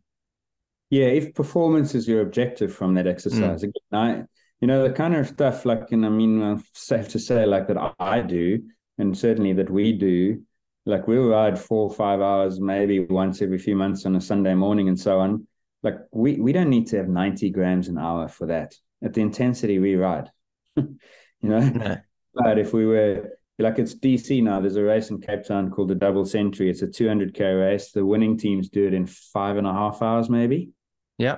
Yeah, 0.89 1.05
if 1.05 1.33
performance 1.33 1.95
is 1.95 2.05
your 2.05 2.19
objective 2.19 2.73
from 2.73 2.95
that 2.95 3.07
exercise, 3.07 3.63
mm. 3.63 3.69
again, 3.69 3.71
I, 3.93 4.23
you 4.59 4.67
know, 4.67 4.85
the 4.85 4.93
kind 4.93 5.15
of 5.15 5.25
stuff 5.25 5.63
like, 5.63 5.89
and 5.93 6.05
I 6.05 6.09
mean, 6.09 6.61
safe 6.73 7.07
to 7.11 7.19
say, 7.19 7.45
like 7.45 7.69
that 7.69 7.95
I 7.97 8.19
do, 8.19 8.61
and 8.97 9.17
certainly 9.17 9.53
that 9.53 9.69
we 9.69 9.93
do, 9.93 10.41
like 10.85 11.07
we'll 11.07 11.29
ride 11.29 11.57
four 11.57 11.89
or 11.89 11.95
five 11.95 12.19
hours, 12.19 12.59
maybe 12.59 12.99
once 12.99 13.41
every 13.41 13.59
few 13.59 13.77
months 13.77 14.05
on 14.05 14.17
a 14.17 14.21
Sunday 14.21 14.53
morning 14.53 14.89
and 14.89 14.99
so 14.99 15.21
on. 15.21 15.47
Like 15.81 15.99
we 16.11 16.41
we 16.41 16.51
don't 16.51 16.69
need 16.69 16.87
to 16.87 16.97
have 16.97 17.07
90 17.07 17.51
grams 17.51 17.87
an 17.87 17.97
hour 17.97 18.27
for 18.27 18.47
that 18.47 18.75
at 19.03 19.13
the 19.13 19.21
intensity 19.21 19.79
we 19.79 19.95
ride. 19.95 20.29
you 20.75 20.97
know, 21.41 21.59
no. 21.59 21.97
but 22.33 22.57
if 22.57 22.73
we 22.73 22.85
were 22.85 23.29
like 23.63 23.79
it's 23.79 23.95
DC 23.95 24.43
now. 24.43 24.59
There's 24.59 24.75
a 24.75 24.83
race 24.83 25.09
in 25.09 25.21
Cape 25.21 25.45
Town 25.45 25.71
called 25.71 25.87
the 25.87 25.95
Double 25.95 26.25
Century. 26.25 26.69
It's 26.69 26.81
a 26.81 26.87
200k 26.87 27.59
race. 27.59 27.91
The 27.91 28.05
winning 28.05 28.37
teams 28.37 28.69
do 28.69 28.85
it 28.85 28.93
in 28.93 29.05
five 29.05 29.57
and 29.57 29.67
a 29.67 29.71
half 29.71 30.01
hours, 30.01 30.29
maybe. 30.29 30.71
Yeah. 31.17 31.37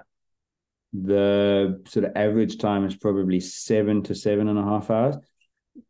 The 0.93 1.84
sort 1.88 2.05
of 2.05 2.13
average 2.15 2.57
time 2.57 2.85
is 2.85 2.95
probably 2.95 3.39
seven 3.39 4.01
to 4.03 4.15
seven 4.15 4.47
and 4.47 4.57
a 4.57 4.63
half 4.63 4.89
hours. 4.89 5.17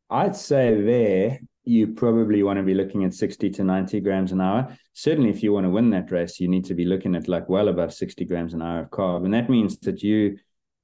I'd 0.09 0.35
say 0.35 0.81
there 0.81 1.39
you 1.63 1.87
probably 1.87 2.43
want 2.43 2.57
to 2.57 2.63
be 2.63 2.73
looking 2.73 3.03
at 3.03 3.13
60 3.13 3.49
to 3.51 3.63
90 3.63 3.99
grams 3.99 4.31
an 4.31 4.41
hour. 4.41 4.77
Certainly, 4.93 5.29
if 5.29 5.43
you 5.43 5.53
want 5.53 5.65
to 5.65 5.69
win 5.69 5.89
that 5.91 6.11
race, 6.11 6.39
you 6.39 6.47
need 6.47 6.65
to 6.65 6.73
be 6.73 6.85
looking 6.85 7.15
at 7.15 7.27
like 7.27 7.47
well 7.47 7.67
above 7.67 7.93
60 7.93 8.25
grams 8.25 8.53
an 8.53 8.61
hour 8.61 8.81
of 8.81 8.89
carb. 8.89 9.25
And 9.25 9.33
that 9.33 9.49
means 9.49 9.77
that 9.79 10.01
you 10.01 10.37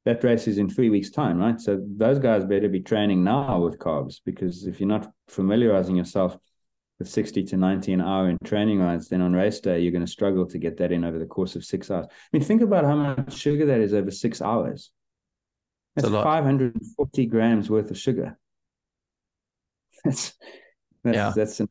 that 0.06 0.24
race 0.24 0.48
is 0.48 0.58
in 0.58 0.70
three 0.70 0.90
weeks' 0.90 1.10
time, 1.10 1.38
right? 1.38 1.60
So 1.60 1.82
those 1.98 2.20
guys 2.20 2.44
better 2.44 2.68
be 2.68 2.82
training 2.82 3.24
now 3.24 3.62
with 3.62 3.80
carbs 3.80 4.20
because 4.26 4.66
if 4.68 4.80
you're 4.80 4.90
not 4.90 5.12
familiarizing 5.30 5.96
yourself 5.96 6.38
with 7.00 7.08
60 7.08 7.44
to 7.46 7.58
90 7.58 7.94
an 7.94 8.02
hour 8.02 8.30
in 8.30 8.38
training 8.44 8.80
rides, 8.80 9.08
then 9.08 9.22
on 9.22 9.34
race 9.34 9.60
day, 9.60 9.80
you're 9.80 9.92
going 9.92 10.06
to 10.06 10.12
struggle 10.12 10.46
to 10.48 10.58
get 10.58 10.78
that 10.78 10.92
in 10.92 11.06
over 11.06 11.20
the 11.20 11.26
course 11.26 11.56
of 11.56 11.64
six 11.64 11.90
hours. 11.90 12.08
I 12.10 12.16
mean, 12.34 12.44
think 12.44 12.62
about 12.62 12.84
how 12.84 12.96
much 12.96 13.34
sugar 13.34 13.66
that 13.68 13.80
is 13.80 13.94
over 13.94 14.12
six 14.12 14.42
hours. 14.42 14.92
That's 15.96 16.10
540 16.10 17.26
grams 17.28 17.70
worth 17.70 17.92
of 17.92 17.98
sugar. 17.98 18.38
That's 20.04 20.34
that's 21.04 21.16
yeah. 21.16 21.32
that's 21.36 21.62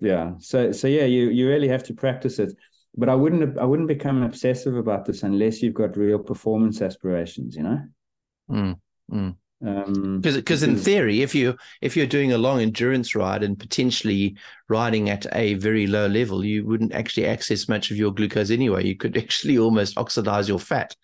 yeah. 0.00 0.32
So 0.38 0.72
so 0.72 0.86
yeah, 0.86 1.04
you 1.04 1.30
you 1.30 1.48
really 1.48 1.68
have 1.68 1.82
to 1.84 1.94
practice 1.94 2.38
it 2.38 2.54
but 2.96 3.08
I 3.08 3.14
wouldn't 3.14 3.58
I 3.58 3.64
wouldn't 3.64 3.88
become 3.88 4.22
obsessive 4.22 4.76
about 4.76 5.04
this 5.04 5.22
unless 5.22 5.62
you've 5.62 5.74
got 5.74 5.96
real 5.96 6.18
performance 6.18 6.82
aspirations, 6.82 7.56
you 7.56 7.62
know. 7.62 7.80
Mm, 8.50 8.78
mm. 9.10 9.36
Um, 9.64 10.20
because 10.20 10.64
in 10.64 10.76
theory, 10.76 11.22
if 11.22 11.34
you 11.34 11.56
if 11.80 11.96
you're 11.96 12.06
doing 12.06 12.32
a 12.32 12.38
long 12.38 12.60
endurance 12.60 13.14
ride 13.14 13.44
and 13.44 13.58
potentially 13.58 14.36
riding 14.68 15.08
at 15.08 15.24
a 15.32 15.54
very 15.54 15.86
low 15.86 16.08
level, 16.08 16.44
you 16.44 16.66
wouldn't 16.66 16.92
actually 16.92 17.26
access 17.26 17.68
much 17.68 17.90
of 17.90 17.96
your 17.96 18.12
glucose 18.12 18.50
anyway. 18.50 18.84
You 18.84 18.96
could 18.96 19.16
actually 19.22 19.58
almost 19.58 19.96
oxidize 19.96 20.48
your 20.48 20.58
fat 20.58 20.96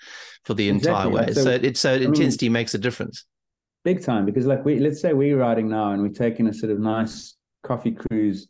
for 0.44 0.54
the 0.54 0.68
entire 0.68 1.08
way. 1.08 1.32
So, 1.32 1.44
so 1.44 1.50
it's 1.50 1.80
so 1.80 1.94
intensity 1.94 2.46
mean, 2.46 2.54
makes 2.54 2.74
a 2.74 2.78
difference. 2.78 3.24
Big 3.84 4.02
time, 4.02 4.26
because 4.26 4.46
like 4.46 4.64
we 4.64 4.80
let's 4.80 5.00
say 5.00 5.12
we're 5.12 5.38
riding 5.38 5.68
now 5.68 5.92
and 5.92 6.02
we're 6.02 6.08
taking 6.08 6.48
a 6.48 6.52
sort 6.52 6.72
of 6.72 6.80
nice 6.80 7.36
coffee 7.62 7.92
cruise 7.92 8.48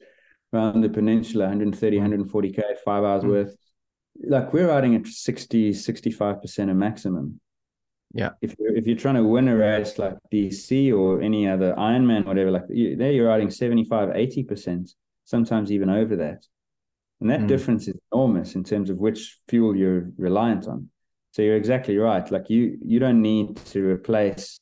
around 0.53 0.81
the 0.81 0.89
peninsula 0.89 1.47
130 1.47 1.99
140k 1.99 2.57
mm. 2.57 2.79
five 2.85 3.05
hours 3.05 3.25
mm. 3.25 3.29
worth 3.29 3.57
like 4.25 4.53
we're 4.53 4.69
riding 4.69 4.95
at 4.95 5.07
60 5.07 5.73
65% 5.73 6.71
of 6.71 6.77
maximum 6.77 7.41
yeah 8.15 8.31
if 8.41 8.55
you're 8.59 8.75
if 8.75 8.87
you're 8.87 8.97
trying 8.97 9.17
to 9.17 9.25
win 9.25 9.49
a 9.49 9.57
race 9.57 9.99
like 9.99 10.17
dc 10.33 10.97
or 10.97 11.21
any 11.21 11.47
other 11.47 11.75
ironman 11.75 12.25
whatever 12.25 12.51
like 12.51 12.65
you, 12.71 12.97
there 12.97 13.13
you're 13.13 13.29
riding 13.29 13.51
75 13.51 14.09
80% 14.11 14.91
sometimes 15.25 15.71
even 15.71 15.91
over 15.91 16.17
that 16.17 16.45
and 17.21 17.31
that 17.31 17.41
mm. 17.41 17.49
difference 17.49 17.87
is 17.89 17.97
enormous 18.13 18.55
in 18.55 18.65
terms 18.65 18.91
of 18.91 18.97
which 18.97 19.39
fuel 19.49 19.77
you're 19.77 20.11
reliant 20.17 20.67
on 20.67 20.89
so 21.33 21.43
you're 21.43 21.57
exactly 21.57 21.99
right 21.99 22.31
like 22.31 22.49
you 22.49 22.79
you 22.83 22.99
don't 22.99 23.21
need 23.21 23.57
to 23.57 23.87
replace 23.87 24.59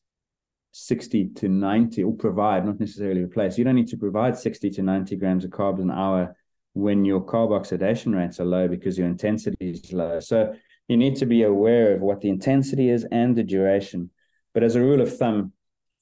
60 0.79 1.29
to 1.37 1.49
90 1.49 2.05
or 2.05 2.15
provide, 2.15 2.67
not 2.67 2.79
necessarily 2.79 3.23
replace. 3.23 3.57
You 3.57 3.65
don't 3.65 3.77
need 3.77 3.89
to 3.89 3.97
provide 3.97 4.37
60 4.37 4.69
to 4.71 4.83
90 4.83 5.17
grams 5.17 5.45
of 5.45 5.51
carbs 5.51 5.81
an 5.81 5.91
hour 5.91 6.37
when 6.75 7.07
your 7.07 7.23
carb 7.25 7.57
oxidation 7.57 8.15
rates 8.15 8.41
are 8.41 8.45
low 8.45 8.69
because 8.69 8.99
your 8.99 9.07
intensity 9.07 9.71
is 9.71 9.91
low. 9.95 10.21
So 10.21 10.55
you 10.87 10.99
need 10.99 11.17
to 11.17 11.27
be 11.27 11.45
aware 11.45 11.95
of 11.95 12.03
what 12.03 12.21
the 12.21 12.29
intensity 12.29 12.91
is 12.91 13.07
and 13.11 13.35
the 13.35 13.43
duration. 13.43 14.11
But 14.53 14.65
as 14.65 14.77
a 14.77 14.83
rule 14.83 15.01
of 15.01 15.17
thumb, 15.17 15.53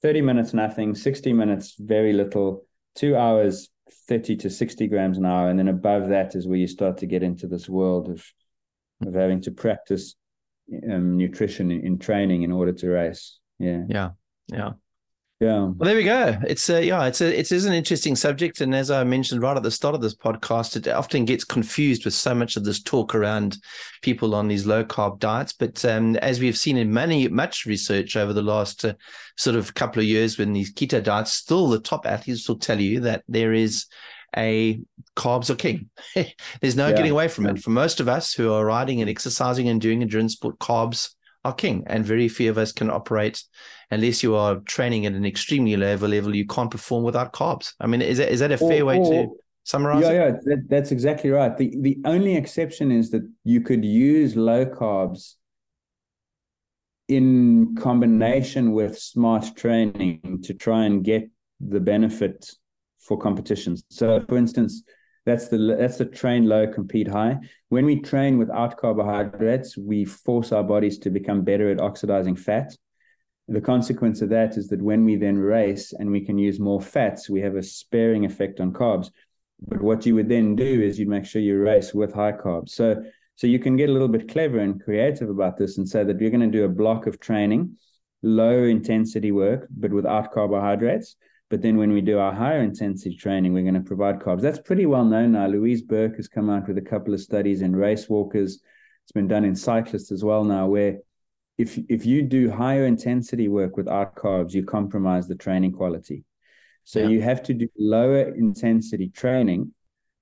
30 0.02 0.22
minutes, 0.22 0.52
nothing, 0.52 0.96
60 0.96 1.32
minutes, 1.32 1.76
very 1.78 2.12
little, 2.12 2.64
two 2.96 3.16
hours, 3.16 3.70
30 4.08 4.36
to 4.38 4.50
60 4.50 4.88
grams 4.88 5.18
an 5.18 5.24
hour. 5.24 5.48
And 5.50 5.58
then 5.58 5.68
above 5.68 6.08
that 6.08 6.34
is 6.34 6.48
where 6.48 6.58
you 6.58 6.66
start 6.66 6.98
to 6.98 7.06
get 7.06 7.22
into 7.22 7.46
this 7.46 7.68
world 7.68 8.08
of, 8.08 8.26
of 9.06 9.14
having 9.14 9.40
to 9.42 9.52
practice 9.52 10.16
um, 10.90 11.16
nutrition 11.16 11.70
in, 11.70 11.86
in 11.86 11.98
training 12.00 12.42
in 12.42 12.50
order 12.50 12.72
to 12.72 12.88
race. 12.88 13.38
Yeah. 13.60 13.84
Yeah. 13.88 14.10
Yeah. 14.48 14.72
Yeah. 15.40 15.58
Well, 15.58 15.74
there 15.80 15.96
we 15.96 16.04
go. 16.04 16.38
It's 16.46 16.70
a 16.70 16.82
yeah, 16.82 17.04
it's 17.06 17.20
a 17.20 17.38
it 17.38 17.50
is 17.50 17.64
an 17.64 17.74
interesting 17.74 18.14
subject, 18.14 18.60
and 18.60 18.74
as 18.74 18.90
I 18.90 19.02
mentioned 19.02 19.42
right 19.42 19.56
at 19.56 19.64
the 19.64 19.70
start 19.70 19.96
of 19.96 20.00
this 20.00 20.14
podcast, 20.14 20.76
it 20.76 20.88
often 20.88 21.24
gets 21.24 21.44
confused 21.44 22.04
with 22.04 22.14
so 22.14 22.34
much 22.34 22.56
of 22.56 22.64
this 22.64 22.80
talk 22.80 23.14
around 23.14 23.58
people 24.00 24.34
on 24.34 24.46
these 24.46 24.64
low 24.64 24.84
carb 24.84 25.18
diets. 25.18 25.52
But 25.52 25.84
um, 25.84 26.16
as 26.16 26.38
we've 26.38 26.56
seen 26.56 26.78
in 26.78 26.92
many 26.92 27.26
much 27.28 27.66
research 27.66 28.16
over 28.16 28.32
the 28.32 28.42
last 28.42 28.84
uh, 28.84 28.94
sort 29.36 29.56
of 29.56 29.74
couple 29.74 30.00
of 30.00 30.06
years, 30.06 30.38
when 30.38 30.52
these 30.52 30.72
keto 30.72 31.02
diets, 31.02 31.32
still 31.32 31.68
the 31.68 31.80
top 31.80 32.06
athletes 32.06 32.48
will 32.48 32.58
tell 32.58 32.80
you 32.80 33.00
that 33.00 33.24
there 33.28 33.52
is 33.52 33.86
a 34.36 34.80
carbs 35.16 35.50
are 35.50 35.56
king. 35.56 35.90
There's 36.60 36.76
no 36.76 36.88
yeah. 36.88 36.96
getting 36.96 37.12
away 37.12 37.26
from 37.26 37.46
it. 37.46 37.58
For 37.58 37.70
most 37.70 37.98
of 37.98 38.08
us 38.08 38.32
who 38.32 38.52
are 38.52 38.64
riding 38.64 39.00
and 39.00 39.10
exercising 39.10 39.68
and 39.68 39.80
doing 39.80 40.00
endurance 40.00 40.34
sport, 40.34 40.58
carbs 40.58 41.10
are 41.44 41.54
king, 41.54 41.84
and 41.86 42.04
very 42.04 42.28
few 42.28 42.50
of 42.50 42.56
us 42.56 42.72
can 42.72 42.88
operate 42.88 43.42
unless 43.94 44.22
you 44.22 44.34
are 44.34 44.56
training 44.60 45.06
at 45.06 45.12
an 45.12 45.24
extremely 45.24 45.76
low 45.76 45.94
level. 45.94 46.34
You 46.34 46.46
can't 46.46 46.70
perform 46.70 47.04
without 47.04 47.32
carbs. 47.32 47.74
I 47.80 47.86
mean, 47.86 48.02
is 48.02 48.18
that 48.18 48.30
is 48.30 48.40
that 48.40 48.52
a 48.52 48.58
fair 48.58 48.82
or, 48.82 48.86
way 48.86 48.98
to 48.98 49.28
summarize? 49.62 50.02
Yeah, 50.02 50.10
it? 50.10 50.14
yeah, 50.14 50.30
that, 50.44 50.66
that's 50.68 50.92
exactly 50.92 51.30
right. 51.30 51.56
the 51.56 51.74
The 51.80 51.98
only 52.04 52.36
exception 52.36 52.92
is 52.92 53.10
that 53.10 53.22
you 53.44 53.60
could 53.60 53.84
use 53.84 54.36
low 54.36 54.66
carbs 54.66 55.34
in 57.08 57.76
combination 57.76 58.72
with 58.72 58.98
smart 58.98 59.56
training 59.56 60.40
to 60.42 60.54
try 60.54 60.84
and 60.84 61.04
get 61.04 61.30
the 61.60 61.80
benefit 61.80 62.50
for 62.98 63.18
competitions. 63.18 63.84
So, 63.90 64.24
for 64.28 64.36
instance, 64.36 64.82
that's 65.26 65.48
the 65.48 65.76
that's 65.78 65.98
the 65.98 66.06
train 66.06 66.46
low, 66.46 66.66
compete 66.66 67.08
high. 67.08 67.38
When 67.68 67.86
we 67.86 68.00
train 68.00 68.38
without 68.38 68.76
carbohydrates, 68.76 69.76
we 69.76 70.04
force 70.04 70.52
our 70.52 70.62
bodies 70.62 70.98
to 71.00 71.10
become 71.10 71.42
better 71.42 71.70
at 71.70 71.80
oxidizing 71.80 72.36
fat. 72.36 72.76
The 73.48 73.60
consequence 73.60 74.22
of 74.22 74.30
that 74.30 74.56
is 74.56 74.68
that 74.68 74.82
when 74.82 75.04
we 75.04 75.16
then 75.16 75.38
race 75.38 75.92
and 75.92 76.10
we 76.10 76.20
can 76.20 76.38
use 76.38 76.58
more 76.58 76.80
fats, 76.80 77.28
we 77.28 77.40
have 77.42 77.56
a 77.56 77.62
sparing 77.62 78.24
effect 78.24 78.60
on 78.60 78.72
carbs. 78.72 79.10
But 79.66 79.82
what 79.82 80.06
you 80.06 80.14
would 80.14 80.28
then 80.28 80.56
do 80.56 80.64
is 80.82 80.98
you'd 80.98 81.08
make 81.08 81.26
sure 81.26 81.42
you 81.42 81.58
race 81.58 81.92
with 81.92 82.12
high 82.14 82.32
carbs. 82.32 82.70
So 82.70 83.02
so 83.36 83.48
you 83.48 83.58
can 83.58 83.76
get 83.76 83.88
a 83.88 83.92
little 83.92 84.08
bit 84.08 84.28
clever 84.28 84.60
and 84.60 84.80
creative 84.80 85.28
about 85.28 85.56
this 85.56 85.76
and 85.76 85.88
say 85.88 86.04
that 86.04 86.20
you're 86.20 86.30
going 86.30 86.52
to 86.52 86.58
do 86.58 86.64
a 86.64 86.68
block 86.68 87.08
of 87.08 87.18
training, 87.18 87.76
low 88.22 88.62
intensity 88.62 89.32
work, 89.32 89.66
but 89.76 89.92
without 89.92 90.30
carbohydrates 90.30 91.16
but 91.50 91.62
then 91.62 91.76
when 91.76 91.92
we 91.92 92.00
do 92.00 92.18
our 92.18 92.32
higher 92.32 92.62
intensity 92.62 93.16
training, 93.16 93.52
we're 93.52 93.62
going 93.62 93.74
to 93.74 93.80
provide 93.80 94.18
carbs. 94.18 94.40
That's 94.40 94.58
pretty 94.58 94.86
well 94.86 95.04
known 95.04 95.32
now. 95.32 95.46
Louise 95.46 95.82
Burke 95.82 96.16
has 96.16 96.26
come 96.26 96.50
out 96.50 96.66
with 96.66 96.78
a 96.78 96.82
couple 96.82 97.14
of 97.14 97.20
studies 97.20 97.62
in 97.62 97.76
race 97.76 98.08
walkers. 98.08 98.60
It's 99.04 99.12
been 99.12 99.28
done 99.28 99.44
in 99.44 99.54
cyclists 99.54 100.10
as 100.10 100.24
well 100.24 100.44
now, 100.44 100.66
where 100.66 100.98
if 101.56 101.78
if 101.88 102.04
you 102.04 102.22
do 102.22 102.50
higher 102.50 102.84
intensity 102.84 103.48
work 103.48 103.76
without 103.76 104.16
carbs, 104.16 104.52
you 104.52 104.64
compromise 104.64 105.28
the 105.28 105.36
training 105.36 105.72
quality. 105.72 106.24
So 106.84 107.00
yeah. 107.00 107.08
you 107.08 107.22
have 107.22 107.42
to 107.44 107.54
do 107.54 107.68
lower 107.78 108.34
intensity 108.34 109.08
training 109.08 109.72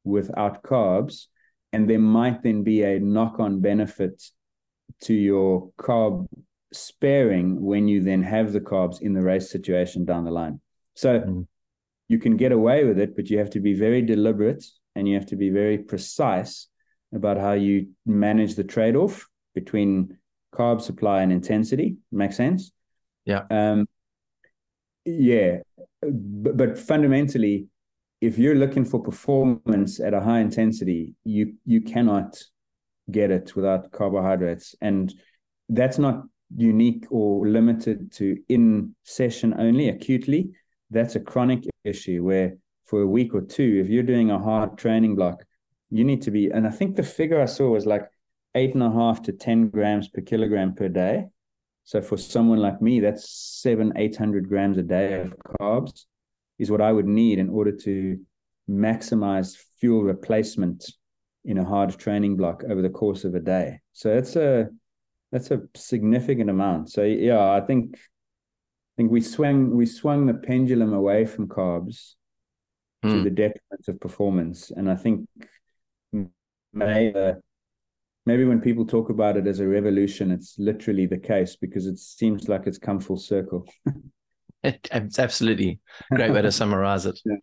without 0.04 0.62
carbs, 0.62 1.26
and 1.72 1.88
there 1.88 1.98
might 1.98 2.42
then 2.42 2.62
be 2.62 2.82
a 2.82 3.00
knock-on 3.00 3.60
benefit 3.60 4.22
to 5.02 5.14
your 5.14 5.70
carb 5.78 6.26
sparing 6.72 7.60
when 7.60 7.88
you 7.88 8.02
then 8.02 8.22
have 8.22 8.52
the 8.52 8.60
carbs 8.60 9.00
in 9.00 9.12
the 9.12 9.22
race 9.22 9.50
situation 9.50 10.04
down 10.04 10.24
the 10.24 10.30
line. 10.30 10.60
So 10.94 11.20
mm. 11.20 11.46
you 12.08 12.18
can 12.18 12.36
get 12.36 12.52
away 12.52 12.84
with 12.84 12.98
it, 12.98 13.16
but 13.16 13.28
you 13.30 13.38
have 13.38 13.50
to 13.50 13.60
be 13.60 13.74
very 13.74 14.02
deliberate 14.02 14.64
and 14.94 15.08
you 15.08 15.14
have 15.14 15.26
to 15.26 15.36
be 15.36 15.50
very 15.50 15.78
precise 15.78 16.68
about 17.12 17.38
how 17.38 17.52
you 17.52 17.88
manage 18.06 18.54
the 18.54 18.64
trade 18.64 18.96
off 18.96 19.28
between 19.54 20.16
carb 20.54 20.80
supply 20.80 21.22
and 21.22 21.32
intensity. 21.32 21.96
Make 22.10 22.32
sense? 22.32 22.72
Yeah. 23.24 23.44
Um, 23.50 23.86
yeah. 25.04 25.58
But, 26.00 26.56
but 26.56 26.78
fundamentally, 26.78 27.66
if 28.20 28.38
you're 28.38 28.54
looking 28.54 28.84
for 28.84 29.00
performance 29.00 29.98
at 30.00 30.14
a 30.14 30.20
high 30.20 30.40
intensity, 30.40 31.14
you 31.24 31.54
you 31.64 31.80
cannot 31.80 32.40
get 33.10 33.30
it 33.30 33.56
without 33.56 33.90
carbohydrates. 33.90 34.74
And 34.80 35.12
that's 35.68 35.98
not 35.98 36.22
unique 36.54 37.06
or 37.10 37.48
limited 37.48 38.12
to 38.12 38.36
in 38.48 38.94
session 39.04 39.54
only 39.58 39.88
acutely 39.88 40.50
that's 40.92 41.16
a 41.16 41.20
chronic 41.20 41.64
issue 41.84 42.22
where 42.22 42.56
for 42.84 43.02
a 43.02 43.06
week 43.06 43.34
or 43.34 43.40
two, 43.40 43.80
if 43.82 43.88
you're 43.88 44.02
doing 44.02 44.30
a 44.30 44.38
hard 44.38 44.76
training 44.76 45.16
block, 45.16 45.44
you 45.90 46.04
need 46.04 46.22
to 46.22 46.30
be, 46.30 46.50
and 46.50 46.66
I 46.66 46.70
think 46.70 46.94
the 46.94 47.02
figure 47.02 47.40
I 47.40 47.46
saw 47.46 47.70
was 47.70 47.86
like 47.86 48.06
eight 48.54 48.74
and 48.74 48.82
a 48.82 48.90
half 48.90 49.22
to 49.22 49.32
10 49.32 49.68
grams 49.68 50.08
per 50.08 50.20
kilogram 50.20 50.74
per 50.74 50.88
day. 50.88 51.26
So 51.84 52.00
for 52.00 52.16
someone 52.16 52.58
like 52.58 52.80
me, 52.80 53.00
that's 53.00 53.28
seven, 53.28 53.92
800 53.96 54.48
grams 54.48 54.78
a 54.78 54.82
day 54.82 55.20
of 55.20 55.34
carbs 55.60 56.04
is 56.58 56.70
what 56.70 56.80
I 56.80 56.92
would 56.92 57.06
need 57.06 57.38
in 57.38 57.48
order 57.48 57.72
to 57.72 58.20
maximize 58.70 59.56
fuel 59.80 60.02
replacement 60.02 60.84
in 61.44 61.58
a 61.58 61.64
hard 61.64 61.98
training 61.98 62.36
block 62.36 62.62
over 62.68 62.82
the 62.82 62.90
course 62.90 63.24
of 63.24 63.34
a 63.34 63.40
day. 63.40 63.80
So 63.92 64.14
that's 64.14 64.36
a, 64.36 64.68
that's 65.32 65.50
a 65.50 65.62
significant 65.74 66.50
amount. 66.50 66.90
So 66.90 67.02
yeah, 67.02 67.50
I 67.50 67.60
think 67.60 67.96
I 68.92 68.94
think 68.96 69.10
we 69.10 69.22
swung 69.22 69.74
we 69.74 69.86
swung 69.86 70.26
the 70.26 70.34
pendulum 70.34 70.92
away 70.92 71.24
from 71.24 71.48
carbs 71.48 72.14
mm. 73.02 73.10
to 73.10 73.16
hmm. 73.16 73.24
the 73.24 73.30
detriment 73.30 73.88
of 73.88 73.98
performance, 73.98 74.70
and 74.70 74.90
I 74.90 74.96
think 74.96 75.26
maybe 76.74 77.32
maybe 78.26 78.44
when 78.44 78.60
people 78.60 78.86
talk 78.86 79.10
about 79.10 79.36
it 79.36 79.46
as 79.46 79.60
a 79.60 79.66
revolution, 79.66 80.30
it's 80.30 80.58
literally 80.58 81.06
the 81.06 81.18
case 81.18 81.56
because 81.56 81.86
it 81.86 81.98
seems 81.98 82.48
like 82.48 82.66
it's 82.66 82.78
come 82.78 83.00
full 83.00 83.16
circle. 83.16 83.66
It's 84.92 85.18
absolutely 85.18 85.80
a 86.10 86.14
great 86.16 86.32
way 86.32 86.42
to 86.42 86.52
summarize 86.52 87.06
it. 87.06 87.18
Yeah. 87.24 87.36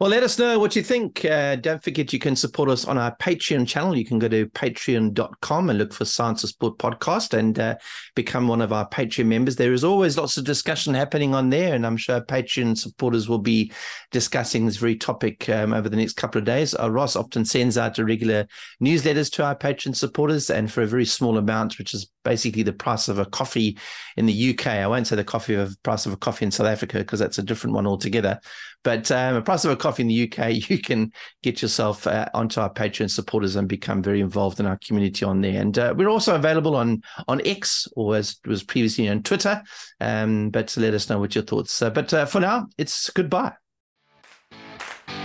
Well, 0.00 0.10
let 0.10 0.22
us 0.22 0.38
know 0.38 0.58
what 0.58 0.74
you 0.74 0.82
think. 0.82 1.24
Uh, 1.24 1.56
don't 1.56 1.82
forget 1.82 2.12
you 2.12 2.18
can 2.18 2.34
support 2.34 2.70
us 2.70 2.86
on 2.86 2.96
our 2.96 3.14
Patreon 3.16 3.66
channel. 3.66 3.96
You 3.96 4.06
can 4.06 4.18
go 4.18 4.28
to 4.28 4.46
patreon.com 4.46 5.70
and 5.70 5.78
look 5.78 5.92
for 5.92 6.04
Science 6.04 6.44
of 6.44 6.50
Sport 6.50 6.78
podcast 6.78 7.36
and 7.36 7.58
uh, 7.58 7.76
become 8.14 8.48
one 8.48 8.62
of 8.62 8.72
our 8.72 8.88
Patreon 8.88 9.26
members. 9.26 9.56
There 9.56 9.72
is 9.72 9.84
always 9.84 10.16
lots 10.16 10.36
of 10.38 10.44
discussion 10.44 10.94
happening 10.94 11.34
on 11.34 11.50
there, 11.50 11.74
and 11.74 11.86
I'm 11.86 11.96
sure 11.96 12.20
Patreon 12.22 12.78
supporters 12.78 13.28
will 13.28 13.38
be 13.38 13.72
discussing 14.10 14.66
this 14.66 14.76
very 14.76 14.96
topic 14.96 15.48
um, 15.48 15.74
over 15.74 15.88
the 15.88 15.96
next 15.96 16.14
couple 16.14 16.38
of 16.38 16.44
days. 16.44 16.74
Uh, 16.74 16.90
Ross 16.90 17.16
often 17.16 17.44
sends 17.44 17.76
out 17.76 17.98
regular 17.98 18.46
newsletters 18.82 19.30
to 19.32 19.44
our 19.44 19.54
Patreon 19.54 19.94
supporters, 19.94 20.48
and 20.48 20.72
for 20.72 20.82
a 20.82 20.86
very 20.86 21.04
small 21.04 21.36
amount, 21.36 21.78
which 21.78 21.92
is 21.92 22.10
basically 22.24 22.62
the 22.62 22.72
price 22.72 23.08
of 23.08 23.18
a 23.18 23.26
coffee 23.26 23.76
in 24.16 24.26
the 24.26 24.50
UK. 24.50 24.66
I 24.66 24.86
won't 24.86 25.06
say 25.06 25.16
the 25.16 25.24
coffee 25.24 25.54
of 25.54 25.80
price 25.82 26.06
of 26.06 26.12
a 26.12 26.16
coffee 26.16 26.44
in 26.44 26.50
South 26.50 26.61
Africa 26.66 26.98
because 26.98 27.18
that's 27.18 27.38
a 27.38 27.42
different 27.42 27.74
one 27.74 27.86
altogether. 27.86 28.40
But 28.84 29.10
um, 29.10 29.36
a 29.36 29.42
price 29.42 29.64
of 29.64 29.70
a 29.70 29.76
coffee 29.76 30.02
in 30.02 30.08
the 30.08 30.30
UK, 30.30 30.68
you 30.70 30.78
can 30.78 31.12
get 31.42 31.62
yourself 31.62 32.06
uh, 32.06 32.28
onto 32.34 32.60
our 32.60 32.72
Patreon 32.72 33.10
supporters 33.10 33.56
and 33.56 33.68
become 33.68 34.02
very 34.02 34.20
involved 34.20 34.60
in 34.60 34.66
our 34.66 34.78
community 34.84 35.24
on 35.24 35.40
there. 35.40 35.60
And 35.60 35.78
uh, 35.78 35.94
we're 35.96 36.08
also 36.08 36.34
available 36.34 36.76
on 36.76 37.02
on 37.28 37.40
X 37.44 37.88
or 37.96 38.16
as 38.16 38.36
was 38.46 38.62
previously 38.62 39.08
on 39.08 39.22
Twitter. 39.22 39.62
Um, 40.00 40.50
but 40.50 40.76
let 40.76 40.94
us 40.94 41.08
know 41.08 41.18
what 41.18 41.34
your 41.34 41.44
thoughts. 41.44 41.80
Uh, 41.80 41.90
but 41.90 42.10
for 42.28 42.40
now, 42.40 42.66
it's 42.78 43.10
goodbye. 43.10 43.52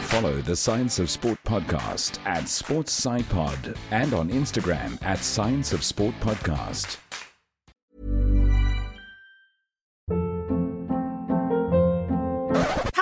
Follow 0.02 0.42
the 0.42 0.56
Science 0.56 1.00
of 1.00 1.10
Sport 1.10 1.38
podcast 1.44 2.18
at 2.26 2.46
SportsSciPod 2.46 3.76
and 3.92 4.14
on 4.14 4.30
Instagram 4.30 5.02
at 5.04 5.20
Science 5.20 5.74
of 5.74 5.84
Sport 5.84 6.16
Podcast. 6.22 6.98